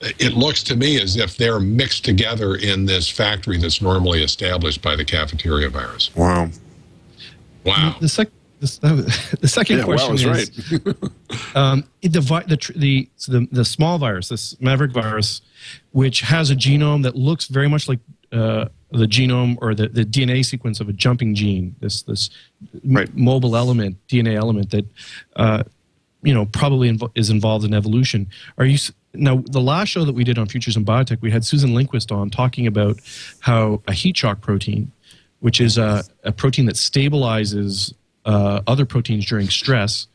it 0.02 0.34
looks 0.34 0.64
to 0.64 0.76
me 0.76 1.02
as 1.02 1.16
if 1.18 1.38
they're 1.38 1.60
mixed 1.60 2.04
together 2.06 2.56
in 2.56 2.86
this 2.86 3.10
factory 3.10 3.58
that's 3.58 3.82
normally 3.82 4.24
established 4.24 4.82
by 4.82 4.95
the 4.95 5.06
cafeteria 5.06 5.70
virus. 5.70 6.14
Wow. 6.16 6.49
Wow. 7.64 7.95
The, 7.99 8.10
sec- 8.10 8.30
the, 8.60 9.38
the 9.41 9.47
second 9.47 9.78
Yeah, 9.80 9.86
wow 9.86 10.08
question 10.08 10.30
is 10.32 10.49
is 10.49 10.95
um, 11.56 11.84
it- 12.02 12.14
the, 12.14 12.22
the, 12.22 12.74
the, 12.76 13.10
so 13.16 13.32
the 13.32 13.47
the 13.52 13.66
small 13.66 13.97
virus, 13.99 14.30
this 14.30 14.60
Maverick 14.60 14.91
virus, 14.91 15.41
which 15.91 16.22
has 16.22 16.49
a 16.52 16.56
genome 16.56 17.04
that 17.04 17.16
looks 17.16 17.47
very 17.47 17.68
much 17.70 17.88
like 17.88 17.99
uh, 18.32 18.66
the 18.91 19.06
genome 19.06 19.58
or 19.62 19.76
the, 19.76 19.88
the 19.89 20.04
DNA 20.06 20.43
sequence 20.45 20.80
of 20.80 20.89
a 20.89 20.93
jumping 20.93 21.36
gene. 21.36 21.76
This 21.80 22.02
this 22.04 22.30
m- 22.84 23.12
mobile 23.14 23.56
element, 23.56 23.97
DNA 24.08 24.36
element 24.36 24.72
that 24.72 24.86
uh, 25.36 25.64
you 26.24 26.34
know 26.34 26.45
probably 26.47 26.89
invo- 26.91 27.12
is 27.16 27.30
involved 27.30 27.66
in 27.66 27.74
evolution. 27.74 28.28
Are 28.58 28.66
you 28.66 28.76
s- 28.76 28.91
now 29.14 29.43
the 29.47 29.62
last 29.62 29.89
show 29.89 30.05
that 30.05 30.14
we 30.14 30.24
did 30.24 30.38
on 30.38 30.47
Futures 30.47 30.78
in 30.78 30.86
Biotech, 30.86 31.22
we 31.22 31.32
had 31.32 31.45
Susan 31.45 31.74
Lindquist 31.74 32.12
on 32.12 32.30
talking 32.30 32.68
about 32.68 32.99
how 33.39 33.82
a 33.88 33.93
heat 33.93 34.16
shock 34.18 34.41
protein, 34.41 34.91
which 35.39 35.59
is 35.59 35.78
a, 35.78 36.03
a 36.24 36.32
protein 36.32 36.66
that 36.68 36.76
stabilizes 36.76 37.93
uh, 38.26 38.62
other 38.68 38.86
proteins 38.86 39.26
during 39.26 39.49
stress, 39.49 40.07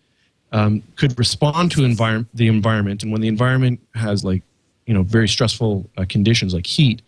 um, 0.53 0.83
could 0.97 1.19
respond 1.19 1.73
to 1.73 1.85
environment 1.85 2.29
the 2.35 2.49
environment, 2.49 3.03
and 3.03 3.13
when 3.13 3.21
the 3.21 3.29
environment 3.29 3.81
has 3.95 4.25
like 4.25 4.43
you 4.87 4.95
know 4.95 5.03
very 5.03 5.29
stressful 5.29 5.89
uh, 5.97 6.05
conditions 6.09 6.55
like 6.55 6.67
heat, 6.67 7.03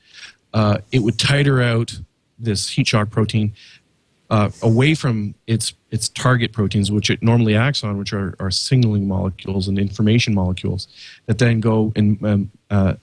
uh, 0.54 0.78
it 0.92 1.00
would 1.00 1.16
titer 1.16 1.62
out 1.62 1.98
this 2.38 2.68
heat 2.68 2.86
shock 2.86 3.10
protein 3.10 3.52
uh, 4.30 4.50
away 4.62 4.94
from 4.94 5.34
its 5.46 5.72
its 5.90 6.08
target 6.10 6.52
proteins, 6.52 6.92
which 6.92 7.08
it 7.08 7.22
normally 7.22 7.56
acts 7.56 7.82
on, 7.82 7.96
which 7.96 8.12
are, 8.12 8.34
are 8.40 8.50
signaling 8.50 9.08
molecules 9.08 9.68
and 9.68 9.78
information 9.78 10.34
molecules 10.34 10.86
that 11.26 11.38
then 11.38 11.60
go 11.60 11.92
and 11.96 12.22
um, 12.24 12.50
uh, 12.70 12.94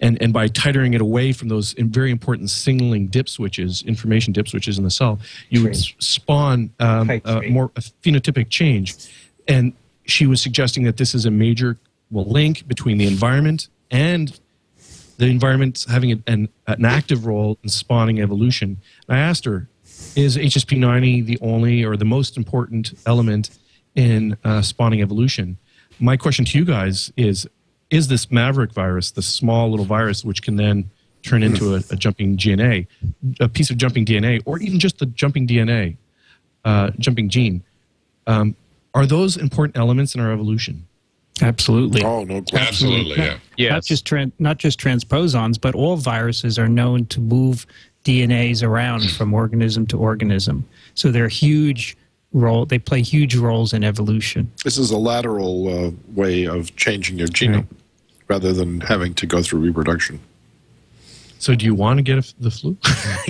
and 0.00 0.20
and 0.20 0.32
by 0.32 0.48
titering 0.48 0.94
it 0.94 1.00
away 1.00 1.32
from 1.32 1.48
those 1.48 1.72
very 1.78 2.10
important 2.10 2.50
signaling 2.50 3.06
dip 3.06 3.28
switches, 3.28 3.82
information 3.82 4.32
dip 4.32 4.48
switches 4.48 4.76
in 4.76 4.84
the 4.84 4.90
cell, 4.90 5.20
you 5.50 5.62
would 5.62 5.76
spawn 5.76 6.70
um, 6.80 7.08
a 7.24 7.42
more 7.48 7.70
a 7.76 7.80
phenotypic 7.80 8.50
change. 8.50 8.94
And 9.48 9.72
she 10.04 10.26
was 10.26 10.40
suggesting 10.40 10.84
that 10.84 10.96
this 10.96 11.14
is 11.14 11.26
a 11.26 11.30
major 11.30 11.78
well 12.10 12.24
link 12.24 12.66
between 12.66 12.98
the 12.98 13.06
environment 13.06 13.68
and 13.90 14.38
the 15.18 15.26
environment 15.26 15.86
having 15.88 16.10
an, 16.10 16.24
an, 16.26 16.48
an 16.66 16.84
active 16.84 17.26
role 17.26 17.56
in 17.62 17.68
spawning 17.68 18.20
evolution. 18.20 18.78
And 19.06 19.16
I 19.16 19.20
asked 19.20 19.44
her, 19.44 19.68
is 20.16 20.36
HSP90 20.36 21.24
the 21.24 21.38
only 21.40 21.84
or 21.84 21.96
the 21.96 22.04
most 22.04 22.36
important 22.36 22.92
element 23.06 23.50
in 23.94 24.36
uh, 24.44 24.62
spawning 24.62 25.00
evolution? 25.00 25.56
My 26.00 26.16
question 26.16 26.44
to 26.46 26.58
you 26.58 26.64
guys 26.64 27.12
is 27.16 27.48
Is 27.90 28.08
this 28.08 28.30
Maverick 28.30 28.72
virus, 28.72 29.10
the 29.10 29.22
small 29.22 29.70
little 29.70 29.86
virus 29.86 30.24
which 30.24 30.42
can 30.42 30.56
then 30.56 30.90
turn 31.22 31.42
into 31.42 31.74
a, 31.74 31.80
a 31.90 31.96
jumping 31.96 32.36
DNA, 32.36 32.86
a 33.40 33.48
piece 33.48 33.70
of 33.70 33.76
jumping 33.76 34.04
DNA, 34.04 34.42
or 34.44 34.58
even 34.58 34.78
just 34.78 34.98
the 34.98 35.06
jumping 35.06 35.46
DNA, 35.46 35.96
uh, 36.64 36.90
jumping 36.98 37.28
gene, 37.28 37.62
um, 38.26 38.56
are 38.94 39.06
those 39.06 39.36
important 39.36 39.76
elements 39.76 40.14
in 40.14 40.20
our 40.20 40.32
evolution? 40.32 40.86
Absolutely. 41.40 42.02
Oh 42.02 42.24
no, 42.24 42.42
question. 42.42 42.58
Absolutely, 42.58 43.38
yeah. 43.56 43.70
Not 43.70 43.84
just 43.84 44.06
tran- 44.06 44.32
not 44.38 44.58
just 44.58 44.78
transposons, 44.78 45.60
but 45.60 45.74
all 45.74 45.96
viruses 45.96 46.58
are 46.58 46.68
known 46.68 47.06
to 47.06 47.20
move 47.20 47.66
DNAs 48.04 48.62
around 48.62 49.10
from 49.10 49.32
organism 49.32 49.86
to 49.88 49.98
organism. 49.98 50.64
So 50.94 51.10
they're 51.10 51.28
huge 51.28 51.96
role. 52.32 52.66
They 52.66 52.78
play 52.78 53.02
huge 53.02 53.36
roles 53.36 53.72
in 53.72 53.84
evolution. 53.84 54.50
This 54.64 54.78
is 54.78 54.90
a 54.90 54.98
lateral 54.98 55.68
uh, 55.68 55.90
way 56.14 56.46
of 56.46 56.74
changing 56.76 57.18
your 57.18 57.28
genome 57.28 57.66
rather 58.28 58.52
than 58.52 58.80
having 58.80 59.14
to 59.14 59.26
go 59.26 59.42
through 59.42 59.60
reproduction. 59.60 60.20
So, 61.38 61.54
do 61.56 61.66
you 61.66 61.74
want 61.74 61.98
to 61.98 62.02
get 62.02 62.18
a, 62.18 62.34
the 62.38 62.52
flu? 62.52 62.76
I 62.84 63.26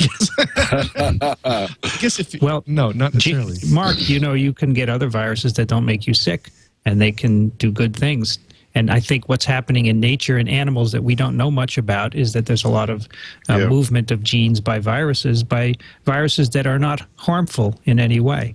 guess 1.98 2.20
if 2.20 2.34
well, 2.42 2.62
no, 2.66 2.92
not 2.92 3.14
necessarily. 3.14 3.56
Mark, 3.70 4.06
you 4.06 4.20
know, 4.20 4.34
you 4.34 4.52
can 4.52 4.74
get 4.74 4.90
other 4.90 5.08
viruses 5.08 5.54
that 5.54 5.68
don't 5.68 5.86
make 5.86 6.06
you 6.06 6.12
sick, 6.12 6.50
and 6.84 7.00
they 7.00 7.10
can 7.10 7.48
do 7.56 7.72
good 7.72 7.96
things. 7.96 8.38
And 8.74 8.90
I 8.90 9.00
think 9.00 9.28
what's 9.28 9.44
happening 9.44 9.86
in 9.86 10.00
nature 10.00 10.36
and 10.36 10.48
animals 10.48 10.92
that 10.92 11.04
we 11.04 11.14
don't 11.14 11.36
know 11.36 11.50
much 11.50 11.76
about 11.76 12.14
is 12.14 12.32
that 12.32 12.46
there's 12.46 12.64
a 12.64 12.68
lot 12.68 12.90
of 12.90 13.06
uh, 13.48 13.58
Yeah. 13.58 13.66
movement 13.68 14.10
of 14.10 14.22
genes 14.22 14.60
by 14.60 14.78
viruses, 14.78 15.42
by 15.42 15.74
viruses 16.04 16.50
that 16.50 16.66
are 16.66 16.78
not 16.78 17.02
harmful 17.16 17.78
in 17.84 18.00
any 18.00 18.20
way. 18.20 18.54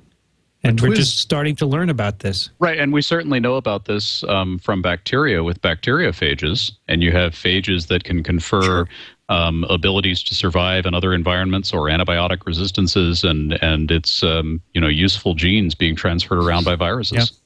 And 0.63 0.81
we're 0.81 0.95
just 0.95 1.19
starting 1.19 1.55
to 1.57 1.65
learn 1.65 1.89
about 1.89 2.19
this. 2.19 2.49
Right, 2.59 2.77
and 2.77 2.91
we 2.91 3.01
certainly 3.01 3.39
know 3.39 3.55
about 3.55 3.85
this 3.85 4.23
um, 4.25 4.59
from 4.59 4.81
bacteria 4.81 5.43
with 5.43 5.61
bacteriophages, 5.61 6.71
and 6.87 7.01
you 7.01 7.11
have 7.11 7.33
phages 7.33 7.87
that 7.87 8.03
can 8.03 8.21
confer 8.23 8.85
um, 9.29 9.65
abilities 9.69 10.23
to 10.23 10.35
survive 10.35 10.85
in 10.85 10.93
other 10.93 11.13
environments 11.13 11.73
or 11.73 11.83
antibiotic 11.87 12.45
resistances, 12.45 13.23
and 13.23 13.53
and 13.61 13.91
it's 13.91 14.23
um, 14.23 14.59
you 14.73 14.81
know 14.81 14.87
useful 14.87 15.35
genes 15.35 15.75
being 15.75 15.95
transferred 15.95 16.39
around 16.39 16.65
by 16.65 16.75
viruses. 16.75 17.39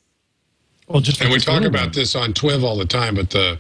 Well, 0.91 1.01
just 1.01 1.21
and 1.21 1.31
we 1.31 1.39
talk 1.39 1.63
about 1.63 1.93
this 1.93 2.15
on 2.15 2.33
TWIV 2.33 2.63
all 2.63 2.77
the 2.77 2.85
time, 2.85 3.15
but 3.15 3.29
the 3.29 3.57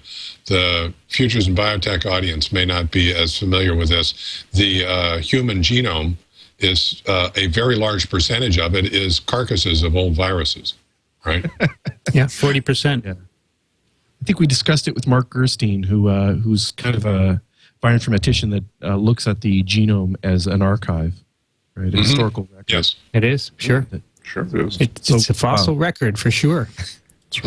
the 0.47 0.93
futures 1.07 1.47
and 1.47 1.57
biotech 1.57 2.05
audience 2.05 2.51
may 2.51 2.65
not 2.65 2.91
be 2.91 3.13
as 3.13 3.37
familiar 3.37 3.75
with 3.75 3.89
this. 3.89 4.43
The 4.53 4.85
uh, 4.85 5.17
human 5.19 5.59
genome 5.61 6.15
is 6.59 7.01
uh, 7.07 7.29
a 7.35 7.47
very 7.47 7.75
large 7.75 8.09
percentage 8.09 8.57
of 8.59 8.75
it 8.75 8.93
is 8.93 9.19
carcasses 9.19 9.81
of 9.83 9.95
old 9.95 10.13
viruses, 10.15 10.73
right? 11.25 11.45
Yeah, 12.13 12.27
forty 12.27 12.59
percent. 12.61 13.05
I 13.07 13.15
think 14.25 14.39
we 14.39 14.47
discussed 14.47 14.87
it 14.87 14.95
with 14.95 15.07
Mark 15.07 15.29
Gerstein, 15.29 15.83
who 15.83 16.09
uh, 16.09 16.33
who's 16.33 16.71
kind 16.71 16.95
of 16.95 17.05
a 17.05 17.41
bioinformatician 17.81 18.51
that 18.51 18.63
uh, 18.89 18.95
looks 18.95 19.27
at 19.27 19.41
the 19.41 19.63
genome 19.63 20.15
as 20.23 20.47
an 20.47 20.61
archive, 20.61 21.13
right? 21.75 21.93
A 21.93 21.97
Mhm. 21.97 21.99
historical 21.99 22.47
record. 22.51 22.71
Yes. 22.71 22.95
It 23.13 23.23
is, 23.23 23.51
sure. 23.57 23.87
Sure 24.23 24.43
it 24.43 24.53
is. 24.67 24.77
It's, 24.81 25.09
it's 25.09 25.29
a 25.29 25.33
fossil 25.33 25.75
record 25.75 26.19
for 26.19 26.29
sure. 26.31 26.67
That's 27.31 27.43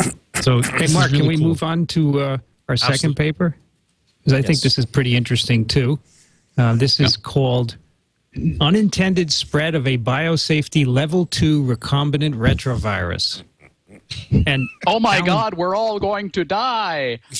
right. 0.00 0.14
So, 0.42 0.62
Hey, 0.62 0.86
Mark, 0.92 1.10
really 1.10 1.18
can 1.20 1.26
we 1.28 1.36
cool. 1.36 1.48
move 1.48 1.62
on 1.62 1.86
to 1.88 2.20
uh, 2.20 2.38
our 2.68 2.76
second 2.76 2.94
Absolutely. 2.94 3.24
paper? 3.24 3.56
Because 4.20 4.32
I 4.32 4.42
think 4.42 4.60
this 4.60 4.78
is 4.78 4.86
pretty 4.86 5.16
interesting 5.16 5.64
too. 5.64 5.98
Uh, 6.56 6.74
this 6.74 7.00
is 7.00 7.16
called 7.16 7.76
Unintended 8.60 9.32
Spread 9.32 9.74
of 9.74 9.86
a 9.86 9.96
Biosafety 9.98 10.86
Level 10.86 11.26
2 11.26 11.64
Recombinant 11.64 12.34
Retrovirus. 12.34 13.42
And 14.46 14.68
Oh 14.86 14.98
my 15.00 15.16
Alan- 15.16 15.26
God, 15.26 15.54
we're 15.54 15.74
all 15.76 15.98
going 15.98 16.30
to 16.30 16.44
die! 16.44 17.18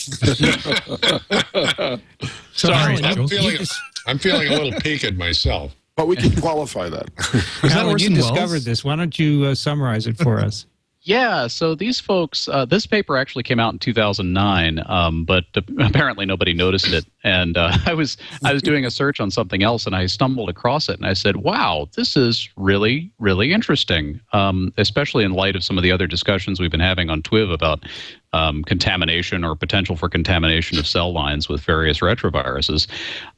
So, 2.55 2.71
Sorry, 2.71 2.95
Alan, 3.03 3.05
I'm 3.21 3.29
feeling 3.29 3.57
I'm 4.09 4.19
feeling 4.19 4.49
a 4.49 4.51
little 4.51 4.73
peaked 4.81 5.15
myself. 5.15 5.75
But 5.95 6.09
we 6.09 6.17
can 6.17 6.33
qualify 6.41 6.89
that. 6.89 7.09
Is 7.63 7.63
that 7.63 7.73
Alan, 7.73 7.87
you 7.87 7.93
Orson 7.93 8.15
Welles? 8.15 8.31
discovered 8.31 8.61
this. 8.63 8.83
Why 8.85 8.97
don't 8.97 9.17
you 9.17 9.45
uh, 9.45 9.55
summarize 9.55 10.07
it 10.09 10.17
for 10.19 10.41
us? 10.41 10.67
Yeah, 11.09 11.47
so 11.47 11.75
these 11.75 11.99
folks, 12.01 12.51
uh, 12.51 12.67
this 12.67 12.87
paper 12.87 13.17
actually 13.17 13.43
came 13.43 13.59
out 13.59 13.73
in 13.73 13.79
2009, 13.79 14.83
um, 14.85 15.25
but 15.25 15.47
apparently 15.79 16.27
nobody 16.27 16.53
noticed 16.53 16.93
it. 16.93 17.07
And 17.25 17.57
uh, 17.57 17.79
I 17.87 17.95
was 17.95 18.19
I 18.45 18.53
was 18.53 18.61
doing 18.61 18.85
a 18.85 18.91
search 18.91 19.19
on 19.19 19.31
something 19.31 19.63
else, 19.63 19.87
and 19.87 19.97
I 19.97 20.05
stumbled 20.05 20.51
across 20.51 20.91
it, 20.91 20.99
and 20.99 21.07
I 21.07 21.15
said, 21.15 21.37
"Wow, 21.37 21.89
this 21.97 22.15
is 22.15 22.51
really 22.57 23.11
really 23.19 23.55
interesting." 23.55 24.21
Um, 24.35 24.75
especially 24.77 25.25
in 25.25 25.33
light 25.33 25.57
of 25.57 25.65
some 25.65 25.79
of 25.79 25.83
the 25.83 25.91
other 25.91 26.07
discussions 26.07 26.61
we've 26.61 26.71
been 26.71 26.79
having 26.79 27.09
on 27.09 27.23
TWIV 27.23 27.55
about 27.55 27.85
um, 28.35 28.63
contamination 28.65 29.45
or 29.45 29.57
potential 29.57 29.97
for 29.97 30.11
contamination 30.11 30.79
of 30.79 30.87
cell 30.87 31.15
lines 31.15 31.49
with 31.49 31.63
various 31.63 32.01
retroviruses. 32.01 32.87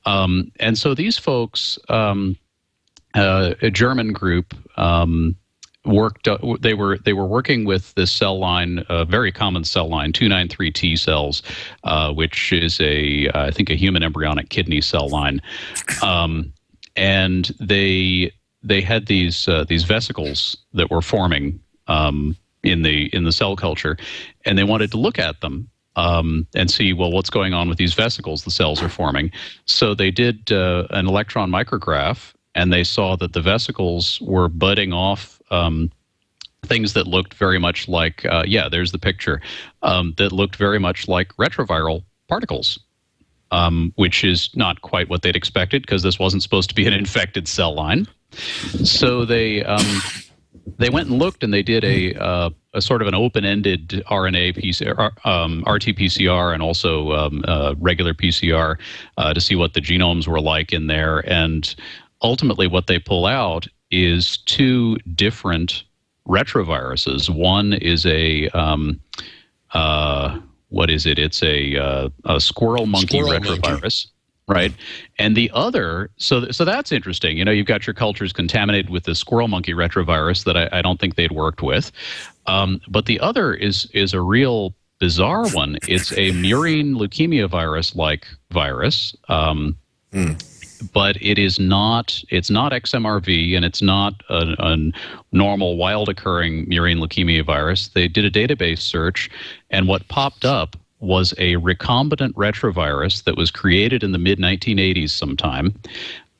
Um, 0.06 0.50
and 0.58 0.76
so 0.76 0.92
these 0.92 1.18
folks, 1.18 1.78
um, 1.88 2.36
uh, 3.14 3.54
a 3.62 3.70
German 3.70 4.12
group. 4.12 4.56
Um, 4.76 5.36
worked 5.84 6.28
uh, 6.28 6.38
they 6.60 6.74
were 6.74 6.98
they 6.98 7.12
were 7.12 7.26
working 7.26 7.64
with 7.64 7.94
this 7.94 8.12
cell 8.12 8.38
line 8.38 8.84
a 8.88 9.04
very 9.04 9.32
common 9.32 9.64
cell 9.64 9.88
line 9.88 10.12
293t 10.12 10.98
cells 10.98 11.42
uh, 11.84 12.12
which 12.12 12.52
is 12.52 12.78
a 12.80 13.28
uh, 13.28 13.50
think 13.50 13.70
a 13.70 13.74
human 13.74 14.02
embryonic 14.02 14.50
kidney 14.50 14.80
cell 14.80 15.08
line. 15.08 15.40
Um, 16.02 16.52
and 16.96 17.50
they 17.60 18.30
they 18.62 18.82
had 18.82 19.06
these 19.06 19.48
uh, 19.48 19.64
these 19.64 19.84
vesicles 19.84 20.56
that 20.74 20.90
were 20.90 21.02
forming 21.02 21.60
um, 21.86 22.36
in 22.62 22.82
the 22.82 23.06
in 23.14 23.24
the 23.24 23.32
cell 23.32 23.56
culture 23.56 23.96
and 24.44 24.58
they 24.58 24.64
wanted 24.64 24.90
to 24.90 24.98
look 24.98 25.18
at 25.18 25.40
them 25.40 25.68
um, 25.96 26.46
and 26.54 26.70
see 26.70 26.92
well 26.92 27.10
what's 27.10 27.30
going 27.30 27.54
on 27.54 27.70
with 27.70 27.78
these 27.78 27.94
vesicles 27.94 28.44
the 28.44 28.50
cells 28.50 28.82
are 28.82 28.90
forming. 28.90 29.30
So 29.64 29.94
they 29.94 30.10
did 30.10 30.50
an 30.50 31.06
electron 31.06 31.50
micrograph 31.50 32.34
and 32.54 32.72
they 32.72 32.84
saw 32.84 33.16
that 33.16 33.32
the 33.32 33.40
vesicles 33.40 34.20
were 34.20 34.48
budding 34.48 34.92
off 34.92 35.39
um, 35.50 35.90
things 36.62 36.92
that 36.92 37.06
looked 37.06 37.34
very 37.34 37.58
much 37.58 37.88
like, 37.88 38.24
uh, 38.26 38.44
yeah, 38.46 38.68
there's 38.68 38.92
the 38.92 38.98
picture, 38.98 39.40
um, 39.82 40.14
that 40.18 40.32
looked 40.32 40.56
very 40.56 40.78
much 40.78 41.08
like 41.08 41.28
retroviral 41.36 42.04
particles, 42.28 42.78
um, 43.50 43.92
which 43.96 44.24
is 44.24 44.50
not 44.54 44.82
quite 44.82 45.08
what 45.08 45.22
they'd 45.22 45.36
expected 45.36 45.82
because 45.82 46.02
this 46.02 46.18
wasn't 46.18 46.42
supposed 46.42 46.68
to 46.68 46.74
be 46.74 46.86
an 46.86 46.92
infected 47.02 47.48
cell 47.48 47.74
line. 47.74 48.06
So 48.84 49.24
they 49.24 49.64
um, 49.64 50.00
they 50.78 50.90
went 50.90 51.08
and 51.08 51.18
looked 51.18 51.42
and 51.42 51.52
they 51.52 51.62
did 51.62 51.84
a, 51.84 52.14
uh, 52.14 52.50
a 52.74 52.80
sort 52.80 53.02
of 53.02 53.08
an 53.08 53.14
open-ended 53.14 54.02
RNA 54.10 54.56
PCR, 54.56 55.26
um, 55.26 55.60
RT-PCR 55.66 56.54
and 56.54 56.62
also 56.62 57.12
um, 57.12 57.44
uh, 57.46 57.74
regular 57.78 58.14
PCR 58.14 58.78
uh, 59.16 59.34
to 59.34 59.40
see 59.40 59.56
what 59.56 59.74
the 59.74 59.80
genomes 59.80 60.26
were 60.26 60.40
like 60.40 60.72
in 60.72 60.86
there. 60.86 61.18
And 61.30 61.74
ultimately, 62.22 62.66
what 62.66 62.86
they 62.86 62.98
pull 62.98 63.26
out 63.26 63.66
is 63.90 64.38
two 64.38 64.96
different 65.14 65.84
retroviruses. 66.28 67.28
One 67.28 67.72
is 67.72 68.06
a 68.06 68.48
um, 68.50 69.00
uh, 69.72 70.38
what 70.68 70.90
is 70.90 71.06
it? 71.06 71.18
It's 71.18 71.42
a, 71.42 71.76
uh, 71.76 72.08
a 72.24 72.40
squirrel 72.40 72.86
monkey 72.86 73.18
Squirrel 73.18 73.40
retrovirus. 73.40 73.60
monkey. 73.62 74.06
Right, 74.48 74.72
and 75.16 75.36
the 75.36 75.48
other, 75.54 76.10
so 76.16 76.50
so 76.50 76.64
that's 76.64 76.90
interesting. 76.90 77.38
You 77.38 77.44
know, 77.44 77.52
you've 77.52 77.68
got 77.68 77.86
your 77.86 77.94
cultures 77.94 78.32
contaminated 78.32 78.90
with 78.90 79.04
the 79.04 79.14
squirrel 79.14 79.46
monkey 79.46 79.74
retrovirus 79.74 80.42
that 80.42 80.56
I, 80.56 80.68
I 80.72 80.82
don't 80.82 80.98
think 80.98 81.14
they'd 81.14 81.30
worked 81.30 81.62
with, 81.62 81.92
um, 82.46 82.80
but 82.88 83.06
the 83.06 83.20
other 83.20 83.54
is 83.54 83.88
is 83.94 84.12
a 84.12 84.20
real 84.20 84.74
bizarre 84.98 85.48
one. 85.50 85.78
It's 85.86 86.10
a 86.12 86.32
murine 86.32 86.96
leukemia 86.96 87.48
virus 87.48 87.94
like 87.94 88.26
virus. 88.50 89.14
Um, 89.28 89.76
but 90.92 91.16
it 91.22 91.38
is 91.38 91.58
not 91.58 92.22
it's 92.30 92.50
not 92.50 92.72
XMRV 92.72 93.56
and 93.56 93.64
it's 93.64 93.82
not 93.82 94.14
a, 94.28 94.54
a 94.58 94.92
normal 95.32 95.76
wild 95.76 96.08
occurring 96.08 96.66
murine 96.66 96.98
leukemia 96.98 97.44
virus. 97.44 97.88
They 97.88 98.08
did 98.08 98.24
a 98.24 98.30
database 98.30 98.80
search, 98.80 99.30
and 99.70 99.88
what 99.88 100.06
popped 100.08 100.44
up 100.44 100.76
was 101.00 101.32
a 101.38 101.54
recombinant 101.56 102.32
retrovirus 102.32 103.24
that 103.24 103.36
was 103.36 103.50
created 103.50 104.02
in 104.02 104.12
the 104.12 104.18
mid 104.18 104.38
1980s 104.38 105.10
sometime. 105.10 105.74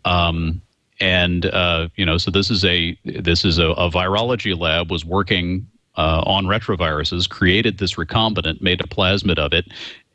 Um, 0.05 0.61
and 1.01 1.47
uh, 1.47 1.89
you 1.97 2.05
know, 2.05 2.19
so 2.19 2.31
this 2.31 2.51
is 2.51 2.65
a 2.65 2.97
this 3.05 3.45
is 3.45 3.59
a, 3.59 3.69
a 3.69 3.91
virology 3.91 4.59
lab 4.59 4.91
was 4.91 5.05
working 5.05 5.67
uh, 5.97 6.23
on 6.27 6.45
retroviruses, 6.45 7.29
created 7.29 7.79
this 7.79 7.95
recombinant, 7.95 8.61
made 8.61 8.81
a 8.81 8.85
plasmid 8.87 9.39
of 9.39 9.53
it, 9.53 9.67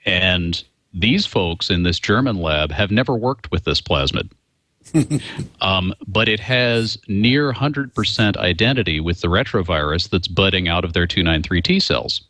and 0.05 0.63
these 0.95 1.25
folks 1.25 1.69
in 1.69 1.83
this 1.83 1.99
German 1.99 2.37
lab 2.37 2.71
have 2.71 2.89
never 2.89 3.15
worked 3.15 3.51
with 3.51 3.65
this 3.65 3.81
plasmid. 3.81 4.31
um, 5.61 5.93
but 6.07 6.29
it 6.29 6.39
has 6.39 6.97
near 7.07 7.51
100% 7.51 8.37
identity 8.37 8.99
with 8.99 9.21
the 9.21 9.27
retrovirus 9.27 10.09
that's 10.09 10.27
budding 10.27 10.67
out 10.67 10.85
of 10.85 10.93
their 10.93 11.05
293 11.05 11.61
T 11.61 11.79
cells. 11.79 12.21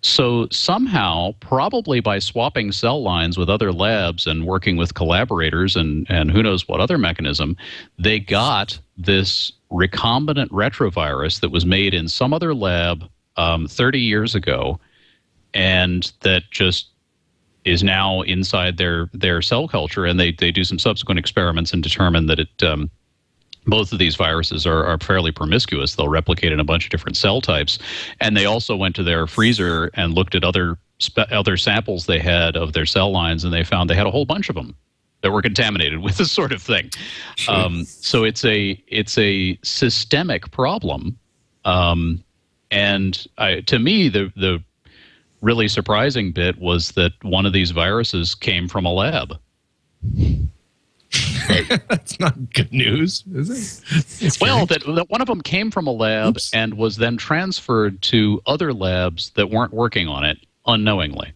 So 0.00 0.46
somehow, 0.50 1.32
probably 1.40 2.00
by 2.00 2.18
swapping 2.18 2.72
cell 2.72 3.02
lines 3.02 3.36
with 3.36 3.50
other 3.50 3.72
labs 3.72 4.26
and 4.26 4.46
working 4.46 4.76
with 4.76 4.94
collaborators 4.94 5.76
and, 5.76 6.06
and 6.08 6.30
who 6.30 6.42
knows 6.42 6.68
what 6.68 6.80
other 6.80 6.98
mechanism, 6.98 7.56
they 7.98 8.20
got 8.20 8.78
this 8.96 9.52
recombinant 9.70 10.48
retrovirus 10.48 11.40
that 11.40 11.50
was 11.50 11.66
made 11.66 11.94
in 11.94 12.08
some 12.08 12.32
other 12.32 12.54
lab 12.54 13.04
um, 13.36 13.66
30 13.66 14.00
years 14.00 14.34
ago 14.34 14.78
and 15.54 16.12
that 16.20 16.44
just 16.50 16.88
is 17.64 17.82
now 17.82 18.22
inside 18.22 18.76
their 18.76 19.08
their 19.12 19.42
cell 19.42 19.68
culture 19.68 20.04
and 20.04 20.18
they, 20.18 20.32
they 20.32 20.50
do 20.50 20.64
some 20.64 20.78
subsequent 20.78 21.18
experiments 21.18 21.72
and 21.72 21.82
determine 21.82 22.26
that 22.26 22.38
it 22.38 22.62
um, 22.62 22.90
both 23.68 23.92
of 23.92 23.98
these 23.98 24.16
viruses 24.16 24.66
are, 24.66 24.84
are 24.84 24.98
fairly 24.98 25.30
promiscuous. 25.30 25.94
They'll 25.94 26.08
replicate 26.08 26.52
in 26.52 26.60
a 26.60 26.64
bunch 26.64 26.84
of 26.84 26.90
different 26.90 27.16
cell 27.16 27.40
types. 27.40 27.78
And 28.20 28.36
they 28.36 28.46
also 28.46 28.74
went 28.74 28.96
to 28.96 29.02
their 29.02 29.26
freezer 29.26 29.90
and 29.94 30.14
looked 30.14 30.34
at 30.34 30.42
other 30.42 30.78
spe- 30.98 31.30
other 31.30 31.56
samples 31.56 32.06
they 32.06 32.18
had 32.18 32.56
of 32.56 32.72
their 32.72 32.86
cell 32.86 33.10
lines, 33.10 33.44
and 33.44 33.52
they 33.52 33.64
found 33.64 33.90
they 33.90 33.94
had 33.94 34.06
a 34.06 34.10
whole 34.10 34.24
bunch 34.24 34.48
of 34.48 34.54
them 34.54 34.74
that 35.22 35.30
were 35.30 35.42
contaminated 35.42 35.98
with 36.02 36.16
this 36.16 36.32
sort 36.32 36.52
of 36.52 36.62
thing. 36.62 36.90
Um, 37.48 37.84
so 37.84 38.24
it's 38.24 38.44
a 38.44 38.82
it's 38.88 39.18
a 39.18 39.58
systemic 39.62 40.50
problem. 40.50 41.18
Um, 41.64 42.24
and 42.70 43.26
I, 43.36 43.60
to 43.60 43.78
me, 43.78 44.08
the 44.08 44.32
the 44.36 44.62
really 45.40 45.68
surprising 45.68 46.32
bit 46.32 46.58
was 46.58 46.92
that 46.92 47.12
one 47.22 47.46
of 47.46 47.52
these 47.52 47.70
viruses 47.70 48.34
came 48.34 48.68
from 48.68 48.84
a 48.84 48.92
lab. 48.92 49.38
That's 51.88 52.20
not 52.20 52.52
good 52.52 52.72
news, 52.72 53.24
is 53.34 53.50
it? 53.50 54.24
It's 54.24 54.40
Well, 54.40 54.66
that, 54.66 54.84
that 54.94 55.08
one 55.08 55.20
of 55.20 55.26
them 55.26 55.40
came 55.40 55.70
from 55.70 55.86
a 55.86 55.92
lab 55.92 56.36
Oops. 56.36 56.52
and 56.52 56.74
was 56.74 56.96
then 56.96 57.16
transferred 57.16 58.02
to 58.02 58.40
other 58.46 58.72
labs 58.74 59.30
that 59.30 59.50
weren't 59.50 59.72
working 59.72 60.08
on 60.08 60.24
it 60.24 60.38
unknowingly. 60.66 61.32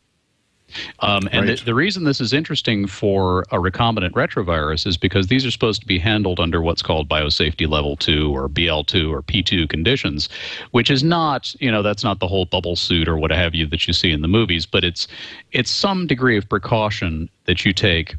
Um, 1.01 1.29
and 1.33 1.49
Right. 1.49 1.59
the, 1.59 1.65
the 1.65 1.75
reason 1.75 2.05
this 2.05 2.21
is 2.21 2.33
interesting 2.33 2.87
for 2.87 3.43
a 3.51 3.57
recombinant 3.59 4.13
retrovirus 4.13 4.87
is 4.87 4.97
because 4.97 5.27
these 5.27 5.45
are 5.45 5.51
supposed 5.51 5.81
to 5.81 5.87
be 5.87 5.99
handled 5.99 6.41
under 6.41 6.61
what's 6.63 6.83
called 6.83 7.09
biosafety 7.09 7.69
level 7.69 7.97
2 7.97 8.35
or 8.35 8.49
BL2 8.49 9.11
or 9.11 9.23
P2 9.23 9.69
conditions, 9.69 10.29
which 10.71 10.91
is 10.91 11.03
not, 11.03 11.55
you 11.61 11.71
know, 11.71 11.83
that's 11.83 12.05
not 12.05 12.21
the 12.21 12.29
whole 12.29 12.45
bubble 12.45 12.77
suit 12.77 13.09
or 13.09 13.17
what 13.17 13.31
have 13.31 13.55
you 13.55 13.67
that 13.67 13.87
you 13.87 13.93
see 13.93 14.11
in 14.13 14.23
the 14.23 14.29
movies, 14.29 14.67
but 14.67 14.85
it's 14.85 15.09
it's 15.53 15.71
some 15.71 16.07
degree 16.07 16.37
of 16.37 16.49
precaution 16.49 17.29
that 17.45 17.65
you 17.65 17.73
take 17.73 18.15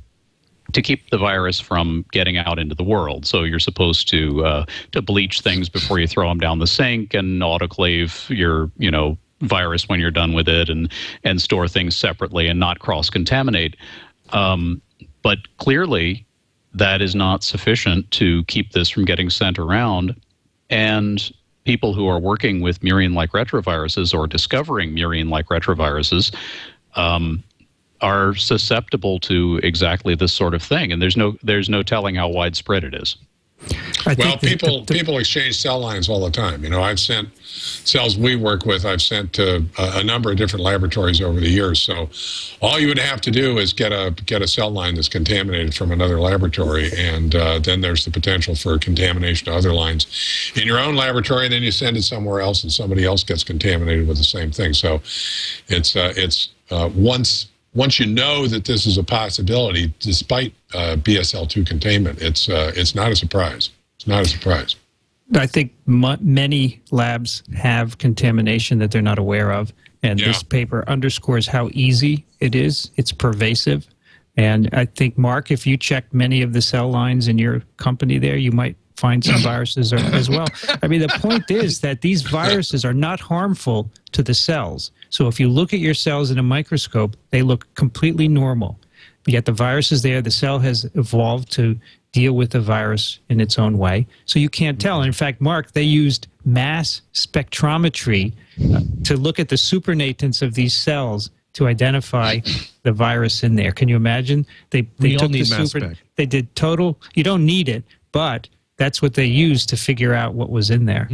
to 0.72 0.82
keep 0.82 1.10
the 1.10 1.18
virus 1.18 1.60
from 1.60 2.06
getting 2.12 2.38
out 2.38 2.58
into 2.58 2.74
the 2.76 2.84
world. 2.84 3.26
So 3.26 3.43
you're 3.43 3.60
supposed 3.60 4.08
to 4.10 4.45
uh, 4.45 4.66
to 4.91 5.01
bleach 5.01 5.41
things 5.41 5.70
before 5.70 5.99
you 5.99 6.08
throw 6.08 6.28
them 6.30 6.39
down 6.39 6.60
the 6.60 6.68
sink 6.68 7.14
and 7.14 7.41
autoclave 7.41 8.30
your 8.36 8.72
you 8.78 8.89
know 8.91 9.18
virus 9.44 9.88
when 9.88 10.00
you're 10.00 10.12
done 10.12 10.34
with 10.34 10.48
it 10.48 10.70
and 10.70 10.91
and 11.24 11.41
store 11.41 11.68
things 11.68 11.96
separately 11.96 12.48
and 12.48 12.60
not 12.60 12.80
cross 12.80 13.10
contaminate. 13.10 13.76
Um, 14.30 14.82
but 15.22 15.39
clearly, 15.58 16.26
that 16.74 17.02
is 17.02 17.16
not 17.16 17.44
sufficient 17.44 18.10
to 18.12 18.44
keep 18.46 18.72
this 18.72 18.89
from 18.89 19.06
getting 19.06 19.30
sent 19.30 19.60
around. 19.60 20.16
And 20.70 21.32
people 21.66 21.94
who 21.94 22.08
are 22.08 22.20
working 22.20 22.62
with 22.62 22.82
murine-like 22.82 23.32
retroviruses 23.32 24.14
or 24.14 24.28
discovering 24.28 24.96
murine-like 24.96 25.48
retroviruses 25.48 26.36
um, 26.96 27.44
are 28.02 28.36
susceptible 28.36 29.20
to 29.20 29.60
exactly 29.64 30.16
this 30.16 30.34
sort 30.34 30.54
of 30.54 30.62
thing, 30.62 30.91
and 30.91 31.02
there's 31.02 31.16
no 31.16 31.36
there's 31.44 31.70
no 31.70 31.84
telling 31.84 32.16
how 32.16 32.28
widespread 32.28 32.84
it 32.84 32.94
is. 32.94 33.16
I 34.05 34.16
Well, 34.18 34.38
people 34.38 34.80
the- 34.82 34.86
the- 34.86 34.93
people 34.99 35.18
exchange 35.18 35.55
cell 35.57 35.80
lines 35.80 36.09
all 36.09 36.24
the 36.24 36.32
time. 36.32 36.64
You 36.64 36.70
know, 36.70 36.82
I've 36.82 36.99
sent 36.99 37.30
cells 37.45 38.18
we 38.18 38.36
work 38.36 38.66
with. 38.66 38.86
I've 38.86 39.01
sent 39.01 39.32
to 39.34 39.66
a, 39.78 39.99
a 39.99 40.03
number 40.03 40.32
of 40.32 40.38
different 40.38 40.64
laboratories 40.64 41.22
over 41.22 41.39
the 41.39 41.47
years. 41.49 41.82
So, 41.82 42.09
all 42.61 42.80
you 42.80 42.88
would 42.88 42.99
have 42.99 43.22
to 43.22 43.32
do 43.32 43.57
is 43.59 43.72
get 43.74 43.91
a 43.91 44.14
get 44.26 44.41
a 44.41 44.47
cell 44.47 44.70
line 44.70 44.95
that's 44.95 45.07
contaminated 45.09 45.74
from 45.74 45.91
another 45.91 46.20
laboratory, 46.20 46.91
and 46.97 47.36
uh, 47.36 47.59
then 47.59 47.82
there's 47.82 48.03
the 48.05 48.11
potential 48.11 48.55
for 48.55 48.78
contamination 48.78 49.45
to 49.45 49.53
other 49.55 49.74
lines 49.74 50.07
in 50.55 50.68
your 50.68 50.80
own 50.80 50.95
laboratory. 50.95 51.45
And 51.45 51.53
then 51.53 51.64
you 51.64 51.72
send 51.72 51.95
it 51.95 52.03
somewhere 52.03 52.41
else, 52.41 52.64
and 52.64 52.72
somebody 52.72 53.05
else 53.05 53.24
gets 53.24 53.43
contaminated 53.43 54.07
with 54.07 54.18
the 54.18 54.24
same 54.24 54.51
thing. 54.51 54.74
So, 54.74 55.01
it's 55.70 55.95
uh, 55.95 56.14
it's 56.18 56.49
uh, 56.72 56.89
once 56.93 57.47
once 57.76 57.99
you 57.99 58.05
know 58.05 58.47
that 58.47 58.65
this 58.65 58.86
is 58.86 58.97
a 58.97 59.03
possibility, 59.03 59.93
despite 59.99 60.53
uh, 60.74 60.95
BSL2 60.97 61.65
containment, 61.65 62.21
it's 62.21 62.49
uh, 62.49 62.71
it's 62.76 62.95
not 62.95 63.11
a 63.11 63.15
surprise. 63.15 63.71
It's 63.95 64.07
not 64.07 64.21
a 64.24 64.26
surprise. 64.26 64.76
I 65.36 65.47
think 65.47 65.74
many 65.86 66.82
labs 66.91 67.43
have 67.55 67.97
contamination 67.97 68.80
that 68.80 68.91
they're 68.91 69.01
not 69.01 69.17
aware 69.19 69.51
of. 69.51 69.74
And 70.03 70.19
Yeah. 70.19 70.28
this 70.28 70.43
paper 70.43 70.84
underscores 70.88 71.47
how 71.47 71.69
easy 71.74 72.26
it 72.39 72.55
is. 72.55 72.91
It's 72.97 73.11
pervasive. 73.11 73.88
And 74.36 74.69
I 74.74 74.86
think, 74.86 75.17
Mark, 75.17 75.49
if 75.49 75.65
you 75.65 75.78
checked 75.78 76.13
many 76.13 76.41
of 76.41 76.53
the 76.53 76.61
cell 76.61 76.89
lines 76.89 77.28
in 77.28 77.38
your 77.38 77.63
company 77.78 78.17
there, 78.17 78.36
you 78.36 78.51
might 78.51 78.76
find 78.97 79.24
some 79.24 79.41
viruses 79.41 79.93
as 79.93 80.30
well. 80.30 80.47
I 80.82 80.88
mean, 80.88 81.01
the 81.01 81.07
point 81.19 81.49
is 81.49 81.80
that 81.82 82.01
these 82.01 82.21
viruses 82.39 82.84
are 82.86 82.93
not 82.93 83.19
harmful 83.19 83.89
to 84.11 84.21
the 84.24 84.34
cells. 84.34 84.91
So 85.14 85.28
if 85.28 85.39
you 85.39 85.47
look 85.47 85.74
at 85.74 85.80
your 85.80 85.93
cells 85.93 86.32
in 86.32 86.39
a 86.39 86.43
microscope, 86.43 87.16
they 87.30 87.43
look 87.43 87.72
completely 87.76 88.28
normal. 88.28 88.80
Yet 89.28 89.45
the 89.45 89.51
virus 89.51 89.91
is 89.91 90.01
there. 90.01 90.24
The 90.24 90.32
cell 90.32 90.57
has 90.59 90.89
evolved 90.95 91.51
to 91.51 91.80
deal 92.14 92.34
with 92.34 92.49
the 92.49 92.59
virus 92.59 93.20
in 93.30 93.39
its 93.39 93.59
own 93.59 93.78
way. 93.78 94.07
So 94.26 94.39
you 94.39 94.49
can't 94.49 94.82
tell. 94.82 95.01
And 95.01 95.07
in 95.07 95.14
fact, 95.14 95.39
Mark, 95.39 95.74
they 95.74 95.84
used 95.84 96.28
mass 96.45 97.01
spectrometry 97.14 98.34
uh, 98.74 98.82
to 99.03 99.16
look 99.16 99.39
at 99.39 99.49
the 99.49 99.55
supernatants 99.55 100.41
of 100.41 100.55
these 100.55 100.74
cells 100.74 101.30
to 101.53 101.68
identify 101.68 102.39
the 102.82 102.91
virus 102.91 103.43
in 103.43 103.55
there. 103.55 103.72
Can 103.72 103.88
you 103.88 103.95
imagine? 103.95 104.47
They 104.72 104.82
they 104.97 105.09
We 105.09 105.18
took 105.18 105.30
need 105.30 105.45
the 105.45 105.57
mass 105.57 105.70
spec. 105.70 105.97
They 106.16 106.26
did 106.26 106.55
total. 106.55 106.99
You 107.14 107.24
don't 107.24 107.45
need 107.45 107.70
it, 107.70 107.84
but 108.11 108.49
that's 108.78 108.99
what 108.99 109.14
they 109.14 109.26
used 109.26 109.70
to 109.70 109.78
figure 109.78 110.16
out 110.16 110.34
what 110.34 110.49
was 110.49 110.72
in 110.72 110.86
there. 110.86 111.07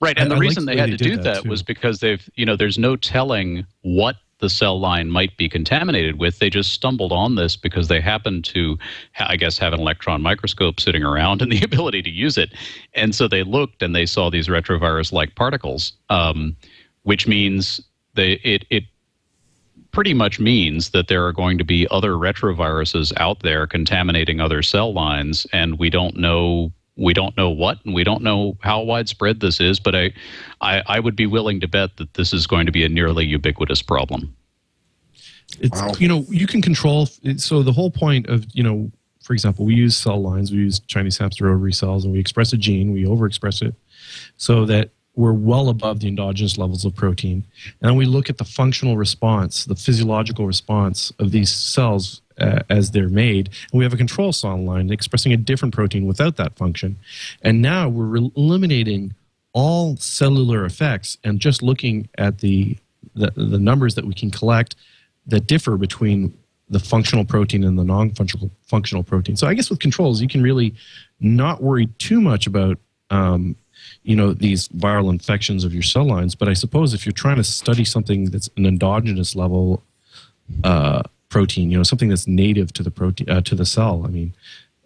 Right, 0.00 0.18
and 0.18 0.26
I- 0.26 0.34
the 0.34 0.36
I 0.36 0.38
reason 0.38 0.66
they 0.66 0.76
had 0.76 0.90
to 0.90 0.96
do 0.96 1.16
that, 1.16 1.42
that, 1.42 1.46
was 1.46 1.62
because 1.62 2.00
they've, 2.00 2.28
you 2.34 2.44
know, 2.44 2.56
there's 2.56 2.78
no 2.78 2.96
telling 2.96 3.64
what 3.82 4.16
the 4.38 4.50
cell 4.50 4.78
line 4.78 5.10
might 5.10 5.34
be 5.36 5.48
contaminated 5.48 6.18
with. 6.18 6.38
They 6.38 6.50
just 6.50 6.72
stumbled 6.72 7.12
on 7.12 7.36
this 7.36 7.56
because 7.56 7.88
they 7.88 8.00
happened 8.00 8.44
to, 8.46 8.78
I 9.18 9.36
guess, 9.36 9.56
have 9.58 9.72
an 9.72 9.80
electron 9.80 10.20
microscope 10.20 10.78
sitting 10.78 11.02
around 11.02 11.40
and 11.40 11.50
the 11.50 11.62
ability 11.64 12.02
to 12.02 12.10
use 12.10 12.36
it. 12.36 12.52
And 12.94 13.14
so 13.14 13.28
they 13.28 13.42
looked 13.42 13.82
and 13.82 13.94
they 13.96 14.04
saw 14.04 14.28
these 14.28 14.48
retrovirus-like 14.48 15.34
particles, 15.36 15.94
um, 16.10 16.54
which 17.04 17.26
means 17.26 17.80
they 18.14 18.32
it 18.44 18.66
it 18.68 18.84
pretty 19.92 20.12
much 20.12 20.38
means 20.38 20.90
that 20.90 21.08
there 21.08 21.24
are 21.24 21.32
going 21.32 21.56
to 21.56 21.64
be 21.64 21.88
other 21.90 22.12
retroviruses 22.12 23.14
out 23.16 23.40
there 23.40 23.66
contaminating 23.66 24.40
other 24.40 24.62
cell 24.62 24.92
lines, 24.92 25.46
and 25.54 25.78
we 25.78 25.88
don't 25.88 26.16
know 26.18 26.70
we 26.96 27.12
don't 27.12 27.36
know 27.36 27.50
what, 27.50 27.78
and 27.84 27.94
we 27.94 28.04
don't 28.04 28.22
know 28.22 28.56
how 28.62 28.82
widespread 28.82 29.40
this 29.40 29.60
is. 29.60 29.78
But 29.78 29.94
I, 29.94 30.12
I, 30.60 30.82
I 30.86 31.00
would 31.00 31.16
be 31.16 31.26
willing 31.26 31.60
to 31.60 31.68
bet 31.68 31.96
that 31.96 32.14
this 32.14 32.32
is 32.32 32.46
going 32.46 32.66
to 32.66 32.72
be 32.72 32.84
a 32.84 32.88
nearly 32.88 33.24
ubiquitous 33.24 33.82
problem. 33.82 34.34
It's 35.60 36.00
you 36.00 36.08
know 36.08 36.24
you 36.28 36.46
can 36.46 36.60
control. 36.60 37.06
So 37.36 37.62
the 37.62 37.72
whole 37.72 37.90
point 37.90 38.28
of 38.28 38.46
you 38.52 38.62
know, 38.62 38.90
for 39.22 39.32
example, 39.32 39.64
we 39.64 39.74
use 39.74 39.96
cell 39.96 40.20
lines. 40.20 40.50
We 40.50 40.58
use 40.58 40.80
Chinese 40.80 41.18
hamster 41.18 41.48
ovary 41.48 41.72
cells, 41.72 42.04
and 42.04 42.12
we 42.12 42.18
express 42.18 42.52
a 42.52 42.56
gene. 42.56 42.92
We 42.92 43.04
overexpress 43.04 43.62
it, 43.62 43.74
so 44.36 44.64
that 44.66 44.90
we're 45.16 45.32
well 45.32 45.68
above 45.68 46.00
the 46.00 46.08
endogenous 46.08 46.58
levels 46.58 46.84
of 46.84 46.94
protein. 46.94 47.44
And 47.82 47.96
we 47.96 48.04
look 48.04 48.30
at 48.30 48.38
the 48.38 48.44
functional 48.44 48.96
response, 48.96 49.64
the 49.64 49.74
physiological 49.74 50.46
response 50.46 51.12
of 51.18 51.30
these 51.30 51.50
cells 51.50 52.20
uh, 52.38 52.60
as 52.68 52.90
they're 52.90 53.08
made. 53.08 53.48
And 53.72 53.78
we 53.78 53.84
have 53.84 53.94
a 53.94 53.96
control 53.96 54.32
cell 54.32 54.62
line 54.62 54.90
expressing 54.90 55.32
a 55.32 55.36
different 55.36 55.74
protein 55.74 56.06
without 56.06 56.36
that 56.36 56.56
function. 56.56 56.96
And 57.42 57.62
now 57.62 57.88
we're 57.88 58.04
re- 58.04 58.32
eliminating 58.36 59.14
all 59.54 59.96
cellular 59.96 60.66
effects 60.66 61.16
and 61.24 61.40
just 61.40 61.62
looking 61.62 62.08
at 62.18 62.38
the, 62.38 62.76
the, 63.14 63.32
the 63.34 63.58
numbers 63.58 63.94
that 63.94 64.04
we 64.04 64.12
can 64.12 64.30
collect 64.30 64.76
that 65.26 65.46
differ 65.46 65.78
between 65.78 66.36
the 66.68 66.78
functional 66.78 67.24
protein 67.24 67.64
and 67.64 67.78
the 67.78 67.84
non-functional 67.84 68.50
functional 68.66 69.02
protein. 69.02 69.36
So 69.36 69.46
I 69.46 69.54
guess 69.54 69.70
with 69.70 69.78
controls, 69.78 70.20
you 70.20 70.28
can 70.28 70.42
really 70.42 70.74
not 71.20 71.62
worry 71.62 71.86
too 71.98 72.20
much 72.20 72.46
about 72.46 72.78
um, 73.10 73.56
you 74.06 74.16
know 74.16 74.32
these 74.32 74.68
viral 74.68 75.10
infections 75.10 75.64
of 75.64 75.74
your 75.74 75.82
cell 75.82 76.04
lines 76.04 76.34
but 76.34 76.48
i 76.48 76.52
suppose 76.52 76.94
if 76.94 77.04
you're 77.04 77.12
trying 77.12 77.36
to 77.36 77.44
study 77.44 77.84
something 77.84 78.26
that's 78.26 78.48
an 78.56 78.64
endogenous 78.64 79.34
level 79.34 79.82
uh, 80.64 81.02
protein 81.28 81.70
you 81.70 81.76
know 81.76 81.82
something 81.82 82.08
that's 82.08 82.26
native 82.26 82.72
to 82.72 82.82
the 82.82 82.90
protein 82.90 83.28
uh, 83.28 83.40
to 83.40 83.54
the 83.54 83.66
cell 83.66 84.02
i 84.04 84.08
mean 84.08 84.32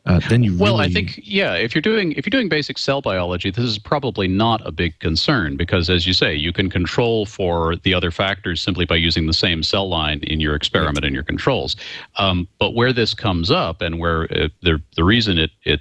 uh, 0.07 0.19
then 0.31 0.43
you 0.43 0.57
well 0.57 0.81
i 0.81 0.89
think 0.89 1.21
yeah 1.23 1.53
if 1.55 1.75
you're 1.75 1.83
doing 1.83 2.13
if 2.13 2.25
you're 2.25 2.31
doing 2.31 2.49
basic 2.49 2.79
cell 2.79 3.03
biology 3.03 3.51
this 3.51 3.65
is 3.65 3.79
probably 3.79 4.27
not 4.27 4.67
a 4.67 4.73
big 4.73 4.99
concern 4.99 5.55
because 5.55 5.91
as 5.91 6.07
you 6.07 6.15
say 6.15 6.35
you 6.35 6.53
can 6.53 6.71
control 6.71 7.27
for 7.27 7.77
the 7.77 7.93
other 7.93 8.11
factors 8.11 8.63
simply 8.63 8.87
by 8.87 8.97
using 8.97 9.27
the 9.27 9.35
same 9.35 9.63
cell 9.63 9.87
line 9.87 10.21
in 10.21 10.41
your 10.41 10.55
experiment 10.55 11.05
and 11.05 11.15
your 11.15 11.23
controls. 11.23 11.77
Um, 12.17 12.49
but 12.59 12.75
where 12.75 12.95
this 12.95 13.13
comes 13.13 13.51
up 13.51 13.83
and 13.83 14.01
where 14.01 14.23
uh, 14.33 14.49
the 14.63 14.81
the 14.97 15.05
reason 15.05 15.37
it 15.39 15.51
it 15.65 15.81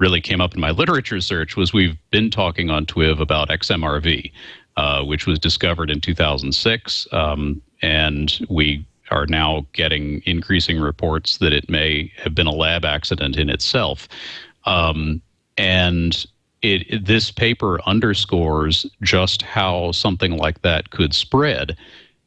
really 0.00 0.20
came 0.20 0.40
up 0.40 0.54
in 0.54 0.60
my 0.60 0.70
literature 0.70 1.20
search 1.20 1.56
was 1.56 1.72
we've 1.72 1.96
been 2.10 2.30
talking 2.30 2.70
on 2.70 2.86
TWIV 2.86 3.20
about 3.20 3.50
XMRV, 3.50 4.32
uh, 4.76 5.04
which 5.04 5.26
was 5.26 5.38
discovered 5.38 5.90
in 5.90 6.00
2006, 6.00 7.06
um, 7.12 7.62
and 7.82 8.44
we 8.48 8.84
are 9.10 9.26
now 9.26 9.66
getting 9.72 10.22
increasing 10.24 10.80
reports 10.80 11.38
that 11.38 11.52
it 11.52 11.68
may 11.68 12.10
have 12.16 12.34
been 12.34 12.46
a 12.46 12.52
lab 12.52 12.84
accident 12.84 13.36
in 13.36 13.50
itself. 13.50 14.08
Um, 14.64 15.20
and 15.58 16.24
it, 16.62 17.04
this 17.04 17.30
paper 17.30 17.80
underscores 17.86 18.86
just 19.02 19.42
how 19.42 19.92
something 19.92 20.36
like 20.36 20.62
that 20.62 20.90
could 20.90 21.14
spread 21.14 21.76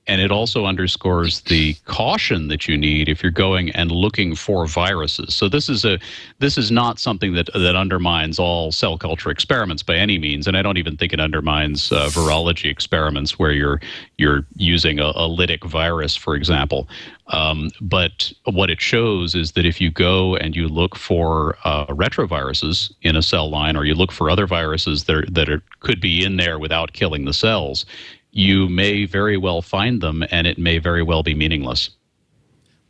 and 0.07 0.19
it 0.19 0.31
also 0.31 0.65
underscores 0.65 1.41
the 1.41 1.73
caution 1.85 2.49
that 2.49 2.67
you 2.67 2.77
need 2.77 3.07
if 3.07 3.23
you're 3.23 3.31
going 3.31 3.69
and 3.71 3.89
looking 3.91 4.35
for 4.35 4.65
viruses. 4.65 5.33
So 5.33 5.47
this 5.47 5.69
is 5.69 5.85
a 5.85 5.97
this 6.39 6.57
is 6.57 6.71
not 6.71 6.99
something 6.99 7.33
that 7.33 7.49
that 7.53 7.75
undermines 7.75 8.37
all 8.39 8.71
cell 8.71 8.97
culture 8.97 9.29
experiments 9.29 9.81
by 9.81 9.95
any 9.95 10.17
means, 10.17 10.47
and 10.47 10.57
I 10.57 10.61
don't 10.61 10.77
even 10.77 10.97
think 10.97 11.13
it 11.13 11.19
undermines 11.19 11.91
uh, 11.91 12.07
virology 12.07 12.69
experiments 12.69 13.39
where 13.39 13.51
you're 13.51 13.79
you're 14.17 14.45
using 14.55 14.99
a, 14.99 15.07
a 15.07 15.27
lytic 15.29 15.63
virus, 15.63 16.15
for 16.15 16.35
example. 16.35 16.87
Um, 17.27 17.69
but 17.79 18.33
what 18.45 18.69
it 18.69 18.81
shows 18.81 19.33
is 19.33 19.53
that 19.53 19.65
if 19.65 19.79
you 19.79 19.89
go 19.89 20.35
and 20.35 20.55
you 20.55 20.67
look 20.67 20.95
for 20.97 21.57
uh, 21.63 21.85
retroviruses 21.85 22.93
in 23.01 23.15
a 23.15 23.21
cell 23.21 23.49
line, 23.49 23.77
or 23.77 23.85
you 23.85 23.95
look 23.95 24.11
for 24.11 24.29
other 24.29 24.45
viruses 24.45 25.05
that 25.05 25.15
are, 25.15 25.25
that 25.31 25.49
are, 25.49 25.63
could 25.79 26.01
be 26.01 26.25
in 26.25 26.35
there 26.35 26.59
without 26.59 26.91
killing 26.91 27.23
the 27.23 27.33
cells, 27.33 27.85
you 28.33 28.67
may 28.67 29.05
very 29.05 29.37
well 29.37 29.61
find 29.61 30.01
them 30.01 30.23
and 30.31 30.45
it 30.45 30.57
may 30.57 30.77
very 30.77 31.03
well 31.03 31.23
be 31.23 31.33
meaningless. 31.33 31.91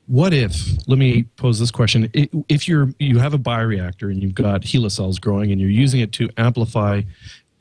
What 0.07 0.33
if, 0.33 0.55
let 0.87 0.97
me 0.97 1.23
pose 1.37 1.59
this 1.59 1.71
question. 1.71 2.09
If 2.49 2.67
you're, 2.67 2.89
you 2.99 3.19
have 3.19 3.33
a 3.33 3.37
bioreactor 3.37 4.11
and 4.11 4.21
you've 4.21 4.35
got 4.35 4.61
HeLa 4.61 4.91
cells 4.91 5.19
growing 5.19 5.51
and 5.51 5.61
you're 5.61 5.69
using 5.69 6.01
it 6.01 6.11
to 6.13 6.29
amplify 6.37 7.03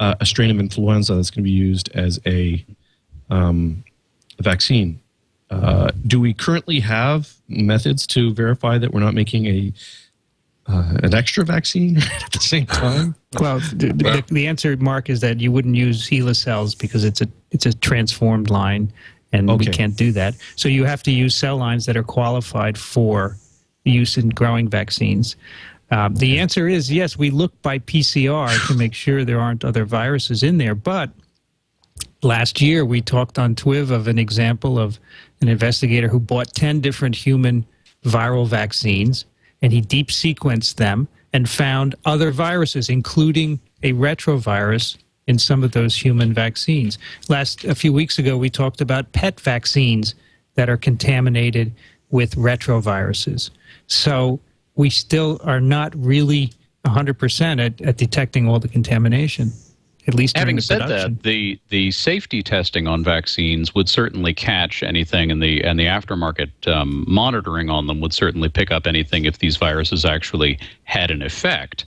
uh, 0.00 0.14
a 0.20 0.26
strain 0.26 0.50
of 0.50 0.58
influenza 0.58 1.14
that's 1.14 1.30
going 1.30 1.44
to 1.44 1.48
be 1.48 1.50
used 1.50 1.90
as 1.94 2.18
a, 2.26 2.64
um, 3.30 3.84
vaccine, 4.42 5.00
uh, 5.50 5.90
do 6.06 6.20
we 6.20 6.34
currently 6.34 6.80
have 6.80 7.34
methods 7.48 8.06
to 8.08 8.32
verify 8.32 8.78
that 8.78 8.92
we're 8.92 9.00
not 9.00 9.14
making 9.14 9.46
a 9.46 9.72
uh, 10.66 10.94
an 11.02 11.14
extra 11.14 11.44
vaccine 11.44 11.96
at 12.24 12.32
the 12.32 12.40
same 12.40 12.66
time? 12.66 13.14
Well, 13.40 13.58
the, 13.74 13.92
the, 13.92 14.24
the, 14.30 14.46
answer, 14.46 14.76
Mark, 14.76 15.10
is 15.10 15.20
that 15.20 15.40
you 15.40 15.50
wouldn't 15.50 15.74
use 15.74 16.08
HeLa 16.08 16.36
cells 16.36 16.74
because 16.74 17.04
it's 17.04 17.20
a 17.20 17.28
it's 17.50 17.66
a 17.66 17.74
transformed 17.74 18.50
line, 18.50 18.92
and 19.32 19.50
okay. 19.50 19.66
we 19.66 19.72
can't 19.72 19.96
do 19.96 20.12
that. 20.12 20.34
So 20.56 20.68
you 20.68 20.84
have 20.84 21.02
to 21.04 21.10
use 21.10 21.34
cell 21.34 21.56
lines 21.56 21.86
that 21.86 21.96
are 21.96 22.02
qualified 22.02 22.78
for 22.78 23.36
use 23.84 24.16
in 24.16 24.28
growing 24.30 24.68
vaccines. 24.68 25.36
Um, 25.90 26.14
the 26.14 26.38
answer 26.38 26.68
is 26.68 26.90
yes. 26.90 27.18
We 27.18 27.30
look 27.30 27.60
by 27.62 27.78
PCR 27.80 28.66
to 28.68 28.74
make 28.76 28.94
sure 28.94 29.24
there 29.24 29.40
aren't 29.40 29.64
other 29.64 29.84
viruses 29.84 30.42
in 30.42 30.58
there. 30.58 30.74
But 30.74 31.10
last 32.22 32.60
year 32.60 32.84
we 32.84 33.00
talked 33.00 33.38
on 33.38 33.54
TWIV 33.54 33.90
of 33.90 34.08
an 34.08 34.18
example 34.18 34.78
of 34.78 34.98
an 35.40 35.48
investigator 35.48 36.08
who 36.08 36.20
bought 36.20 36.54
ten 36.54 36.80
different 36.80 37.16
human 37.16 37.66
viral 38.04 38.46
vaccines 38.46 39.24
and 39.62 39.72
he 39.72 39.80
deep 39.80 40.08
sequenced 40.08 40.74
them 40.74 41.08
and 41.32 41.48
found 41.48 41.94
other 42.04 42.30
viruses, 42.30 42.88
including 42.88 43.60
a 43.82 43.92
retrovirus 43.92 44.98
in 45.26 45.38
some 45.38 45.62
of 45.62 45.72
those 45.72 45.96
human 45.96 46.34
vaccines. 46.34 46.98
Last 47.28 47.64
a 47.64 47.74
few 47.74 47.92
weeks 47.92 48.18
ago, 48.18 48.36
we 48.36 48.50
talked 48.50 48.80
about 48.80 49.12
pet 49.12 49.40
vaccines 49.40 50.14
that 50.54 50.68
are 50.68 50.76
contaminated 50.76 51.72
with 52.10 52.34
retroviruses. 52.34 53.50
So 53.86 54.40
we 54.74 54.90
still 54.90 55.40
are 55.44 55.60
not 55.60 55.94
really 55.96 56.52
100% 56.84 57.64
at, 57.64 57.80
at 57.80 57.96
detecting 57.96 58.48
all 58.48 58.58
the 58.58 58.68
contamination 58.68 59.52
at 60.06 60.14
least 60.14 60.36
having 60.36 60.60
said 60.60 60.80
production. 60.82 61.14
that 61.14 61.22
the 61.22 61.58
the 61.68 61.90
safety 61.92 62.42
testing 62.42 62.86
on 62.86 63.04
vaccines 63.04 63.74
would 63.74 63.88
certainly 63.88 64.34
catch 64.34 64.82
anything 64.82 65.30
and 65.30 65.42
the 65.42 65.62
and 65.62 65.78
the 65.78 65.86
aftermarket 65.86 66.50
um, 66.66 67.04
monitoring 67.06 67.70
on 67.70 67.86
them 67.86 68.00
would 68.00 68.12
certainly 68.12 68.48
pick 68.48 68.70
up 68.70 68.86
anything 68.86 69.24
if 69.24 69.38
these 69.38 69.56
viruses 69.56 70.04
actually 70.04 70.58
had 70.84 71.10
an 71.10 71.22
effect 71.22 71.84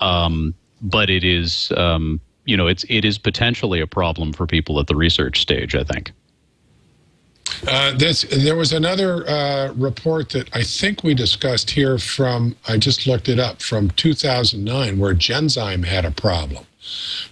um, 0.00 0.54
but 0.82 1.10
it 1.10 1.24
is 1.24 1.72
um, 1.76 2.20
you 2.44 2.56
know 2.56 2.66
it's 2.66 2.84
it 2.88 3.04
is 3.04 3.18
potentially 3.18 3.80
a 3.80 3.86
problem 3.86 4.32
for 4.32 4.46
people 4.46 4.78
at 4.78 4.86
the 4.86 4.96
research 4.96 5.40
stage 5.40 5.74
i 5.74 5.82
think 5.82 6.12
uh, 7.66 7.96
this 7.96 8.22
there 8.22 8.56
was 8.56 8.72
another 8.72 9.28
uh, 9.28 9.72
report 9.74 10.30
that 10.30 10.54
I 10.54 10.62
think 10.62 11.02
we 11.02 11.14
discussed 11.14 11.70
here 11.70 11.98
from 11.98 12.56
I 12.66 12.76
just 12.76 13.06
looked 13.06 13.28
it 13.28 13.38
up 13.38 13.62
from 13.62 13.90
2009 13.90 14.98
where 14.98 15.14
Genzyme 15.14 15.84
had 15.84 16.04
a 16.04 16.10
problem 16.10 16.64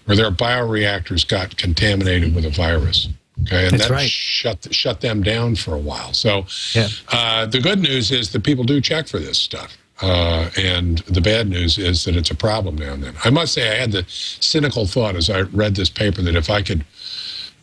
where 0.05 0.17
their 0.17 0.31
bioreactors 0.31 1.27
got 1.27 1.57
contaminated 1.57 2.35
with 2.35 2.45
a 2.45 2.51
virus. 2.51 3.09
Okay, 3.43 3.65
and 3.65 3.73
That's 3.73 3.89
that 3.89 3.95
right. 3.95 4.09
shut 4.09 4.75
shut 4.75 5.01
them 5.03 5.23
down 5.23 5.57
for 5.57 5.75
a 5.75 5.79
while. 5.79 6.15
So, 6.15 6.47
yeah. 6.73 6.89
uh, 7.13 7.47
the 7.47 7.61
good 7.61 7.81
news 7.81 8.11
is 8.11 8.31
that 8.31 8.43
people 8.43 8.65
do 8.65 8.81
check 8.81 9.09
for 9.09 9.19
this 9.19 9.37
stuff, 9.37 9.77
uh, 10.01 10.49
and 10.57 10.99
the 11.01 11.21
bad 11.21 11.49
news 11.49 11.77
is 11.77 12.05
that 12.05 12.17
it's 12.17 12.31
a 12.31 12.35
problem 12.35 12.77
now 12.77 12.95
and 12.95 13.05
then. 13.05 13.15
I 13.25 13.31
must 13.31 13.53
say, 13.53 13.71
I 13.71 13.75
had 13.75 13.93
the 13.93 14.07
cynical 14.09 14.87
thought 14.87 15.17
as 15.17 15.29
I 15.29 15.43
read 15.43 15.75
this 15.75 15.91
paper 15.91 16.23
that 16.23 16.35
if 16.35 16.49
I 16.49 16.63
could 16.63 16.85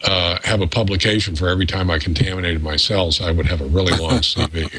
uh, 0.03 0.37
have 0.43 0.61
a 0.61 0.67
publication 0.67 1.35
for 1.35 1.47
every 1.47 1.65
time 1.65 1.89
I 1.89 1.97
contaminated 1.97 2.61
my 2.61 2.75
cells, 2.75 3.21
I 3.21 3.31
would 3.31 3.45
have 3.45 3.61
a 3.61 3.65
really 3.65 3.95
long 3.97 4.19
CV. 4.19 4.69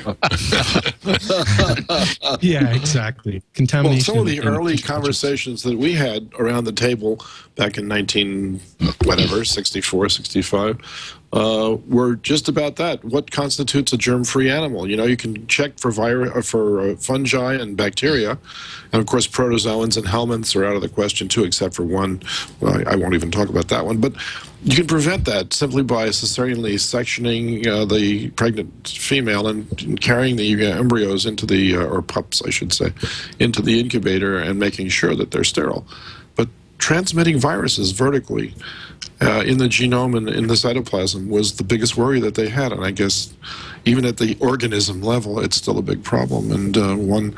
yeah, 2.42 2.74
exactly. 2.74 3.42
Contamination. 3.54 3.96
Well, 3.96 4.00
some 4.00 4.18
of 4.18 4.26
the 4.26 4.40
early 4.42 4.76
conversations 4.76 5.62
that 5.62 5.78
we 5.78 5.94
had 5.94 6.30
around 6.38 6.64
the 6.64 6.72
table 6.72 7.24
back 7.56 7.78
in 7.78 7.88
19, 7.88 8.60
whatever, 9.04 9.44
64, 9.44 10.08
65, 10.08 11.14
uh, 11.34 11.76
were 11.88 12.14
just 12.16 12.48
about 12.48 12.76
that. 12.76 13.04
What 13.04 13.30
constitutes 13.30 13.92
a 13.92 13.96
germ-free 13.96 14.50
animal? 14.50 14.88
You 14.88 14.96
know, 14.96 15.04
you 15.04 15.16
can 15.16 15.46
check 15.48 15.78
for 15.78 15.90
vir- 15.90 16.36
uh, 16.36 16.42
for 16.42 16.80
uh, 16.80 16.96
fungi 16.96 17.54
and 17.54 17.76
bacteria, 17.76 18.38
and 18.92 19.00
of 19.00 19.06
course, 19.06 19.26
protozoans 19.26 19.96
and 19.96 20.06
helminths 20.06 20.54
are 20.54 20.64
out 20.64 20.76
of 20.76 20.82
the 20.82 20.88
question 20.88 21.28
too, 21.28 21.44
except 21.44 21.74
for 21.74 21.82
one. 21.82 22.22
Well, 22.60 22.86
I 22.86 22.94
won't 22.94 23.14
even 23.14 23.32
talk 23.32 23.48
about 23.48 23.68
that 23.68 23.84
one, 23.84 23.98
but 23.98 24.12
you 24.64 24.76
can 24.76 24.86
prevent 24.86 25.26
that 25.26 25.52
simply 25.52 25.82
by 25.82 26.08
cesareanly 26.08 26.74
sectioning 26.74 27.66
uh, 27.66 27.84
the 27.84 28.30
pregnant 28.30 28.88
female 28.88 29.46
and, 29.46 30.00
carrying 30.00 30.36
the 30.36 30.66
uh, 30.66 30.78
embryos 30.78 31.26
into 31.26 31.44
the, 31.44 31.76
uh, 31.76 31.84
or 31.84 32.00
pups, 32.00 32.42
I 32.42 32.50
should 32.50 32.72
say, 32.72 32.92
into 33.38 33.60
the 33.60 33.78
incubator 33.78 34.38
and 34.38 34.58
making 34.58 34.88
sure 34.88 35.14
that 35.14 35.30
they're 35.30 35.44
sterile. 35.44 35.86
But 36.34 36.48
transmitting 36.78 37.38
viruses 37.38 37.92
vertically 37.92 38.54
uh, 39.20 39.42
in 39.46 39.58
the 39.58 39.66
genome 39.66 40.16
and 40.16 40.28
in 40.30 40.46
the 40.46 40.54
cytoplasm 40.54 41.28
was 41.28 41.56
the 41.56 41.64
biggest 41.64 41.98
worry 41.98 42.20
that 42.20 42.34
they 42.34 42.48
had. 42.48 42.72
And 42.72 42.84
I 42.84 42.90
guess 42.90 43.34
even 43.84 44.06
at 44.06 44.16
the 44.16 44.36
organism 44.40 45.02
level, 45.02 45.40
it's 45.40 45.56
still 45.56 45.78
a 45.78 45.82
big 45.82 46.02
problem 46.02 46.50
and 46.50 46.76
uh, 46.76 46.94
one 46.96 47.36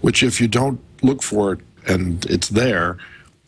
which, 0.00 0.22
if 0.22 0.40
you 0.40 0.48
don't 0.48 0.80
look 1.02 1.22
for 1.22 1.54
it 1.54 1.60
and 1.86 2.24
it's 2.26 2.48
there, 2.48 2.98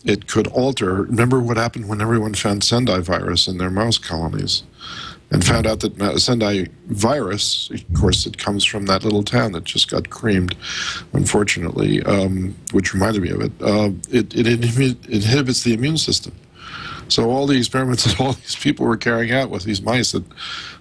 it 0.05 0.27
could 0.27 0.47
alter. 0.49 1.03
Remember 1.03 1.41
what 1.41 1.57
happened 1.57 1.89
when 1.89 2.01
everyone 2.01 2.35
found 2.35 2.65
Sendai 2.65 3.01
virus 3.01 3.47
in 3.49 3.59
their 3.59 3.71
mouse 3.71 3.99
colonies? 3.99 4.63
and 5.33 5.47
found 5.47 5.67
out 5.67 5.81
that 5.81 6.21
Sendai 6.21 6.67
virus, 6.87 7.71
of 7.71 7.95
course, 7.95 8.27
it 8.27 8.39
comes 8.39 8.65
from 8.65 8.87
that 8.87 9.05
little 9.05 9.23
town 9.23 9.53
that 9.53 9.65
just 9.65 9.91
got 9.91 10.11
creamed, 10.11 10.57
unfortunately, 11.13 12.03
um, 12.03 12.55
which 12.73 12.93
reminded 12.93 13.23
me 13.23 13.31
of 13.31 13.41
it. 13.41 13.53
Uh, 13.61 13.91
it, 14.11 14.35
it, 14.35 14.47
inhibits 14.47 15.63
the 15.63 15.73
immune 15.73 15.99
system. 15.99 16.35
So 17.09 17.31
all 17.31 17.47
the 17.47 17.57
experiments 17.57 18.05
that 18.07 18.21
all 18.21 18.33
these 18.33 18.57
people 18.57 18.87
were 18.87 18.97
carrying 18.97 19.33
out 19.33 19.51
with 19.51 19.65
these 19.65 19.83
mice 19.83 20.13
that 20.13 20.25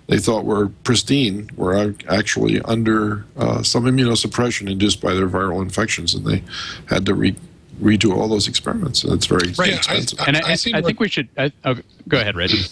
they 0.07 0.17
thought 0.17 0.45
were 0.45 0.70
pristine 0.84 1.49
were 1.55 1.93
actually 2.07 2.59
under 2.63 3.26
uh, 3.38 3.61
some 3.61 3.84
immunosuppression 3.84 4.70
induced 4.70 4.99
by 5.01 5.13
their 5.13 5.30
viral 5.30 5.61
infections, 5.61 6.15
and 6.15 6.26
they 6.26 6.43
had 6.88 7.05
to 7.05 7.13
re- 7.13 7.36
redo 7.80 8.16
all 8.16 8.28
those 8.28 8.48
experiments. 8.48 9.04
And 9.04 9.14
it's 9.14 9.26
very 9.26 9.52
Right. 9.58 9.74
expensive. 9.76 10.20
and 10.28 10.38
I, 10.38 10.42
I, 10.42 10.54
I 10.54 10.82
think 10.82 11.00
we 11.00 11.08
should. 11.10 11.28
I, 11.38 11.52
oh, 11.66 11.76
go 12.08 12.20
ahead, 12.20 12.36
Reggie. 12.36 12.66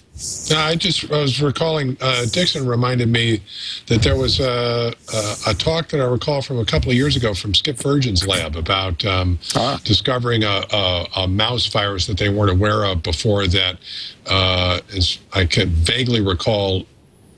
No, 0.49 0.57
I 0.57 0.75
just 0.75 1.09
I 1.11 1.21
was 1.21 1.41
recalling. 1.41 1.97
Uh, 2.01 2.25
Dixon 2.25 2.65
reminded 2.67 3.09
me 3.09 3.41
that 3.87 4.01
there 4.01 4.15
was 4.15 4.39
a, 4.39 4.93
a, 5.13 5.35
a 5.47 5.53
talk 5.53 5.89
that 5.89 6.01
I 6.01 6.05
recall 6.05 6.41
from 6.41 6.59
a 6.59 6.65
couple 6.65 6.89
of 6.91 6.97
years 6.97 7.15
ago 7.15 7.33
from 7.33 7.53
Skip 7.53 7.77
Virgin's 7.77 8.27
lab 8.27 8.55
about 8.55 9.03
um, 9.05 9.37
discovering 9.83 10.43
a, 10.43 10.63
a, 10.71 11.07
a 11.17 11.27
mouse 11.27 11.67
virus 11.67 12.07
that 12.07 12.17
they 12.17 12.29
weren't 12.29 12.51
aware 12.51 12.83
of 12.85 13.03
before 13.03 13.47
that. 13.47 13.77
Uh, 14.25 14.79
is 14.89 15.19
I 15.33 15.45
can 15.45 15.69
vaguely 15.69 16.21
recall 16.21 16.85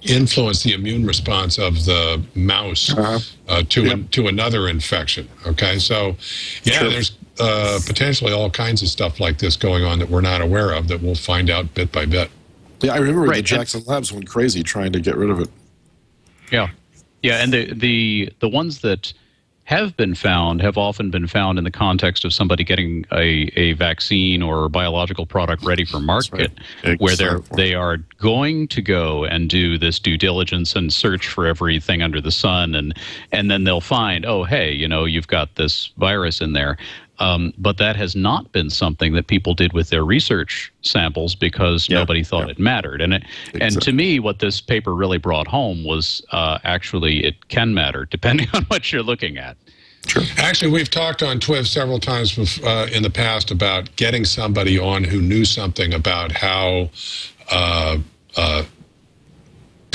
influence 0.02 0.64
the 0.64 0.72
immune 0.72 1.06
response 1.06 1.58
of 1.60 1.84
the 1.86 2.24
mouse 2.34 2.90
uh, 2.98 3.64
to 3.68 3.92
an, 3.92 4.08
to 4.08 4.28
another 4.28 4.70
infection. 4.70 5.28
Okay, 5.46 5.78
so 5.78 6.16
yeah, 6.64 6.84
there's 6.84 7.12
uh, 7.40 7.80
potentially 7.86 8.32
all 8.34 8.50
kinds 8.50 8.82
of 8.82 8.88
stuff 8.90 9.20
like 9.20 9.38
this 9.38 9.56
going 9.56 9.84
on 9.84 10.00
that 10.00 10.10
we're 10.10 10.22
not 10.22 10.42
aware 10.42 10.72
of 10.72 10.88
that 10.88 11.02
we'll 11.02 11.16
find 11.16 11.50
out 11.50 11.74
bit 11.74 11.92
by 11.92 12.06
bit. 12.06 12.30
Yeah, 12.82 12.94
I 12.94 12.98
remember 12.98 13.22
Right, 13.22 13.32
the 13.34 13.38
and- 13.40 13.48
Jackson 13.48 13.84
Labs 13.86 14.12
went 14.12 14.28
crazy 14.28 14.64
trying 14.64 14.92
to 14.94 15.00
get 15.00 15.16
rid 15.18 15.30
of 15.30 15.40
it. 15.40 15.50
Yeah, 16.52 16.70
yeah, 17.22 17.44
and 17.44 17.54
the 17.54 17.74
the 17.74 18.32
the 18.40 18.50
ones 18.50 18.80
that 18.82 19.14
have 19.66 19.96
been 19.98 20.16
found 20.16 20.62
have 20.64 20.80
often 20.80 21.12
been 21.12 21.28
found 21.28 21.60
in 21.60 21.64
the 21.64 21.70
context 21.70 22.26
of 22.26 22.34
somebody 22.34 22.64
getting 22.64 23.06
a, 23.12 23.52
a 23.56 23.74
vaccine 23.74 24.42
or 24.42 24.68
biological 24.68 25.28
product 25.28 25.64
ready 25.64 25.86
for 25.86 26.00
market, 26.00 26.52
where 26.98 27.16
they're 27.16 27.38
they 27.56 27.76
are 27.76 27.98
going 28.18 28.68
to 28.70 28.82
go 28.82 29.26
and 29.26 29.48
do 29.48 29.78
this 29.78 30.00
due 30.00 30.18
diligence 30.18 30.76
and 30.76 30.92
search 30.92 31.28
for 31.28 31.46
everything 31.46 32.02
under 32.02 32.20
the 32.20 32.32
sun, 32.32 32.74
and 32.74 32.98
and 33.32 33.52
then 33.52 33.64
they'll 33.64 33.80
find, 33.82 34.26
oh 34.26 34.44
hey, 34.44 34.72
you 34.72 34.88
know, 34.88 35.06
you've 35.06 35.28
got 35.28 35.54
this 35.56 35.92
virus 35.98 36.42
in 36.42 36.54
there. 36.54 36.76
Um, 37.20 37.54
but 37.58 37.78
that 37.78 37.96
has 37.98 38.16
not 38.16 38.52
been 38.54 38.70
something 38.70 39.14
that 39.14 39.28
people 39.28 39.54
did 39.54 39.74
with 39.74 39.90
their 39.90 40.06
research 40.06 40.72
samples 40.82 41.36
because 41.36 41.90
nobody 41.90 42.24
thought 42.24 42.50
it 42.50 42.60
mattered. 42.60 43.02
And 43.02 43.14
it, 43.14 43.24
and 43.60 43.82
to 43.82 43.92
me, 43.92 44.20
what 44.20 44.40
this 44.40 44.62
paper 44.62 44.96
really 44.96 45.18
brought 45.18 45.48
home 45.48 45.84
was 45.84 46.26
uh, 46.32 46.60
actually 46.64 47.26
it 47.26 47.50
can 47.50 47.74
matter 47.74 48.06
depending 48.12 48.48
on 48.54 48.64
what 48.64 48.92
you're 48.92 49.04
looking 49.04 49.38
at. 49.38 49.58
Sure. 50.08 50.24
Actually, 50.38 50.72
we've 50.72 50.90
talked 50.90 51.22
on 51.22 51.40
TWIV 51.40 51.68
several 51.68 52.00
times 52.00 52.32
bef- 52.32 52.64
uh, 52.64 52.90
in 52.92 53.04
the 53.04 53.10
past 53.10 53.52
about 53.52 53.94
getting 53.98 54.24
somebody 54.24 54.80
on 54.80 55.04
who 55.04 55.22
knew 55.22 55.44
something 55.44 55.94
about 55.94 56.32
how 56.32 56.90
uh, 57.52 57.98
uh, 58.38 58.64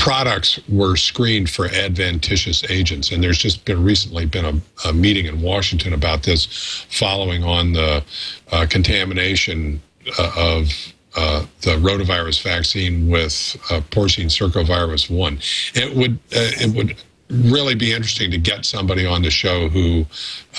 products 0.05 0.61
were 0.69 0.97
screened 0.97 1.49
for 1.49 1.65
adventitious 1.65 2.63
agents. 2.71 3.11
And 3.11 3.25
there's 3.25 3.39
just 3.39 3.65
been 3.65 3.83
recently 3.83 4.27
been 4.27 4.45
a, 4.45 4.89
a 4.89 4.93
meeting 4.93 5.25
in 5.25 5.41
Washington 5.41 5.95
about 5.95 6.25
this 6.25 6.45
following 6.91 7.43
on 7.43 7.73
the 7.73 8.05
uh, 8.53 8.67
contamination 8.69 9.81
uh, 10.19 10.31
of 10.37 10.93
uh, 11.17 11.47
the 11.63 11.79
rotavirus 11.79 12.43
vaccine 12.43 13.09
with 13.09 13.57
uh, 13.71 13.81
porcine 13.91 14.27
circovirus 14.27 15.09
1. 15.09 15.39
It 15.75 15.97
would, 15.97 16.13
uh, 16.37 16.53
it 16.61 16.77
would 16.77 16.97
really 17.31 17.75
be 17.75 17.91
interesting 17.95 18.31
to 18.31 18.37
get 18.37 18.67
somebody 18.67 19.07
on 19.07 19.23
the 19.23 19.31
show 19.31 19.71
who 19.71 20.05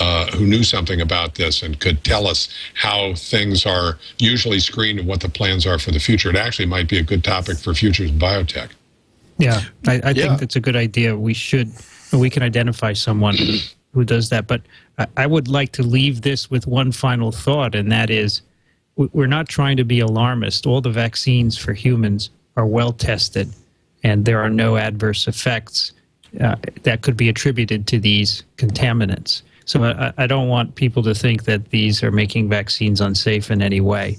uh, 0.00 0.26
who 0.32 0.44
knew 0.44 0.64
something 0.64 1.00
about 1.00 1.36
this 1.36 1.62
and 1.62 1.78
could 1.78 2.02
tell 2.02 2.26
us 2.26 2.48
how 2.74 3.14
things 3.14 3.64
are 3.64 3.96
usually 4.18 4.58
screened 4.58 4.98
and 4.98 5.06
what 5.06 5.20
the 5.20 5.28
plans 5.28 5.64
are 5.64 5.78
for 5.78 5.92
the 5.92 6.00
future. 6.00 6.30
It 6.30 6.36
actually 6.36 6.66
might 6.66 6.88
be 6.88 6.98
a 6.98 7.04
good 7.04 7.22
topic 7.22 7.58
for 7.58 7.74
futures 7.74 8.10
biotech. 8.10 8.70
Yeah, 9.38 9.60
I, 9.86 9.94
I 10.02 10.10
Yeah. 10.10 10.12
think 10.12 10.40
that's 10.40 10.56
a 10.56 10.60
good 10.60 10.76
idea. 10.76 11.16
We 11.16 11.34
should, 11.34 11.70
we 12.12 12.30
can 12.30 12.42
identify 12.42 12.92
someone 12.92 13.36
who 13.92 14.04
does 14.04 14.28
that. 14.30 14.46
But 14.46 14.62
I, 14.98 15.06
I 15.16 15.26
would 15.26 15.48
like 15.48 15.72
to 15.72 15.82
leave 15.82 16.22
this 16.22 16.50
with 16.50 16.66
one 16.66 16.92
final 16.92 17.32
thought, 17.32 17.74
and 17.74 17.90
that 17.92 18.10
is 18.10 18.42
we- 18.96 19.08
we're 19.12 19.26
not 19.26 19.48
trying 19.48 19.76
to 19.76 19.84
be 19.84 20.00
alarmist. 20.00 20.66
All 20.66 20.80
the 20.80 20.90
vaccines 20.90 21.56
for 21.58 21.72
humans 21.74 22.30
are 22.56 22.66
well 22.66 22.92
tested, 22.92 23.50
and 24.02 24.24
there 24.24 24.40
are 24.40 24.50
no 24.50 24.76
adverse 24.76 25.26
effects 25.28 25.92
uh, 26.40 26.56
that 26.82 27.02
could 27.02 27.16
be 27.16 27.28
attributed 27.28 27.86
to 27.88 27.98
these 27.98 28.42
contaminants. 28.56 29.42
So 29.64 29.82
I, 29.84 30.12
I 30.16 30.26
don't 30.26 30.48
want 30.48 30.74
people 30.76 31.02
to 31.02 31.14
think 31.14 31.44
that 31.44 31.70
these 31.70 32.02
are 32.02 32.10
making 32.12 32.48
vaccines 32.48 33.00
unsafe 33.00 33.50
in 33.50 33.60
any 33.62 33.80
way. 33.80 34.16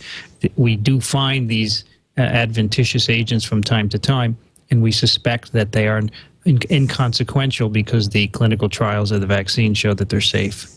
We 0.58 0.76
do 0.76 1.00
find 1.00 1.48
these 1.50 1.86
uh, 2.18 2.22
adventitious 2.22 3.08
agents 3.10 3.46
from 3.46 3.64
time 3.64 3.88
to 3.90 4.00
time, 4.00 4.38
and 4.70 4.82
we 4.82 4.92
suspect 4.92 5.54
that 5.54 5.72
they 5.72 5.88
are 5.88 6.00
in, 6.46 6.60
inconsequential 6.70 7.70
because 7.70 8.10
the 8.10 8.28
clinical 8.28 8.70
trials 8.70 9.12
of 9.12 9.22
the 9.22 9.28
vaccine 9.28 9.74
show 9.74 9.94
that 9.94 10.10
they're 10.10 10.22
safe. 10.22 10.68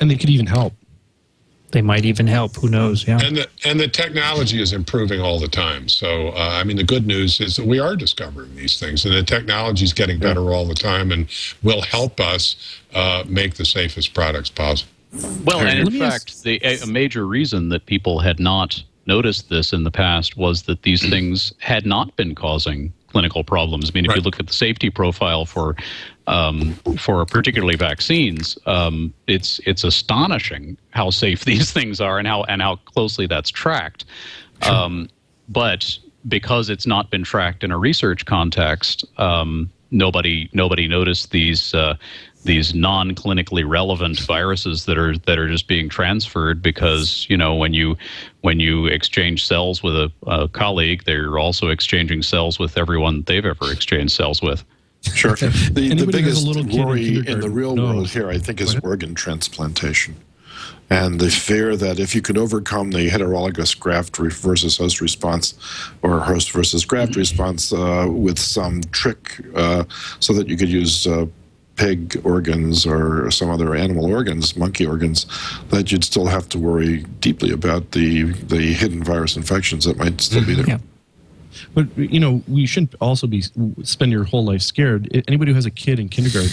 And 0.00 0.10
they 0.10 0.16
could 0.16 0.30
even 0.30 0.46
help. 0.46 0.74
They 1.72 1.82
might 1.82 2.04
even 2.04 2.26
help. 2.26 2.56
Who 2.56 2.68
knows? 2.68 3.06
Yeah. 3.06 3.18
And 3.22 3.36
the 3.36 3.48
and 3.64 3.78
the 3.78 3.88
technology 3.88 4.62
is 4.62 4.72
improving 4.72 5.20
all 5.20 5.40
the 5.40 5.48
time. 5.48 5.88
So 5.88 6.28
uh, 6.28 6.60
I 6.60 6.64
mean, 6.64 6.76
the 6.76 6.84
good 6.84 7.06
news 7.06 7.40
is 7.40 7.56
that 7.56 7.66
we 7.66 7.80
are 7.80 7.96
discovering 7.96 8.54
these 8.54 8.78
things, 8.78 9.04
and 9.04 9.12
the 9.12 9.24
technology 9.24 9.84
is 9.84 9.92
getting 9.92 10.20
better 10.20 10.52
all 10.52 10.64
the 10.64 10.74
time, 10.74 11.10
and 11.10 11.28
will 11.62 11.82
help 11.82 12.20
us 12.20 12.56
uh, 12.94 13.24
make 13.26 13.54
the 13.54 13.64
safest 13.64 14.14
products 14.14 14.48
possible. 14.48 14.92
Well, 15.44 15.60
and 15.60 15.88
in 15.88 15.98
fact, 15.98 16.44
the, 16.44 16.60
a 16.62 16.80
a 16.80 16.86
major 16.86 17.26
reason 17.26 17.68
that 17.70 17.84
people 17.86 18.20
had 18.20 18.38
not 18.38 18.82
noticed 19.06 19.48
this 19.48 19.72
in 19.72 19.82
the 19.82 19.90
past 19.90 20.36
was 20.36 20.62
that 20.62 20.82
these 20.82 21.08
things 21.08 21.52
had 21.58 21.84
not 21.84 22.14
been 22.16 22.34
causing 22.34 22.92
clinical 23.08 23.44
problems. 23.44 23.90
I 23.90 23.92
mean, 23.94 24.06
if 24.06 24.14
you 24.16 24.22
look 24.22 24.38
at 24.40 24.46
the 24.46 24.52
safety 24.52 24.90
profile 24.90 25.46
for 25.46 25.76
um, 26.26 26.74
for 26.98 27.24
particularly 27.24 27.76
vaccines, 27.76 28.58
um, 28.66 29.12
it's 29.26 29.60
it's 29.66 29.84
astonishing 29.84 30.76
how 30.90 31.10
safe 31.10 31.44
these 31.52 31.72
things 31.72 32.00
are 32.00 32.18
and 32.18 32.26
how 32.26 32.44
and 32.44 32.62
how 32.62 32.76
closely 32.76 33.26
that's 33.26 33.50
tracked. 33.50 34.04
Um, 34.62 35.08
but 35.48 35.98
because 36.28 36.70
it's 36.70 36.86
not 36.86 37.10
been 37.10 37.22
tracked 37.22 37.62
in 37.62 37.70
a 37.70 37.78
research 37.78 38.24
context, 38.26 39.04
um, 39.18 39.70
nobody 39.90 40.48
nobody 40.52 40.88
noticed 40.88 41.30
these 41.30 41.74
uh, 41.74 41.96
these 42.46 42.74
non-clinically 42.74 43.68
relevant 43.68 44.20
viruses 44.20 44.84
that 44.86 44.96
are 44.96 45.18
that 45.18 45.38
are 45.38 45.48
just 45.48 45.68
being 45.68 45.88
transferred 45.88 46.62
because 46.62 47.26
you 47.28 47.36
know 47.36 47.54
when 47.54 47.74
you 47.74 47.96
when 48.40 48.60
you 48.60 48.86
exchange 48.86 49.46
cells 49.46 49.82
with 49.82 49.94
a, 49.94 50.10
a 50.26 50.48
colleague, 50.48 51.04
they're 51.04 51.38
also 51.38 51.68
exchanging 51.68 52.22
cells 52.22 52.58
with 52.58 52.78
everyone 52.78 53.22
they've 53.22 53.44
ever 53.44 53.72
exchanged 53.72 54.12
cells 54.14 54.40
with. 54.40 54.64
Sure. 55.14 55.36
The, 55.36 55.94
the 55.94 56.06
biggest 56.06 56.44
a 56.44 56.46
little 56.46 56.64
kid 56.64 56.74
in 56.74 56.86
worry 56.86 57.16
in, 57.18 57.40
the 57.40 57.50
real 57.50 57.76
knows. 57.76 57.94
world 57.94 58.10
here, 58.10 58.28
I 58.30 58.38
think, 58.38 58.60
is 58.60 58.76
organ 58.82 59.14
transplantation. 59.14 60.16
And 60.88 61.20
the 61.20 61.30
fear 61.30 61.76
that 61.76 61.98
if 61.98 62.14
you 62.14 62.22
could 62.22 62.38
overcome 62.38 62.92
the 62.92 63.08
heterologous 63.08 63.78
graft 63.78 64.16
versus 64.16 64.78
host 64.78 65.00
response 65.00 65.54
or 66.02 66.20
host 66.20 66.52
versus 66.52 66.84
graft 66.84 67.12
Mm-hmm. 67.12 67.20
response 67.20 67.72
uh, 67.72 68.06
with 68.08 68.38
some 68.38 68.82
trick 68.92 69.40
uh, 69.54 69.84
so 70.20 70.32
that 70.32 70.48
you 70.48 70.56
could 70.56 70.68
use 70.68 71.06
uh, 71.06 71.26
pig 71.76 72.20
organs 72.24 72.86
or 72.86 73.30
some 73.30 73.50
other 73.50 73.74
animal 73.74 74.06
organs, 74.06 74.56
monkey 74.56 74.86
organs, 74.86 75.26
that 75.68 75.92
you'd 75.92 76.04
still 76.04 76.26
have 76.26 76.48
to 76.48 76.58
worry 76.58 76.98
deeply 77.20 77.50
about 77.52 77.92
the, 77.92 78.24
the 78.32 78.72
hidden 78.72 79.02
virus 79.02 79.36
infections 79.36 79.84
that 79.84 79.96
might 79.96 80.20
still 80.20 80.44
be 80.44 80.54
there. 80.54 80.80
But 81.74 81.86
you 81.96 82.20
know, 82.20 82.42
we 82.48 82.66
shouldn't 82.66 82.94
also 83.00 83.26
be 83.26 83.42
spend 83.82 84.12
your 84.12 84.24
whole 84.24 84.44
life 84.44 84.62
scared. 84.62 85.08
Anybody 85.26 85.52
who 85.52 85.54
has 85.54 85.66
a 85.66 85.70
kid 85.70 85.98
in 85.98 86.08
kindergarten 86.08 86.50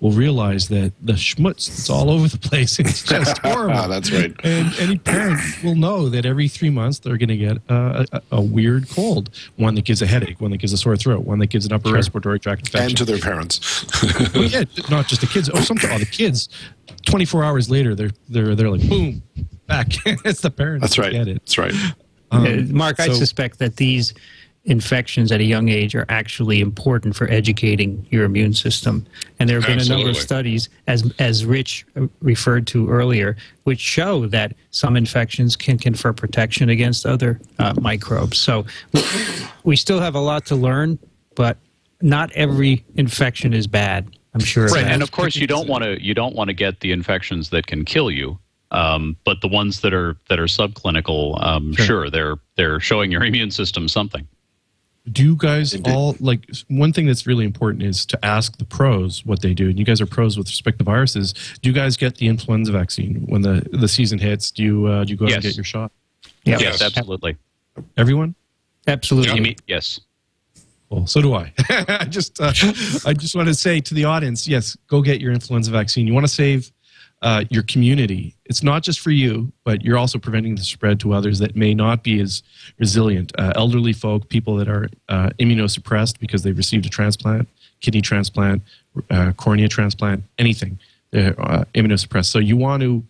will 0.00 0.12
realize 0.12 0.68
that 0.68 0.92
the 1.02 1.14
schmutz 1.14 1.66
that's 1.68 1.90
all 1.90 2.10
over 2.10 2.28
the 2.28 2.38
place. 2.38 2.78
It's 2.78 3.02
just 3.08 3.38
horrible. 3.38 3.88
That's 3.88 4.10
right. 4.12 4.34
And 4.44 4.74
any 4.78 4.98
parent 4.98 5.40
will 5.62 5.74
know 5.74 6.08
that 6.08 6.26
every 6.26 6.48
three 6.48 6.70
months 6.70 6.98
they're 6.98 7.16
going 7.16 7.28
to 7.28 7.36
get 7.36 7.58
uh, 7.68 8.04
a, 8.12 8.22
a 8.32 8.40
weird 8.40 8.88
cold, 8.90 9.30
one 9.56 9.74
that 9.76 9.84
gives 9.84 10.02
a 10.02 10.06
headache, 10.06 10.40
one 10.40 10.50
that 10.50 10.58
gives 10.58 10.72
a 10.72 10.76
sore 10.76 10.96
throat, 10.96 11.24
one 11.24 11.38
that 11.38 11.48
gives 11.48 11.66
an 11.66 11.72
upper 11.72 11.88
Sure. 11.88 11.96
respiratory 11.96 12.40
tract 12.40 12.66
infection. 12.66 12.88
And 12.88 12.96
to 12.98 13.04
their 13.04 13.18
parents. 13.18 13.84
well, 14.34 14.44
yeah, 14.44 14.64
not 14.90 15.06
just 15.06 15.20
the 15.20 15.26
kids. 15.26 15.48
Oh, 15.52 15.60
some 15.60 15.76
oh, 15.84 15.98
the 15.98 16.06
kids. 16.06 16.48
Twenty 17.04 17.24
four 17.24 17.44
hours 17.44 17.70
later, 17.70 17.94
they're 17.94 18.10
they're 18.28 18.54
they're 18.54 18.70
like 18.70 18.88
boom, 18.88 19.22
back. 19.66 19.88
it's 20.24 20.40
the 20.40 20.50
parents. 20.50 20.82
That's 20.82 20.96
that 20.96 21.02
right. 21.02 21.12
Get 21.12 21.28
it. 21.28 21.42
That's 21.42 21.58
right. 21.58 21.74
Uh, 22.32 22.62
Mark, 22.68 22.98
I 23.00 23.06
so- 23.06 23.12
suspect 23.14 23.58
that 23.60 23.76
these 23.76 24.12
infections 24.66 25.30
at 25.32 25.40
a 25.40 25.44
young 25.44 25.68
age 25.68 25.94
are 25.94 26.04
actually 26.08 26.60
important 26.60 27.14
for 27.16 27.30
educating 27.30 28.06
your 28.10 28.24
immune 28.24 28.52
system. 28.52 29.06
And 29.38 29.48
there 29.48 29.60
have 29.60 29.66
been 29.66 29.80
a 29.80 29.88
number 29.88 30.10
of 30.10 30.16
studies, 30.16 30.68
as 30.86 31.10
as 31.18 31.46
Rich 31.46 31.86
uh, 31.96 32.06
referred 32.20 32.66
to 32.68 32.90
earlier, 32.90 33.36
which 33.64 33.80
show 33.80 34.26
that 34.26 34.54
some 34.70 34.96
infections 34.96 35.56
can 35.56 35.78
confer 35.78 36.12
protection 36.12 36.68
against 36.68 37.06
other 37.06 37.40
uh, 37.58 37.74
microbes. 37.80 38.38
So 38.38 38.66
we 39.64 39.76
still 39.76 40.00
have 40.00 40.14
a 40.14 40.20
lot 40.20 40.44
to 40.46 40.56
learn, 40.56 40.98
but 41.34 41.56
not 42.02 42.30
every 42.32 42.84
infection 42.96 43.54
is 43.54 43.66
bad. 43.66 44.16
I'm 44.34 44.40
sure. 44.40 44.66
Right, 44.66 44.84
and 44.84 45.02
of 45.02 45.12
course 45.12 45.36
you 45.36 45.46
don't 45.46 45.68
want 45.68 45.84
to 45.84 46.02
you 46.02 46.12
don't 46.12 46.34
want 46.34 46.48
to 46.48 46.54
get 46.54 46.80
the 46.80 46.92
infections 46.92 47.50
that 47.50 47.66
can 47.66 47.84
kill 47.84 48.10
you. 48.10 48.38
Um, 48.72 49.16
but 49.24 49.40
the 49.40 49.48
ones 49.48 49.80
that 49.82 49.94
are 49.94 50.16
that 50.28 50.40
are 50.40 50.46
subclinical, 50.46 51.42
um, 51.42 51.72
sure. 51.74 52.10
they're 52.10 52.36
they're 52.56 52.80
showing 52.80 53.12
your 53.12 53.24
immune 53.30 53.52
system 53.52 53.88
something. 53.88 54.26
Do 55.12 55.22
you 55.22 55.36
guys 55.36 55.74
all 55.84 56.16
like 56.18 56.48
one 56.68 56.92
thing 56.92 57.06
that's 57.06 57.26
really 57.26 57.44
important 57.44 57.82
is 57.84 58.04
to 58.06 58.24
ask 58.24 58.58
the 58.58 58.64
pros 58.64 59.24
what 59.24 59.40
they 59.40 59.54
do? 59.54 59.68
And 59.68 59.78
you 59.78 59.84
guys 59.84 60.00
are 60.00 60.06
pros 60.06 60.36
with 60.36 60.48
respect 60.48 60.78
to 60.78 60.84
viruses. 60.84 61.32
Do 61.62 61.68
you 61.70 61.74
guys 61.74 61.96
get 61.96 62.16
the 62.16 62.26
influenza 62.26 62.72
vaccine 62.72 63.24
when 63.28 63.42
the 63.42 63.64
the 63.72 63.86
season 63.88 64.18
hits? 64.18 64.50
Do 64.50 64.62
you 64.64 64.86
uh, 64.86 65.04
do 65.04 65.10
you 65.12 65.16
go 65.16 65.26
out 65.26 65.32
and 65.34 65.42
get 65.42 65.56
your 65.56 65.64
shot? 65.64 65.92
Yep. 66.44 66.60
Yes, 66.60 66.82
absolutely. 66.82 67.36
Everyone? 67.96 68.34
Absolutely. 68.88 69.34
You 69.36 69.42
mean- 69.42 69.56
yes. 69.66 70.00
Well, 70.88 71.06
so 71.06 71.20
do 71.20 71.34
I. 71.34 71.52
I 71.68 72.04
just 72.04 72.40
uh, 72.40 72.52
I 73.04 73.12
just 73.12 73.34
want 73.34 73.48
to 73.48 73.54
say 73.54 73.80
to 73.80 73.94
the 73.94 74.04
audience, 74.04 74.46
yes, 74.46 74.76
go 74.86 75.02
get 75.02 75.20
your 75.20 75.32
influenza 75.32 75.70
vaccine. 75.72 76.06
You 76.06 76.14
want 76.14 76.26
to 76.26 76.32
save 76.32 76.70
uh, 77.22 77.44
your 77.50 77.62
community. 77.62 78.34
It's 78.44 78.62
not 78.62 78.82
just 78.82 79.00
for 79.00 79.10
you, 79.10 79.52
but 79.64 79.82
you're 79.82 79.98
also 79.98 80.18
preventing 80.18 80.54
the 80.54 80.62
spread 80.62 81.00
to 81.00 81.12
others 81.12 81.38
that 81.38 81.56
may 81.56 81.74
not 81.74 82.02
be 82.02 82.20
as 82.20 82.42
resilient. 82.78 83.32
Uh, 83.38 83.52
elderly 83.56 83.92
folk, 83.92 84.28
people 84.28 84.56
that 84.56 84.68
are 84.68 84.88
uh, 85.08 85.30
immunosuppressed 85.38 86.18
because 86.20 86.42
they've 86.42 86.56
received 86.56 86.86
a 86.86 86.90
transplant, 86.90 87.48
kidney 87.80 88.02
transplant, 88.02 88.62
uh, 89.10 89.32
cornea 89.32 89.68
transplant, 89.68 90.22
anything. 90.38 90.78
They're 91.10 91.34
uh, 91.40 91.64
immunosuppressed. 91.74 92.26
So 92.26 92.38
you 92.38 92.56
want 92.56 92.82
to 92.82 93.02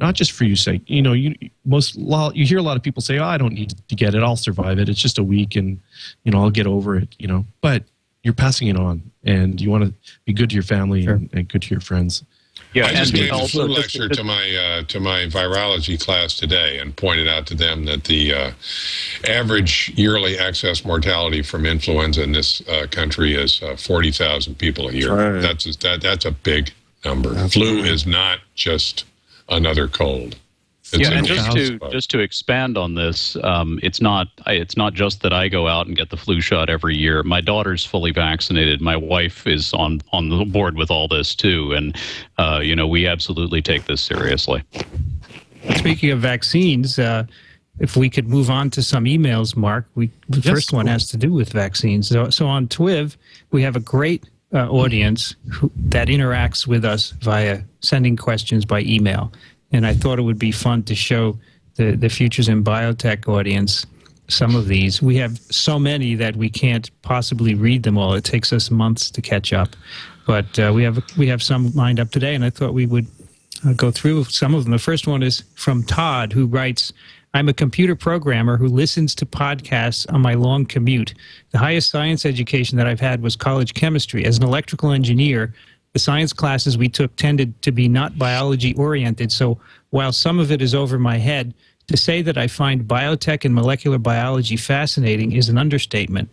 not 0.00 0.14
just 0.14 0.32
for 0.32 0.44
your 0.44 0.56
sake. 0.56 0.82
You 0.86 1.02
know, 1.02 1.12
you 1.12 1.34
most 1.64 1.96
you 1.96 2.46
hear 2.46 2.58
a 2.58 2.62
lot 2.62 2.76
of 2.76 2.82
people 2.82 3.02
say, 3.02 3.18
"Oh, 3.18 3.24
I 3.24 3.36
don't 3.36 3.52
need 3.52 3.74
to 3.88 3.94
get 3.94 4.14
it. 4.14 4.22
I'll 4.22 4.36
survive 4.36 4.78
it. 4.78 4.88
It's 4.88 5.00
just 5.00 5.18
a 5.18 5.22
week, 5.22 5.56
and 5.56 5.78
you 6.24 6.32
know, 6.32 6.40
I'll 6.40 6.50
get 6.50 6.66
over 6.66 6.96
it." 6.96 7.14
You 7.18 7.28
know, 7.28 7.44
but 7.60 7.84
you're 8.22 8.34
passing 8.34 8.68
it 8.68 8.76
on, 8.76 9.02
and 9.24 9.60
you 9.60 9.70
want 9.70 9.84
to 9.84 9.94
be 10.24 10.32
good 10.32 10.50
to 10.50 10.54
your 10.54 10.62
family 10.62 11.06
and, 11.06 11.28
and 11.32 11.48
good 11.48 11.62
to 11.62 11.74
your 11.74 11.80
friends. 11.80 12.24
Yeah, 12.72 12.86
I 12.86 12.94
just 12.94 13.14
gave 13.14 13.32
a 13.32 13.48
flu 13.48 13.66
lecture 13.66 14.08
to 14.08 14.22
my 14.22 14.56
uh, 14.56 14.82
to 14.84 15.00
my 15.00 15.26
virology 15.26 15.98
class 16.00 16.34
today, 16.34 16.78
and 16.78 16.94
pointed 16.94 17.26
out 17.26 17.46
to 17.48 17.54
them 17.54 17.84
that 17.86 18.04
the 18.04 18.32
uh, 18.32 18.50
average 19.28 19.92
yearly 19.96 20.38
excess 20.38 20.84
mortality 20.84 21.42
from 21.42 21.66
influenza 21.66 22.22
in 22.22 22.32
this 22.32 22.60
uh, 22.68 22.86
country 22.90 23.34
is 23.34 23.60
uh, 23.62 23.76
forty 23.76 24.12
thousand 24.12 24.56
people 24.58 24.88
a 24.88 24.92
year. 24.92 25.14
right. 25.14 25.40
That's 25.40 25.76
that 25.78 26.00
that's 26.00 26.24
a 26.24 26.30
big 26.30 26.72
number. 27.04 27.34
Flu 27.48 27.78
is 27.82 28.06
not 28.06 28.38
just 28.54 29.04
another 29.48 29.88
cold. 29.88 30.36
It's 30.92 31.08
yeah, 31.08 31.16
and 31.16 31.26
just 31.26 31.52
to 31.52 31.78
bug. 31.78 31.92
just 31.92 32.10
to 32.10 32.18
expand 32.18 32.76
on 32.76 32.94
this, 32.94 33.36
um, 33.44 33.78
it's 33.82 34.00
not 34.00 34.28
it's 34.46 34.76
not 34.76 34.94
just 34.94 35.22
that 35.22 35.32
I 35.32 35.48
go 35.48 35.68
out 35.68 35.86
and 35.86 35.96
get 35.96 36.10
the 36.10 36.16
flu 36.16 36.40
shot 36.40 36.68
every 36.68 36.96
year. 36.96 37.22
My 37.22 37.40
daughter's 37.40 37.84
fully 37.84 38.12
vaccinated. 38.12 38.80
My 38.80 38.96
wife 38.96 39.46
is 39.46 39.72
on 39.72 40.00
on 40.12 40.28
the 40.28 40.44
board 40.44 40.76
with 40.76 40.90
all 40.90 41.08
this 41.08 41.34
too, 41.34 41.72
and 41.72 41.96
uh, 42.38 42.60
you 42.62 42.74
know 42.74 42.86
we 42.86 43.06
absolutely 43.06 43.62
take 43.62 43.86
this 43.86 44.00
seriously. 44.00 44.62
Speaking 45.76 46.10
of 46.10 46.20
vaccines, 46.20 46.98
uh, 46.98 47.24
if 47.78 47.96
we 47.96 48.10
could 48.10 48.28
move 48.28 48.50
on 48.50 48.70
to 48.70 48.82
some 48.82 49.04
emails, 49.04 49.56
Mark. 49.56 49.86
We 49.94 50.10
the 50.28 50.42
first 50.42 50.72
one 50.72 50.86
has 50.86 51.08
to 51.08 51.16
do 51.16 51.32
with 51.32 51.52
vaccines. 51.52 52.08
So, 52.08 52.30
so 52.30 52.46
on 52.46 52.68
Twiv, 52.68 53.16
we 53.50 53.62
have 53.62 53.76
a 53.76 53.80
great 53.80 54.24
uh, 54.52 54.68
audience 54.68 55.34
who, 55.50 55.70
that 55.76 56.08
interacts 56.08 56.66
with 56.66 56.84
us 56.84 57.10
via 57.20 57.62
sending 57.80 58.16
questions 58.16 58.64
by 58.64 58.80
email, 58.80 59.32
and 59.72 59.86
I 59.86 59.94
thought 59.94 60.18
it 60.18 60.22
would 60.22 60.38
be 60.38 60.52
fun 60.52 60.82
to 60.84 60.94
show 60.94 61.38
the 61.76 61.96
the 61.96 62.08
futures 62.08 62.48
in 62.48 62.64
biotech 62.64 63.28
audience 63.28 63.86
some 64.28 64.54
of 64.54 64.68
these. 64.68 65.02
We 65.02 65.16
have 65.16 65.38
so 65.50 65.78
many 65.78 66.14
that 66.14 66.36
we 66.36 66.48
can't 66.48 66.88
possibly 67.02 67.54
read 67.54 67.82
them 67.82 67.98
all. 67.98 68.14
It 68.14 68.24
takes 68.24 68.52
us 68.52 68.70
months 68.70 69.10
to 69.10 69.20
catch 69.20 69.52
up, 69.52 69.70
but 70.26 70.58
uh, 70.58 70.72
we 70.74 70.82
have 70.84 71.02
we 71.16 71.26
have 71.28 71.42
some 71.42 71.72
lined 71.72 72.00
up 72.00 72.10
today, 72.10 72.34
and 72.34 72.44
I 72.44 72.50
thought 72.50 72.74
we 72.74 72.86
would 72.86 73.06
I'll 73.64 73.74
go 73.74 73.90
through 73.90 74.24
some 74.24 74.54
of 74.54 74.64
them. 74.64 74.72
The 74.72 74.78
first 74.78 75.06
one 75.06 75.22
is 75.22 75.42
from 75.54 75.82
Todd, 75.82 76.32
who 76.32 76.46
writes 76.46 76.92
I'm 77.32 77.48
a 77.48 77.54
computer 77.54 77.94
programmer 77.94 78.56
who 78.56 78.66
listens 78.66 79.14
to 79.16 79.26
podcasts 79.26 80.12
on 80.12 80.20
my 80.20 80.34
long 80.34 80.66
commute. 80.66 81.14
The 81.52 81.58
highest 81.58 81.90
science 81.90 82.26
education 82.26 82.76
that 82.78 82.88
I've 82.88 83.00
had 83.00 83.22
was 83.22 83.36
college 83.36 83.74
chemistry. 83.74 84.24
As 84.24 84.38
an 84.38 84.44
electrical 84.44 84.90
engineer, 84.90 85.54
the 85.92 85.98
science 85.98 86.32
classes 86.32 86.78
we 86.78 86.88
took 86.88 87.14
tended 87.16 87.60
to 87.62 87.72
be 87.72 87.88
not 87.88 88.18
biology 88.18 88.74
oriented. 88.74 89.32
So 89.32 89.58
while 89.90 90.12
some 90.12 90.38
of 90.38 90.52
it 90.52 90.62
is 90.62 90.74
over 90.74 90.98
my 90.98 91.18
head, 91.18 91.54
to 91.88 91.96
say 91.96 92.22
that 92.22 92.38
I 92.38 92.46
find 92.46 92.84
biotech 92.84 93.44
and 93.44 93.54
molecular 93.54 93.98
biology 93.98 94.56
fascinating 94.56 95.32
is 95.32 95.48
an 95.48 95.58
understatement. 95.58 96.28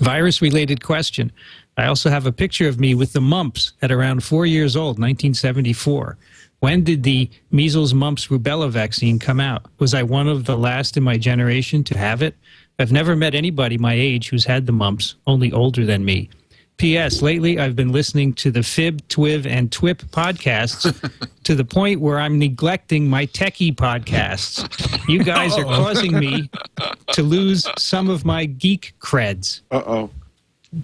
Virus 0.00 0.42
related 0.42 0.84
question. 0.84 1.32
I 1.76 1.86
also 1.86 2.10
have 2.10 2.26
a 2.26 2.32
picture 2.32 2.68
of 2.68 2.78
me 2.78 2.94
with 2.94 3.14
the 3.14 3.20
mumps 3.22 3.72
at 3.80 3.90
around 3.90 4.22
four 4.22 4.44
years 4.44 4.76
old, 4.76 4.98
1974. 4.98 6.18
When 6.58 6.84
did 6.84 7.02
the 7.04 7.30
measles, 7.50 7.94
mumps, 7.94 8.26
rubella 8.26 8.68
vaccine 8.70 9.18
come 9.18 9.40
out? 9.40 9.64
Was 9.78 9.94
I 9.94 10.02
one 10.02 10.28
of 10.28 10.44
the 10.44 10.58
last 10.58 10.98
in 10.98 11.02
my 11.02 11.16
generation 11.16 11.82
to 11.84 11.96
have 11.96 12.20
it? 12.20 12.36
I've 12.78 12.92
never 12.92 13.16
met 13.16 13.34
anybody 13.34 13.78
my 13.78 13.94
age 13.94 14.28
who's 14.28 14.44
had 14.44 14.66
the 14.66 14.72
mumps, 14.72 15.14
only 15.26 15.52
older 15.52 15.86
than 15.86 16.04
me. 16.04 16.28
P.S. 16.80 17.20
Lately, 17.20 17.58
I've 17.58 17.76
been 17.76 17.92
listening 17.92 18.32
to 18.36 18.50
the 18.50 18.62
Fib, 18.62 19.06
Twiv, 19.08 19.44
and 19.44 19.70
Twip 19.70 19.98
podcasts 19.98 20.90
to 21.44 21.54
the 21.54 21.62
point 21.62 22.00
where 22.00 22.18
I'm 22.18 22.38
neglecting 22.38 23.06
my 23.06 23.26
techie 23.26 23.74
podcasts. 23.74 24.66
You 25.06 25.22
guys 25.22 25.58
are 25.58 25.64
causing 25.64 26.18
me 26.18 26.48
to 27.12 27.22
lose 27.22 27.66
some 27.76 28.08
of 28.08 28.24
my 28.24 28.46
geek 28.46 28.94
creds. 28.98 29.60
Uh 29.70 29.82
oh. 29.86 30.10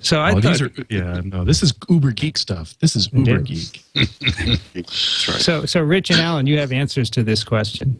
So 0.02 0.20
I 0.20 0.32
oh, 0.32 0.34
thought, 0.34 0.42
these 0.42 0.60
are 0.60 0.70
yeah, 0.90 1.22
no, 1.24 1.44
this 1.44 1.62
is 1.62 1.72
uber 1.88 2.10
geek 2.10 2.36
stuff. 2.36 2.78
This 2.80 2.94
is 2.94 3.10
uber 3.14 3.38
geek. 3.38 3.82
That's 3.94 5.28
right. 5.28 5.40
so 5.40 5.64
so 5.64 5.80
Rich 5.80 6.10
and 6.10 6.20
Alan, 6.20 6.46
you 6.46 6.58
have 6.58 6.72
answers 6.72 7.08
to 7.08 7.22
this 7.22 7.42
question. 7.42 7.98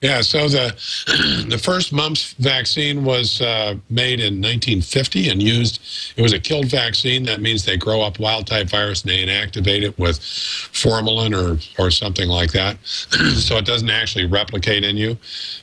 Yeah, 0.00 0.20
so 0.20 0.48
the 0.48 0.74
the 1.48 1.58
first 1.58 1.92
mumps 1.92 2.34
vaccine 2.34 3.04
was 3.04 3.40
uh, 3.40 3.74
made 3.90 4.20
in 4.20 4.34
1950 4.34 5.28
and 5.28 5.42
used. 5.42 5.80
It 6.16 6.22
was 6.22 6.32
a 6.32 6.38
killed 6.38 6.66
vaccine. 6.66 7.24
That 7.24 7.40
means 7.40 7.64
they 7.64 7.76
grow 7.76 8.02
up 8.02 8.20
wild 8.20 8.46
type 8.46 8.68
virus 8.68 9.02
and 9.02 9.10
they 9.10 9.26
inactivate 9.26 9.82
it 9.82 9.98
with 9.98 10.20
formalin 10.20 11.34
or 11.34 11.58
or 11.78 11.90
something 11.90 12.28
like 12.28 12.52
that, 12.52 12.78
so 12.86 13.56
it 13.56 13.64
doesn't 13.64 13.90
actually 13.90 14.26
replicate 14.26 14.84
in 14.84 14.96
you. 14.96 15.18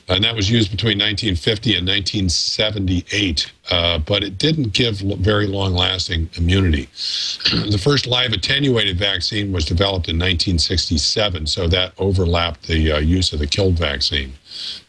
And 0.08 0.22
that 0.24 0.36
was 0.36 0.50
used 0.50 0.70
between 0.70 0.98
1950 0.98 1.76
and 1.76 1.88
1978, 1.88 3.52
uh, 3.70 3.98
but 3.98 4.22
it 4.22 4.38
didn't 4.38 4.72
give 4.72 5.02
l- 5.02 5.16
very 5.16 5.46
long 5.46 5.72
lasting 5.74 6.28
immunity. 6.34 6.84
the 7.70 7.80
first 7.82 8.06
live 8.06 8.32
attenuated 8.32 8.98
vaccine 8.98 9.52
was 9.52 9.64
developed 9.64 10.08
in 10.08 10.16
1967, 10.16 11.46
so 11.46 11.66
that 11.68 11.92
overlapped 11.98 12.66
the 12.66 12.92
uh, 12.92 12.98
use 12.98 13.32
of 13.32 13.38
the 13.38 13.46
killed 13.46 13.78
vaccine, 13.78 14.32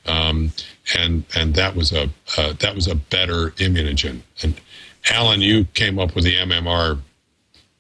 um, 0.06 0.52
and 0.96 1.24
and 1.36 1.56
that 1.56 1.76
was 1.76 1.92
a 1.92 2.10
uh, 2.38 2.54
that 2.60 2.76
was 2.76 2.88
a 2.88 2.96
better 2.96 3.52
immunogen. 3.52 4.22
And 4.44 4.60
Alan, 5.10 5.42
you 5.42 5.66
came 5.74 6.00
up 6.00 6.16
with 6.16 6.24
the 6.24 6.36
MMR. 6.36 7.00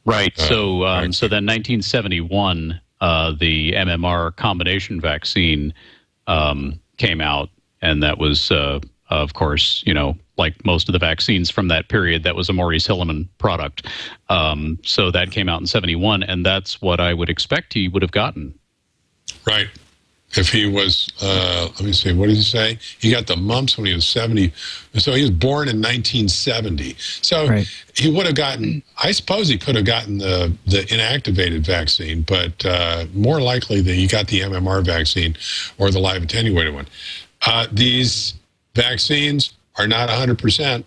Right. 0.05 0.37
Uh, 0.39 0.43
so, 0.43 0.85
um, 0.85 1.13
so 1.13 1.27
then 1.27 1.45
1971, 1.45 2.79
uh, 3.01 3.33
the 3.39 3.73
MMR 3.73 4.35
combination 4.35 5.01
vaccine 5.01 5.73
um, 6.27 6.79
came 6.97 7.19
out, 7.19 7.49
and 7.81 8.01
that 8.03 8.17
was, 8.17 8.51
uh, 8.51 8.79
of 9.09 9.33
course, 9.33 9.83
you 9.85 9.93
know, 9.93 10.15
like 10.37 10.63
most 10.65 10.87
of 10.89 10.93
the 10.93 10.99
vaccines 10.99 11.49
from 11.49 11.67
that 11.69 11.89
period, 11.89 12.23
that 12.23 12.35
was 12.35 12.49
a 12.49 12.53
Maurice 12.53 12.87
Hilleman 12.87 13.27
product. 13.37 13.87
Um, 14.29 14.79
so 14.83 15.11
that 15.11 15.31
came 15.31 15.49
out 15.49 15.59
in 15.61 15.67
71, 15.67 16.23
and 16.23 16.45
that's 16.45 16.81
what 16.81 16.99
I 16.99 17.13
would 17.13 17.29
expect 17.29 17.73
he 17.73 17.87
would 17.87 18.01
have 18.01 18.11
gotten. 18.11 18.53
Right. 19.45 19.67
If 20.35 20.49
he 20.49 20.67
was, 20.67 21.09
uh, 21.21 21.69
let 21.75 21.81
me 21.81 21.93
see, 21.93 22.11
what 22.11 22.27
did 22.27 22.35
he 22.35 22.41
say? 22.41 22.77
He 22.99 23.11
got 23.11 23.27
the 23.27 23.37
mumps 23.37 23.77
when 23.77 23.85
he 23.85 23.93
was 23.93 24.05
70. 24.07 24.51
So 24.95 25.13
he 25.13 25.21
was 25.21 25.31
born 25.31 25.69
in 25.69 25.77
1970. 25.77 26.95
So 27.21 27.47
Right. 27.47 27.67
he 27.95 28.11
would 28.11 28.25
have 28.25 28.35
gotten, 28.35 28.83
I 29.01 29.13
suppose 29.13 29.47
he 29.47 29.57
could 29.57 29.75
have 29.75 29.85
gotten 29.85 30.17
the, 30.17 30.53
the 30.65 30.79
inactivated 30.79 31.61
vaccine, 31.61 32.23
but 32.23 32.65
uh, 32.65 33.05
more 33.13 33.39
likely 33.39 33.79
that 33.79 33.93
he 33.93 34.05
got 34.05 34.27
the 34.27 34.41
MMR 34.41 34.83
vaccine 34.83 35.37
or 35.77 35.91
the 35.91 35.99
live 35.99 36.23
attenuated 36.23 36.73
one. 36.73 36.87
Uh, 37.45 37.67
these 37.71 38.33
vaccines 38.75 39.53
are 39.77 39.87
not 39.87 40.09
100%. 40.09 40.83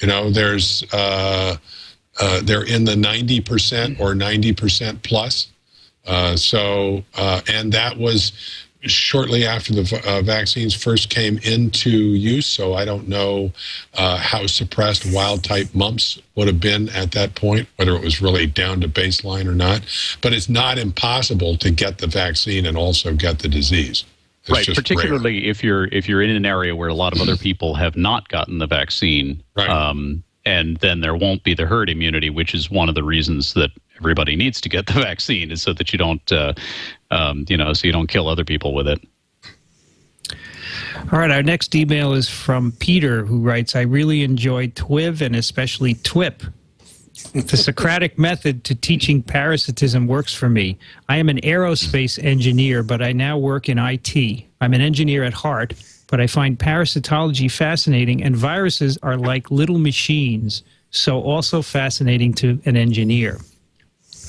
You 0.00 0.08
know, 0.08 0.30
there's, 0.30 0.84
uh, 0.92 1.56
uh, 2.20 2.40
they're 2.42 2.64
in 2.64 2.84
the 2.84 2.94
90% 2.94 4.00
or 4.00 4.14
90% 4.14 5.02
plus. 5.02 5.48
Uh, 6.06 6.36
so, 6.36 7.02
uh, 7.16 7.40
and 7.48 7.72
that 7.72 7.96
was 7.96 8.32
shortly 8.82 9.44
after 9.46 9.74
the 9.74 10.02
uh, 10.06 10.22
vaccines 10.22 10.74
first 10.74 11.10
came 11.10 11.38
into 11.38 11.90
use, 11.90 12.46
so 12.46 12.74
I 12.74 12.84
don't 12.84 13.08
know 13.08 13.52
uh, 13.94 14.18
how 14.18 14.46
suppressed 14.46 15.10
wild 15.12 15.44
type 15.44 15.68
mumps 15.74 16.20
would 16.34 16.46
have 16.46 16.60
been 16.60 16.88
at 16.90 17.12
that 17.12 17.34
point, 17.34 17.68
whether 17.76 17.94
it 17.94 18.02
was 18.02 18.22
really 18.22 18.46
down 18.46 18.80
to 18.80 18.88
baseline 18.88 19.46
or 19.46 19.54
not. 19.54 19.82
But 20.22 20.32
it's 20.32 20.48
not 20.48 20.78
impossible 20.78 21.56
to 21.58 21.70
get 21.70 21.98
the 21.98 22.06
vaccine 22.06 22.66
and 22.66 22.76
also 22.76 23.14
get 23.14 23.40
the 23.40 23.48
disease. 23.48 24.04
It's 24.46 24.52
right, 24.52 24.64
just 24.64 24.78
particularly 24.78 25.48
if 25.48 25.64
you're 25.64 25.86
if 25.86 26.08
you're 26.08 26.22
in 26.22 26.30
an 26.30 26.46
area 26.46 26.76
where 26.76 26.88
a 26.88 26.94
lot 26.94 27.12
of 27.12 27.20
other 27.20 27.36
people 27.48 27.74
have 27.74 27.96
not 27.96 28.28
gotten 28.28 28.58
the 28.58 28.66
vaccine, 28.68 29.42
um, 29.56 30.22
and 30.44 30.76
then 30.76 31.00
there 31.00 31.16
won't 31.16 31.42
be 31.42 31.52
the 31.52 31.66
herd 31.66 31.90
immunity, 31.90 32.30
which 32.30 32.54
is 32.54 32.70
one 32.70 32.88
of 32.88 32.94
the 32.94 33.02
reasons 33.02 33.54
that 33.54 33.70
everybody 33.98 34.36
needs 34.36 34.60
to 34.60 34.68
get 34.68 34.86
the 34.86 34.92
vaccine, 35.02 35.50
is 35.50 35.62
so 35.62 35.72
that 35.72 35.92
you 35.92 35.98
don't, 35.98 36.30
uh, 36.30 36.54
um, 37.10 37.44
you 37.48 37.56
know, 37.56 37.72
so 37.72 37.88
you 37.88 37.92
don't 37.92 38.06
kill 38.06 38.28
other 38.28 38.44
people 38.44 38.72
with 38.72 38.86
it. 38.86 39.00
All 41.12 41.18
right, 41.18 41.30
our 41.30 41.42
next 41.42 41.74
email 41.74 42.12
is 42.12 42.28
from 42.28 42.70
Peter, 42.78 43.24
who 43.24 43.40
writes 43.40 43.74
I 43.74 43.80
really 43.80 44.22
enjoy 44.22 44.68
TWIV 44.68 45.22
and 45.22 45.34
especially 45.34 45.94
TWIP. 45.94 46.42
The 47.32 47.56
Socratic 47.56 48.18
method 48.18 48.64
to 48.64 48.74
teaching 48.74 49.22
parasitism 49.22 50.06
works 50.06 50.34
for 50.34 50.50
me. 50.50 50.78
I 51.08 51.16
am 51.16 51.28
an 51.28 51.40
aerospace 51.40 52.22
engineer, 52.22 52.82
but 52.82 53.00
I 53.00 53.12
now 53.12 53.38
work 53.38 53.68
in 53.68 53.78
IT. 53.78 54.44
I'm 54.60 54.74
an 54.74 54.80
engineer 54.82 55.24
at 55.24 55.32
heart, 55.32 55.72
but 56.08 56.20
I 56.20 56.26
find 56.26 56.58
parasitology 56.58 57.50
fascinating, 57.50 58.22
and 58.22 58.36
viruses 58.36 58.98
are 59.02 59.16
like 59.16 59.50
little 59.50 59.78
machines, 59.78 60.62
so 60.90 61.22
also 61.22 61.62
fascinating 61.62 62.34
to 62.34 62.60
an 62.66 62.76
engineer. 62.76 63.38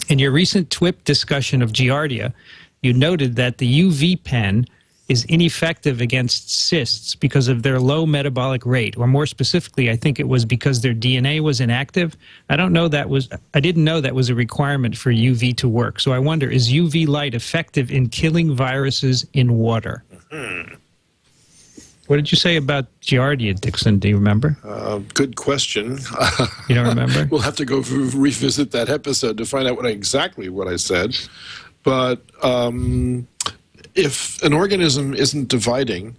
In 0.07 0.19
your 0.19 0.31
recent 0.31 0.69
TWIP 0.69 1.03
discussion 1.03 1.61
of 1.61 1.73
Giardia, 1.73 2.33
you 2.81 2.93
noted 2.93 3.35
that 3.35 3.57
the 3.57 3.81
UV 3.81 4.23
pen 4.23 4.65
is 5.07 5.23
ineffective 5.25 6.01
against 6.01 6.49
cysts 6.49 7.15
because 7.15 7.47
of 7.47 7.63
their 7.63 7.79
low 7.79 8.05
metabolic 8.05 8.65
rate, 8.65 8.97
or 8.97 9.07
more 9.07 9.25
specifically, 9.25 9.89
I 9.89 9.95
think 9.95 10.19
it 10.19 10.27
was 10.27 10.43
because 10.43 10.81
their 10.81 10.93
DNA 10.93 11.39
was 11.39 11.61
inactive. 11.61 12.17
I 12.49 12.57
don't 12.57 12.73
know 12.73 12.87
that 12.89 13.09
was, 13.09 13.29
I 13.53 13.59
didn't 13.59 13.83
know 13.83 14.01
that 14.01 14.15
was 14.15 14.29
a 14.29 14.35
requirement 14.35 14.97
for 14.97 15.11
UV 15.11 15.55
to 15.57 15.69
work. 15.69 15.99
So 15.99 16.11
I 16.11 16.19
wonder, 16.19 16.49
is 16.49 16.69
UV 16.69 17.07
light 17.07 17.33
effective 17.33 17.89
in 17.89 18.09
killing 18.09 18.53
viruses 18.53 19.25
in 19.33 19.57
water? 19.57 20.03
What 22.07 22.15
did 22.15 22.31
you 22.31 22.37
say 22.37 22.55
about 22.55 22.85
Giardia, 23.01 23.59
Dickson? 23.59 23.99
Do 23.99 24.07
you 24.07 24.15
remember? 24.15 24.57
Uh, 24.63 24.99
good 25.13 25.35
question. 25.35 25.99
You 26.69 26.75
don't 26.75 26.87
remember? 26.87 27.27
we'll 27.31 27.41
have 27.41 27.57
to 27.57 27.65
go 27.65 27.79
re- 27.79 28.09
revisit 28.13 28.71
that 28.71 28.89
episode 28.89 29.37
to 29.37 29.45
find 29.45 29.67
out 29.67 29.75
what 29.75 29.85
exactly 29.85 30.47
what 30.47 30.67
I 30.69 30.77
said. 30.77 31.17
But 31.83 32.21
um, 32.43 33.27
if 33.97 34.41
an 34.43 34.53
organism 34.53 35.13
isn't 35.13 35.49
dividing, 35.49 36.15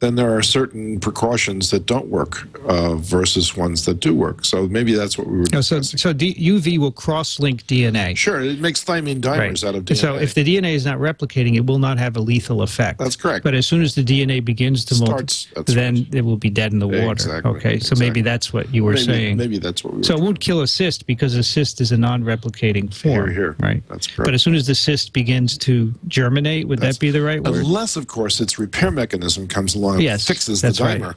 then 0.00 0.14
there 0.14 0.36
are 0.36 0.42
certain 0.42 1.00
precautions 1.00 1.70
that 1.70 1.86
don't 1.86 2.08
work 2.08 2.46
uh, 2.68 2.96
versus 2.96 3.56
ones 3.56 3.86
that 3.86 3.98
do 3.98 4.14
work. 4.14 4.44
So 4.44 4.68
maybe 4.68 4.92
that's 4.92 5.16
what 5.16 5.26
we 5.26 5.38
were. 5.38 5.46
No, 5.50 5.62
so 5.62 5.80
so 5.80 6.12
D, 6.12 6.34
UV 6.34 6.76
will 6.78 6.92
cross-link 6.92 7.62
DNA. 7.66 8.14
Sure, 8.14 8.42
it 8.42 8.60
makes 8.60 8.84
thymine 8.84 9.22
dimers 9.22 9.66
out 9.66 9.74
of 9.74 9.86
DNA. 9.86 9.96
So 9.96 10.16
if 10.16 10.34
the 10.34 10.44
DNA 10.44 10.74
is 10.74 10.84
not 10.84 10.98
replicating, 10.98 11.54
it 11.56 11.64
will 11.64 11.78
not 11.78 11.96
have 11.98 12.14
a 12.18 12.20
lethal 12.20 12.60
effect. 12.60 12.98
That's 12.98 13.16
correct. 13.16 13.42
But 13.42 13.54
as 13.54 13.66
soon 13.66 13.80
as 13.80 13.94
the 13.94 14.04
DNA 14.04 14.44
begins 14.44 14.84
to 14.86 14.94
Starts- 14.94 15.46
multiply, 15.56 15.74
then 15.74 16.06
it 16.12 16.20
will 16.22 16.36
be 16.36 16.50
dead 16.50 16.72
in 16.74 16.78
the 16.78 16.88
water. 16.88 17.12
Exactly, 17.12 17.50
Okay, 17.52 17.78
so 17.78 17.94
maybe 17.96 18.20
that's 18.20 18.52
what 18.52 18.72
you 18.74 18.84
were 18.84 18.92
maybe, 18.92 19.04
saying. 19.04 19.36
Maybe 19.38 19.56
that's 19.58 19.82
what 19.82 19.94
we 19.94 19.98
were. 20.00 20.04
So 20.04 20.14
it 20.14 20.20
won't 20.20 20.40
kill 20.40 20.60
a 20.60 20.66
cyst 20.66 21.06
because 21.06 21.34
a 21.36 21.42
cyst 21.42 21.80
is 21.80 21.90
a 21.92 21.96
non-replicating 21.96 22.92
form. 22.92 23.32
here. 23.32 23.56
Right. 23.60 23.82
That's 23.88 24.06
correct. 24.08 24.26
But 24.26 24.34
as 24.34 24.42
soon 24.42 24.54
as 24.54 24.66
the 24.66 24.74
cyst 24.74 25.14
begins 25.14 25.56
to 25.58 25.94
germinate, 26.06 26.68
would 26.68 26.80
that 26.80 26.98
be 26.98 27.10
the 27.10 27.22
right 27.22 27.42
word? 27.42 27.54
Unless, 27.64 27.96
of 27.96 28.08
course, 28.08 28.42
its 28.42 28.58
repair 28.58 28.90
mechanism 28.90 29.48
comes 29.48 29.74
along 29.74 29.85
and 29.94 30.02
Yes, 30.02 30.26
fixes 30.26 30.60
the 30.60 30.68
that's 30.68 30.80
right. 30.80 31.14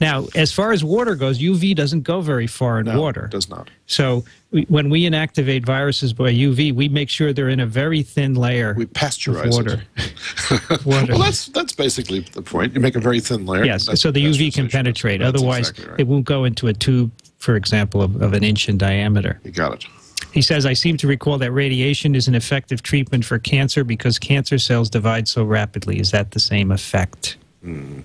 Now, 0.00 0.26
as 0.34 0.52
far 0.52 0.72
as 0.72 0.84
water 0.84 1.14
goes, 1.14 1.38
UV 1.40 1.74
doesn't 1.74 2.02
go 2.02 2.20
very 2.20 2.46
far 2.46 2.78
in 2.78 2.96
water. 2.96 3.24
It 3.24 3.32
does 3.32 3.48
not. 3.48 3.68
So 3.86 4.24
we, 4.52 4.62
when 4.68 4.90
we 4.90 5.02
inactivate 5.02 5.64
viruses 5.64 6.12
by 6.12 6.32
UV, 6.32 6.72
we 6.72 6.88
make 6.88 7.08
sure 7.08 7.32
they're 7.32 7.48
in 7.48 7.60
a 7.60 7.66
very 7.66 8.02
thin 8.02 8.34
layer. 8.34 8.74
We 8.76 8.86
pasteurize 8.86 9.52
water. 9.52 9.82
water. 10.84 11.12
Well, 11.12 11.22
that's 11.22 11.46
that's 11.48 11.72
basically 11.72 12.20
the 12.20 12.42
point. 12.42 12.74
You 12.74 12.80
make 12.80 12.96
a 12.96 13.00
very 13.00 13.20
thin 13.20 13.46
layer. 13.46 13.64
Yes, 13.64 14.00
so 14.00 14.10
the 14.10 14.24
UV 14.24 14.54
can 14.54 14.68
penetrate. 14.68 15.20
That's 15.20 15.36
Otherwise, 15.36 15.70
exactly 15.70 15.90
right. 15.90 16.00
it 16.00 16.06
won't 16.06 16.24
go 16.24 16.44
into 16.44 16.68
a 16.68 16.72
tube, 16.72 17.10
for 17.38 17.56
example, 17.56 18.02
of, 18.02 18.22
of 18.22 18.32
an 18.32 18.44
inch 18.44 18.68
in 18.68 18.78
diameter. 18.78 19.40
You 19.44 19.50
got 19.50 19.74
it. 19.74 19.86
He 20.32 20.42
says, 20.42 20.66
I 20.66 20.74
seem 20.74 20.98
to 20.98 21.06
recall 21.06 21.38
that 21.38 21.52
radiation 21.52 22.14
is 22.14 22.28
an 22.28 22.34
effective 22.34 22.82
treatment 22.82 23.24
for 23.24 23.38
cancer 23.38 23.84
because 23.84 24.18
cancer 24.18 24.58
cells 24.58 24.90
divide 24.90 25.28
so 25.28 25.44
rapidly. 25.44 25.98
Is 25.98 26.10
that 26.10 26.32
the 26.32 26.40
same 26.40 26.70
effect? 26.70 27.38
Hmm. 27.66 27.98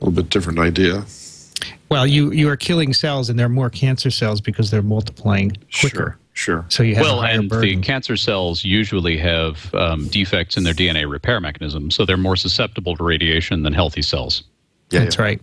A 0.00 0.04
little 0.04 0.22
bit 0.22 0.30
different 0.30 0.58
idea. 0.58 1.04
Well, 1.90 2.06
you, 2.06 2.32
you 2.32 2.48
are 2.48 2.56
killing 2.56 2.94
cells, 2.94 3.28
and 3.28 3.38
there 3.38 3.44
are 3.44 3.50
more 3.50 3.68
cancer 3.68 4.10
cells 4.10 4.40
because 4.40 4.70
they're 4.70 4.80
multiplying 4.80 5.58
quicker. 5.78 6.16
Sure. 6.32 6.64
So 6.70 6.82
you 6.82 6.94
have 6.94 7.04
well, 7.04 7.22
and 7.22 7.50
burden. 7.50 7.80
the 7.80 7.86
cancer 7.86 8.16
cells 8.16 8.64
usually 8.64 9.18
have 9.18 9.74
um, 9.74 10.08
defects 10.08 10.56
in 10.56 10.64
their 10.64 10.72
DNA 10.72 11.10
repair 11.10 11.38
mechanism, 11.38 11.90
so 11.90 12.06
they're 12.06 12.16
more 12.16 12.36
susceptible 12.36 12.96
to 12.96 13.04
radiation 13.04 13.62
than 13.62 13.74
healthy 13.74 14.00
cells. 14.00 14.44
Yeah, 14.90 15.00
That's 15.00 15.18
right. 15.18 15.42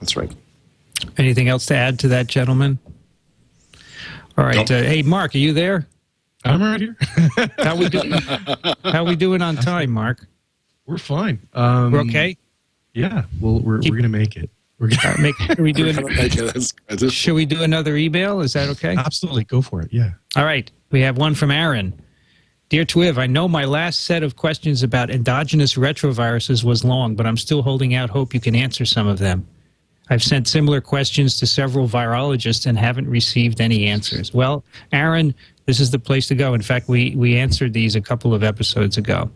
That's 0.00 0.16
right. 0.16 0.30
Anything 1.16 1.48
else 1.48 1.64
to 1.66 1.76
add 1.76 1.98
to 2.00 2.08
that, 2.08 2.26
gentlemen? 2.26 2.78
All 4.36 4.44
right. 4.44 4.70
Uh, 4.70 4.82
hey, 4.82 5.00
Marc, 5.00 5.34
are 5.34 5.38
you 5.38 5.54
there? 5.54 5.86
I'm 6.44 6.60
right 6.60 6.80
here. 6.80 6.96
How 7.58 7.74
we 7.76 7.88
doing? 7.88 8.12
How 8.84 9.04
we 9.04 9.16
doing 9.16 9.40
on 9.40 9.56
time, 9.56 9.90
Marc? 9.90 10.26
We're 10.86 10.98
fine. 10.98 11.46
Um, 11.54 11.92
We're 11.92 12.00
okay. 12.02 12.36
Yeah, 12.92 13.24
well, 13.40 13.60
we're, 13.60 13.80
we're 13.80 13.96
gonna 13.96 14.08
make 14.08 14.36
it. 14.36 14.50
We're 14.78 14.88
gonna 14.88 15.18
make. 15.18 15.34
Are 15.58 15.62
we 15.62 15.72
doing? 15.72 15.96
We're 15.96 16.10
make 16.14 16.34
it. 16.36 16.44
That's- 16.44 16.72
that's- 16.88 17.12
Should 17.12 17.34
we 17.34 17.46
do 17.46 17.62
another 17.62 17.96
email? 17.96 18.40
Is 18.40 18.52
that 18.52 18.68
okay? 18.70 18.94
Absolutely, 18.96 19.44
go 19.44 19.62
for 19.62 19.80
it. 19.80 19.92
Yeah. 19.92 20.10
All 20.36 20.44
right. 20.44 20.70
We 20.90 21.00
have 21.00 21.16
one 21.16 21.34
from 21.34 21.50
Aaron. 21.50 21.92
Dear 22.68 22.84
Twiv, 22.84 23.18
I 23.18 23.26
know 23.26 23.46
my 23.48 23.64
last 23.64 24.04
set 24.04 24.22
of 24.22 24.36
questions 24.36 24.82
about 24.82 25.10
endogenous 25.10 25.74
retroviruses 25.74 26.64
was 26.64 26.84
long, 26.84 27.14
but 27.14 27.26
I'm 27.26 27.36
still 27.36 27.62
holding 27.62 27.94
out 27.94 28.10
hope 28.10 28.32
you 28.34 28.40
can 28.40 28.54
answer 28.54 28.84
some 28.84 29.06
of 29.06 29.18
them. 29.18 29.46
I've 30.10 30.22
sent 30.22 30.46
similar 30.48 30.80
questions 30.80 31.36
to 31.38 31.46
several 31.46 31.88
virologists 31.88 32.66
and 32.66 32.78
haven't 32.78 33.08
received 33.08 33.60
any 33.60 33.86
answers. 33.86 34.32
Well, 34.34 34.64
Aaron, 34.92 35.34
this 35.66 35.80
is 35.80 35.90
the 35.90 35.98
place 35.98 36.26
to 36.28 36.34
go. 36.34 36.52
In 36.54 36.62
fact, 36.62 36.88
we, 36.88 37.14
we 37.16 37.36
answered 37.38 37.72
these 37.72 37.96
a 37.96 38.00
couple 38.00 38.34
of 38.34 38.42
episodes 38.42 38.96
ago. 38.98 39.30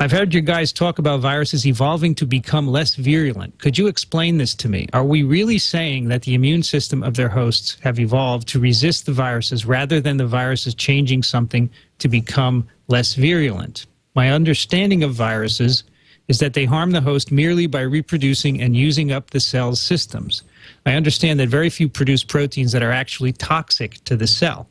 I've 0.00 0.12
heard 0.12 0.32
you 0.32 0.42
guys 0.42 0.72
talk 0.72 1.00
about 1.00 1.18
viruses 1.18 1.66
evolving 1.66 2.14
to 2.16 2.26
become 2.26 2.68
less 2.68 2.94
virulent. 2.94 3.58
Could 3.58 3.76
you 3.76 3.88
explain 3.88 4.38
this 4.38 4.54
to 4.54 4.68
me? 4.68 4.86
Are 4.92 5.02
we 5.02 5.24
really 5.24 5.58
saying 5.58 6.06
that 6.06 6.22
the 6.22 6.34
immune 6.34 6.62
system 6.62 7.02
of 7.02 7.14
their 7.14 7.28
hosts 7.28 7.76
have 7.80 7.98
evolved 7.98 8.46
to 8.48 8.60
resist 8.60 9.06
the 9.06 9.12
viruses 9.12 9.66
rather 9.66 10.00
than 10.00 10.16
the 10.16 10.26
viruses 10.26 10.76
changing 10.76 11.24
something 11.24 11.68
to 11.98 12.06
become 12.06 12.68
less 12.86 13.14
virulent? 13.14 13.86
My 14.14 14.30
understanding 14.30 15.02
of 15.02 15.14
viruses 15.14 15.82
is 16.28 16.38
that 16.38 16.54
they 16.54 16.64
harm 16.64 16.92
the 16.92 17.00
host 17.00 17.32
merely 17.32 17.66
by 17.66 17.80
reproducing 17.80 18.62
and 18.62 18.76
using 18.76 19.10
up 19.10 19.30
the 19.30 19.40
cell's 19.40 19.80
systems. 19.80 20.44
I 20.86 20.94
understand 20.94 21.40
that 21.40 21.48
very 21.48 21.70
few 21.70 21.88
produce 21.88 22.22
proteins 22.22 22.70
that 22.70 22.84
are 22.84 22.92
actually 22.92 23.32
toxic 23.32 23.94
to 24.04 24.16
the 24.16 24.28
cell. 24.28 24.68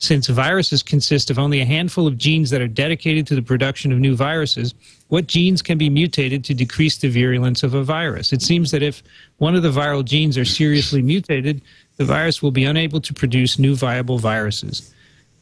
Since 0.00 0.28
viruses 0.28 0.82
consist 0.82 1.30
of 1.30 1.38
only 1.38 1.60
a 1.60 1.66
handful 1.66 2.06
of 2.06 2.16
genes 2.16 2.48
that 2.50 2.62
are 2.62 2.68
dedicated 2.68 3.26
to 3.26 3.34
the 3.34 3.42
production 3.42 3.92
of 3.92 3.98
new 3.98 4.16
viruses, 4.16 4.74
what 5.08 5.26
genes 5.26 5.60
can 5.60 5.76
be 5.76 5.90
mutated 5.90 6.42
to 6.44 6.54
decrease 6.54 6.96
the 6.96 7.10
virulence 7.10 7.62
of 7.62 7.74
a 7.74 7.84
virus? 7.84 8.32
It 8.32 8.40
seems 8.40 8.70
that 8.70 8.82
if 8.82 9.02
one 9.36 9.54
of 9.54 9.62
the 9.62 9.70
viral 9.70 10.02
genes 10.02 10.38
are 10.38 10.44
seriously 10.46 11.02
mutated, 11.02 11.60
the 11.98 12.06
virus 12.06 12.42
will 12.42 12.50
be 12.50 12.64
unable 12.64 13.02
to 13.02 13.12
produce 13.12 13.58
new 13.58 13.76
viable 13.76 14.16
viruses. 14.16 14.94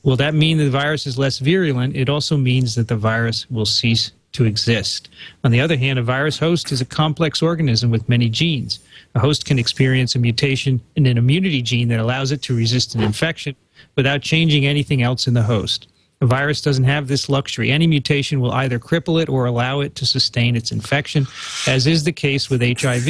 Will 0.03 0.17
that 0.17 0.35
mean 0.35 0.59
that 0.59 0.65
the 0.65 0.71
virus 0.71 1.07
is 1.07 1.17
less 1.17 1.39
virulent? 1.39 1.95
It 1.95 2.09
also 2.09 2.37
means 2.37 2.75
that 2.75 2.89
the 2.89 2.97
virus 2.97 3.49
will 3.51 3.67
cease 3.67 4.11
to 4.33 4.45
exist. 4.45 5.09
On 5.45 5.53
the 5.53 5.61
other 5.61 5.77
hand, 5.77 6.01
a 6.01 6.03
virus 6.03 6.37
host 6.37 6.73
is 6.73 6.81
a 6.81 6.85
complex 6.85 7.43
organism 7.43 7.93
with 7.93 8.09
many 8.09 8.29
genes. 8.29 8.81
A 9.15 9.21
host 9.21 9.45
can 9.45 9.59
experience 9.59 10.17
a 10.17 10.19
mutation 10.19 10.81
in 10.97 11.07
an 11.07 11.17
immunity 11.17 11.63
gene 11.63 11.89
that 11.89 12.01
allows 12.01 12.33
it 12.33 12.43
to 12.43 12.57
resist 12.57 12.97
an 12.97 13.03
infection 13.03 13.55
without 13.97 14.23
changing 14.23 14.67
anything 14.67 15.03
else 15.03 15.27
in 15.27 15.35
the 15.35 15.43
host. 15.43 15.89
A 16.21 16.27
virus 16.27 16.61
doesn't 16.61 16.85
have 16.85 17.07
this 17.07 17.29
luxury. 17.29 17.71
Any 17.71 17.87
mutation 17.87 18.41
will 18.41 18.51
either 18.51 18.81
cripple 18.81 19.23
it 19.23 19.29
or 19.29 19.45
allow 19.45 19.81
it 19.81 19.95
to 19.97 20.07
sustain 20.07 20.57
its 20.57 20.73
infection, 20.73 21.29
as 21.69 21.87
is 21.87 22.03
the 22.03 22.13
case 22.13 22.51
with 22.51 22.61
HIV. 22.61 23.05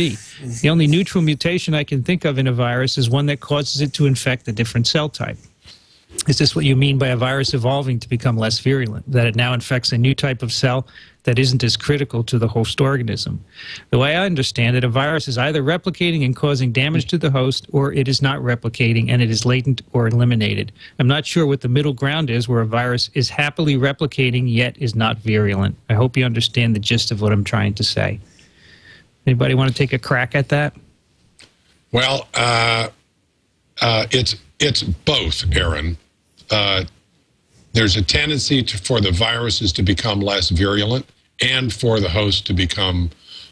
The 0.61 0.69
only 0.69 0.87
neutral 0.87 1.25
mutation 1.25 1.75
I 1.75 1.85
can 1.85 2.03
think 2.03 2.27
of 2.27 2.39
in 2.39 2.47
a 2.47 2.53
virus 2.53 2.99
is 2.99 3.09
one 3.09 3.25
that 3.27 3.41
causes 3.41 3.81
it 3.81 3.95
to 3.95 4.05
infect 4.05 4.47
a 4.47 4.53
different 4.53 4.87
cell 4.87 5.09
type. 5.09 5.39
Is 6.27 6.39
this 6.39 6.55
what 6.55 6.64
you 6.64 6.77
mean 6.77 6.99
by 6.99 7.09
a 7.09 7.16
virus 7.16 7.55
evolving 7.55 7.99
to 8.01 8.09
become 8.09 8.37
less 8.37 8.59
virulent? 8.59 9.11
That 9.11 9.27
it 9.27 9.37
now 9.37 9.55
infects 9.55 9.93
a 9.93 9.99
new 9.99 10.14
type 10.14 10.43
of 10.43 10.53
cell 10.53 10.87
that 11.29 11.39
isn't 11.39 11.62
as 11.62 11.76
critical 11.76 12.24
to 12.24 12.39
the 12.39 12.49
host 12.49 12.81
organism? 12.81 13.45
The 13.91 13.99
way 13.99 14.16
I 14.16 14.24
understand 14.24 14.76
it, 14.76 14.83
a 14.83 14.89
virus 14.89 15.29
is 15.29 15.37
either 15.37 15.62
replicating 15.62 16.24
and 16.24 16.35
causing 16.35 16.72
damage 16.72 17.05
to 17.09 17.18
the 17.18 17.31
host, 17.31 17.66
or 17.70 17.93
it 17.93 18.09
is 18.09 18.22
not 18.22 18.39
replicating 18.39 19.11
and 19.11 19.20
it 19.20 19.29
is 19.29 19.45
latent 19.45 19.83
or 19.93 20.09
eliminated. 20.09 20.72
I'm 20.99 21.07
not 21.07 21.26
sure 21.26 21.47
what 21.47 21.61
the 21.61 21.68
middle 21.68 21.93
ground 21.93 22.31
is 22.31 22.49
where 22.49 22.62
a 22.62 22.66
virus 22.66 23.11
is 23.12 23.29
happily 23.29 23.76
replicating 23.76 24.51
yet 24.51 24.79
is 24.79 24.95
not 24.95 25.18
virulent. 25.18 25.76
I 25.91 25.93
hope 25.93 26.16
you 26.16 26.24
understand 26.24 26.74
the 26.74 26.81
gist 26.81 27.11
of 27.11 27.20
what 27.20 27.31
I'm 27.31 27.45
trying 27.45 27.74
to 27.74 27.85
say. 27.85 28.20
Anybody 29.26 29.53
want 29.53 29.70
to 29.70 29.76
take 29.76 29.93
a 29.93 29.99
crack 29.99 30.35
at 30.35 30.49
that? 30.49 30.74
Well, 31.93 32.26
uh, 32.33 32.89
uh, 33.83 34.07
it's 34.12 34.35
it's 34.61 34.83
both, 34.83 35.45
Aaron. 35.55 35.99
Uh, 36.51 36.85
there's 37.74 37.99
a 37.99 38.03
tendency 38.03 38.62
to, 38.62 38.79
for 38.79 39.03
the 39.03 39.12
viruses 39.12 39.74
to 39.74 39.83
become 39.83 40.20
less 40.20 40.49
virulent 40.49 41.05
and 41.41 41.72
for 41.72 42.01
the 42.01 42.09
host 42.09 42.47
to 42.47 42.53
become 42.53 43.11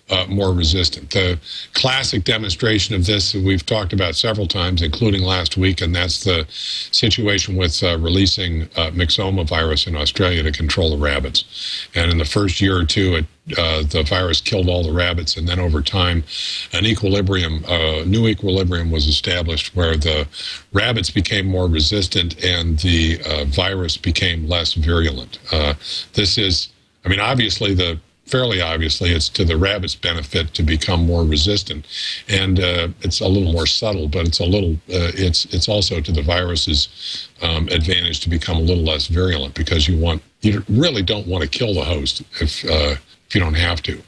uh, 0.09 0.25
more 0.29 0.53
resistant. 0.53 1.11
The 1.11 1.39
classic 1.73 2.25
demonstration 2.25 2.95
of 2.95 3.07
this 3.07 3.35
we've 3.35 3.67
talked 3.67 3.93
about 3.93 4.15
several 4.15 4.47
times, 4.47 4.83
including 4.83 5.23
last 5.23 5.57
week, 5.57 5.81
and 5.81 5.95
that's 5.95 6.23
the 6.23 6.47
situation 6.49 7.57
with 7.57 7.83
uh, 7.83 7.99
releasing 7.99 8.63
uh, 8.77 8.91
myxoma 8.93 9.47
virus 9.47 9.87
in 9.87 9.97
Australia 9.97 10.43
to 10.43 10.53
control 10.53 10.91
the 10.91 11.03
rabbits. 11.03 11.89
And 11.95 12.11
in 12.11 12.19
the 12.19 12.25
first 12.25 12.61
year 12.61 12.79
or 12.79 12.85
two, 12.85 13.17
it, 13.17 13.59
uh, 13.59 13.83
the 13.83 14.05
virus 14.05 14.41
killed 14.41 14.69
all 14.69 14.83
the 14.83 14.93
rabbits, 14.93 15.37
and 15.37 15.49
then 15.49 15.59
over 15.59 15.83
time, 15.83 16.25
an 16.73 16.87
equilibrium, 16.87 17.65
a 17.67 18.05
new 18.05 18.27
equilibrium 18.27 18.91
was 18.91 19.07
established 19.07 19.75
where 19.75 19.97
the 19.97 20.27
rabbits 20.73 21.11
became 21.11 21.47
more 21.47 21.69
resistant 21.69 22.45
and 22.45 22.79
the 22.81 23.21
uh, 23.27 23.45
virus 23.45 23.97
became 23.97 24.49
less 24.49 24.75
virulent. 24.75 25.39
Uh, 25.53 25.75
this 26.15 26.39
is, 26.39 26.69
I 27.07 27.09
mean, 27.09 27.21
obviously 27.21 27.73
the 27.73 27.99
fairly 28.27 28.61
obviously 28.61 29.11
it's 29.11 29.29
to 29.29 29.45
the 29.45 29.57
rabbit's 29.57 29.95
benefit 29.95 30.53
to 30.55 30.65
become 30.65 31.07
more 31.07 31.23
resistant. 31.23 31.87
And 32.29 32.59
uh, 32.59 32.89
it's 33.03 33.21
a 33.21 33.29
little 33.29 33.53
more 33.53 33.67
subtle 33.67 34.09
but 34.09 34.27
it's 34.27 34.41
a 34.41 34.45
little 34.45 34.73
uh, 34.93 35.15
it's 35.15 35.45
it's 35.47 35.69
also 35.69 36.01
to 36.01 36.13
the 36.13 36.23
virus's 36.23 37.29
um, 37.41 37.69
advantage 37.69 38.21
to 38.21 38.29
become 38.29 38.57
a 38.57 38.61
little 38.61 38.83
less 38.83 39.07
virulent 39.07 39.55
because 39.55 39.87
you 39.87 39.97
want 39.97 40.23
you 40.41 40.65
really 40.69 41.03
don't 41.03 41.29
want 41.29 41.45
to 41.45 41.49
kill 41.49 41.75
the 41.75 41.85
host 41.85 42.23
if 42.41 42.65
uh, 42.65 42.97
if 43.29 43.35
you 43.35 43.41
don't 43.41 43.55
have 43.55 43.81
to. 43.83 44.03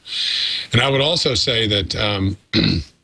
And 0.72 0.82
i 0.82 0.90
would 0.90 1.00
also 1.00 1.34
say 1.34 1.68
that 1.68 1.94
um, 1.94 2.36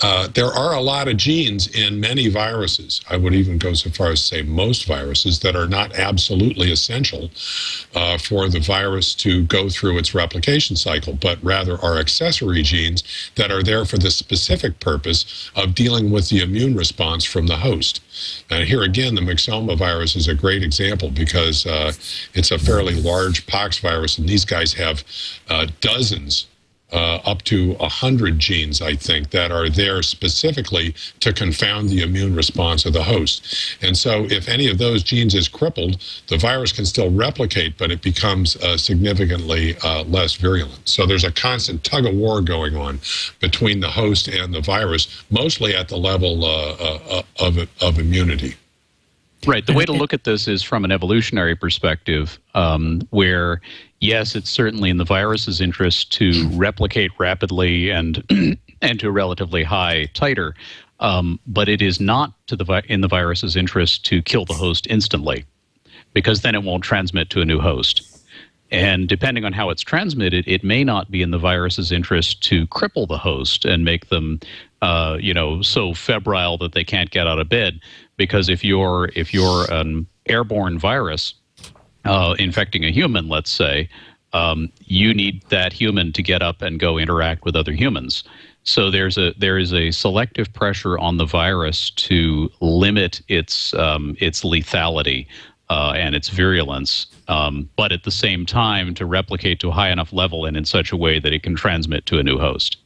Uh, 0.00 0.28
there 0.28 0.46
are 0.46 0.74
a 0.74 0.80
lot 0.80 1.08
of 1.08 1.16
genes 1.16 1.66
in 1.66 1.98
many 1.98 2.28
viruses. 2.28 3.00
I 3.10 3.16
would 3.16 3.34
even 3.34 3.58
go 3.58 3.74
so 3.74 3.90
far 3.90 4.10
as 4.12 4.20
to 4.20 4.26
say 4.26 4.42
most 4.42 4.86
viruses 4.86 5.40
that 5.40 5.56
are 5.56 5.66
not 5.66 5.98
absolutely 5.98 6.70
essential 6.70 7.30
uh, 7.94 8.16
for 8.18 8.48
the 8.48 8.60
virus 8.60 9.14
to 9.16 9.42
go 9.44 9.68
through 9.68 9.98
its 9.98 10.14
replication 10.14 10.76
cycle, 10.76 11.14
but 11.14 11.42
rather 11.42 11.78
are 11.82 11.98
accessory 11.98 12.62
genes 12.62 13.02
that 13.34 13.50
are 13.50 13.62
there 13.62 13.84
for 13.84 13.98
the 13.98 14.10
specific 14.10 14.78
purpose 14.78 15.50
of 15.56 15.74
dealing 15.74 16.12
with 16.12 16.28
the 16.28 16.42
immune 16.42 16.76
response 16.76 17.24
from 17.24 17.48
the 17.48 17.56
host. 17.56 18.00
And 18.50 18.68
here 18.68 18.82
again, 18.82 19.16
the 19.16 19.20
myxoma 19.20 19.76
virus 19.76 20.14
is 20.14 20.28
a 20.28 20.34
great 20.34 20.62
example 20.62 21.10
because 21.10 21.66
uh, 21.66 21.92
it's 22.34 22.52
a 22.52 22.58
fairly 22.58 22.94
large 22.94 23.46
pox 23.46 23.78
virus, 23.78 24.16
and 24.16 24.28
these 24.28 24.44
guys 24.44 24.74
have 24.74 25.02
uh, 25.48 25.66
dozens 25.80 26.46
uh, 26.92 27.16
up 27.24 27.42
to 27.42 27.74
100 27.74 28.38
genes, 28.38 28.80
I 28.80 28.94
think, 28.94 29.30
that 29.30 29.50
are 29.50 29.68
there 29.68 30.02
specifically 30.02 30.94
to 31.20 31.32
confound 31.32 31.88
the 31.88 32.02
immune 32.02 32.34
response 32.34 32.86
of 32.86 32.92
the 32.92 33.02
host. 33.02 33.76
And 33.82 33.96
so, 33.96 34.24
if 34.24 34.48
any 34.48 34.68
of 34.70 34.78
those 34.78 35.02
genes 35.02 35.34
is 35.34 35.48
crippled, 35.48 36.02
the 36.28 36.38
virus 36.38 36.72
can 36.72 36.86
still 36.86 37.10
replicate, 37.10 37.76
but 37.76 37.90
it 37.90 38.02
becomes 38.02 38.56
uh, 38.56 38.76
significantly 38.76 39.76
uh, 39.82 40.04
less 40.04 40.34
virulent. 40.34 40.88
So, 40.88 41.06
there's 41.06 41.24
a 41.24 41.32
constant 41.32 41.84
tug 41.84 42.06
of 42.06 42.14
war 42.14 42.40
going 42.40 42.76
on 42.76 43.00
between 43.40 43.80
the 43.80 43.90
host 43.90 44.28
and 44.28 44.54
the 44.54 44.60
virus, 44.60 45.24
mostly 45.30 45.74
at 45.74 45.88
the 45.88 45.96
level 45.96 46.44
uh, 46.44 46.72
uh, 46.80 47.22
of, 47.40 47.58
of 47.80 47.98
immunity. 47.98 48.56
Right. 49.48 49.66
The 49.66 49.72
way 49.72 49.86
to 49.86 49.92
look 49.92 50.12
at 50.12 50.24
this 50.24 50.46
is 50.46 50.62
from 50.62 50.84
an 50.84 50.92
evolutionary 50.92 51.56
perspective, 51.56 52.38
um, 52.54 53.00
where 53.08 53.62
yes, 54.00 54.36
it's 54.36 54.50
certainly 54.50 54.90
in 54.90 54.98
the 54.98 55.06
virus's 55.06 55.62
interest 55.62 56.12
to 56.14 56.46
replicate 56.50 57.10
rapidly 57.18 57.88
and 57.88 58.22
and 58.82 59.00
to 59.00 59.08
a 59.08 59.10
relatively 59.10 59.64
high 59.64 60.10
titer, 60.12 60.52
um, 61.00 61.40
but 61.46 61.66
it 61.66 61.80
is 61.80 61.98
not 61.98 62.34
to 62.48 62.56
the 62.56 62.64
vi- 62.64 62.82
in 62.88 63.00
the 63.00 63.08
virus's 63.08 63.56
interest 63.56 64.04
to 64.04 64.20
kill 64.20 64.44
the 64.44 64.52
host 64.52 64.86
instantly, 64.90 65.46
because 66.12 66.42
then 66.42 66.54
it 66.54 66.62
won't 66.62 66.84
transmit 66.84 67.30
to 67.30 67.40
a 67.40 67.44
new 67.46 67.58
host. 67.58 68.04
And 68.70 69.08
depending 69.08 69.46
on 69.46 69.54
how 69.54 69.70
it's 69.70 69.82
transmitted, 69.82 70.46
it 70.46 70.62
may 70.62 70.84
not 70.84 71.10
be 71.10 71.22
in 71.22 71.30
the 71.30 71.38
virus's 71.38 71.90
interest 71.90 72.42
to 72.44 72.66
cripple 72.66 73.08
the 73.08 73.16
host 73.16 73.64
and 73.64 73.82
make 73.82 74.10
them, 74.10 74.40
uh, 74.82 75.16
you 75.18 75.32
know, 75.32 75.62
so 75.62 75.94
febrile 75.94 76.58
that 76.58 76.72
they 76.72 76.84
can't 76.84 77.08
get 77.10 77.26
out 77.26 77.38
of 77.38 77.48
bed. 77.48 77.80
Because 78.18 78.50
if 78.50 78.62
you're 78.62 79.08
if 79.14 79.32
you're 79.32 79.64
an 79.72 80.06
airborne 80.26 80.78
virus 80.78 81.32
uh, 82.04 82.34
infecting 82.38 82.84
a 82.84 82.90
human, 82.90 83.28
let's 83.28 83.50
say, 83.50 83.88
um, 84.34 84.70
you 84.84 85.14
need 85.14 85.42
that 85.48 85.72
human 85.72 86.12
to 86.12 86.22
get 86.22 86.42
up 86.42 86.60
and 86.60 86.78
go 86.78 86.98
interact 86.98 87.44
with 87.46 87.56
other 87.56 87.72
humans. 87.72 88.24
So 88.64 88.90
there's 88.90 89.16
a 89.16 89.32
there 89.38 89.56
is 89.56 89.72
a 89.72 89.90
selective 89.90 90.52
pressure 90.52 90.98
on 90.98 91.16
the 91.16 91.24
virus 91.24 91.90
to 91.90 92.50
limit 92.60 93.22
its 93.28 93.72
um, 93.74 94.14
its 94.20 94.44
lethality 94.44 95.26
uh, 95.70 95.92
and 95.96 96.14
its 96.14 96.28
virulence, 96.28 97.06
um, 97.28 97.68
but 97.76 97.92
at 97.92 98.04
the 98.04 98.10
same 98.10 98.44
time 98.44 98.94
to 98.94 99.06
replicate 99.06 99.60
to 99.60 99.68
a 99.68 99.72
high 99.72 99.90
enough 99.90 100.12
level 100.12 100.44
and 100.44 100.56
in 100.56 100.64
such 100.64 100.92
a 100.92 100.96
way 100.96 101.18
that 101.18 101.32
it 101.32 101.42
can 101.42 101.54
transmit 101.54 102.04
to 102.06 102.18
a 102.18 102.22
new 102.22 102.38
host. 102.38 102.78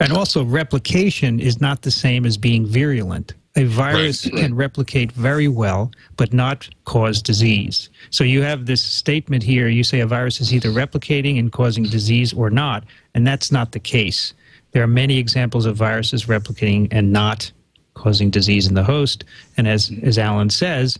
And 0.00 0.12
also, 0.12 0.42
replication 0.44 1.38
is 1.38 1.60
not 1.60 1.82
the 1.82 1.90
same 1.90 2.24
as 2.24 2.38
being 2.38 2.66
virulent. 2.66 3.34
A 3.56 3.64
virus 3.64 4.26
Right, 4.26 4.42
can 4.42 4.54
replicate 4.54 5.12
very 5.12 5.46
well, 5.46 5.92
but 6.16 6.32
not 6.32 6.68
cause 6.86 7.22
disease. 7.22 7.88
So 8.10 8.24
you 8.24 8.42
have 8.42 8.66
this 8.66 8.82
statement 8.82 9.44
here. 9.44 9.68
You 9.68 9.84
say 9.84 10.00
a 10.00 10.06
virus 10.06 10.40
is 10.40 10.52
either 10.52 10.70
replicating 10.70 11.38
and 11.38 11.52
causing 11.52 11.84
disease 11.84 12.32
or 12.32 12.50
not, 12.50 12.84
and 13.14 13.24
that's 13.24 13.52
not 13.52 13.70
the 13.70 13.78
case. 13.78 14.34
There 14.72 14.82
are 14.82 14.88
many 14.88 15.18
examples 15.18 15.66
of 15.66 15.76
viruses 15.76 16.24
replicating 16.26 16.88
and 16.90 17.12
not 17.12 17.52
causing 17.94 18.28
disease 18.28 18.66
in 18.66 18.74
the 18.74 18.82
host. 18.82 19.22
And 19.56 19.68
as, 19.68 19.92
as 20.02 20.18
Alan 20.18 20.50
says, 20.50 20.98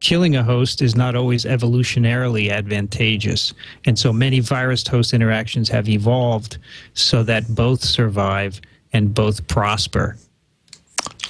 killing 0.00 0.36
a 0.36 0.42
host 0.42 0.82
is 0.82 0.94
not 0.94 1.14
always 1.14 1.46
evolutionarily 1.46 2.50
advantageous. 2.50 3.54
And 3.86 3.98
so 3.98 4.12
many 4.12 4.40
virus 4.40 4.86
host 4.86 5.14
interactions 5.14 5.70
have 5.70 5.88
evolved 5.88 6.58
so 6.92 7.22
that 7.22 7.48
both 7.54 7.82
survive 7.82 8.60
and 8.92 9.14
both 9.14 9.46
prosper. 9.48 10.18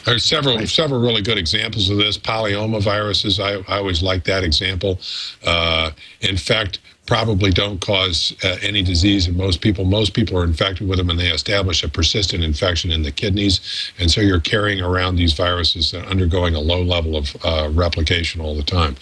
There's 0.04 0.24
several 0.24 0.66
several 0.66 1.00
really 1.00 1.22
good 1.22 1.38
examples 1.38 1.88
of 1.90 1.96
this. 1.96 2.18
Polyoma 2.18 2.82
viruses, 2.82 3.40
I, 3.40 3.54
I 3.68 3.78
always 3.78 4.02
like 4.02 4.24
that 4.24 4.44
example. 4.44 4.98
Uh, 5.44 5.92
in 6.20 6.36
fact, 6.36 6.80
probably 7.06 7.50
don't 7.50 7.80
cause 7.80 8.34
uh, 8.44 8.56
any 8.62 8.82
disease 8.82 9.28
in 9.28 9.36
most 9.36 9.60
people. 9.60 9.84
Most 9.84 10.14
people 10.14 10.38
are 10.38 10.44
infected 10.44 10.88
with 10.88 10.98
them 10.98 11.10
and 11.10 11.18
they 11.18 11.28
establish 11.28 11.82
a 11.82 11.88
persistent 11.88 12.42
infection 12.42 12.90
in 12.90 13.02
the 13.02 13.12
kidneys. 13.12 13.60
And 13.98 14.10
so 14.10 14.20
you're 14.20 14.40
carrying 14.40 14.80
around 14.80 15.16
these 15.16 15.34
viruses 15.34 15.92
are 15.92 16.04
undergoing 16.04 16.54
a 16.54 16.60
low 16.60 16.82
level 16.82 17.16
of 17.16 17.36
uh, 17.44 17.68
replication 17.72 18.40
all 18.40 18.56
the 18.56 18.62
time. 18.62 18.96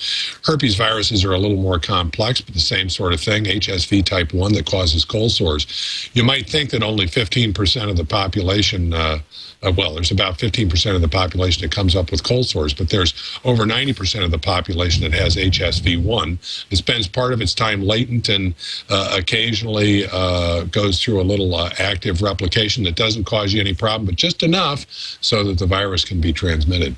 Herpes 0.45 0.75
viruses 0.75 1.25
are 1.25 1.33
a 1.33 1.39
little 1.39 1.57
more 1.57 1.79
complex, 1.79 2.41
but 2.41 2.55
the 2.55 2.61
same 2.61 2.89
sort 2.89 3.13
of 3.13 3.21
thing. 3.21 3.45
HSV 3.45 4.05
type 4.05 4.33
1 4.33 4.53
that 4.55 4.67
causes 4.67 5.05
cold 5.05 5.31
sores. 5.31 6.11
You 6.13 6.25
might 6.25 6.49
think 6.49 6.71
that 6.71 6.83
only 6.83 7.07
15% 7.07 7.89
of 7.89 7.97
the 7.97 8.05
population 8.05 8.93
uh, 8.93 9.21
uh, 9.63 9.73
well, 9.77 9.95
there's 9.95 10.11
about 10.11 10.39
15% 10.39 10.95
of 10.95 11.01
the 11.01 11.09
population 11.09 11.63
that 11.63 11.71
comes 11.71 11.95
up 11.95 12.11
with 12.11 12.25
cold 12.25 12.47
sores, 12.47 12.75
but 12.75 12.91
there's 12.91 13.15
over 13.45 13.65
90% 13.65 14.25
of 14.25 14.31
the 14.31 14.39
population 14.39 15.03
that 15.03 15.13
has 15.17 15.37
HSV1. 15.37 16.67
It 16.71 16.77
spends 16.77 17.07
part 17.07 17.33
of 17.33 17.41
its 17.41 17.55
time 17.55 17.83
latent 17.93 18.29
and 18.29 18.55
uh, 18.91 19.17
occasionally 19.21 20.07
uh, 20.13 20.65
goes 20.65 20.95
through 21.03 21.21
a 21.21 21.27
little 21.33 21.55
uh, 21.55 21.71
active 21.79 22.23
replication 22.23 22.85
that 22.85 22.97
doesn't 22.97 23.25
cause 23.25 23.53
you 23.53 23.61
any 23.61 23.75
problem, 23.75 24.07
but 24.07 24.17
just 24.17 24.43
enough 24.43 24.87
so 25.21 25.45
that 25.45 25.59
the 25.59 25.67
virus 25.67 26.05
can 26.05 26.21
be 26.21 26.33
transmitted. 26.33 26.95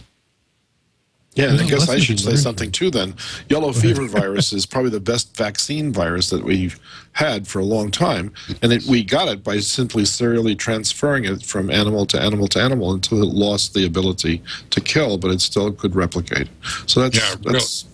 Yeah, 1.36 1.50
and 1.50 1.60
I 1.60 1.66
guess 1.66 1.88
I 1.88 1.98
should 1.98 2.20
say 2.20 2.36
something 2.36 2.70
too 2.70 2.90
then. 2.92 3.12
Yellow 3.48 3.72
fever 3.72 4.06
virus 4.06 4.52
is 4.52 4.66
probably 4.66 4.90
the 4.92 5.00
best 5.12 5.36
vaccine 5.36 5.92
virus 5.92 6.30
that 6.30 6.44
we've 6.44 6.78
had 7.10 7.48
for 7.48 7.58
a 7.58 7.64
long 7.64 7.90
time. 7.90 8.32
And 8.62 8.72
it, 8.72 8.84
we 8.84 9.02
got 9.02 9.26
it 9.26 9.42
by 9.42 9.58
simply 9.58 10.04
serially 10.04 10.54
transferring 10.54 11.24
it 11.24 11.42
from 11.42 11.70
animal 11.72 12.06
to 12.06 12.22
animal 12.22 12.46
to 12.54 12.60
animal 12.62 12.92
until 12.92 13.20
it 13.20 13.34
lost 13.46 13.74
the 13.74 13.84
ability 13.84 14.42
to 14.70 14.80
kill, 14.80 15.18
but 15.18 15.32
it 15.32 15.40
still 15.40 15.72
could 15.72 15.96
replicate. 15.96 16.46
So 16.86 17.00
that's, 17.00 17.16
Yeah, 17.18 17.34
real- 17.42 17.54
that's 17.54 17.84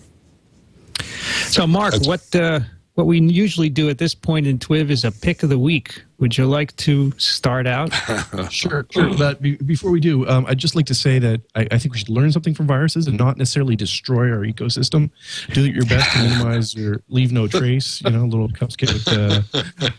So, 1.49 1.65
Marc, 1.65 1.93
That's- 1.93 2.07
what 2.07 2.35
uh, 2.35 2.59
what 2.95 3.07
we 3.07 3.21
usually 3.21 3.69
do 3.69 3.89
at 3.89 3.97
this 3.97 4.13
point 4.13 4.47
in 4.47 4.59
TWIV 4.59 4.89
is 4.89 5.05
a 5.05 5.11
pick 5.11 5.43
of 5.43 5.49
the 5.49 5.57
week. 5.57 6.03
Would 6.19 6.37
you 6.37 6.45
like 6.45 6.75
to 6.75 7.11
start 7.17 7.65
out? 7.65 7.91
sure, 8.51 8.85
sure. 8.91 9.17
But 9.17 9.41
be, 9.41 9.55
before 9.55 9.89
we 9.89 9.99
do, 9.99 10.27
um, 10.27 10.45
I'd 10.47 10.59
just 10.59 10.75
like 10.75 10.85
to 10.87 10.93
say 10.93 11.17
that 11.17 11.41
I, 11.55 11.67
I, 11.71 11.77
think 11.79 11.93
we 11.93 11.97
should 11.97 12.09
learn 12.09 12.31
something 12.31 12.53
from 12.53 12.67
viruses 12.67 13.07
and 13.07 13.17
not 13.17 13.37
necessarily 13.37 13.75
destroy 13.75 14.29
our 14.29 14.41
ecosystem. 14.41 15.09
Do 15.53 15.65
your 15.65 15.85
best 15.85 16.11
to 16.11 16.19
minimize 16.21 16.75
your 16.75 17.01
leave 17.09 17.31
no 17.31 17.47
trace. 17.47 18.03
You 18.03 18.11
know, 18.11 18.25
little 18.25 18.49
Cub 18.49 18.71
Scout 18.71 19.07
uh, 19.07 19.41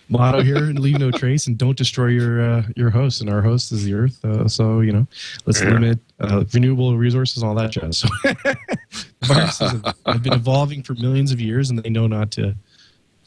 motto 0.09 0.43
here: 0.43 0.59
and 0.59 0.79
leave 0.79 1.01
no 1.01 1.11
trace, 1.11 1.49
and 1.49 1.59
don't 1.59 1.77
destroy 1.77 2.09
your 2.09 2.41
uh, 2.41 2.63
your 2.77 2.91
host. 2.91 3.21
And 3.21 3.29
our 3.29 3.43
host 3.43 3.73
is 3.73 3.83
the 3.83 3.95
Earth, 3.95 4.25
uh, 4.25 4.47
so 4.47 4.79
you 4.79 4.93
know, 4.93 5.09
let's 5.45 5.61
yeah. 5.61 5.71
limit 5.71 5.99
uh, 6.21 6.45
renewable 6.53 6.97
resources, 6.97 7.43
and 7.43 7.49
all 7.49 7.57
that 7.57 7.73
jazz. 7.73 7.99
So 7.99 8.09
viruses 9.25 9.73
have, 9.73 9.95
have 10.07 10.23
been 10.23 10.35
evolving 10.35 10.85
for 10.85 10.95
millions 10.95 11.33
of 11.33 11.41
years, 11.41 11.69
and 11.69 11.83
they 11.83 11.91
know 11.91 12.07
not 12.07 12.31
to 12.33 12.55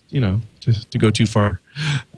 you 0.09 0.19
know 0.19 0.41
to, 0.61 0.89
to 0.89 0.97
go 0.97 1.09
too 1.09 1.25
far. 1.25 1.61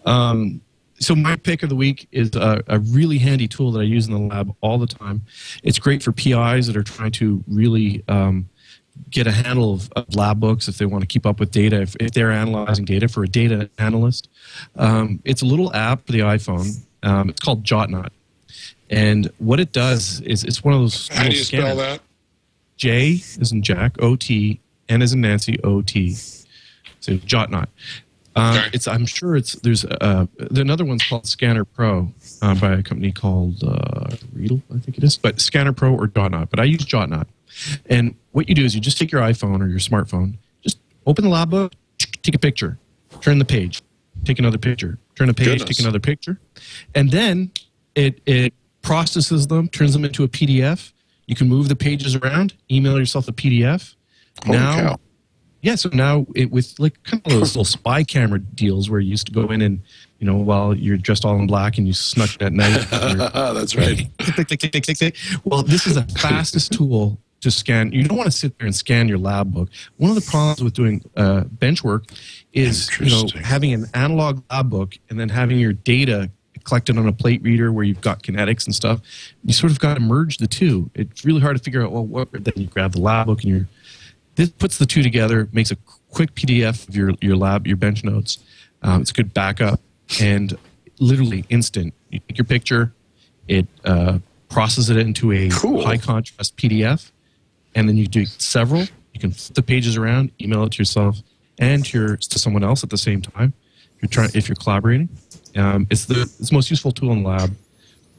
Um, 0.05 0.61
so 0.99 1.15
my 1.15 1.35
pick 1.35 1.63
of 1.63 1.69
the 1.69 1.75
week 1.75 2.07
is 2.11 2.35
a, 2.35 2.63
a, 2.67 2.79
really 2.79 3.19
handy 3.19 3.47
tool 3.47 3.71
that 3.73 3.79
I 3.79 3.83
use 3.83 4.07
in 4.07 4.13
the 4.13 4.19
lab 4.19 4.55
all 4.61 4.77
the 4.77 4.87
time. 4.87 5.21
It's 5.63 5.77
great 5.77 6.01
for 6.01 6.11
PIs 6.11 6.67
that 6.67 6.75
are 6.75 6.83
trying 6.83 7.11
to 7.11 7.43
really 7.47 8.03
um, 8.07 8.49
get 9.11 9.27
a 9.27 9.31
handle 9.31 9.73
of, 9.73 9.91
of, 9.95 10.15
lab 10.15 10.39
books 10.39 10.67
if 10.67 10.77
they 10.77 10.85
want 10.85 11.03
to 11.03 11.07
keep 11.07 11.25
up 11.25 11.39
with 11.39 11.51
data. 11.51 11.81
If, 11.81 11.95
if 11.99 12.11
they're 12.11 12.31
analyzing 12.31 12.85
data 12.85 13.07
for 13.07 13.23
a 13.23 13.27
data 13.27 13.69
analyst, 13.77 14.29
um, 14.75 15.19
it's 15.23 15.41
a 15.41 15.45
little 15.45 15.73
app 15.73 16.05
for 16.05 16.13
the 16.13 16.19
iPhone. 16.19 16.83
Um, 17.03 17.29
it's 17.29 17.41
called 17.41 17.63
JotNot, 17.63 18.09
and 18.89 19.31
what 19.37 19.59
it 19.59 19.71
does 19.71 20.21
is 20.21 20.43
it's 20.43 20.63
one 20.63 20.73
of 20.73 20.81
those. 20.81 21.09
How 21.09 21.23
do 21.23 21.29
you 21.29 21.43
scanners. 21.43 21.67
spell 21.67 21.77
that? 21.77 22.01
J 22.77 23.11
is 23.39 23.51
in 23.51 23.61
Jack, 23.61 24.01
O 24.01 24.15
T, 24.15 24.59
N 24.89 25.01
is 25.01 25.13
in 25.13 25.21
Nancy, 25.21 25.59
O 25.63 25.81
T. 25.81 26.15
JotNot. 27.07 27.67
Um, 28.37 28.55
okay. 28.55 28.69
It's 28.73 28.87
I'm 28.87 29.07
sure 29.07 29.35
it's 29.35 29.53
there's 29.53 29.83
uh, 29.83 30.27
another 30.51 30.85
one's 30.85 31.03
called 31.03 31.25
Scanner 31.25 31.65
Pro 31.65 32.13
uh, 32.43 32.53
by 32.53 32.73
a 32.73 32.83
company 32.83 33.11
called 33.11 33.63
uh, 33.63 34.15
Readdle, 34.35 34.61
I 34.73 34.77
think 34.77 34.99
it 34.99 35.03
is, 35.03 35.17
but 35.17 35.41
Scanner 35.41 35.73
Pro 35.73 35.91
or 35.95 36.07
JotNot. 36.07 36.51
But 36.51 36.59
I 36.59 36.65
use 36.65 36.85
JotNot, 36.85 37.25
and 37.87 38.13
what 38.33 38.47
you 38.47 38.53
do 38.53 38.63
is 38.63 38.75
you 38.75 38.81
just 38.81 38.99
take 38.99 39.11
your 39.11 39.21
iPhone 39.21 39.59
or 39.59 39.67
your 39.67 39.79
smartphone, 39.79 40.35
just 40.61 40.77
open 41.07 41.23
the 41.23 41.31
lab 41.31 41.49
book, 41.49 41.73
take 41.97 42.35
a 42.35 42.39
picture, 42.39 42.77
turn 43.21 43.39
the 43.39 43.45
page, 43.45 43.81
take 44.23 44.37
another 44.37 44.59
picture, 44.59 44.99
turn 45.15 45.29
a 45.29 45.33
page, 45.33 45.47
Goodness. 45.47 45.69
take 45.69 45.79
another 45.79 45.99
picture, 45.99 46.39
and 46.93 47.09
then 47.09 47.51
it 47.95 48.21
it 48.27 48.53
processes 48.83 49.47
them, 49.47 49.67
turns 49.67 49.93
them 49.93 50.05
into 50.05 50.23
a 50.23 50.27
PDF. 50.27 50.93
You 51.25 51.35
can 51.35 51.49
move 51.49 51.69
the 51.69 51.75
pages 51.75 52.15
around, 52.15 52.53
email 52.69 52.99
yourself 52.99 53.27
a 53.27 53.33
PDF. 53.33 53.95
Holy 54.45 54.59
now 54.59 54.73
cow 54.75 54.99
yeah, 55.61 55.75
so 55.75 55.89
now 55.91 56.25
it, 56.35 56.51
with 56.51 56.79
like 56.79 57.01
kind 57.03 57.21
of 57.25 57.31
those 57.31 57.41
little 57.55 57.65
spy 57.65 58.03
camera 58.03 58.39
deals 58.39 58.89
where 58.89 58.99
you 58.99 59.09
used 59.09 59.27
to 59.27 59.33
go 59.33 59.51
in 59.51 59.61
and 59.61 59.81
you 60.19 60.25
know 60.25 60.35
while 60.35 60.73
you're 60.73 60.97
dressed 60.97 61.25
all 61.25 61.35
in 61.37 61.47
black 61.47 61.77
and 61.77 61.87
you 61.87 61.93
snuck 61.93 62.29
at 62.41 62.53
night. 62.53 62.85
That's 62.91 63.75
right. 63.75 64.07
Well, 65.43 65.63
this 65.63 65.87
is 65.87 65.95
the 65.95 66.03
fastest 66.19 66.73
tool 66.73 67.19
to 67.41 67.51
scan. 67.51 67.91
You 67.91 68.03
don't 68.03 68.17
want 68.17 68.31
to 68.31 68.37
sit 68.37 68.57
there 68.57 68.65
and 68.65 68.75
scan 68.75 69.07
your 69.07 69.17
lab 69.17 69.53
book. 69.53 69.69
One 69.97 70.09
of 70.09 70.15
the 70.15 70.29
problems 70.29 70.63
with 70.63 70.73
doing 70.73 71.03
uh, 71.15 71.41
bench 71.45 71.83
work 71.83 72.05
is 72.53 72.89
you 72.99 73.09
know 73.09 73.27
having 73.41 73.73
an 73.73 73.85
analog 73.93 74.43
lab 74.49 74.69
book 74.69 74.97
and 75.09 75.19
then 75.19 75.29
having 75.29 75.59
your 75.59 75.73
data 75.73 76.29
collected 76.63 76.97
on 76.97 77.07
a 77.07 77.13
plate 77.13 77.41
reader 77.41 77.71
where 77.71 77.85
you've 77.85 78.01
got 78.01 78.21
kinetics 78.23 78.65
and 78.65 78.75
stuff. 78.75 79.01
You 79.43 79.53
sort 79.53 79.71
of 79.71 79.79
got 79.79 79.95
to 79.95 79.99
merge 80.01 80.37
the 80.37 80.47
two. 80.47 80.91
It's 80.93 81.23
really 81.23 81.39
hard 81.39 81.57
to 81.57 81.63
figure 81.63 81.81
out 81.83 81.91
well 81.91 82.05
what. 82.05 82.31
Then 82.31 82.53
you 82.55 82.67
grab 82.67 82.91
the 82.91 82.99
lab 83.01 83.27
book 83.27 83.43
and 83.43 83.51
you're 83.51 83.67
this 84.37 84.49
puts 84.51 84.77
the 84.77 84.85
two 84.85 85.03
together, 85.03 85.49
makes 85.51 85.71
a 85.71 85.75
quick 86.11 86.33
PDF 86.35 86.87
of 86.87 86.95
your, 86.95 87.11
your 87.21 87.35
lab, 87.35 87.67
your 87.67 87.75
bench 87.75 88.03
notes. 88.03 88.37
Um, 88.83 89.01
it's 89.01 89.11
a 89.11 89.13
good 89.13 89.33
backup 89.33 89.81
and 90.21 90.55
literally 90.99 91.43
instant. 91.49 91.93
You 92.09 92.19
take 92.19 92.37
your 92.37 92.45
picture, 92.45 92.93
it 93.47 93.67
uh, 93.83 94.19
processes 94.49 94.89
it 94.89 94.97
into 94.97 95.31
a 95.31 95.49
cool. 95.49 95.83
high 95.83 95.97
contrast 95.97 96.55
PDF, 96.55 97.11
and 97.75 97.89
then 97.89 97.97
you 97.97 98.07
do 98.07 98.25
several. 98.25 98.81
You 99.13 99.19
can 99.19 99.31
flip 99.31 99.55
the 99.55 99.63
pages 99.63 99.97
around, 99.97 100.31
email 100.39 100.63
it 100.63 100.73
to 100.73 100.77
yourself 100.77 101.17
and 101.57 101.83
to, 101.85 101.97
your, 101.97 102.17
to 102.17 102.39
someone 102.39 102.63
else 102.63 102.83
at 102.83 102.91
the 102.91 102.97
same 102.97 103.21
time. 103.21 103.53
If 103.95 104.03
you're 104.03 104.09
trying, 104.09 104.29
if 104.35 104.47
you're 104.47 104.55
collaborating, 104.55 105.09
um, 105.55 105.87
it's 105.89 106.05
the 106.05 106.21
it's 106.21 106.49
the 106.49 106.53
most 106.53 106.69
useful 106.69 106.91
tool 106.91 107.11
in 107.11 107.23
the 107.23 107.29
lab, 107.29 107.55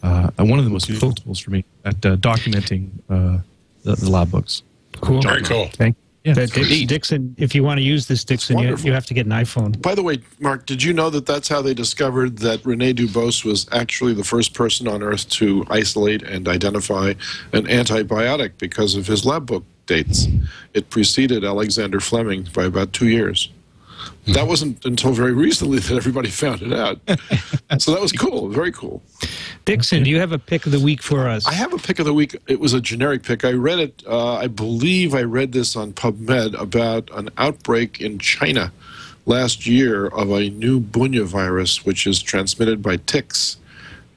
uh, 0.02 0.30
and 0.36 0.50
one 0.50 0.58
of 0.58 0.64
the 0.64 0.72
most 0.72 0.88
useful 0.88 1.12
tools 1.12 1.38
for 1.38 1.52
me 1.52 1.64
at 1.84 2.04
uh, 2.04 2.16
documenting 2.16 2.90
uh, 3.08 3.38
the, 3.84 3.94
the, 3.94 4.10
lab 4.10 4.32
books. 4.32 4.64
Cool. 5.00 5.22
Very 5.22 5.42
cool. 5.42 5.68
Thank, 5.74 5.96
yeah, 6.28 6.46
Dix, 6.46 6.84
Dickson. 6.86 7.34
If 7.38 7.54
you 7.54 7.62
want 7.62 7.78
to 7.78 7.82
use 7.82 8.06
this, 8.06 8.24
Dickson, 8.24 8.58
you, 8.58 8.76
you, 8.76 8.92
have 8.92 9.06
to 9.06 9.14
get 9.14 9.26
an 9.26 9.32
iPhone. 9.32 9.80
By 9.80 9.94
the 9.94 10.02
way, 10.02 10.20
Marc, 10.40 10.66
did 10.66 10.82
you 10.82 10.92
know 10.92 11.10
that 11.10 11.26
that's 11.26 11.48
how 11.48 11.62
they 11.62 11.74
discovered 11.74 12.38
that 12.38 12.64
Rene 12.64 12.92
Dubos 12.92 13.44
was 13.44 13.66
actually 13.72 14.14
the 14.14 14.24
first 14.24 14.54
person 14.54 14.86
on 14.86 15.02
Earth 15.02 15.28
to 15.30 15.64
isolate 15.70 16.22
and 16.22 16.46
identify 16.48 17.14
an 17.52 17.66
antibiotic 17.66 18.52
because 18.58 18.94
of 18.94 19.06
his 19.06 19.24
lab 19.24 19.46
book 19.46 19.64
dates? 19.86 20.26
It 20.74 20.90
preceded 20.90 21.44
Alexander 21.44 22.00
Fleming 22.00 22.48
by 22.52 22.64
about 22.64 22.92
two 22.92 23.08
years. 23.08 23.50
That 24.34 24.46
wasn't 24.46 24.84
until 24.84 25.12
very 25.12 25.32
recently 25.32 25.78
that 25.78 25.96
everybody 25.96 26.28
found 26.28 26.62
it 26.62 26.72
out. 26.72 27.00
so 27.78 27.92
that 27.92 28.00
was 28.00 28.12
cool, 28.12 28.48
very 28.48 28.72
cool. 28.72 29.02
Dickson, 29.64 30.02
do 30.02 30.10
you 30.10 30.18
have 30.18 30.32
a 30.32 30.38
pick 30.38 30.66
of 30.66 30.72
the 30.72 30.80
week 30.80 31.02
for 31.02 31.28
us? 31.28 31.46
I 31.46 31.52
have 31.52 31.72
a 31.72 31.78
pick 31.78 31.98
of 31.98 32.04
the 32.04 32.12
week. 32.12 32.36
It 32.46 32.60
was 32.60 32.74
a 32.74 32.80
generic 32.80 33.22
pick. 33.22 33.44
I 33.44 33.52
read 33.52 33.78
it, 33.78 34.02
uh, 34.06 34.34
I 34.34 34.46
believe 34.46 35.14
I 35.14 35.22
read 35.22 35.52
this 35.52 35.76
on 35.76 35.92
PubMed 35.92 36.60
about 36.60 37.08
an 37.14 37.30
outbreak 37.38 38.00
in 38.00 38.18
China 38.18 38.72
last 39.24 39.66
year 39.66 40.06
of 40.06 40.30
a 40.30 40.50
new 40.50 40.80
Bunya 40.80 41.24
virus, 41.24 41.84
which 41.86 42.06
is 42.06 42.20
transmitted 42.22 42.82
by 42.82 42.96
ticks. 42.96 43.56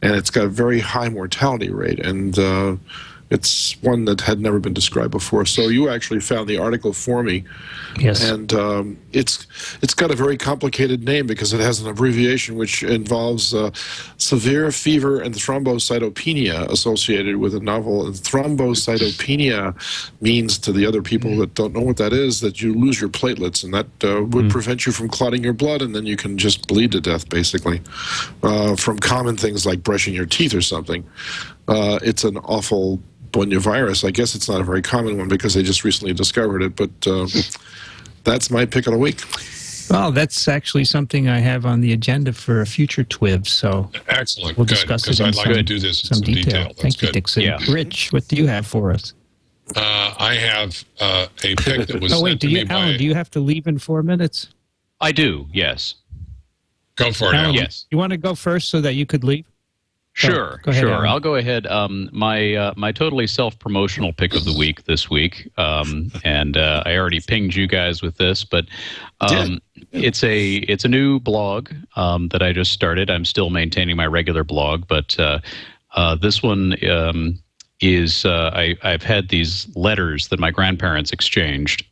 And 0.01 0.15
it's 0.15 0.29
got 0.29 0.45
a 0.45 0.49
very 0.49 0.79
high 0.79 1.09
mortality 1.09 1.69
rate. 1.69 1.99
And 1.99 2.37
uh, 2.37 2.75
it's 3.31 3.81
one 3.81 4.05
that 4.05 4.21
had 4.21 4.41
never 4.41 4.59
been 4.59 4.73
described 4.73 5.11
before. 5.11 5.45
So 5.45 5.69
you 5.69 5.89
actually 5.89 6.19
found 6.19 6.49
the 6.49 6.57
article 6.57 6.91
for 6.91 7.23
me. 7.23 7.45
Yes. 7.97 8.29
And 8.29 8.53
um, 8.53 8.97
it's 9.13 9.47
it's 9.81 9.93
got 9.93 10.11
a 10.11 10.15
very 10.15 10.37
complicated 10.37 11.03
name 11.03 11.27
because 11.27 11.53
it 11.53 11.61
has 11.61 11.79
an 11.79 11.87
abbreviation 11.87 12.57
which 12.57 12.83
involves 12.83 13.53
uh, 13.53 13.71
severe 14.17 14.71
fever 14.71 15.21
and 15.21 15.33
thrombocytopenia 15.33 16.69
associated 16.69 17.37
with 17.37 17.55
a 17.55 17.61
novel. 17.61 18.05
And 18.05 18.15
thrombocytopenia 18.15 19.75
means 20.21 20.57
to 20.59 20.73
the 20.73 20.85
other 20.85 21.01
people 21.01 21.37
that 21.37 21.53
don't 21.53 21.73
know 21.73 21.81
what 21.81 21.97
that 21.97 22.11
is 22.11 22.41
that 22.41 22.61
you 22.61 22.73
lose 22.73 22.99
your 22.99 23.09
platelets, 23.09 23.63
and 23.63 23.73
that 23.73 23.87
uh, 24.03 24.23
would 24.25 24.45
mm. 24.45 24.51
prevent 24.51 24.85
you 24.85 24.91
from 24.91 25.07
clotting 25.07 25.43
your 25.43 25.53
blood, 25.53 25.81
and 25.81 25.95
then 25.95 26.05
you 26.05 26.17
can 26.17 26.37
just 26.37 26.67
bleed 26.67 26.91
to 26.91 26.99
death, 26.99 27.29
basically, 27.29 27.81
uh, 28.43 28.75
from 28.75 28.99
common 28.99 29.37
things 29.37 29.65
like 29.65 29.83
brushing 29.83 30.13
your 30.13 30.25
teeth 30.25 30.53
or 30.53 30.61
something. 30.61 31.05
Uh, 31.67 31.99
it's 32.03 32.25
an 32.25 32.37
awful 32.39 32.99
Bunya 33.31 33.59
virus. 33.59 34.03
I 34.03 34.11
guess 34.11 34.35
it's 34.35 34.49
not 34.49 34.61
a 34.61 34.63
very 34.63 34.81
common 34.81 35.17
one 35.17 35.27
because 35.27 35.53
they 35.53 35.63
just 35.63 35.83
recently 35.83 36.13
discovered 36.13 36.61
it, 36.61 36.75
but 36.75 36.91
uh, 37.07 37.27
that's 38.23 38.49
my 38.51 38.65
pick 38.65 38.87
of 38.87 38.93
the 38.93 38.99
week. 38.99 39.21
Well, 39.89 40.11
that's 40.11 40.47
actually 40.47 40.85
something 40.85 41.27
I 41.27 41.39
have 41.39 41.65
on 41.65 41.81
the 41.81 41.91
agenda 41.91 42.31
for 42.31 42.61
a 42.61 42.65
future 42.65 43.03
TWIV, 43.03 43.45
So 43.45 43.91
excellent. 44.07 44.57
We'll 44.57 44.65
discuss 44.65 45.03
good, 45.03 45.15
it 45.15 45.19
in 45.19 45.25
I'd 45.27 45.35
like 45.35 45.45
some, 45.47 45.53
to 45.55 45.63
do 45.63 45.79
this 45.79 45.99
some, 45.99 46.17
some 46.17 46.25
detail. 46.25 46.43
detail. 46.43 46.73
Thank 46.77 46.99
good. 46.99 47.07
you, 47.07 47.11
Dickson. 47.13 47.43
Yeah. 47.43 47.57
Rich, 47.69 48.13
what 48.13 48.27
do 48.29 48.37
you 48.37 48.47
have 48.47 48.65
for 48.65 48.91
us? 48.91 49.13
Uh, 49.75 50.13
I 50.17 50.35
have 50.35 50.83
uh, 50.99 51.27
a 51.43 51.55
pick 51.57 51.87
that 51.87 52.01
was 52.01 52.13
oh 52.13 52.21
wait, 52.21 52.31
sent 52.31 52.41
do 52.41 52.47
to 52.47 52.53
you, 52.53 52.59
me 52.59 52.63
by. 52.65 52.73
Alan? 52.75 52.97
Do 52.97 53.03
you 53.03 53.13
have 53.13 53.29
to 53.31 53.39
leave 53.39 53.67
in 53.67 53.79
four 53.79 54.01
minutes? 54.03 54.49
I 55.01 55.11
do. 55.11 55.47
Yes. 55.51 55.95
Go 56.95 57.11
for 57.11 57.33
it, 57.33 57.35
Alan. 57.35 57.55
Yes. 57.55 57.85
You 57.91 57.97
want 57.97 58.11
to 58.11 58.17
go 58.17 58.35
first 58.35 58.69
so 58.69 58.79
that 58.81 58.93
you 58.93 59.05
could 59.05 59.23
leave? 59.23 59.45
Sure, 60.13 60.59
go 60.63 60.71
ahead, 60.71 60.81
sure. 60.81 61.07
I'll 61.07 61.21
go 61.21 61.35
ahead. 61.35 61.65
Um, 61.67 62.09
my 62.11 62.55
uh, 62.55 62.73
my 62.75 62.91
totally 62.91 63.27
self 63.27 63.57
promotional 63.57 64.11
pick 64.11 64.35
of 64.35 64.43
the 64.43 64.53
week 64.53 64.83
this 64.83 65.09
week, 65.09 65.49
um, 65.57 66.11
and 66.25 66.57
uh, 66.57 66.83
I 66.85 66.97
already 66.97 67.21
pinged 67.21 67.55
you 67.55 67.65
guys 67.65 68.01
with 68.01 68.17
this, 68.17 68.43
but 68.43 68.65
um, 69.21 69.61
it's 69.91 70.23
a 70.23 70.55
it's 70.55 70.83
a 70.83 70.89
new 70.89 71.19
blog 71.19 71.69
um, 71.95 72.27
that 72.29 72.43
I 72.43 72.51
just 72.51 72.73
started. 72.73 73.09
I'm 73.09 73.23
still 73.23 73.49
maintaining 73.49 73.95
my 73.95 74.05
regular 74.05 74.43
blog, 74.43 74.85
but 74.87 75.17
uh, 75.17 75.39
uh, 75.95 76.15
this 76.15 76.43
one 76.43 76.75
um, 76.89 77.39
is 77.79 78.25
uh, 78.25 78.51
I 78.53 78.75
I've 78.83 79.03
had 79.03 79.29
these 79.29 79.67
letters 79.77 80.27
that 80.27 80.39
my 80.39 80.51
grandparents 80.51 81.11
exchanged. 81.11 81.85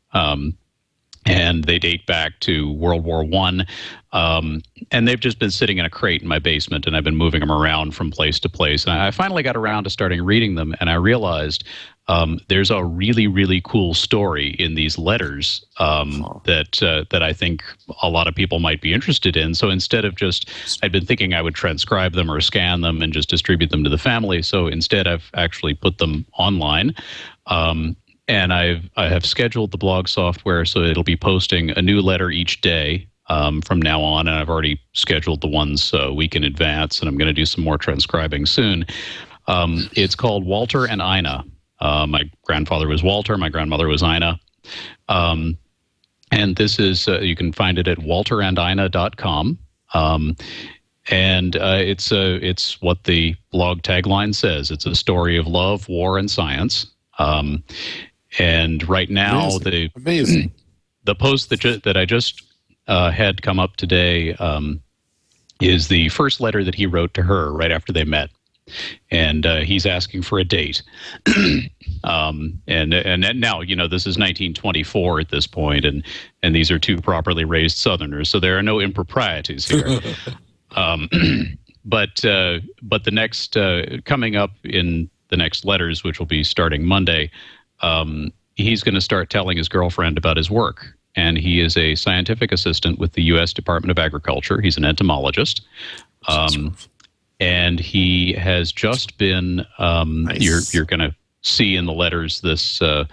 And 1.26 1.66
they 1.66 1.80
date 1.80 2.06
back 2.06 2.40
to 2.42 2.72
World 2.74 3.04
War 3.04 3.24
One, 3.24 3.68
um, 4.14 4.62
and 4.90 5.08
they've 5.08 5.20
just 5.20 5.38
been 5.38 5.52
sitting 5.52 5.78
in 5.78 5.86
a 5.86 5.90
crate 5.90 6.22
in 6.22 6.28
my 6.28 6.40
basement, 6.40 6.88
and 6.88 6.96
I've 6.96 7.04
been 7.04 7.18
moving 7.18 7.42
them 7.42 7.52
around 7.52 7.94
from 7.94 8.10
place 8.10 8.40
to 8.40 8.50
place. 8.50 8.86
And 8.86 8.94
I 8.94 9.12
finally 9.12 9.44
got 9.44 9.58
around 9.58 9.84
to 9.84 9.90
starting 9.90 10.24
reading 10.24 10.56
them, 10.56 10.74
and 10.80 10.90
I 10.90 10.96
realized 10.96 11.66
um, 12.08 12.40
there's 12.48 12.72
a 12.72 12.84
really, 12.84 13.28
really 13.28 13.62
cool 13.64 13.94
story 13.94 14.56
in 14.58 14.74
these 14.74 14.98
letters 14.98 15.64
um, 15.78 16.42
that 16.46 16.82
uh, 16.82 17.06
that 17.12 17.22
I 17.22 17.34
think 17.34 17.64
a 18.02 18.10
lot 18.10 18.28
of 18.28 18.34
people 18.34 18.60
might 18.60 18.82
be 18.82 18.94
interested 18.94 19.38
in. 19.38 19.54
So 19.54 19.70
instead 19.70 20.06
of 20.06 20.16
just, 20.16 20.50
I'd 20.82 20.92
been 20.92 21.06
thinking 21.06 21.36
I 21.36 21.44
would 21.44 21.54
transcribe 21.54 22.14
them 22.14 22.32
or 22.32 22.42
scan 22.42 22.82
them 22.82 23.02
and 23.04 23.14
just 23.14 23.30
distribute 23.30 23.70
them 23.70 23.84
to 23.84 23.90
the 23.92 24.00
family. 24.00 24.42
So 24.42 24.68
instead, 24.68 25.06
I've 25.06 25.30
actually 25.36 25.76
put 25.76 26.00
them 26.00 26.26
online. 26.34 26.96
Um, 27.46 27.96
and 28.30 28.54
I've 28.54 28.90
I 28.96 29.10
have 29.10 29.26
scheduled 29.26 29.72
the 29.72 29.78
blog 29.78 30.08
software 30.08 30.64
so 30.64 30.82
it'll 30.82 31.04
be 31.04 31.18
posting 31.18 31.72
a 31.72 31.82
new 31.82 32.00
letter 32.00 32.30
each 32.30 32.62
day 32.62 33.08
um, 33.28 33.62
from 33.62 33.82
now 33.82 34.02
on, 34.02 34.28
and 34.28 34.38
I've 34.38 34.50
already 34.50 34.80
scheduled 34.94 35.42
the 35.42 35.48
ones 35.48 35.92
a 35.94 36.14
week 36.14 36.36
in 36.36 36.44
advance, 36.44 37.00
and 37.00 37.10
I'm 37.10 37.18
going 37.18 37.28
to 37.28 37.34
do 37.34 37.46
some 37.46 37.64
more 37.64 37.78
transcribing 37.78 38.46
soon. 38.46 38.86
Um, 39.48 39.90
it's 39.94 40.16
called 40.16 40.46
Walter 40.46 40.86
and 40.88 41.02
Ina. 41.02 41.44
Uh, 41.80 42.08
my 42.08 42.24
grandfather 42.44 42.88
was 42.88 43.04
Walter, 43.04 43.38
my 43.38 43.50
grandmother 43.50 43.88
was 43.88 44.04
Ina. 44.04 44.40
Um, 45.10 45.58
and 46.32 46.56
this 46.56 46.80
is, 46.80 47.08
uh, 47.08 47.20
you 47.20 47.36
can 47.36 47.52
find 47.52 47.78
it 47.80 47.88
at 47.88 47.98
walterandina.com. 48.00 49.58
Um, 49.94 50.36
and 51.10 51.56
uh, 51.56 51.80
it's 51.80 52.12
a 52.12 52.36
it's 52.48 52.80
what 52.82 53.06
the 53.06 53.36
blog 53.52 53.82
tagline 53.82 54.36
says. 54.36 54.70
It's 54.70 54.86
a 54.86 54.94
story 54.94 55.38
of 55.38 55.48
love, 55.48 55.90
war, 55.90 56.20
and 56.20 56.30
science. 56.30 56.86
Um, 57.18 57.64
and 58.38 58.88
right 58.88 59.10
now, 59.10 59.50
Amazing. 59.50 59.64
the 59.64 59.92
Amazing. 59.96 60.52
the 61.06 61.16
post 61.16 61.50
that 61.50 61.60
ju- 61.60 61.80
that 61.84 61.98
I 61.98 62.06
just 62.06 62.44
uh, 62.88 63.12
had 63.12 63.42
come 63.42 63.60
up 63.60 63.76
today 63.78 64.34
um, 64.36 64.82
is 65.62 65.88
the 65.88 66.10
first 66.10 66.40
letter 66.40 66.64
that 66.64 66.76
he 66.76 66.86
wrote 66.86 67.14
to 67.16 67.24
her 67.24 67.52
right 67.52 67.72
after 67.72 67.92
they 67.92 68.04
met, 68.04 68.30
and 69.10 69.46
uh, 69.46 69.62
he's 69.62 69.86
asking 69.86 70.22
for 70.22 70.40
a 70.40 70.44
date. 70.44 70.84
um, 72.04 72.62
and 72.68 72.94
and 72.94 73.40
now 73.40 73.62
you 73.62 73.76
know 73.76 73.88
this 73.88 74.04
is 74.04 74.18
1924 74.18 75.22
at 75.22 75.30
this 75.30 75.48
point, 75.48 75.86
and 75.86 76.04
and 76.44 76.56
these 76.56 76.70
are 76.70 76.80
two 76.80 76.98
properly 76.98 77.46
raised 77.46 77.78
Southerners, 77.78 78.30
so 78.30 78.40
there 78.40 78.58
are 78.58 78.64
no 78.64 78.80
improprieties 78.80 79.68
here. 79.68 80.00
Um, 80.76 81.10
but 81.86 82.24
uh, 82.24 82.60
but 82.84 83.04
the 83.04 83.12
next 83.12 83.58
uh, 83.58 83.98
coming 84.06 84.36
up 84.36 84.52
in 84.64 85.10
the 85.30 85.38
next 85.38 85.66
letters, 85.66 86.04
which 86.04 86.20
will 86.20 86.26
be 86.26 86.44
starting 86.44 86.86
Monday, 86.86 87.32
um, 87.82 88.32
he's 88.56 88.84
going 88.84 88.96
to 88.96 89.02
start 89.02 89.30
telling 89.30 89.58
his 89.58 89.70
girlfriend 89.70 90.18
about 90.18 90.38
his 90.38 90.50
work. 90.50 90.86
And 91.16 91.38
he 91.38 91.60
is 91.60 91.76
a 91.76 91.96
scientific 91.96 92.52
assistant 92.52 93.00
with 93.00 93.14
the 93.14 93.24
U.S. 93.24 93.52
Department 93.52 93.92
of 93.92 93.98
Agriculture. 94.00 94.62
He's 94.62 94.78
an 94.78 94.86
entomologist. 94.86 95.62
Um, 96.28 96.76
and 97.40 97.80
he 97.80 98.34
has 98.34 98.72
just 98.72 99.18
been, 99.18 99.66
um, 99.80 100.26
Nice. 100.26 100.42
you're, 100.42 100.62
you're 100.72 100.86
going 100.86 101.00
to 101.00 101.16
see 101.42 101.76
in 101.76 101.86
the 101.86 101.94
letters 101.94 102.42
this. 102.42 102.82
Uh, 102.82 103.06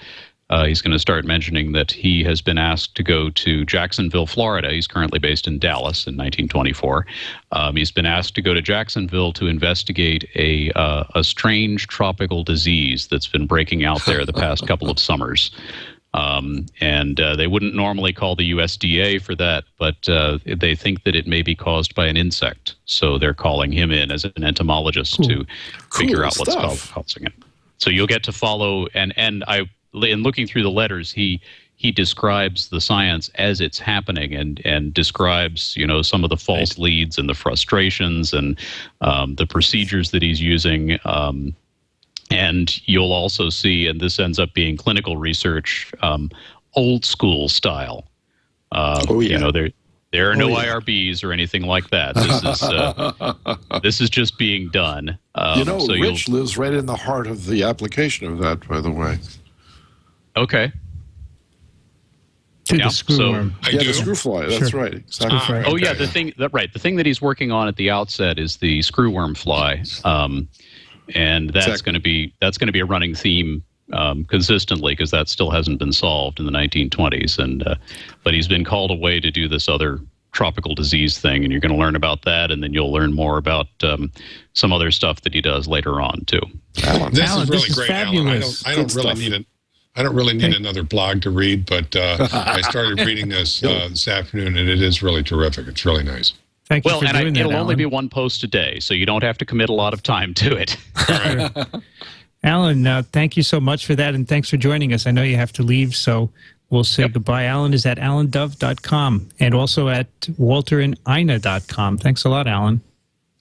uh, 0.50 0.64
he's 0.64 0.80
going 0.80 0.92
to 0.92 0.98
start 0.98 1.24
mentioning 1.24 1.72
that 1.72 1.90
he 1.90 2.22
has 2.22 2.40
been 2.40 2.58
asked 2.58 2.94
to 2.94 3.02
go 3.02 3.30
to 3.30 3.64
Jacksonville, 3.64 4.26
Florida. 4.26 4.70
He's 4.70 4.86
currently 4.86 5.18
based 5.18 5.46
in 5.48 5.58
Dallas 5.58 6.06
in 6.06 6.12
1924. 6.16 7.06
Um, 7.52 7.74
he's 7.76 7.90
been 7.90 8.06
asked 8.06 8.34
to 8.36 8.42
go 8.42 8.54
to 8.54 8.62
Jacksonville 8.62 9.32
to 9.32 9.48
investigate 9.48 10.24
a 10.36 10.70
uh, 10.72 11.04
a 11.16 11.24
strange 11.24 11.88
tropical 11.88 12.44
disease 12.44 13.08
that's 13.08 13.26
been 13.26 13.46
breaking 13.46 13.84
out 13.84 14.04
there 14.06 14.24
the 14.24 14.32
past 14.32 14.66
couple 14.68 14.88
of 14.90 14.98
summers. 14.98 15.50
Um, 16.14 16.64
and 16.80 17.20
uh, 17.20 17.36
they 17.36 17.46
wouldn't 17.46 17.74
normally 17.74 18.12
call 18.14 18.36
the 18.36 18.52
USDA 18.52 19.20
for 19.20 19.34
that, 19.34 19.64
but 19.78 20.08
uh, 20.08 20.38
they 20.46 20.74
think 20.74 21.02
that 21.04 21.14
it 21.14 21.26
may 21.26 21.42
be 21.42 21.54
caused 21.54 21.94
by 21.94 22.06
an 22.06 22.16
insect. 22.16 22.76
So 22.86 23.18
they're 23.18 23.34
calling 23.34 23.70
him 23.70 23.90
in 23.90 24.10
as 24.10 24.24
an 24.24 24.42
entomologist 24.42 25.22
to 25.24 25.44
figure 25.92 26.16
Cool 26.16 26.24
out 26.24 26.36
what's 26.38 26.52
stuff. 26.52 26.88
cau- 26.92 27.02
causing 27.02 27.24
it. 27.26 27.34
So 27.78 27.90
you'll 27.90 28.06
get 28.06 28.22
to 28.24 28.32
follow 28.32 28.86
and 28.94 29.12
and 29.18 29.44
I 29.46 29.68
in 30.04 30.22
looking 30.22 30.46
through 30.46 30.62
the 30.62 30.70
letters 30.70 31.10
he 31.12 31.40
he 31.78 31.92
describes 31.92 32.68
the 32.68 32.80
science 32.80 33.30
as 33.34 33.60
it's 33.60 33.78
happening 33.78 34.34
and 34.34 34.60
and 34.64 34.94
describes 34.94 35.76
you 35.76 35.86
know 35.86 36.00
some 36.02 36.24
of 36.24 36.30
the 36.30 36.36
false 36.36 36.78
leads 36.78 37.18
and 37.18 37.28
the 37.28 37.34
frustrations 37.34 38.32
and 38.32 38.58
um, 39.02 39.34
the 39.36 39.46
procedures 39.46 40.10
that 40.10 40.22
he's 40.22 40.40
using. 40.40 40.98
Um, 41.04 41.54
and 42.30 42.80
you'll 42.88 43.12
also 43.12 43.50
see, 43.50 43.86
and 43.86 44.00
this 44.00 44.18
ends 44.18 44.40
up 44.40 44.52
being 44.52 44.76
clinical 44.76 45.16
research, 45.16 45.92
um, 46.02 46.28
old 46.74 47.04
school 47.04 47.48
style. 47.48 48.04
Uh, 48.72 49.04
Oh, 49.08 49.20
yeah. 49.20 49.28
You 49.28 49.38
know, 49.38 49.52
there 49.52 49.70
there 50.12 50.30
are 50.30 50.34
no 50.34 50.46
Oh, 50.46 50.60
yeah. 50.60 50.74
IRBs 50.74 51.22
or 51.22 51.30
anything 51.32 51.62
like 51.62 51.90
that. 51.90 52.14
This 52.16 52.42
is 52.42 52.62
uh, 52.62 53.34
this 53.82 54.00
is 54.00 54.10
just 54.10 54.38
being 54.38 54.70
done. 54.70 55.16
Um, 55.36 55.58
you 55.58 55.64
know, 55.66 55.78
so 55.78 55.92
Rich 55.92 56.28
lives 56.28 56.56
right 56.56 56.72
in 56.72 56.86
the 56.86 56.96
heart 56.96 57.26
of 57.26 57.46
the 57.46 57.62
application 57.62 58.26
of 58.32 58.38
that, 58.38 58.66
by 58.66 58.80
the 58.80 58.90
way. 58.90 59.18
Okay. 60.36 60.72
To 62.66 62.76
Yeah, 62.76 62.84
the 62.84 62.90
so- 62.90 63.04
screwworm. 63.04 63.52
I 63.62 63.70
yeah, 63.70 63.78
do. 63.80 63.86
the 63.86 63.94
screw 63.94 64.14
fly. 64.16 64.46
That's 64.46 64.70
Sure. 64.70 64.80
right. 64.82 64.94
Exactly. 64.94 65.38
Ah, 65.40 65.62
Oh 65.66 65.76
yeah, 65.76 65.92
the 65.92 66.06
thing 66.08 66.32
that 66.38 66.50
right, 66.52 66.72
the 66.72 66.78
thing 66.80 66.96
that 66.96 67.06
he's 67.06 67.22
working 67.22 67.52
on 67.52 67.68
at 67.68 67.76
the 67.76 67.90
outset 67.90 68.38
is 68.40 68.56
the 68.56 68.80
screwworm 68.80 69.36
fly, 69.36 69.82
um, 70.04 70.48
and 71.14 71.50
that's 71.50 71.66
Exactly. 71.68 71.84
going 71.84 71.94
to 71.94 72.00
be 72.00 72.32
that's 72.40 72.58
going 72.58 72.66
to 72.66 72.72
be 72.72 72.80
a 72.80 72.84
running 72.84 73.14
theme 73.14 73.62
um, 73.92 74.24
consistently 74.24 74.92
because 74.94 75.12
that 75.12 75.28
still 75.28 75.50
hasn't 75.52 75.78
been 75.78 75.92
solved 75.92 76.40
in 76.40 76.46
the 76.46 76.50
1920s. 76.50 77.38
And 77.38 77.64
uh, 77.64 77.76
but 78.24 78.34
he's 78.34 78.48
been 78.48 78.64
called 78.64 78.90
away 78.90 79.20
to 79.20 79.30
do 79.30 79.46
this 79.46 79.68
other 79.68 80.00
tropical 80.32 80.74
disease 80.74 81.18
thing, 81.20 81.44
and 81.44 81.52
you're 81.52 81.60
going 81.60 81.72
to 81.72 81.78
learn 81.78 81.94
about 81.94 82.22
that, 82.22 82.50
and 82.50 82.64
then 82.64 82.72
you'll 82.74 82.92
learn 82.92 83.14
more 83.14 83.38
about 83.38 83.68
um, 83.84 84.10
some 84.54 84.72
other 84.72 84.90
stuff 84.90 85.20
that 85.20 85.32
he 85.32 85.40
does 85.40 85.68
later 85.68 86.00
on 86.00 86.24
too. 86.26 86.40
Alan. 86.82 87.14
This 87.14 87.30
Alan, 87.30 87.42
is 87.44 87.48
this 87.48 87.56
really 87.62 87.68
is 87.68 87.74
great, 87.76 87.90
Alan. 87.90 88.08
I 88.08 88.10
fabulous. 88.40 88.62
don't, 88.64 88.72
I 88.72 88.74
don't 88.74 88.94
really 88.96 89.02
stuff. 89.06 89.18
need 89.20 89.32
it. 89.34 89.46
I 89.96 90.02
don't 90.02 90.14
really 90.14 90.34
need 90.34 90.54
another 90.54 90.82
blog 90.82 91.22
to 91.22 91.30
read, 91.30 91.64
but 91.66 91.94
uh, 91.96 92.28
I 92.32 92.60
started 92.60 93.00
reading 93.06 93.28
this 93.28 93.62
uh, 93.64 93.88
this 93.88 94.06
afternoon, 94.08 94.56
and 94.56 94.68
it 94.68 94.82
is 94.82 95.02
really 95.02 95.22
terrific. 95.22 95.66
It's 95.68 95.84
really 95.86 96.04
nice. 96.04 96.34
Thank 96.66 96.84
you 96.84 96.90
Well, 96.90 97.00
for 97.00 97.06
and 97.06 97.16
I, 97.16 97.22
doing 97.22 97.34
that, 97.34 97.40
it'll 97.40 97.54
only 97.56 97.76
be 97.76 97.86
one 97.86 98.08
post 98.08 98.42
a 98.42 98.46
day, 98.48 98.80
so 98.80 98.92
you 98.92 99.06
don't 99.06 99.22
have 99.22 99.38
to 99.38 99.44
commit 99.46 99.68
a 99.68 99.72
lot 99.72 99.94
of 99.94 100.02
time 100.02 100.34
to 100.34 100.56
it. 100.56 100.76
Alan, 102.42 102.86
uh, 102.86 103.02
thank 103.12 103.36
you 103.36 103.42
so 103.42 103.58
much 103.60 103.86
for 103.86 103.94
that, 103.94 104.14
and 104.14 104.28
thanks 104.28 104.50
for 104.50 104.56
joining 104.56 104.92
us. 104.92 105.06
I 105.06 105.10
know 105.12 105.22
you 105.22 105.36
have 105.36 105.52
to 105.54 105.62
leave, 105.62 105.94
so 105.94 106.30
we'll 106.70 106.84
say 106.84 107.04
Yep. 107.04 107.12
goodbye. 107.12 107.44
Alan 107.44 107.72
is 107.72 107.86
at 107.86 107.98
alandove.com 107.98 109.28
and 109.40 109.54
also 109.54 109.88
at 109.88 110.08
walterandina.com. 110.22 111.98
Thanks 111.98 112.24
a 112.24 112.28
lot, 112.28 112.46
Alan. 112.46 112.80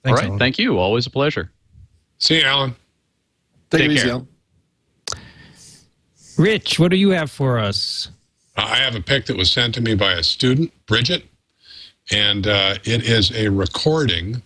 All 0.06 0.14
right, 0.14 0.38
thank 0.40 0.58
you. 0.60 0.78
Always 0.78 1.08
a 1.08 1.10
pleasure. 1.10 1.52
See 2.20 2.38
you, 2.40 2.44
Alan. 2.46 2.76
Take, 3.72 3.82
Take 3.82 3.90
it 3.90 3.94
easy, 3.94 4.04
care. 4.04 4.12
Alan. 4.14 4.28
Rich, 6.38 6.80
what 6.80 6.92
do 6.92 6.98
you 6.98 7.12
have 7.12 7.32
for 7.32 7.60
us? 7.60 8.10
I 8.58 8.78
have 8.78 8.96
a 8.96 9.02
pic 9.02 9.26
that 9.28 9.38
was 9.38 9.52
sent 9.52 9.76
to 9.76 9.82
me 9.82 9.96
by 9.96 10.14
a 10.14 10.24
student, 10.24 10.72
Bridget, 10.86 11.24
and 12.12 12.48
uh, 12.48 12.76
it 12.84 13.04
is 13.04 13.32
a 13.32 13.50
recording 13.50 14.42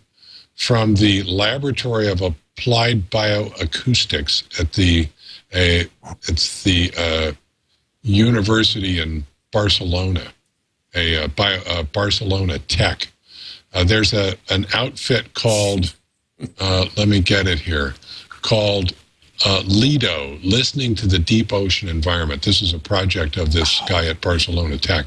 from 0.55 0.95
the 0.95 1.23
Laboratory 1.23 2.09
of 2.09 2.21
Applied 2.21 3.09
Bioacoustics 3.09 4.59
at 4.59 4.73
the 4.73 5.07
uh, 5.53 5.83
it's 6.27 6.63
the 6.63 6.93
uh, 6.95 7.31
university 8.03 8.99
in 8.99 9.25
Barcelona, 9.51 10.31
a 10.93 11.23
uh, 11.23 11.27
bio, 11.29 11.59
uh, 11.67 11.83
Barcelona 11.83 12.59
Tech. 12.59 13.07
Uh, 13.73 13.83
there's 13.83 14.13
a 14.13 14.35
an 14.49 14.67
outfit 14.73 15.33
called 15.33 15.95
let 16.59 17.07
me 17.07 17.19
get 17.19 17.47
it 17.47 17.59
here 17.59 17.95
called 18.41 18.93
uh, 19.45 19.63
Lido, 19.65 20.37
listening 20.43 20.95
to 20.95 21.07
the 21.07 21.19
deep 21.19 21.53
ocean 21.53 21.87
environment. 21.87 22.43
This 22.43 22.61
is 22.61 22.73
a 22.73 22.79
project 22.79 23.37
of 23.37 23.53
this 23.53 23.81
guy 23.87 24.07
at 24.07 24.21
Barcelona 24.21 24.77
Tech, 24.77 25.05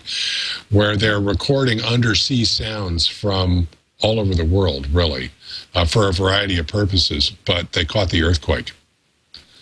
where 0.71 0.97
they're 0.97 1.21
recording 1.21 1.83
undersea 1.83 2.45
sounds 2.45 3.07
from 3.07 3.69
all 4.01 4.19
over 4.19 4.35
the 4.35 4.45
world, 4.45 4.87
really, 4.93 5.31
uh, 5.75 5.85
for 5.85 6.09
a 6.09 6.13
variety 6.13 6.59
of 6.59 6.67
purposes. 6.67 7.31
But 7.45 7.73
they 7.73 7.85
caught 7.85 8.11
the 8.11 8.23
earthquake. 8.23 8.73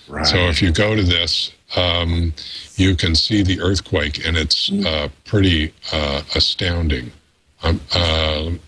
Right. 0.08 0.26
So 0.26 0.36
if 0.48 0.62
you 0.62 0.72
go 0.72 0.96
to 0.96 1.02
this, 1.02 1.52
um, 1.76 2.32
you 2.76 2.96
can 2.96 3.14
see 3.14 3.42
the 3.42 3.60
earthquake, 3.60 4.26
and 4.26 4.36
it's 4.36 4.72
uh, 4.72 5.08
pretty 5.24 5.72
uh, 5.92 6.22
astounding. 6.34 7.12
Um, 7.62 8.60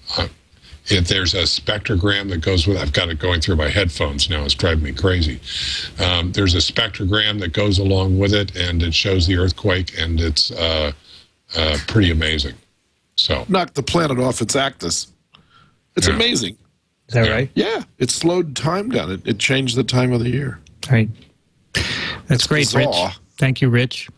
uh, 0.98 1.01
there's 1.05 1.35
a 1.35 1.43
spectrogram 1.43 2.28
that 2.31 2.40
goes 2.40 2.66
with. 2.66 2.77
I've 2.78 2.93
got 2.93 3.09
it 3.09 3.19
going 3.19 3.40
through 3.40 3.56
my 3.56 3.69
headphones 3.69 4.28
now. 4.31 4.44
It's 4.44 4.55
driving 4.55 4.85
me 4.85 4.93
crazy. 4.93 5.40
Um, 6.02 6.32
there's 6.32 6.55
a 6.55 6.59
spectrogram 6.59 7.40
that 7.40 7.52
goes 7.52 7.78
along 7.78 8.19
with 8.19 8.35
it, 8.35 8.56
and 8.56 8.82
it 8.82 8.94
shows 8.94 9.27
the 9.27 9.36
earthquake, 9.39 9.98
and 9.98 10.20
it's 10.20 10.51
uh, 10.52 10.93
uh, 11.56 11.78
pretty 11.89 12.10
amazing. 12.10 12.55
So 13.16 13.44
Knocked 13.48 13.74
the 13.74 13.82
planet 13.82 14.19
off 14.19 14.40
its 14.40 14.56
axis. 14.56 15.12
It's 15.97 16.09
Yeah. 16.09 16.14
amazing. 16.14 16.56
Is 17.09 17.14
that 17.14 17.28
right? 17.31 17.51
Yeah, 17.55 17.82
it 17.98 18.10
slowed 18.10 18.56
time 18.56 18.89
down. 18.89 19.10
It, 19.12 19.20
it 19.27 19.39
changed 19.39 19.77
the 19.77 19.85
time 19.85 20.12
of 20.12 20.20
the 20.20 20.31
year. 20.31 20.60
Right. 20.90 21.10
That's 22.27 22.47
great, 22.47 22.73
bizarre. 22.73 23.09
Rich. 23.09 23.16
Thank 23.39 23.60
you, 23.60 23.69
Rich. 23.69 24.09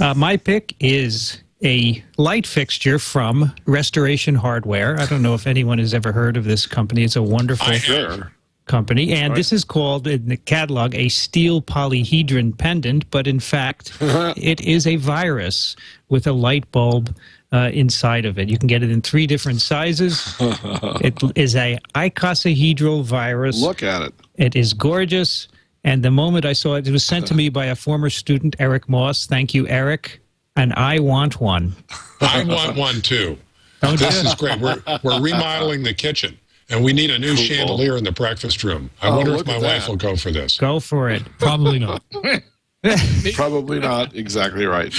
Uh, 0.00 0.12
my 0.14 0.36
pick 0.36 0.74
is 0.80 1.38
a 1.64 2.04
light 2.18 2.46
fixture 2.46 2.98
from 2.98 3.52
Restoration 3.64 4.34
Hardware. 4.34 4.98
I 5.00 5.06
don't 5.06 5.22
know 5.22 5.34
if 5.34 5.46
anyone 5.46 5.78
has 5.78 5.94
ever 5.94 6.12
heard 6.12 6.36
of 6.36 6.44
this 6.44 6.66
company. 6.66 7.04
It's 7.04 7.16
a 7.16 7.22
wonderful 7.22 7.68
I 7.68 7.72
have. 7.74 7.82
Sure. 7.82 8.32
company, 8.66 9.12
and 9.12 9.34
this 9.34 9.52
is 9.52 9.64
called 9.64 10.06
in 10.06 10.28
the 10.28 10.36
catalog 10.36 10.94
a 10.94 11.08
steel 11.08 11.60
polyhedron 11.62 12.56
pendant, 12.56 13.10
but 13.10 13.26
in 13.26 13.40
fact, 13.40 13.92
it 14.00 14.60
is 14.60 14.86
a 14.86 14.96
virus 14.96 15.76
with 16.08 16.26
a 16.26 16.32
light 16.32 16.70
bulb 16.72 17.14
uh, 17.52 17.70
inside 17.72 18.24
of 18.24 18.38
it. 18.38 18.48
You 18.48 18.58
can 18.58 18.66
get 18.66 18.82
it 18.82 18.90
in 18.90 19.00
three 19.00 19.26
different 19.26 19.60
sizes. 19.60 20.34
it 20.40 21.18
is 21.36 21.54
a 21.56 21.78
icosahedral 21.94 23.04
virus. 23.04 23.60
Look 23.60 23.82
at 23.82 24.02
it. 24.02 24.14
It 24.34 24.56
is 24.56 24.74
gorgeous. 24.74 25.48
And 25.84 26.02
the 26.02 26.10
moment 26.10 26.46
I 26.46 26.54
saw 26.54 26.76
it, 26.76 26.88
it 26.88 26.90
was 26.90 27.04
sent 27.04 27.26
to 27.26 27.34
me 27.34 27.50
by 27.50 27.66
a 27.66 27.76
former 27.76 28.08
student, 28.08 28.56
Eric 28.58 28.88
Moss. 28.88 29.26
Thank 29.26 29.52
you, 29.52 29.68
Eric. 29.68 30.20
And 30.56 30.72
I 30.74 31.00
want 31.00 31.40
one. 31.40 31.74
I 32.20 32.44
want 32.44 32.76
one 32.76 33.00
too. 33.00 33.36
Oh, 33.82 33.88
Don't 33.88 33.98
This 33.98 34.22
you? 34.22 34.28
is 34.28 34.34
great. 34.36 34.60
We're 34.60 34.80
we're 35.02 35.20
remodeling 35.20 35.82
the 35.82 35.92
kitchen, 35.94 36.38
and 36.70 36.84
we 36.84 36.92
need 36.92 37.10
a 37.10 37.18
new 37.18 37.34
Cool. 37.34 37.44
chandelier 37.44 37.96
in 37.96 38.04
the 38.04 38.12
breakfast 38.12 38.62
room. 38.64 38.88
I 39.02 39.08
Oh, 39.08 39.16
wonder 39.16 39.34
if 39.34 39.46
my 39.46 39.58
wife 39.58 39.88
will 39.88 39.96
go 39.96 40.16
for 40.16 40.30
this. 40.30 40.56
Go 40.58 40.80
for 40.80 41.10
it. 41.10 41.22
Probably 41.38 41.78
not. 41.78 42.02
Probably 43.34 43.80
not. 43.80 44.14
Exactly 44.14 44.66
right. 44.66 44.94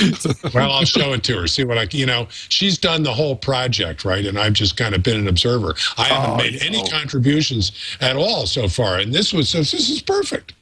Well, 0.56 0.72
I'll 0.72 0.86
show 0.86 1.14
it 1.14 1.24
to 1.26 1.42
her. 1.42 1.48
See 1.48 1.64
what 1.64 1.78
I, 1.78 1.88
you 1.92 2.08
know, 2.08 2.26
she's 2.32 2.80
done 2.80 3.04
the 3.04 3.14
whole 3.14 3.36
project, 3.36 4.04
right? 4.04 4.26
And 4.26 4.40
I've 4.40 4.54
just 4.54 4.76
kind 4.76 4.96
of 4.96 5.04
been 5.04 5.20
an 5.20 5.28
observer. 5.28 5.76
I 5.96 6.06
haven't 6.06 6.32
Oh, 6.32 6.38
made 6.38 6.64
any 6.64 6.82
no. 6.82 6.88
contributions 6.90 7.72
at 8.02 8.16
all 8.16 8.48
so 8.48 8.68
far, 8.68 8.98
and 8.98 9.14
this 9.14 9.32
was 9.34 9.52
this 9.54 9.74
is 9.74 10.02
perfect. 10.02 10.54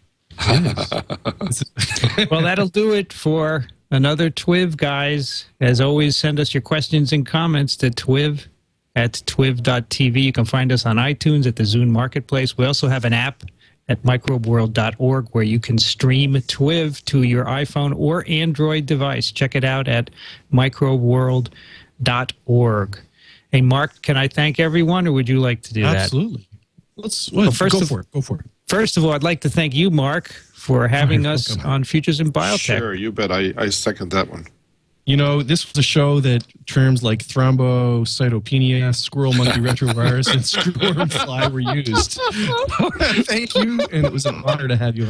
well, 2.29 2.41
that'll 2.41 2.67
do 2.67 2.93
it 2.93 3.13
for 3.13 3.67
another 3.93 4.29
TWIV, 4.29 4.77
guys. 4.77 5.45
As 5.61 5.81
always, 5.81 6.15
send 6.15 6.39
us 6.39 6.53
your 6.53 6.61
questions 6.61 7.13
and 7.13 7.25
comments 7.25 7.75
to 7.77 7.89
TWIV 7.89 8.47
at 8.95 9.13
twiv.tv. 9.13 10.21
You 10.21 10.31
can 10.31 10.45
find 10.45 10.71
us 10.71 10.85
on 10.85 10.97
iTunes 10.97 11.47
at 11.47 11.55
the 11.55 11.63
Zune 11.63 11.89
Marketplace. 11.89 12.57
We 12.57 12.65
also 12.65 12.87
have 12.87 13.05
an 13.05 13.13
app 13.13 13.43
at 13.89 14.01
microbeworld.org 14.03 15.27
where 15.31 15.43
you 15.43 15.59
can 15.59 15.77
stream 15.77 16.33
TWIV 16.33 17.03
to 17.05 17.23
your 17.23 17.45
iPhone 17.45 17.97
or 17.97 18.23
Android 18.27 18.85
device. 18.85 19.31
Check 19.31 19.55
it 19.55 19.63
out 19.63 19.87
at 19.87 20.09
microbeworld.org. 20.53 22.99
Hey, 23.51 23.61
Marc, 23.61 24.01
can 24.01 24.17
I 24.17 24.27
thank 24.27 24.59
everyone, 24.59 25.07
or 25.07 25.11
would 25.11 25.29
you 25.29 25.39
like 25.39 25.61
to 25.63 25.73
do 25.73 25.83
that? 25.83 25.97
Absolutely. 25.97 26.47
Let's 26.95 27.31
well, 27.31 27.51
first 27.51 27.73
go 27.73 27.81
of- 27.81 27.87
for 27.87 27.99
it. 28.01 28.11
Go 28.11 28.21
for 28.21 28.39
it. 28.39 28.45
First 28.67 28.97
of 28.97 29.05
all, 29.05 29.11
I'd 29.11 29.23
like 29.23 29.41
to 29.41 29.49
thank 29.49 29.75
you, 29.75 29.91
Marc, 29.91 30.33
for 30.63 30.87
having 30.87 31.25
us 31.33 31.49
welcome. 31.49 31.69
on 31.69 31.83
Futures 31.83 32.21
in 32.21 32.31
Biotech. 32.31 32.77
Sure, 32.77 32.93
you 32.93 33.11
bet. 33.11 33.31
I, 33.31 33.53
I 33.57 33.69
second 33.69 34.11
that 34.11 34.29
one. 34.29 34.47
You 35.05 35.17
know, 35.17 35.43
this 35.43 35.67
was 35.67 35.77
a 35.77 35.83
show 35.83 36.21
that 36.21 36.45
terms 36.65 37.03
like 37.03 37.19
thrombocytopenia, 37.25 38.95
squirrel 38.95 39.33
monkey 39.33 39.59
retrovirus, 39.59 40.31
and 40.31 40.41
screwworm 40.41 41.11
fly 41.11 41.47
were 41.49 41.59
used. 41.59 42.13
Thank 43.25 43.53
you, 43.55 43.81
and 43.91 44.05
it 44.05 44.13
was 44.13 44.25
an 44.25 44.41
honor 44.45 44.67
to 44.69 44.77
have 44.77 44.95
you 44.95 45.09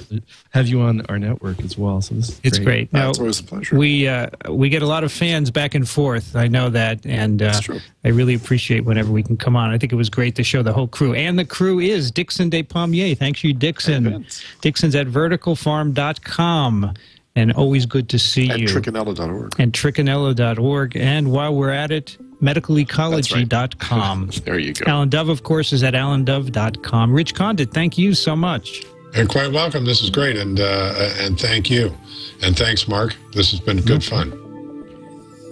have 0.50 0.68
you 0.68 0.82
on 0.82 1.06
our 1.10 1.20
network 1.20 1.62
as 1.62 1.78
well. 1.78 2.02
So 2.02 2.16
this 2.16 2.30
is 2.30 2.42
It's 2.44 2.58
great. 2.60 2.90
Uh, 2.94 2.98
Now, 3.00 3.10
it's 3.12 3.20
always 3.20 3.40
a 3.40 3.44
pleasure. 3.44 3.78
we 3.78 4.08
uh, 4.08 4.30
we 4.50 4.70
get 4.70 4.82
a 4.82 4.88
lot 4.88 5.04
of 5.04 5.12
fans 5.12 5.52
back 5.52 5.76
and 5.76 5.88
forth. 5.88 6.36
I 6.36 6.48
know 6.48 6.70
that, 6.72 7.06
and 7.06 7.42
uh, 7.42 7.52
That's 7.52 7.60
true. 7.62 7.80
I 8.04 8.10
really 8.10 8.34
appreciate 8.34 8.86
whenever 8.86 9.12
we 9.12 9.22
can 9.22 9.38
come 9.38 9.56
on. 9.56 9.70
I 9.70 9.78
think 9.78 9.94
it 9.94 9.96
was 9.98 10.10
great 10.10 10.36
to 10.38 10.44
show 10.44 10.64
the 10.64 10.74
whole 10.74 10.88
crew, 10.88 11.14
and 11.14 11.38
the 11.38 11.46
crew 11.46 11.80
is 11.80 12.10
Dickson 12.10 12.50
Despommier. 12.50 13.16
Thanks 13.18 13.44
you, 13.44 13.54
Dickson. 13.54 14.06
Vince. 14.10 14.44
Dickson's 14.62 14.96
at 14.96 15.06
verticalfarm.com, 15.08 16.94
and 17.36 17.52
always 17.54 17.86
good 17.86 18.10
to 18.10 18.20
see 18.20 18.46
you. 18.46 18.52
and 18.52 18.62
you. 18.62 18.68
trichinella.org. 18.68 19.60
and 19.60 19.74
trichinella.org. 19.74 20.96
And 20.96 21.32
while 21.32 21.56
we're 21.56 21.72
at 21.72 21.92
it, 21.92 22.18
medicalecology.com. 22.42 24.30
There 24.46 24.60
you 24.60 24.74
go. 24.74 24.86
Alan 24.90 25.10
Dove, 25.10 25.30
of 25.30 25.44
course, 25.44 25.72
is 25.74 25.84
at 25.84 25.94
alandove.com. 25.94 27.14
Rich 27.14 27.36
Condit, 27.36 27.72
thank 27.72 27.98
you 27.98 28.14
so 28.14 28.36
much. 28.36 28.84
You're 29.16 29.28
quite 29.28 29.52
welcome. 29.52 29.86
This 29.86 30.02
is 30.02 30.10
great, 30.10 30.36
and 30.38 30.60
uh, 30.60 30.94
and 31.20 31.40
thank 31.40 31.70
you, 31.70 31.96
and 32.42 32.58
thanks, 32.58 32.88
Marc. 32.88 33.16
This 33.32 33.52
has 33.52 33.60
been 33.60 33.80
good 33.82 34.04
fun. 34.04 34.43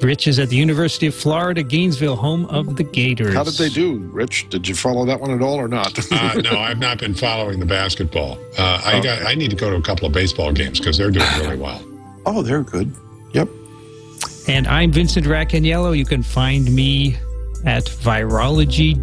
Rich 0.02 0.28
is 0.28 0.40
at 0.40 0.50
the 0.50 0.56
University 0.56 1.06
of 1.08 1.14
Florida, 1.14 1.62
Gainesville, 1.62 2.16
home 2.16 2.46
of 2.48 2.76
the 2.76 2.84
Gators. 2.84 3.34
How 3.36 3.44
did 3.44 3.54
they 3.54 3.70
do, 3.70 3.98
Rich? 4.12 4.50
Did 4.50 4.68
you 4.68 4.74
follow 4.74 5.06
that 5.06 5.20
one 5.20 5.30
at 5.32 5.42
all 5.44 5.56
or 5.56 5.68
not? 5.68 5.98
Uh, 6.12 6.34
no, 6.42 6.58
I've 6.58 6.80
not 6.80 6.98
been 6.98 7.14
following 7.14 7.60
the 7.60 7.66
basketball. 7.66 8.38
Uh, 8.58 8.82
I 8.84 9.00
got. 9.00 9.26
I 9.26 9.36
need 9.36 9.50
to 9.52 9.56
go 9.56 9.70
to 9.70 9.76
a 9.76 9.82
couple 9.82 10.06
of 10.08 10.12
baseball 10.14 10.52
games 10.52 10.80
because 10.80 10.98
they're 10.98 11.12
doing 11.12 11.28
really 11.40 11.58
well. 11.58 11.82
oh, 12.26 12.42
they're 12.42 12.64
good. 12.64 12.94
Yep. 13.34 13.48
And 14.48 14.68
I'm 14.68 14.92
Vincent 14.92 15.26
Racaniello. 15.26 15.96
You 15.98 16.06
can 16.06 16.24
find 16.24 16.74
me 16.74 17.16
at 17.66 17.86
virology.ws. 17.86 19.02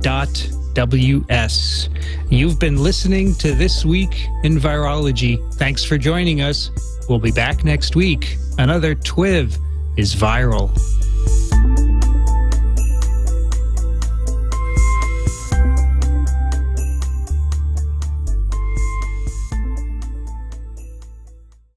You've 2.30 2.58
been 2.58 2.76
listening 2.76 3.34
to 3.36 3.54
This 3.54 3.84
Week 3.84 4.26
in 4.42 4.58
Virology. 4.58 5.54
Thanks 5.54 5.84
for 5.84 5.96
joining 5.96 6.40
us. 6.42 6.70
We'll 7.08 7.18
be 7.20 7.32
back 7.32 7.64
next 7.64 7.96
week. 7.96 8.36
Another 8.58 8.94
TWIV 8.94 9.56
is 9.98 10.14
viral. 10.14 10.70